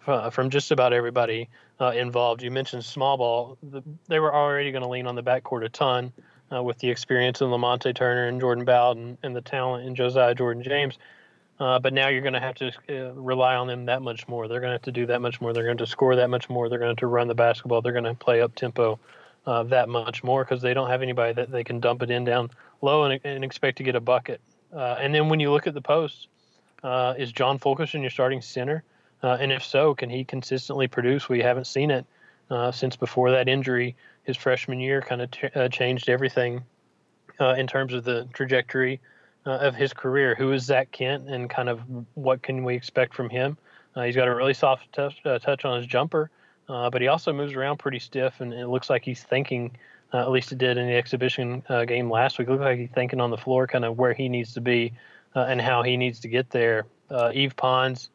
uh, 0.06 0.30
from 0.30 0.50
just 0.50 0.70
about 0.70 0.92
everybody 0.92 1.48
uh, 1.80 1.90
involved. 1.90 2.42
You 2.42 2.50
mentioned 2.50 2.84
small 2.84 3.16
ball; 3.16 3.58
the, 3.62 3.82
they 4.08 4.18
were 4.18 4.34
already 4.34 4.72
going 4.72 4.82
to 4.82 4.88
lean 4.88 5.06
on 5.06 5.14
the 5.14 5.22
backcourt 5.22 5.64
a 5.64 5.68
ton 5.68 6.12
uh, 6.52 6.62
with 6.62 6.78
the 6.78 6.90
experience 6.90 7.40
in 7.40 7.48
Lamonte 7.48 7.94
Turner 7.94 8.26
and 8.26 8.40
Jordan 8.40 8.64
Bowden 8.64 9.18
and 9.22 9.34
the 9.34 9.40
talent 9.40 9.86
in 9.86 9.94
Josiah 9.94 10.34
Jordan 10.34 10.62
James. 10.62 10.98
Uh, 11.58 11.78
but 11.78 11.92
now 11.92 12.08
you're 12.08 12.22
going 12.22 12.32
to 12.32 12.40
have 12.40 12.54
to 12.54 12.72
uh, 12.88 13.12
rely 13.12 13.54
on 13.54 13.66
them 13.66 13.84
that 13.84 14.00
much 14.00 14.26
more. 14.26 14.48
They're 14.48 14.60
going 14.60 14.70
to 14.70 14.74
have 14.74 14.82
to 14.82 14.92
do 14.92 15.06
that 15.06 15.20
much 15.20 15.42
more. 15.42 15.52
They're 15.52 15.64
going 15.64 15.76
to 15.78 15.86
score 15.86 16.16
that 16.16 16.30
much 16.30 16.48
more. 16.48 16.70
They're 16.70 16.78
going 16.78 16.96
to 16.96 17.06
run 17.06 17.28
the 17.28 17.34
basketball. 17.34 17.82
They're 17.82 17.92
going 17.92 18.04
to 18.04 18.14
play 18.14 18.40
up 18.40 18.54
tempo 18.54 18.98
uh, 19.44 19.64
that 19.64 19.90
much 19.90 20.24
more 20.24 20.42
because 20.42 20.62
they 20.62 20.72
don't 20.72 20.88
have 20.88 21.02
anybody 21.02 21.34
that 21.34 21.50
they 21.50 21.62
can 21.62 21.78
dump 21.78 22.02
it 22.02 22.10
in 22.10 22.24
down 22.24 22.50
low 22.80 23.04
and, 23.04 23.20
and 23.24 23.44
expect 23.44 23.76
to 23.78 23.82
get 23.82 23.94
a 23.94 24.00
bucket. 24.00 24.40
and 24.72 25.14
then 25.14 25.28
when 25.28 25.38
you 25.38 25.50
look 25.50 25.66
at 25.66 25.74
the 25.74 25.82
post, 25.82 26.28
is 26.82 27.30
John 27.30 27.58
Fulkerson 27.58 28.00
your 28.00 28.10
starting 28.10 28.40
center? 28.40 28.82
Uh, 29.22 29.36
and 29.40 29.52
if 29.52 29.64
so, 29.64 29.94
can 29.94 30.08
he 30.08 30.24
consistently 30.24 30.88
produce? 30.88 31.28
We 31.28 31.40
haven't 31.40 31.66
seen 31.66 31.90
it 31.90 32.06
uh, 32.50 32.72
since 32.72 32.96
before 32.96 33.30
that 33.30 33.48
injury. 33.48 33.96
His 34.24 34.36
freshman 34.36 34.80
year 34.80 35.00
kind 35.02 35.22
of 35.22 35.30
t- 35.30 35.48
uh, 35.54 35.68
changed 35.68 36.08
everything 36.08 36.62
uh, 37.38 37.54
in 37.58 37.66
terms 37.66 37.94
of 37.94 38.04
the 38.04 38.28
trajectory 38.32 39.00
uh, 39.46 39.58
of 39.58 39.74
his 39.74 39.92
career. 39.92 40.34
Who 40.34 40.52
is 40.52 40.64
Zach 40.64 40.90
Kent, 40.90 41.28
and 41.28 41.50
kind 41.50 41.68
of 41.68 41.80
what 42.14 42.42
can 42.42 42.64
we 42.64 42.74
expect 42.74 43.14
from 43.14 43.30
him? 43.30 43.56
Uh, 43.96 44.02
he's 44.02 44.16
got 44.16 44.28
a 44.28 44.34
really 44.34 44.54
soft 44.54 44.92
touch, 44.92 45.22
touch 45.22 45.64
on 45.64 45.78
his 45.78 45.86
jumper, 45.86 46.30
but 46.68 47.00
he 47.00 47.08
also 47.08 47.32
moves 47.32 47.54
around 47.54 47.78
pretty 47.78 47.98
stiff, 47.98 48.40
and 48.40 48.52
it 48.52 48.68
looks 48.68 48.88
like 48.88 49.04
he's 49.04 49.22
thinking. 49.22 49.76
at 50.12 50.30
least 50.30 50.52
it 50.52 50.58
did 50.58 50.76
in 50.76 50.86
the 50.86 50.94
exhibition 50.94 51.62
game 51.86 52.10
last 52.10 52.38
week. 52.38 52.48
It 52.48 52.52
looks 52.52 52.62
like 52.62 52.78
he's 52.78 52.90
thinking 52.90 53.20
on 53.20 53.30
the 53.30 53.36
floor, 53.36 53.66
kind 53.66 53.84
of 53.84 53.98
where 53.98 54.12
he 54.12 54.28
needs 54.28 54.54
to 54.54 54.60
be 54.60 54.92
and 55.34 55.60
how 55.60 55.82
he 55.82 55.96
needs 55.96 56.20
to 56.20 56.28
get 56.28 56.50
there. 56.50 56.86
Yves 57.10 57.54
Pons, 57.54 58.10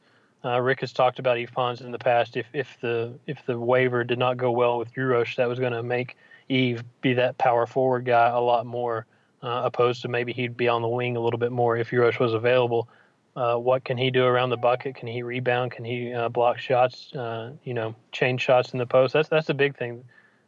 uh, 0.46 0.62
Rick 0.62 0.82
has 0.82 0.94
talked 0.94 1.20
about 1.20 1.38
Yves 1.38 1.52
Pons 1.52 1.82
in 1.82 1.92
the 1.92 2.00
past. 2.00 2.38
If 2.38 2.46
if 2.54 2.78
the 2.82 3.14
if 3.26 3.46
the 3.46 3.60
waiver 3.60 4.04
did 4.04 4.20
not 4.20 4.38
go 4.38 4.52
well 4.52 4.78
with 4.78 4.94
Uros, 4.94 5.36
that 5.38 5.50
was 5.50 5.60
going 5.60 5.74
to 5.74 5.84
make 5.84 6.16
Yves 6.50 6.84
be 7.02 7.14
that 7.16 7.38
power 7.38 7.66
forward 7.66 8.06
guy 8.06 8.28
a 8.30 8.40
lot 8.40 8.66
more, 8.66 9.08
uh, 9.42 9.62
opposed 9.66 10.04
to 10.04 10.08
maybe 10.08 10.32
he'd 10.32 10.56
be 10.56 10.68
on 10.68 10.82
the 10.82 10.88
wing 10.88 11.18
a 11.18 11.20
little 11.20 11.40
bit 11.40 11.52
more 11.52 11.76
if 11.76 11.92
Uros 11.92 12.20
was 12.20 12.34
available. 12.34 12.88
Uh, 13.36 13.58
what 13.58 13.84
can 13.84 13.98
he 13.98 14.12
do 14.12 14.24
around 14.24 14.50
the 14.50 14.58
bucket? 14.58 14.96
Can 14.96 15.08
he 15.08 15.22
rebound? 15.22 15.72
Can 15.72 15.84
he 15.84 16.14
uh, 16.14 16.30
block 16.30 16.58
shots? 16.58 17.14
Uh, 17.14 17.52
you 17.64 17.74
know, 17.74 17.94
change 18.12 18.42
shots 18.42 18.72
in 18.72 18.80
the 18.80 18.86
post. 18.86 19.14
That's 19.14 19.28
that's 19.28 19.50
a 19.50 19.54
big 19.54 19.76
thing. 19.76 20.06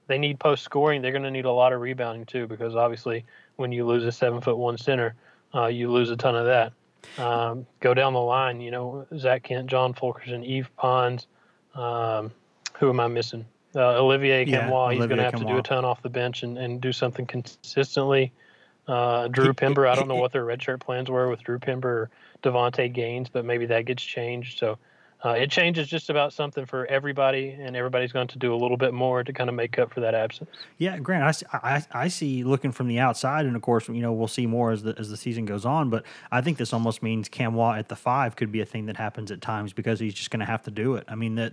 They 0.07 0.18
need 0.18 0.40
post 0.40 0.64
scoring. 0.64 1.02
They're 1.02 1.11
going 1.11 1.24
to 1.24 1.32
need 1.32 1.45
a 1.45 1.52
lot 1.52 1.74
of 1.74 1.82
rebounding 1.82 2.26
too, 2.26 2.48
because 2.48 2.76
obviously 2.76 3.26
when 3.57 3.74
you 3.74 3.86
lose 3.86 4.06
a 4.06 4.11
seven 4.11 4.40
foot 4.40 4.57
one 4.57 4.78
center, 4.78 5.15
uh, 5.53 5.65
you 5.65 5.91
lose 5.91 6.11
a 6.11 6.15
ton 6.15 6.36
of 6.36 6.45
that. 6.45 6.72
Um, 7.17 7.65
go 7.79 7.93
down 7.93 8.13
the 8.13 8.19
line, 8.19 8.61
you 8.61 8.71
know, 8.71 9.07
Zach 9.17 9.43
Kent, 9.43 9.67
John 9.67 9.93
Fulkerson, 9.93 10.43
Yves 10.43 10.69
Pons. 10.77 11.27
Um, 11.73 12.31
who 12.79 12.89
am 12.89 12.99
I 12.99 13.07
missing? 13.07 13.45
Uh, 13.75 13.99
Olivier. 13.99 14.45
Yeah, 14.45 14.89
he's 14.91 14.99
going 14.99 15.17
to 15.17 15.23
have 15.23 15.35
to 15.35 15.45
do 15.45 15.57
a 15.57 15.63
ton 15.63 15.85
off 15.85 16.01
the 16.01 16.09
bench 16.09 16.43
and, 16.43 16.57
and 16.57 16.81
do 16.81 16.91
something 16.91 17.25
consistently. 17.25 18.31
Uh, 18.88 19.27
Drew 19.27 19.53
Pember. 19.53 19.88
I 19.88 19.95
don't 19.95 20.07
know 20.07 20.15
what 20.15 20.31
their 20.31 20.45
redshirt 20.45 20.79
plans 20.79 21.09
were 21.09 21.29
with 21.29 21.43
Drew 21.43 21.59
Pember 21.59 21.89
or 21.89 22.09
Davonte 22.41 22.91
Gaines, 22.93 23.29
but 23.29 23.45
maybe 23.45 23.65
that 23.65 23.85
gets 23.85 24.01
changed. 24.01 24.59
So 24.59 24.77
uh, 25.26 25.31
it 25.31 25.49
changes 25.49 25.88
just 25.88 26.10
about 26.11 26.31
something 26.31 26.65
for 26.65 26.85
everybody, 26.85 27.49
and 27.60 27.76
everybody's 27.76 28.11
going 28.11 28.27
to 28.27 28.38
do 28.38 28.53
a 28.53 28.57
little 28.57 28.77
bit 28.77 28.94
more 28.94 29.23
to 29.23 29.34
kind 29.34 29.49
of 29.49 29.56
make 29.56 29.80
up 29.80 29.91
for 29.91 29.99
that 29.99 30.14
absence. 30.14 30.49
Yeah, 30.77 30.99
Grant, 30.99 31.44
I, 31.52 31.57
I, 31.57 31.85
I 31.91 32.07
see 32.07 32.44
looking 32.44 32.72
from 32.72 32.88
the 32.88 32.99
outside, 32.99 33.45
and 33.45 33.56
of 33.56 33.64
course, 33.64 33.88
you 33.88 34.02
know, 34.02 34.14
we'll 34.14 34.27
see 34.27 34.45
more 34.45 34.72
as 34.72 34.84
the 34.84 34.95
as 34.99 35.10
the 35.10 35.18
season 35.18 35.45
goes 35.45 35.65
on. 35.65 35.89
But 35.89 36.06
I 36.31 36.41
think 36.41 36.57
this 36.57 36.72
almost 36.72 37.02
means 37.02 37.30
Nkamhoua 37.30 37.80
at 37.80 37.89
the 37.89 37.95
five 37.95 38.35
could 38.35 38.52
be 38.52 38.61
a 38.61 38.65
thing 38.65 38.85
that 38.85 38.98
happens 38.98 39.31
at 39.31 39.41
times 39.41 39.73
because 39.73 39.99
he's 39.99 40.14
just 40.14 40.30
going 40.30 40.41
to 40.41 40.45
have 40.45 40.61
to 40.64 40.72
do 40.72 40.95
it. 40.95 41.06
I 41.07 41.15
mean, 41.15 41.52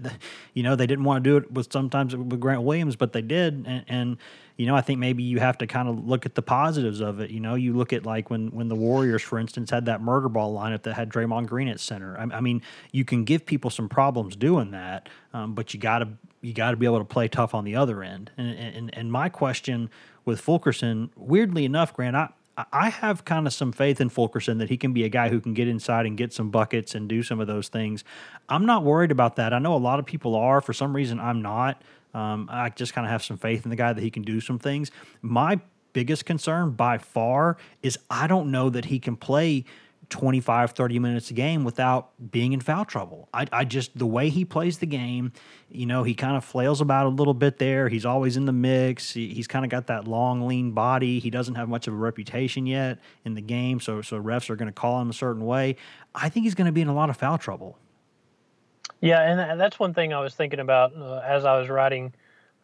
you 0.53 0.63
know, 0.63 0.77
they 0.77 0.87
didn't 0.87 1.05
want 1.05 1.25
to 1.25 1.31
do 1.31 1.37
it 1.39 1.51
with 1.51 1.73
sometimes 1.73 2.15
with 2.15 2.39
Grant 2.39 2.63
Williams, 2.63 2.97
but 2.97 3.15
they 3.15 3.23
did, 3.23 3.65
and, 3.67 3.85
and 3.89 4.17
you 4.57 4.67
know, 4.67 4.77
I 4.77 4.83
think 4.83 5.01
maybe 5.01 5.23
you 5.23 5.41
have 5.41 5.59
to 5.59 5.67
kind 5.67 5.89
of 5.89 6.07
look 6.07 6.27
at 6.27 6.37
the 6.37 6.43
positives 6.43 7.01
of 7.01 7.21
it. 7.21 7.31
You 7.31 7.41
know, 7.41 7.57
you 7.57 7.75
look 7.75 7.93
at 7.93 8.07
like 8.07 8.31
when 8.31 8.49
when 8.49 8.69
the 8.69 8.77
Warriors, 8.77 9.23
for 9.23 9.39
instance, 9.39 9.71
had 9.71 9.87
that 9.87 10.01
murder 10.01 10.29
ball 10.29 10.57
lineup 10.57 10.83
that 10.83 10.95
had 10.95 11.09
Draymond 11.09 11.47
Green 11.47 11.69
at 11.69 11.81
center. 11.81 12.17
I, 12.17 12.37
I 12.37 12.41
mean, 12.41 12.63
you 12.93 13.05
can 13.05 13.25
give 13.25 13.47
people 13.47 13.71
some 13.71 13.89
problems 13.89 14.37
doing 14.37 14.71
that, 14.71 15.09
um, 15.33 15.55
but 15.55 15.75
you 15.75 15.81
got 15.81 15.99
to 16.01 16.09
you 16.41 16.53
got 16.53 16.71
to 16.71 16.77
be 16.77 16.87
able 16.87 16.99
to 16.99 17.05
play 17.05 17.27
tough 17.27 17.55
on 17.55 17.65
the 17.65 17.75
other 17.75 18.03
end. 18.03 18.31
And, 18.37 18.57
and 18.57 18.91
and 18.97 19.11
my 19.11 19.29
question 19.29 19.91
with 20.25 20.41
Fulkerson, 20.41 21.11
weirdly 21.17 21.65
enough, 21.65 21.93
Grant, 21.93 22.15
I 22.15 22.29
I 22.73 22.91
have 22.91 23.25
kind 23.25 23.49
of 23.49 23.53
some 23.53 23.73
faith 23.73 24.01
in 24.01 24.09
Fulkerson 24.09 24.59
that 24.59 24.69
he 24.69 24.77
can 24.77 24.93
be 24.93 25.03
a 25.03 25.09
guy 25.09 25.29
who 25.29 25.41
can 25.41 25.55
get 25.55 25.67
inside 25.67 26.07
and 26.07 26.17
get 26.17 26.33
some 26.33 26.51
buckets 26.51 26.95
and 26.95 27.09
do 27.09 27.23
some 27.23 27.41
of 27.41 27.49
those 27.49 27.69
things. 27.69 28.05
I'm 28.49 28.67
not 28.67 28.85
worried 28.85 29.11
about 29.11 29.37
that. 29.37 29.53
I 29.53 29.59
know 29.59 29.75
a 29.75 29.79
lot 29.79 29.99
of 29.99 30.07
people 30.07 30.37
are. 30.37 30.61
For 30.61 30.73
some 30.73 30.95
reason, 30.95 31.19
I'm 31.19 31.43
not. 31.43 31.83
Um, 32.15 32.49
I 32.51 32.71
just 32.71 32.95
kind 32.95 33.07
of 33.07 33.11
have 33.11 33.23
some 33.23 33.37
faith 33.37 33.65
in 33.65 33.71
the 33.71 33.77
guy 33.77 33.93
that 33.93 34.01
he 34.01 34.11
can 34.11 34.23
do 34.23 34.41
some 34.41 34.59
things. 34.59 34.91
My 35.21 35.61
biggest 35.93 36.25
concern 36.25 36.71
by 36.73 36.99
far 36.99 37.57
is 37.83 37.99
I 38.09 38.27
don't 38.27 38.51
know 38.51 38.71
that 38.71 38.87
he 38.87 38.99
can 38.99 39.17
play 39.17 39.65
25, 40.11 40.73
30 40.73 40.99
minutes 40.99 41.31
a 41.31 41.35
game 41.35 41.65
without 41.65 42.11
being 42.31 42.53
in 42.53 42.61
foul 42.61 42.85
trouble. 42.85 43.29
I, 43.33 43.47
I 43.53 43.65
just, 43.65 43.97
the 43.99 44.07
way 44.07 44.29
he 44.29 44.45
plays 44.45 44.79
the 44.79 44.87
game, 44.87 45.33
you 45.71 45.87
know, 45.87 46.03
he 46.03 46.15
kind 46.15 46.37
of 46.37 46.45
flails 46.45 46.81
about 46.81 47.07
a 47.07 47.09
little 47.09 47.35
bit 47.35 47.59
there. 47.59 47.89
He's 47.89 48.05
always 48.05 48.37
in 48.37 48.45
the 48.45 48.53
mix. 48.53 49.13
He, 49.13 49.33
he's 49.33 49.47
kind 49.47 49.65
of 49.65 49.71
got 49.71 49.87
that 49.87 50.07
long, 50.07 50.47
lean 50.47 50.73
body. 50.73 51.19
He 51.19 51.31
doesn't 51.31 51.55
have 51.55 51.69
much 51.69 51.87
of 51.87 51.95
a 51.95 51.97
reputation 51.97 52.67
yet 52.67 52.99
in 53.25 53.35
the 53.35 53.41
game, 53.41 53.81
so, 53.81 54.03
so 54.03 54.21
refs 54.21 54.51
are 54.51 54.57
going 54.57 54.69
to 54.69 54.73
call 54.73 55.01
him 55.01 55.11
a 55.11 55.15
certain 55.15 55.45
way. 55.45 55.77
I 56.15 56.29
think 56.29 56.45
he's 56.45 56.55
going 56.55 56.67
to 56.67 56.73
be 56.73 56.83
in 56.83 56.89
a 56.89 56.95
lot 56.95 57.11
of 57.11 57.17
foul 57.17 57.39
trouble. 57.39 57.79
Yeah, 59.05 59.21
and 59.21 59.61
that's 59.61 59.79
one 59.79 59.93
thing 59.93 60.15
I 60.15 60.21
was 60.21 60.35
thinking 60.35 60.61
about 60.61 60.97
uh, 60.97 61.19
as 61.19 61.45
I 61.45 61.59
was 61.59 61.69
writing, 61.69 62.15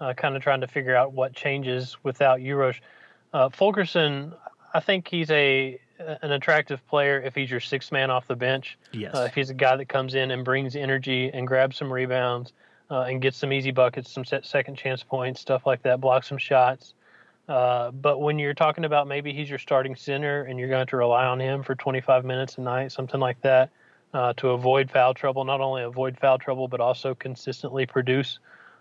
uh, 0.01 0.15
kind 0.15 0.37
of 0.37 0.43
trying 0.43 0.63
to 0.63 0.67
figure 0.67 0.97
out 0.97 1.13
what 1.13 1.35
changes 1.35 1.99
without 2.03 2.41
Uros. 2.41 2.77
Uh, 3.35 3.51
Fulkerson, 3.51 4.33
I 4.73 4.81
think 4.81 5.07
he's 5.07 5.31
a 5.31 5.79
an 6.23 6.33
attractive 6.33 6.87
player 6.89 7.21
if 7.21 7.35
he's 7.35 7.51
your 7.51 7.61
sixth 7.61 7.93
man 7.93 8.11
off 8.11 8.27
the 8.27 8.37
bench. 8.37 8.79
Yes. 8.93 9.15
Uh, 9.15 9.27
if 9.29 9.35
he's 9.35 9.51
a 9.51 9.55
guy 9.55 9.77
that 9.77 9.91
comes 9.91 10.15
in 10.15 10.31
and 10.31 10.43
brings 10.43 10.77
energy 10.77 11.31
and 11.33 11.47
grabs 11.47 11.77
some 11.77 11.93
rebounds 11.93 12.55
uh, 12.91 13.03
and 13.03 13.21
gets 13.21 13.37
some 13.37 13.53
easy 13.53 13.71
buckets, 13.71 14.11
some 14.11 14.25
second 14.25 14.77
chance 14.77 15.03
points, 15.03 15.43
stuff 15.43 15.67
like 15.67 15.83
that, 15.83 16.01
blocks 16.01 16.27
some 16.27 16.39
shots. 16.39 16.95
Uh, 17.51 17.91
but 17.91 18.21
when 18.23 18.39
you're 18.39 18.55
talking 18.55 18.87
about 18.87 19.09
maybe 19.09 19.33
he's 19.35 19.51
your 19.51 19.59
starting 19.59 19.95
center 19.95 20.45
and 20.45 20.59
you're 20.59 20.71
going 20.71 20.87
to 20.87 20.97
rely 20.97 21.27
on 21.27 21.39
him 21.39 21.63
for 21.63 21.75
25 21.75 22.25
minutes 22.25 22.57
a 22.57 22.63
night, 22.63 22.93
something 22.93 23.21
like 23.21 23.39
that, 23.43 23.69
uh, 24.13 24.33
to 24.35 24.51
avoid 24.51 24.91
foul 24.91 25.15
trouble, 25.15 25.45
not 25.45 25.61
only 25.61 25.83
avoid 25.83 26.19
foul 26.19 26.39
trouble, 26.39 26.69
but 26.69 26.81
also 26.81 27.15
consistently 27.15 27.87
produce, 27.87 28.39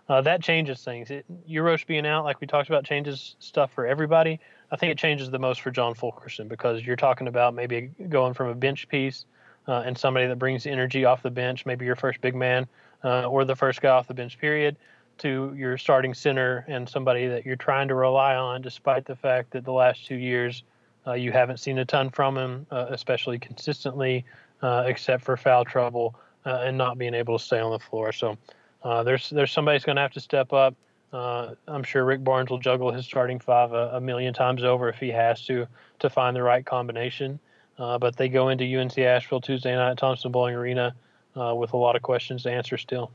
uh, 0.08 0.20
that 0.20 0.42
changes 0.42 0.82
things. 0.82 1.10
It, 1.10 1.24
Urosh 1.48 1.86
being 1.86 2.06
out, 2.06 2.24
like 2.24 2.40
we 2.40 2.46
talked 2.46 2.68
about, 2.68 2.84
changes 2.84 3.36
stuff 3.38 3.72
for 3.72 3.86
everybody. 3.86 4.40
I 4.72 4.76
think 4.76 4.90
it 4.90 4.98
changes 4.98 5.30
the 5.30 5.38
most 5.38 5.60
for 5.60 5.70
John 5.70 5.94
Fulkerson 5.94 6.48
because 6.48 6.82
you're 6.82 6.96
talking 6.96 7.28
about 7.28 7.54
maybe 7.54 7.90
going 8.08 8.34
from 8.34 8.48
a 8.48 8.54
bench 8.54 8.88
piece 8.88 9.24
uh, 9.68 9.82
and 9.86 9.96
somebody 9.96 10.26
that 10.26 10.38
brings 10.38 10.66
energy 10.66 11.04
off 11.04 11.22
the 11.22 11.30
bench, 11.30 11.64
maybe 11.64 11.84
your 11.84 11.96
first 11.96 12.20
big 12.20 12.34
man 12.34 12.66
uh, 13.04 13.24
or 13.24 13.44
the 13.44 13.54
first 13.54 13.80
guy 13.80 13.90
off 13.90 14.08
the 14.08 14.14
bench, 14.14 14.38
period 14.38 14.76
to 15.18 15.52
your 15.54 15.76
starting 15.76 16.14
center 16.14 16.64
and 16.66 16.88
somebody 16.88 17.28
that 17.28 17.44
you're 17.44 17.54
trying 17.54 17.88
to 17.88 17.94
rely 17.94 18.34
on, 18.34 18.62
despite 18.62 19.04
the 19.04 19.14
fact 19.14 19.50
that 19.50 19.64
the 19.64 19.72
last 19.72 20.06
two 20.06 20.16
years 20.16 20.64
uh, 21.06 21.12
you 21.12 21.30
haven't 21.30 21.58
seen 21.58 21.78
a 21.78 21.84
ton 21.84 22.10
from 22.10 22.36
him, 22.36 22.66
uh, 22.70 22.86
especially 22.88 23.38
consistently, 23.38 24.24
uh, 24.62 24.84
except 24.86 25.24
for 25.24 25.36
foul 25.36 25.64
trouble 25.64 26.14
uh, 26.44 26.62
and 26.64 26.76
not 26.76 26.98
being 26.98 27.14
able 27.14 27.38
to 27.38 27.44
stay 27.44 27.60
on 27.60 27.70
the 27.70 27.78
floor. 27.78 28.12
So 28.12 28.36
uh, 28.82 29.02
there's 29.02 29.30
there's 29.30 29.52
somebody's 29.52 29.84
going 29.84 29.96
to 29.96 30.02
have 30.02 30.12
to 30.12 30.20
step 30.20 30.52
up. 30.52 30.74
Uh, 31.12 31.54
I'm 31.66 31.82
sure 31.82 32.04
Rick 32.04 32.22
Barnes 32.22 32.50
will 32.50 32.58
juggle 32.58 32.92
his 32.92 33.04
starting 33.04 33.40
five 33.40 33.72
a, 33.72 33.90
a, 33.94 34.00
million 34.00 34.32
times 34.32 34.62
over 34.62 34.88
if 34.88 34.96
he 34.96 35.08
has 35.08 35.44
to 35.46 35.66
to 35.98 36.08
find 36.08 36.36
the 36.36 36.42
right 36.42 36.64
combination. 36.64 37.40
but 37.76 38.16
they 38.16 38.28
go 38.28 38.48
into 38.48 38.64
UNC 38.64 38.96
Asheville 38.98 39.40
Tuesday 39.40 39.74
night 39.74 39.92
at 39.92 39.98
Thompson-Boling 39.98 40.54
Arena 40.54 40.94
with 41.34 41.72
a 41.72 41.76
lot 41.76 41.96
of 41.96 42.02
questions 42.02 42.42
to 42.42 42.50
answer 42.50 42.76
still. 42.76 43.10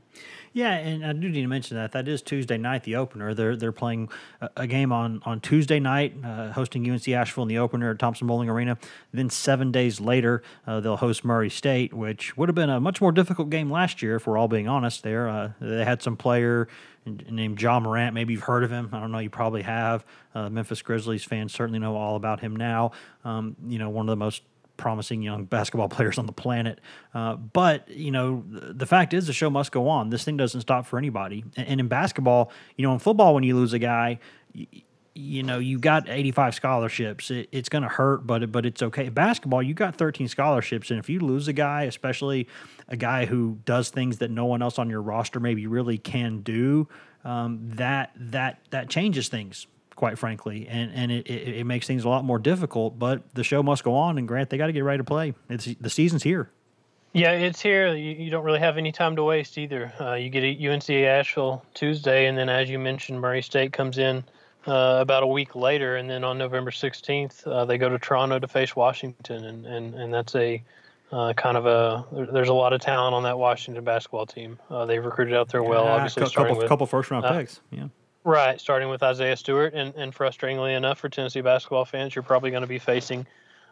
Yeah, 0.52 0.72
and 0.72 1.04
I 1.04 1.12
do 1.12 1.28
need 1.28 1.42
to 1.42 1.46
mention 1.48 1.76
that 1.76 1.92
that 1.92 2.08
is 2.08 2.22
Tuesday 2.22 2.56
night, 2.56 2.84
the 2.84 2.96
opener. 2.96 3.34
They're 3.34 3.56
they're 3.56 3.72
playing 3.72 4.08
a, 4.40 4.48
a 4.56 4.66
game 4.66 4.90
on, 4.90 5.20
on 5.26 5.40
Tuesday 5.40 5.78
night, 5.78 6.14
uh, 6.24 6.50
hosting 6.52 6.90
UNC 6.90 7.06
Asheville 7.08 7.42
in 7.42 7.48
the 7.48 7.58
opener 7.58 7.90
at 7.90 7.98
Thompson-Boling 7.98 8.48
Arena. 8.48 8.78
Then 9.12 9.28
seven 9.28 9.70
days 9.70 10.00
later, 10.00 10.42
uh, 10.66 10.80
they'll 10.80 10.96
host 10.96 11.26
Murray 11.26 11.50
State, 11.50 11.92
which 11.92 12.38
would 12.38 12.48
have 12.48 12.56
been 12.56 12.70
a 12.70 12.80
much 12.80 13.02
more 13.02 13.12
difficult 13.12 13.50
game 13.50 13.70
last 13.70 14.00
year, 14.00 14.16
if 14.16 14.26
we're 14.26 14.38
all 14.38 14.48
being 14.48 14.66
honest. 14.66 15.02
There, 15.02 15.28
uh, 15.28 15.50
they 15.60 15.84
had 15.84 16.02
some 16.02 16.16
player 16.16 16.68
named 17.04 17.60
Ja 17.60 17.78
Morant. 17.78 18.14
Maybe 18.14 18.32
you've 18.32 18.44
heard 18.44 18.64
of 18.64 18.70
him. 18.70 18.88
I 18.92 19.00
don't 19.00 19.12
know. 19.12 19.18
You 19.18 19.30
probably 19.30 19.62
have. 19.62 20.06
Uh, 20.34 20.48
Memphis 20.48 20.80
Grizzlies 20.80 21.22
fans 21.24 21.52
certainly 21.52 21.78
know 21.78 21.96
all 21.96 22.16
about 22.16 22.40
him 22.40 22.56
now. 22.56 22.92
Um, 23.24 23.56
you 23.66 23.78
know, 23.78 23.90
one 23.90 24.06
of 24.06 24.10
the 24.10 24.16
most 24.16 24.42
promising 24.76 25.22
young 25.22 25.44
basketball 25.44 25.88
players 25.96 26.18
on 26.18 26.26
the 26.26 26.32
planet. 26.32 26.80
Uh, 27.14 27.36
but 27.36 27.88
you 27.88 28.10
know, 28.10 28.44
the 28.48 28.86
fact 28.86 29.14
is, 29.14 29.26
the 29.26 29.32
show 29.32 29.50
must 29.50 29.72
go 29.72 29.88
on. 29.88 30.10
This 30.10 30.24
thing 30.24 30.36
doesn't 30.36 30.60
stop 30.60 30.86
for 30.86 30.98
anybody. 30.98 31.44
And, 31.56 31.68
and 31.68 31.80
in 31.80 31.88
basketball, 31.88 32.50
you 32.76 32.86
know, 32.86 32.92
in 32.92 32.98
football, 32.98 33.34
when 33.34 33.42
you 33.42 33.56
lose 33.56 33.72
a 33.72 33.78
guy. 33.78 34.18
You, 34.52 34.66
you 35.18 35.42
know 35.42 35.58
you 35.58 35.78
got 35.78 36.08
85 36.10 36.54
scholarships 36.54 37.30
it, 37.30 37.48
it's 37.50 37.70
going 37.70 37.82
to 37.82 37.88
hurt 37.88 38.26
but 38.26 38.52
but 38.52 38.66
it's 38.66 38.82
okay 38.82 39.08
basketball 39.08 39.62
you 39.62 39.72
got 39.72 39.96
13 39.96 40.28
scholarships 40.28 40.90
and 40.90 41.00
if 41.00 41.08
you 41.08 41.20
lose 41.20 41.48
a 41.48 41.54
guy 41.54 41.84
especially 41.84 42.46
a 42.88 42.96
guy 42.96 43.24
who 43.24 43.58
does 43.64 43.88
things 43.88 44.18
that 44.18 44.30
no 44.30 44.44
one 44.44 44.60
else 44.60 44.78
on 44.78 44.90
your 44.90 45.00
roster 45.00 45.40
maybe 45.40 45.66
really 45.66 45.96
can 45.96 46.40
do 46.40 46.86
um, 47.24 47.60
that 47.62 48.12
that 48.14 48.60
that 48.70 48.90
changes 48.90 49.28
things 49.28 49.66
quite 49.96 50.18
frankly, 50.18 50.68
and 50.68 50.92
and 50.94 51.10
it, 51.10 51.26
it, 51.26 51.48
it, 51.56 51.64
makes 51.64 51.86
things 51.86 52.04
a 52.04 52.08
lot 52.08 52.24
more 52.24 52.38
difficult. 52.38 52.98
But 52.98 53.22
the 53.34 53.42
show 53.42 53.62
must 53.62 53.82
go 53.82 53.94
on, 53.94 54.18
and 54.18 54.28
Grant, 54.28 54.50
they 54.50 54.58
got 54.58 54.66
to 54.66 54.72
get 54.72 54.84
ready 54.84 54.98
to 54.98 55.04
play. 55.04 55.34
It's 55.48 55.64
the 55.80 55.90
season's 55.90 56.22
here. 56.22 56.50
Yeah, 57.12 57.32
it's 57.32 57.62
here. 57.62 57.94
You, 57.94 58.12
you 58.12 58.30
don't 58.30 58.44
really 58.44 58.60
have 58.60 58.76
any 58.76 58.92
time 58.92 59.16
to 59.16 59.24
waste 59.24 59.56
either. 59.56 59.92
Uh, 59.98 60.14
you 60.14 60.28
get 60.28 60.44
UNC 60.44 60.88
Asheville 60.90 61.64
Tuesday, 61.74 62.26
and 62.26 62.36
then 62.36 62.48
as 62.48 62.68
you 62.68 62.78
mentioned, 62.78 63.20
Murray 63.20 63.42
State 63.42 63.72
comes 63.72 63.96
in 63.96 64.22
uh, 64.66 64.98
about 65.00 65.22
a 65.22 65.26
week 65.26 65.54
later, 65.56 65.96
and 65.96 66.10
then 66.10 66.24
on 66.24 66.36
November 66.36 66.70
16th, 66.70 67.46
uh, 67.46 67.64
they 67.64 67.78
go 67.78 67.88
to 67.88 67.98
Toronto 67.98 68.38
to 68.38 68.46
face 68.46 68.76
Washington, 68.76 69.44
and 69.44 69.66
and 69.66 69.94
and 69.94 70.14
that's 70.14 70.34
a 70.34 70.62
uh, 71.12 71.32
kind 71.34 71.56
of 71.56 71.66
a 71.66 72.04
there's 72.32 72.48
a 72.48 72.54
lot 72.54 72.72
of 72.72 72.80
talent 72.80 73.14
on 73.14 73.22
that 73.22 73.38
Washington 73.38 73.82
basketball 73.84 74.26
team. 74.26 74.58
Uh, 74.68 74.84
they've 74.84 75.04
recruited 75.04 75.34
out 75.34 75.48
there 75.48 75.62
well. 75.62 75.84
Yeah, 75.84 75.92
obviously, 75.92 76.22
a 76.22 76.28
couple, 76.28 76.56
with, 76.56 76.68
couple 76.68 76.86
first 76.86 77.10
round 77.10 77.24
uh, 77.24 77.32
picks. 77.32 77.60
Yeah. 77.70 77.88
Right, 78.26 78.60
starting 78.60 78.88
with 78.88 79.04
Isaiah 79.04 79.36
Stewart, 79.36 79.72
and, 79.72 79.94
and 79.94 80.12
frustratingly 80.12 80.76
enough 80.76 80.98
for 80.98 81.08
Tennessee 81.08 81.42
basketball 81.42 81.84
fans, 81.84 82.12
you're 82.12 82.24
probably 82.24 82.50
going 82.50 82.62
to 82.62 82.66
be 82.66 82.80
facing 82.80 83.24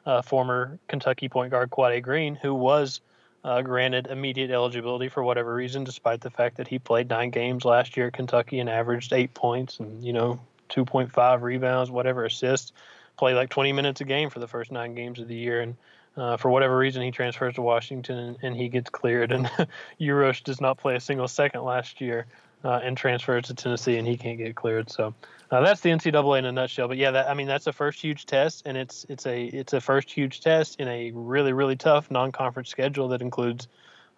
uh, 0.07 0.23
former 0.23 0.79
Kentucky 0.87 1.29
point 1.29 1.51
guard 1.51 1.71
Quade 1.71 2.05
Green, 2.05 2.37
who 2.37 2.55
was 2.55 3.01
uh, 3.43 3.63
granted 3.63 4.07
immediate 4.07 4.53
eligibility 4.53 5.09
for 5.09 5.25
whatever 5.25 5.53
reason, 5.53 5.83
despite 5.83 6.21
the 6.21 6.31
fact 6.31 6.59
that 6.59 6.69
he 6.69 6.79
played 6.79 7.11
nine 7.11 7.31
games 7.31 7.65
last 7.65 7.97
year 7.97 8.07
at 8.07 8.13
Kentucky 8.13 8.61
and 8.61 8.71
averaged 8.71 9.13
eight 9.13 9.35
points 9.35 9.81
and 9.81 10.05
you 10.05 10.13
know 10.13 10.39
2.5 10.71 11.43
rebounds, 11.43 11.91
whatever 11.91 12.25
assists, 12.25 12.71
played 13.17 13.35
like 13.35 13.51
20 13.51 13.73
minutes 13.73 14.03
a 14.03 14.05
game 14.05 14.31
for 14.31 14.39
the 14.39 14.47
first 14.47 14.71
nine 14.71 14.95
games 14.95 15.19
of 15.19 15.27
the 15.27 15.35
year, 15.35 15.63
and 15.63 15.77
uh, 16.17 16.37
for 16.37 16.49
whatever 16.49 16.79
reason 16.79 17.03
he 17.03 17.11
transfers 17.11 17.57
to 17.57 17.63
Washington 17.63 18.19
and, 18.19 18.37
and 18.41 18.57
he 18.57 18.69
gets 18.69 18.89
cleared, 18.89 19.33
and 19.33 19.47
Urosh 20.01 20.45
does 20.45 20.61
not 20.61 20.79
play 20.79 20.95
a 20.95 21.01
single 21.01 21.27
second 21.27 21.65
last 21.65 22.01
year 22.01 22.27
uh, 22.65 22.81
and 22.83 22.97
transfers 22.97 23.47
to 23.47 23.55
Tennessee, 23.55 23.97
and 23.99 24.07
he 24.07 24.17
can't 24.17 24.39
get 24.39 24.57
cleared. 24.57 24.91
So 24.91 25.15
uh, 25.51 25.61
that's 25.61 25.81
the 25.81 25.91
NCAA 25.91 26.39
in 26.39 26.45
a 26.47 26.53
nutshell. 26.53 26.89
But 26.89 26.97
yeah, 26.97 27.11
that, 27.13 27.29
I 27.29 27.35
mean 27.35 27.47
that's 27.47 27.67
a 27.67 27.73
first 27.73 28.01
huge 28.01 28.27
test, 28.27 28.63
and 28.67 28.77
it's 28.77 29.05
it's 29.09 29.27
a 29.27 29.45
it's 29.45 29.73
a 29.73 29.81
first 29.81 30.11
huge 30.11 30.41
test 30.41 30.81
in 30.81 30.89
a 30.89 31.11
really 31.13 31.53
really 31.53 31.77
tough 31.77 32.11
non-conference 32.11 32.69
schedule 32.69 33.09
that 33.09 33.21
includes, 33.21 33.69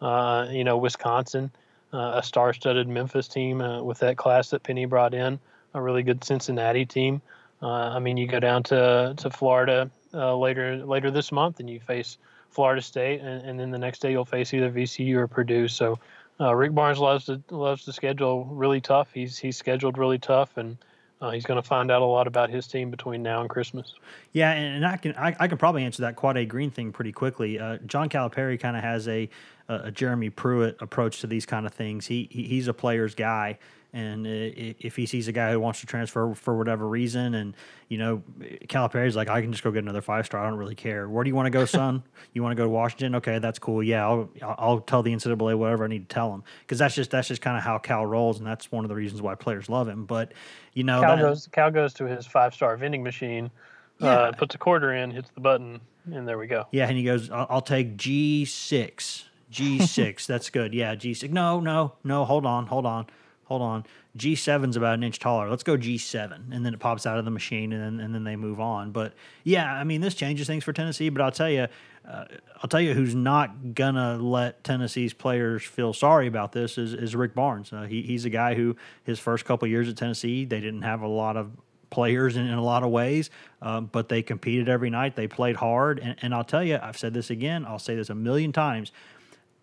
uh, 0.00 0.46
you 0.50 0.64
know, 0.64 0.76
Wisconsin, 0.76 1.50
uh, 1.92 2.12
a 2.16 2.22
star-studded 2.22 2.88
Memphis 2.88 3.28
team 3.28 3.60
uh, 3.60 3.82
with 3.82 3.98
that 3.98 4.16
class 4.16 4.50
that 4.50 4.62
Penny 4.62 4.84
brought 4.84 5.14
in, 5.14 5.38
a 5.74 5.82
really 5.82 6.02
good 6.02 6.22
Cincinnati 6.22 6.86
team. 6.86 7.20
Uh, 7.60 7.68
I 7.68 7.98
mean, 7.98 8.16
you 8.16 8.28
go 8.28 8.40
down 8.40 8.62
to 8.64 9.14
to 9.16 9.30
Florida 9.30 9.90
later 10.12 10.84
later 10.84 11.10
this 11.10 11.32
month, 11.32 11.58
and 11.58 11.68
you 11.68 11.80
face 11.80 12.18
Florida 12.50 12.80
State, 12.80 13.20
and, 13.20 13.44
and 13.44 13.60
then 13.60 13.70
the 13.70 13.78
next 13.78 14.00
day 14.00 14.12
you'll 14.12 14.24
face 14.24 14.54
either 14.54 14.70
VCU 14.70 15.16
or 15.16 15.26
Purdue. 15.26 15.68
So 15.68 15.98
uh, 16.40 16.54
Rick 16.54 16.74
Barnes 16.74 16.98
loves 16.98 17.26
to 17.26 17.42
loves 17.50 17.84
to 17.84 17.92
schedule 17.92 18.44
really 18.44 18.80
tough. 18.80 19.08
He's 19.12 19.38
he's 19.38 19.56
scheduled 19.56 19.98
really 19.98 20.18
tough, 20.18 20.56
and 20.56 20.76
uh, 21.20 21.30
he's 21.30 21.46
going 21.46 21.60
to 21.60 21.66
find 21.66 21.90
out 21.90 22.02
a 22.02 22.04
lot 22.06 22.26
about 22.26 22.50
his 22.50 22.66
team 22.66 22.90
between 22.90 23.22
now 23.22 23.40
and 23.40 23.48
Christmas. 23.48 23.94
Yeah, 24.32 24.52
and, 24.52 24.76
and 24.76 24.86
I 24.86 24.96
can 24.98 25.14
I, 25.16 25.34
I, 25.38 25.48
can 25.48 25.56
probably 25.56 25.84
answer 25.84 26.02
that 26.02 26.16
Quade 26.16 26.48
Green 26.48 26.70
thing 26.70 26.92
pretty 26.92 27.12
quickly. 27.12 27.58
Uh, 27.58 27.78
John 27.86 28.08
Calipari 28.08 28.60
kind 28.60 28.76
of 28.76 28.82
has 28.82 29.08
a, 29.08 29.28
a 29.68 29.90
Jeremy 29.90 30.30
Pruitt 30.30 30.76
approach 30.80 31.20
to 31.20 31.26
these 31.26 31.46
kind 31.46 31.66
of 31.66 31.72
things. 31.72 32.06
He, 32.06 32.28
he 32.30 32.44
he's 32.44 32.68
a 32.68 32.74
player's 32.74 33.14
guy, 33.14 33.58
and 33.96 34.26
if 34.26 34.94
he 34.94 35.06
sees 35.06 35.26
a 35.26 35.32
guy 35.32 35.52
who 35.52 35.58
wants 35.58 35.80
to 35.80 35.86
transfer 35.86 36.34
for 36.34 36.54
whatever 36.54 36.86
reason, 36.86 37.34
and 37.34 37.54
you 37.88 37.96
know, 37.96 38.22
Calipari's 38.68 39.16
like, 39.16 39.30
I 39.30 39.40
can 39.40 39.52
just 39.52 39.64
go 39.64 39.70
get 39.70 39.82
another 39.82 40.02
five 40.02 40.26
star. 40.26 40.44
I 40.44 40.50
don't 40.50 40.58
really 40.58 40.74
care. 40.74 41.08
Where 41.08 41.24
do 41.24 41.28
you 41.28 41.34
want 41.34 41.46
to 41.46 41.50
go, 41.50 41.64
son? 41.64 42.02
you 42.34 42.42
want 42.42 42.52
to 42.52 42.56
go 42.56 42.64
to 42.64 42.68
Washington? 42.68 43.14
Okay, 43.14 43.38
that's 43.38 43.58
cool. 43.58 43.82
Yeah, 43.82 44.06
I'll 44.06 44.28
I'll 44.42 44.80
tell 44.80 45.02
the 45.02 45.14
NCAA 45.14 45.56
whatever 45.56 45.84
I 45.84 45.88
need 45.88 46.10
to 46.10 46.14
tell 46.14 46.30
them 46.30 46.44
because 46.60 46.78
that's 46.78 46.94
just 46.94 47.10
that's 47.10 47.28
just 47.28 47.40
kind 47.40 47.56
of 47.56 47.62
how 47.62 47.78
Cal 47.78 48.04
rolls, 48.04 48.36
and 48.36 48.46
that's 48.46 48.70
one 48.70 48.84
of 48.84 48.90
the 48.90 48.94
reasons 48.94 49.22
why 49.22 49.34
players 49.34 49.70
love 49.70 49.88
him. 49.88 50.04
But 50.04 50.34
you 50.74 50.84
know, 50.84 51.00
Cal 51.00 51.16
that, 51.16 51.22
goes 51.22 51.46
Cal 51.46 51.70
goes 51.70 51.94
to 51.94 52.04
his 52.04 52.26
five 52.26 52.52
star 52.52 52.76
vending 52.76 53.02
machine, 53.02 53.50
uh, 54.02 54.04
yeah. 54.04 54.12
uh, 54.12 54.32
puts 54.32 54.54
a 54.54 54.58
quarter 54.58 54.92
in, 54.92 55.10
hits 55.10 55.30
the 55.34 55.40
button, 55.40 55.80
and 56.12 56.28
there 56.28 56.36
we 56.36 56.48
go. 56.48 56.66
Yeah, 56.70 56.86
and 56.86 56.98
he 56.98 57.04
goes, 57.04 57.30
I'll, 57.30 57.46
I'll 57.48 57.62
take 57.62 57.96
G 57.96 58.44
six. 58.44 59.24
G 59.48 59.86
six. 59.86 60.26
that's 60.26 60.50
good. 60.50 60.74
Yeah, 60.74 60.94
G 60.96 61.14
six. 61.14 61.32
No, 61.32 61.60
no, 61.60 61.94
no. 62.04 62.26
Hold 62.26 62.44
on, 62.44 62.66
hold 62.66 62.84
on 62.84 63.06
hold 63.46 63.62
on, 63.62 63.84
G7's 64.18 64.76
about 64.76 64.94
an 64.94 65.04
inch 65.04 65.18
taller. 65.18 65.48
Let's 65.48 65.62
go 65.62 65.76
G7. 65.76 66.52
And 66.52 66.66
then 66.66 66.74
it 66.74 66.80
pops 66.80 67.06
out 67.06 67.18
of 67.18 67.24
the 67.24 67.30
machine 67.30 67.72
and 67.72 67.82
then, 67.82 68.04
and 68.04 68.14
then 68.14 68.24
they 68.24 68.34
move 68.34 68.60
on. 68.60 68.90
But 68.90 69.14
yeah, 69.44 69.72
I 69.72 69.84
mean, 69.84 70.00
this 70.00 70.14
changes 70.14 70.46
things 70.48 70.64
for 70.64 70.72
Tennessee. 70.72 71.08
But 71.10 71.22
I'll 71.22 71.30
tell 71.30 71.48
you, 71.48 71.68
uh, 72.08 72.24
I'll 72.56 72.68
tell 72.68 72.80
you 72.80 72.92
who's 72.92 73.14
not 73.14 73.74
going 73.74 73.94
to 73.94 74.16
let 74.16 74.64
Tennessee's 74.64 75.12
players 75.12 75.62
feel 75.62 75.92
sorry 75.92 76.26
about 76.26 76.52
this 76.52 76.76
is, 76.76 76.92
is 76.92 77.14
Rick 77.14 77.34
Barnes. 77.34 77.72
Uh, 77.72 77.82
he, 77.82 78.02
he's 78.02 78.24
a 78.24 78.30
guy 78.30 78.54
who 78.54 78.76
his 79.04 79.20
first 79.20 79.44
couple 79.44 79.68
years 79.68 79.88
at 79.88 79.96
Tennessee, 79.96 80.44
they 80.44 80.60
didn't 80.60 80.82
have 80.82 81.02
a 81.02 81.08
lot 81.08 81.36
of 81.36 81.52
players 81.90 82.36
in, 82.36 82.46
in 82.46 82.54
a 82.54 82.62
lot 82.62 82.82
of 82.82 82.90
ways, 82.90 83.30
um, 83.62 83.88
but 83.92 84.08
they 84.08 84.22
competed 84.22 84.68
every 84.68 84.90
night. 84.90 85.14
They 85.14 85.28
played 85.28 85.54
hard. 85.54 86.00
And, 86.00 86.16
and 86.20 86.34
I'll 86.34 86.44
tell 86.44 86.64
you, 86.64 86.80
I've 86.82 86.98
said 86.98 87.14
this 87.14 87.30
again, 87.30 87.64
I'll 87.64 87.78
say 87.78 87.94
this 87.94 88.10
a 88.10 88.14
million 88.14 88.52
times 88.52 88.90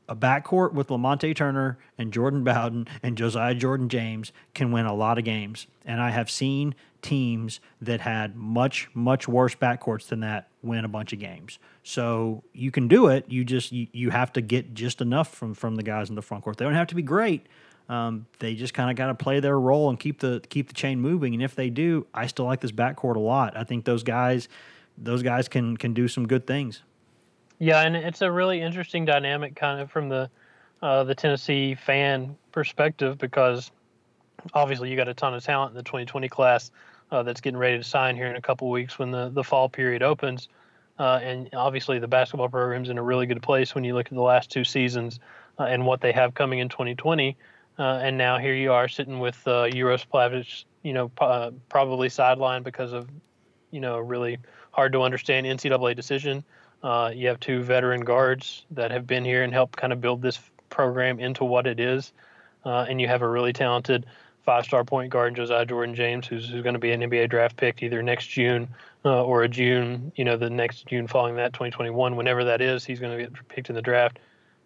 a 0.08 0.16
backcourt 0.16 0.74
with 0.74 0.88
Lamonte 0.88 1.36
Turner 1.36 1.78
and 1.98 2.12
Jordan 2.12 2.44
Bowden 2.44 2.88
and 3.02 3.18
Josiah 3.18 3.56
Jordan 3.56 3.90
James 3.90 4.32
can 4.54 4.72
win 4.72 4.86
a 4.86 4.94
lot 4.94 5.18
of 5.18 5.24
games. 5.24 5.68
And 5.86 6.02
I 6.02 6.12
have 6.12 6.30
seen 6.30 6.76
teams 7.02 7.60
that 7.82 8.02
had 8.02 8.36
much, 8.36 8.90
much 8.94 9.28
worse 9.28 9.56
backcourts 9.56 10.08
than 10.08 10.22
that 10.22 10.50
win 10.62 10.86
a 10.86 10.88
bunch 10.90 11.14
of 11.14 11.20
games. 11.20 11.60
So 11.84 12.44
you 12.54 12.72
can 12.72 12.88
do 12.88 13.08
it. 13.08 13.26
You 13.30 13.44
just 13.44 13.72
you, 13.72 13.88
you 13.92 14.10
have 14.10 14.34
to 14.34 14.42
get 14.42 14.74
just 14.74 15.02
enough 15.02 15.34
from 15.34 15.54
from 15.54 15.76
the 15.76 15.84
guys 15.84 16.10
in 16.10 16.16
the 16.16 16.22
front 16.22 16.44
court. 16.44 16.58
They 16.58 16.66
don't 16.66 16.74
have 16.74 16.88
to 16.88 16.96
be 16.96 17.02
great. 17.02 17.48
Um, 17.90 18.26
they 18.40 18.56
just 18.56 18.74
kind 18.74 18.90
of 18.90 18.96
got 18.96 19.08
to 19.08 19.16
play 19.16 19.40
their 19.40 19.60
role 19.60 19.90
and 19.90 20.00
keep 20.00 20.20
the 20.20 20.42
keep 20.50 20.68
the 20.68 20.74
chain 20.74 21.00
moving. 21.02 21.34
And 21.34 21.44
if 21.44 21.56
they 21.56 21.70
do, 21.70 22.08
I 22.14 22.28
still 22.28 22.46
like 22.46 22.62
this 22.62 22.72
backcourt 22.72 23.16
a 23.16 23.20
lot. 23.20 23.58
I 23.58 23.64
think 23.64 23.86
those 23.86 24.04
guys, 24.04 24.48
those 24.98 25.22
guys 25.22 25.48
can 25.48 25.78
can 25.78 25.94
do 25.94 26.08
some 26.08 26.28
good 26.28 26.48
things. 26.48 26.82
Yeah, 27.64 27.80
and 27.80 27.96
it's 27.96 28.22
a 28.22 28.30
really 28.30 28.60
interesting 28.60 29.06
dynamic, 29.06 29.56
kind 29.56 29.80
of 29.80 29.90
from 29.90 30.10
the 30.10 30.30
uh, 30.82 31.06
the 31.06 31.16
Tennessee 31.16 31.76
fan 31.76 32.36
perspective, 32.52 33.18
because 33.18 33.72
obviously 34.54 34.90
you 34.90 34.98
got 34.98 35.08
a 35.08 35.14
ton 35.14 35.34
of 35.34 35.42
talent 35.46 35.72
in 35.72 35.78
the 35.78 35.84
2020 35.84 36.28
class. 36.28 36.72
uh, 37.10 37.24
that's 37.24 37.40
getting 37.40 37.58
ready 37.58 37.78
to 37.78 37.84
sign 37.86 38.18
here 38.18 38.28
in 38.28 38.36
a 38.36 38.42
couple 38.42 38.70
weeks 38.70 39.00
when 39.00 39.12
the, 39.12 39.30
the 39.30 39.46
fall 39.46 39.70
period 39.70 40.04
opens. 40.04 40.50
Uh, 41.00 41.22
and 41.24 41.50
obviously, 41.54 42.00
the 42.00 42.08
basketball 42.08 42.50
program's 42.50 42.90
in 42.90 42.98
a 42.98 43.02
really 43.02 43.26
good 43.26 43.42
place 43.42 43.74
when 43.74 43.86
you 43.86 43.94
look 43.94 44.08
at 44.08 44.14
the 44.14 44.22
last 44.22 44.52
two 44.52 44.66
seasons 44.66 45.22
uh, 45.58 45.64
and 45.64 45.86
what 45.86 46.02
they 46.02 46.12
have 46.12 46.34
coming 46.34 46.60
in 46.60 46.68
2020. 46.68 47.38
Uh, 47.80 47.84
and 48.04 48.18
now 48.18 48.38
here 48.38 48.56
you 48.56 48.74
are 48.74 48.90
sitting 48.90 49.20
with 49.20 49.42
uh, 49.48 49.70
Uros 49.74 50.06
Plavsic, 50.06 50.66
you 50.82 50.92
know, 50.92 51.10
uh, 51.22 51.52
probably 51.70 52.10
sidelined 52.10 52.64
because 52.66 52.92
of, 52.92 53.08
you 53.72 53.80
know, 53.80 53.96
a 53.96 54.04
really 54.04 54.38
hard 54.72 54.92
to 54.92 55.02
understand 55.02 55.46
NCAA 55.46 55.96
decision. 55.96 56.44
Uh, 56.84 57.12
you 57.14 57.28
have 57.30 57.40
two 57.40 57.64
veteran 57.64 58.02
guards 58.02 58.66
that 58.72 58.92
have 58.92 59.08
been 59.08 59.24
here 59.24 59.44
and 59.44 59.54
helped 59.54 59.78
kind 59.78 59.94
of 59.94 60.02
build 60.02 60.22
this 60.22 60.40
program 60.70 61.20
into 61.20 61.46
what 61.46 61.66
it 61.66 61.80
is. 61.80 62.12
Uh, 62.66 62.86
and 62.90 63.00
you 63.00 63.08
have 63.08 63.22
a 63.22 63.30
really 63.30 63.54
talented 63.54 64.06
five-star 64.44 64.84
point 64.84 65.10
guard, 65.10 65.36
Josiah 65.36 65.66
Jordan 65.66 65.96
James, 65.96 66.28
who's, 66.28 66.50
who's 66.50 66.62
going 66.62 66.74
to 66.74 66.80
be 66.80 66.92
an 66.92 67.02
NBA 67.02 67.30
draft 67.30 67.56
pick 67.56 67.82
either 67.82 68.04
next 68.04 68.28
June 68.28 68.68
uh, 69.06 69.24
or 69.24 69.44
a 69.44 69.50
June, 69.50 70.12
you 70.16 70.26
know, 70.26 70.36
the 70.36 70.50
next 70.50 70.86
June 70.88 71.08
following 71.08 71.36
that, 71.36 71.54
2021, 71.54 72.18
whenever 72.18 72.44
that 72.44 72.62
is, 72.62 72.84
he's 72.84 73.00
going 73.00 73.18
to 73.18 73.24
get 73.24 73.48
picked 73.48 73.70
in 73.70 73.76
the 73.76 73.82
draft. 73.82 74.20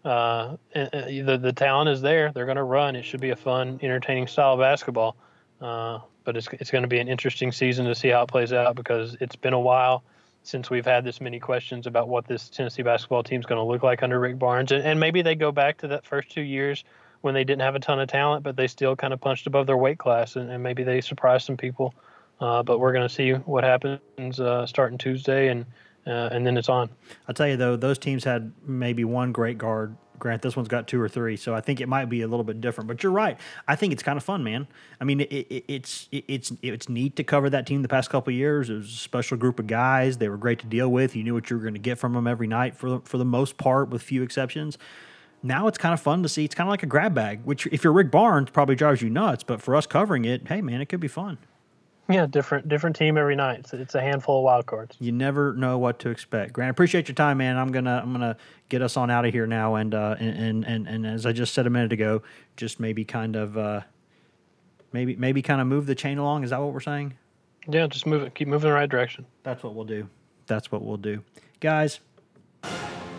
Uh, 0.03 0.55
the 0.73 1.37
the 1.41 1.51
talent 1.51 1.89
is 1.89 2.01
there. 2.01 2.31
They're 2.31 2.45
going 2.45 2.57
to 2.57 2.63
run. 2.63 2.95
It 2.95 3.03
should 3.03 3.19
be 3.19 3.31
a 3.31 3.35
fun, 3.35 3.79
entertaining 3.81 4.27
style 4.27 4.53
of 4.53 4.59
basketball. 4.59 5.17
Uh, 5.59 5.99
but 6.23 6.37
it's 6.37 6.47
it's 6.53 6.71
going 6.71 6.83
to 6.83 6.87
be 6.87 6.99
an 6.99 7.07
interesting 7.07 7.51
season 7.51 7.85
to 7.87 7.95
see 7.95 8.09
how 8.09 8.21
it 8.21 8.29
plays 8.29 8.53
out 8.53 8.75
because 8.75 9.17
it's 9.19 9.35
been 9.35 9.53
a 9.53 9.59
while 9.59 10.03
since 10.47 10.69
we've 10.69 10.85
had 10.85 11.03
this 11.03 11.19
many 11.19 11.39
questions 11.39 11.87
about 11.87 12.07
what 12.07 12.25
this 12.25 12.49
Tennessee 12.49 12.83
basketball 12.83 13.23
team 13.23 13.39
is 13.39 13.45
going 13.45 13.59
to 13.59 13.63
look 13.63 13.83
like 13.83 14.01
under 14.01 14.19
Rick 14.19 14.39
Barnes, 14.39 14.71
and, 14.71 14.83
and 14.83 14.99
maybe 14.99 15.21
they 15.21 15.35
go 15.35 15.51
back 15.51 15.77
to 15.79 15.87
that 15.89 16.05
first 16.05 16.31
two 16.31 16.41
years 16.41 16.83
when 17.21 17.33
they 17.33 17.43
didn't 17.43 17.61
have 17.61 17.75
a 17.75 17.79
ton 17.79 17.99
of 17.99 18.07
talent, 18.07 18.43
but 18.43 18.55
they 18.55 18.67
still 18.67 18.95
kind 18.95 19.13
of 19.13 19.19
punched 19.19 19.47
above 19.47 19.67
their 19.67 19.77
weight 19.77 19.97
class, 19.97 20.35
and, 20.35 20.49
and 20.49 20.63
maybe 20.63 20.83
they 20.83 21.01
surprised 21.01 21.45
some 21.45 21.57
people. 21.57 21.93
Uh, 22.39 22.61
but 22.61 22.79
we're 22.79 22.93
going 22.93 23.07
to 23.07 23.13
see 23.13 23.31
what 23.31 23.63
happens 23.63 24.39
uh, 24.39 24.65
starting 24.65 24.97
Tuesday, 24.97 25.47
and 25.49 25.65
uh, 26.05 26.29
and 26.31 26.47
then 26.47 26.55
it's 26.55 26.69
on. 26.69 26.89
I'll 27.27 27.35
tell 27.35 27.47
you 27.47 27.57
though, 27.57 27.75
those 27.75 27.97
teams 27.97 28.23
had 28.23 28.53
maybe 28.65 29.03
one 29.03 29.33
great 29.33 29.57
guard. 29.57 29.97
Grant, 30.19 30.41
this 30.41 30.55
one's 30.55 30.67
got 30.67 30.87
two 30.87 31.01
or 31.01 31.09
three, 31.09 31.37
so 31.37 31.53
I 31.53 31.61
think 31.61 31.81
it 31.81 31.87
might 31.87 32.05
be 32.05 32.21
a 32.21 32.27
little 32.27 32.43
bit 32.43 32.61
different. 32.61 32.87
But 32.87 33.03
you're 33.03 33.11
right. 33.11 33.39
I 33.67 33.75
think 33.75 33.93
it's 33.93 34.03
kind 34.03 34.17
of 34.17 34.23
fun, 34.23 34.43
man. 34.43 34.67
I 34.99 35.03
mean, 35.03 35.21
it, 35.21 35.31
it, 35.31 35.65
it's 35.67 36.07
it, 36.11 36.25
it's 36.27 36.51
it's 36.61 36.89
neat 36.89 37.15
to 37.17 37.23
cover 37.23 37.49
that 37.49 37.65
team 37.65 37.81
the 37.81 37.87
past 37.87 38.09
couple 38.09 38.33
years. 38.33 38.69
It 38.69 38.75
was 38.75 38.87
a 38.87 38.97
special 38.97 39.37
group 39.37 39.59
of 39.59 39.67
guys. 39.67 40.17
They 40.17 40.29
were 40.29 40.37
great 40.37 40.59
to 40.59 40.67
deal 40.67 40.89
with. 40.89 41.15
You 41.15 41.23
knew 41.23 41.33
what 41.33 41.49
you 41.49 41.57
were 41.57 41.63
going 41.63 41.73
to 41.73 41.79
get 41.79 41.97
from 41.97 42.13
them 42.13 42.27
every 42.27 42.47
night 42.47 42.75
for 42.75 43.01
for 43.05 43.17
the 43.17 43.25
most 43.25 43.57
part, 43.57 43.89
with 43.89 44.01
few 44.01 44.23
exceptions 44.23 44.77
now 45.43 45.67
it's 45.67 45.77
kind 45.77 45.93
of 45.93 46.01
fun 46.01 46.23
to 46.23 46.29
see. 46.29 46.43
It's 46.43 46.55
kind 46.55 46.67
of 46.67 46.71
like 46.71 46.83
a 46.83 46.87
grab 46.87 47.13
bag, 47.13 47.41
which 47.43 47.67
if 47.67 47.83
you're 47.83 47.93
Rick 47.93 48.11
Barnes, 48.11 48.49
probably 48.49 48.75
drives 48.75 49.01
you 49.01 49.09
nuts. 49.09 49.43
But 49.43 49.61
for 49.61 49.75
us 49.75 49.85
covering 49.85 50.25
it, 50.25 50.47
hey 50.47 50.61
man, 50.61 50.81
it 50.81 50.87
could 50.87 50.99
be 50.99 51.07
fun. 51.07 51.37
Yeah, 52.09 52.25
different 52.25 52.69
different 52.69 52.95
team 52.95 53.17
every 53.17 53.35
night. 53.35 53.59
It's, 53.59 53.73
it's 53.73 53.95
a 53.95 54.01
handful 54.01 54.39
of 54.39 54.43
wild 54.45 54.65
cards. 54.65 54.95
You 54.99 55.11
never 55.11 55.53
know 55.53 55.77
what 55.77 55.99
to 55.99 56.09
expect. 56.09 56.53
Grant, 56.53 56.71
appreciate 56.71 57.07
your 57.09 57.15
time, 57.15 57.37
man. 57.39 57.57
I'm 57.57 57.71
gonna 57.71 57.99
I'm 58.01 58.13
gonna 58.13 58.37
get 58.69 58.81
us 58.81 58.95
on 58.95 59.11
out 59.11 59.25
of 59.25 59.33
here 59.33 59.45
now, 59.45 59.75
and 59.75 59.93
uh, 59.93 60.15
and, 60.19 60.63
and 60.65 60.87
and 60.87 61.05
as 61.05 61.25
I 61.25 61.33
just 61.33 61.53
said 61.53 61.67
a 61.67 61.69
minute 61.69 61.91
ago, 61.91 62.21
just 62.55 62.79
maybe 62.79 63.03
kind 63.03 63.35
of 63.35 63.57
uh, 63.57 63.81
maybe 64.93 65.17
maybe 65.17 65.41
kind 65.41 65.59
of 65.59 65.67
move 65.67 65.85
the 65.85 65.95
chain 65.95 66.17
along. 66.17 66.45
Is 66.45 66.51
that 66.51 66.61
what 66.61 66.71
we're 66.71 66.79
saying? 66.79 67.17
Yeah, 67.67 67.87
just 67.87 68.05
move 68.05 68.23
it. 68.23 68.33
Keep 68.35 68.47
moving 68.47 68.67
in 68.67 68.73
the 68.73 68.79
right 68.79 68.89
direction. 68.89 69.25
That's 69.43 69.61
what 69.61 69.75
we'll 69.75 69.85
do. 69.85 70.07
That's 70.45 70.71
what 70.71 70.83
we'll 70.83 70.95
do, 70.95 71.23
guys. 71.59 71.99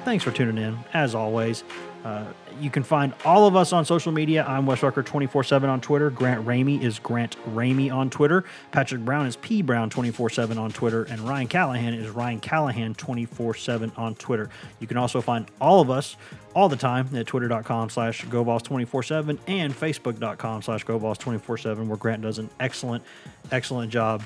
Thanks 0.05 0.25
for 0.25 0.31
tuning 0.31 0.57
in, 0.57 0.79
as 0.95 1.15
always. 1.15 1.63
Uh, 2.09 2.25
you 2.59 2.71
can 2.71 2.83
find 2.83 3.13
all 3.23 3.47
of 3.47 3.55
us 3.55 3.71
on 3.75 3.85
social 3.85 4.13
media. 4.13 4.43
I'm 4.49 4.65
Wes 4.65 4.83
Rucker 4.83 5.03
24 5.03 5.45
7 5.45 5.69
on 5.69 5.83
Twitter. 5.83 6.09
Grant 6.09 6.47
Ramey 6.47 6.83
is 6.83 6.99
Grant 6.99 7.37
Ramey 7.55 7.93
on 7.93 8.09
Twitter. 8.09 8.45
Patrick 8.73 9.03
Brown 9.03 9.27
is 9.27 9.37
P 9.37 9.61
Brown 9.61 9.91
24 9.91 10.31
7 10.31 10.57
on 10.57 10.71
Twitter. 10.71 11.05
And 11.05 11.21
Ryan 11.21 11.49
Callahan 11.49 11.93
is 11.93 12.09
Ryan 12.09 12.41
Callahan 12.41 12.95
24 12.95 13.57
7 13.57 13.93
on 13.99 14.15
Twitter. 14.15 14.49
You 14.81 14.87
can 14.87 14.97
also 14.97 15.21
find 15.21 15.45
all 15.61 15.83
of 15.83 15.91
us 15.91 16.17
all 16.55 16.71
the 16.71 16.77
time 16.77 17.15
at 17.15 17.27
twitter.com 17.27 17.91
slash 17.91 18.25
GoVols247 18.25 19.39
and 19.47 19.75
facebook.com 19.75 20.63
slash 20.63 20.87
GoVols247, 20.87 21.89
where 21.89 21.99
Grant 21.99 22.23
does 22.23 22.39
an 22.39 22.49
excellent, 22.59 23.05
excellent 23.53 23.93
job 23.93 24.23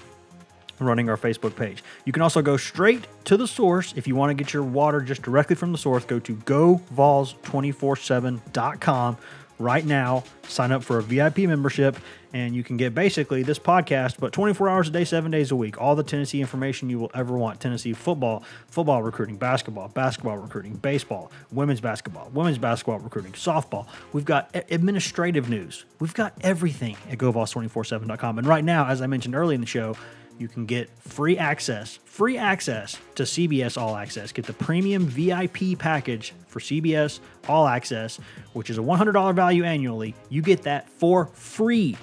running 0.84 1.08
our 1.08 1.16
Facebook 1.16 1.56
page. 1.56 1.82
You 2.04 2.12
can 2.12 2.22
also 2.22 2.42
go 2.42 2.56
straight 2.56 3.06
to 3.24 3.36
the 3.36 3.46
source 3.46 3.94
if 3.96 4.06
you 4.06 4.16
want 4.16 4.30
to 4.30 4.34
get 4.34 4.52
your 4.52 4.62
water 4.62 5.00
just 5.00 5.22
directly 5.22 5.56
from 5.56 5.72
the 5.72 5.78
source. 5.78 6.04
Go 6.04 6.18
to 6.20 6.34
govols247.com 6.34 9.16
right 9.62 9.84
now. 9.84 10.24
Sign 10.48 10.72
up 10.72 10.82
for 10.82 10.98
a 10.98 11.02
VIP 11.02 11.38
membership, 11.38 11.96
and 12.32 12.54
you 12.54 12.64
can 12.64 12.76
get 12.76 12.94
basically 12.94 13.42
this 13.42 13.58
podcast, 13.58 14.16
but 14.18 14.32
24 14.32 14.68
hours 14.68 14.88
a 14.88 14.90
day, 14.90 15.04
seven 15.04 15.30
days 15.30 15.50
a 15.50 15.56
week. 15.56 15.80
All 15.80 15.94
the 15.94 16.02
Tennessee 16.02 16.40
information 16.40 16.90
you 16.90 16.98
will 16.98 17.10
ever 17.14 17.36
want 17.36 17.60
Tennessee 17.60 17.92
football, 17.92 18.42
football 18.66 19.02
recruiting, 19.02 19.36
basketball, 19.36 19.88
basketball 19.88 20.36
recruiting, 20.36 20.74
baseball, 20.74 21.30
women's 21.52 21.80
basketball, 21.80 22.28
women's 22.34 22.58
basketball 22.58 22.98
recruiting, 22.98 23.32
softball. 23.32 23.86
We've 24.12 24.24
got 24.24 24.54
administrative 24.70 25.48
news. 25.48 25.84
We've 26.00 26.14
got 26.14 26.34
everything 26.40 26.96
at 27.08 27.18
govols247.com. 27.18 28.38
And 28.38 28.46
right 28.46 28.64
now, 28.64 28.88
as 28.88 29.00
I 29.00 29.06
mentioned 29.06 29.34
early 29.34 29.54
in 29.54 29.60
the 29.60 29.66
show, 29.66 29.96
you 30.38 30.48
can 30.48 30.66
get 30.66 30.88
free 30.98 31.38
access, 31.38 31.98
free 32.04 32.36
access 32.36 32.98
to 33.14 33.22
CBS 33.22 33.80
All 33.80 33.96
Access. 33.96 34.32
Get 34.32 34.46
the 34.46 34.52
premium 34.52 35.06
VIP 35.06 35.78
package 35.78 36.34
for 36.48 36.60
CBS 36.60 37.20
All 37.48 37.66
Access, 37.66 38.18
which 38.52 38.70
is 38.70 38.78
a 38.78 38.82
$100 38.82 39.34
value 39.34 39.64
annually. 39.64 40.14
You 40.28 40.42
get 40.42 40.62
that 40.62 40.88
for 40.88 41.26
free, 41.26 41.96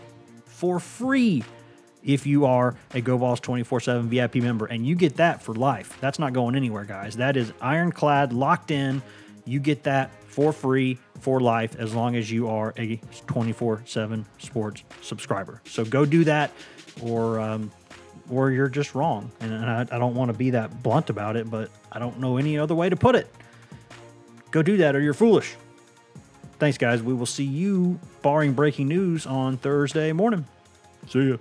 for 0.45 0.80
free 0.80 1.43
if 2.03 2.26
you 2.26 2.45
are 2.45 2.76
a 2.93 3.01
GoVols 3.01 3.41
24 3.41 3.80
7 3.81 4.10
VIP 4.10 4.35
member, 4.35 4.65
and 4.65 4.85
you 4.85 4.95
get 4.95 5.18
that 5.18 5.41
for 5.43 5.53
life. 5.53 5.97
That's 5.99 6.19
not 6.19 6.34
going 6.34 6.56
anywhere, 6.56 6.85
guys. 6.85 7.18
That 7.18 7.35
is 7.35 7.51
ironclad, 7.61 8.34
locked 8.34 8.72
in. 8.72 9.01
You 9.45 9.60
get 9.60 9.84
that 9.84 10.11
for 10.26 10.53
free 10.53 10.97
for 11.19 11.39
life 11.39 11.76
as 11.77 11.93
long 11.93 12.15
as 12.15 12.31
you 12.31 12.47
are 12.47 12.73
a 12.77 12.97
24 13.27 13.84
7 13.85 14.26
sports 14.38 14.84
subscriber. 15.01 15.61
So 15.65 15.84
go 15.84 16.06
do 16.06 16.23
that, 16.26 16.51
or 17.01 17.39
um, 17.39 17.72
or 18.30 18.51
you're 18.51 18.69
just 18.69 18.95
wrong. 18.95 19.31
And 19.39 19.53
I, 19.53 19.81
I 19.81 19.97
don't 19.97 20.15
want 20.15 20.31
to 20.31 20.38
be 20.38 20.51
that 20.51 20.84
blunt 20.84 21.10
about 21.10 21.35
it, 21.35 21.49
but 21.49 21.69
I 21.91 21.99
don't 21.99 22.19
know 22.19 22.38
any 22.38 22.57
other 22.57 22.76
way 22.76 22.89
to 22.89 22.95
put 22.95 23.15
it. 23.15 23.34
Go 24.51 24.61
do 24.61 24.77
that 24.77 24.95
or 24.95 25.01
you're 25.01 25.14
foolish. 25.14 25.56
Thanks, 26.57 26.77
guys. 26.77 27.01
We 27.01 27.14
will 27.14 27.26
see 27.26 27.45
you, 27.45 27.99
barring 28.22 28.53
breaking 28.53 28.88
news, 28.88 29.26
on 29.26 29.57
Thursday 29.57 30.11
morning. 30.11 30.45
See 31.07 31.30
ya. 31.30 31.38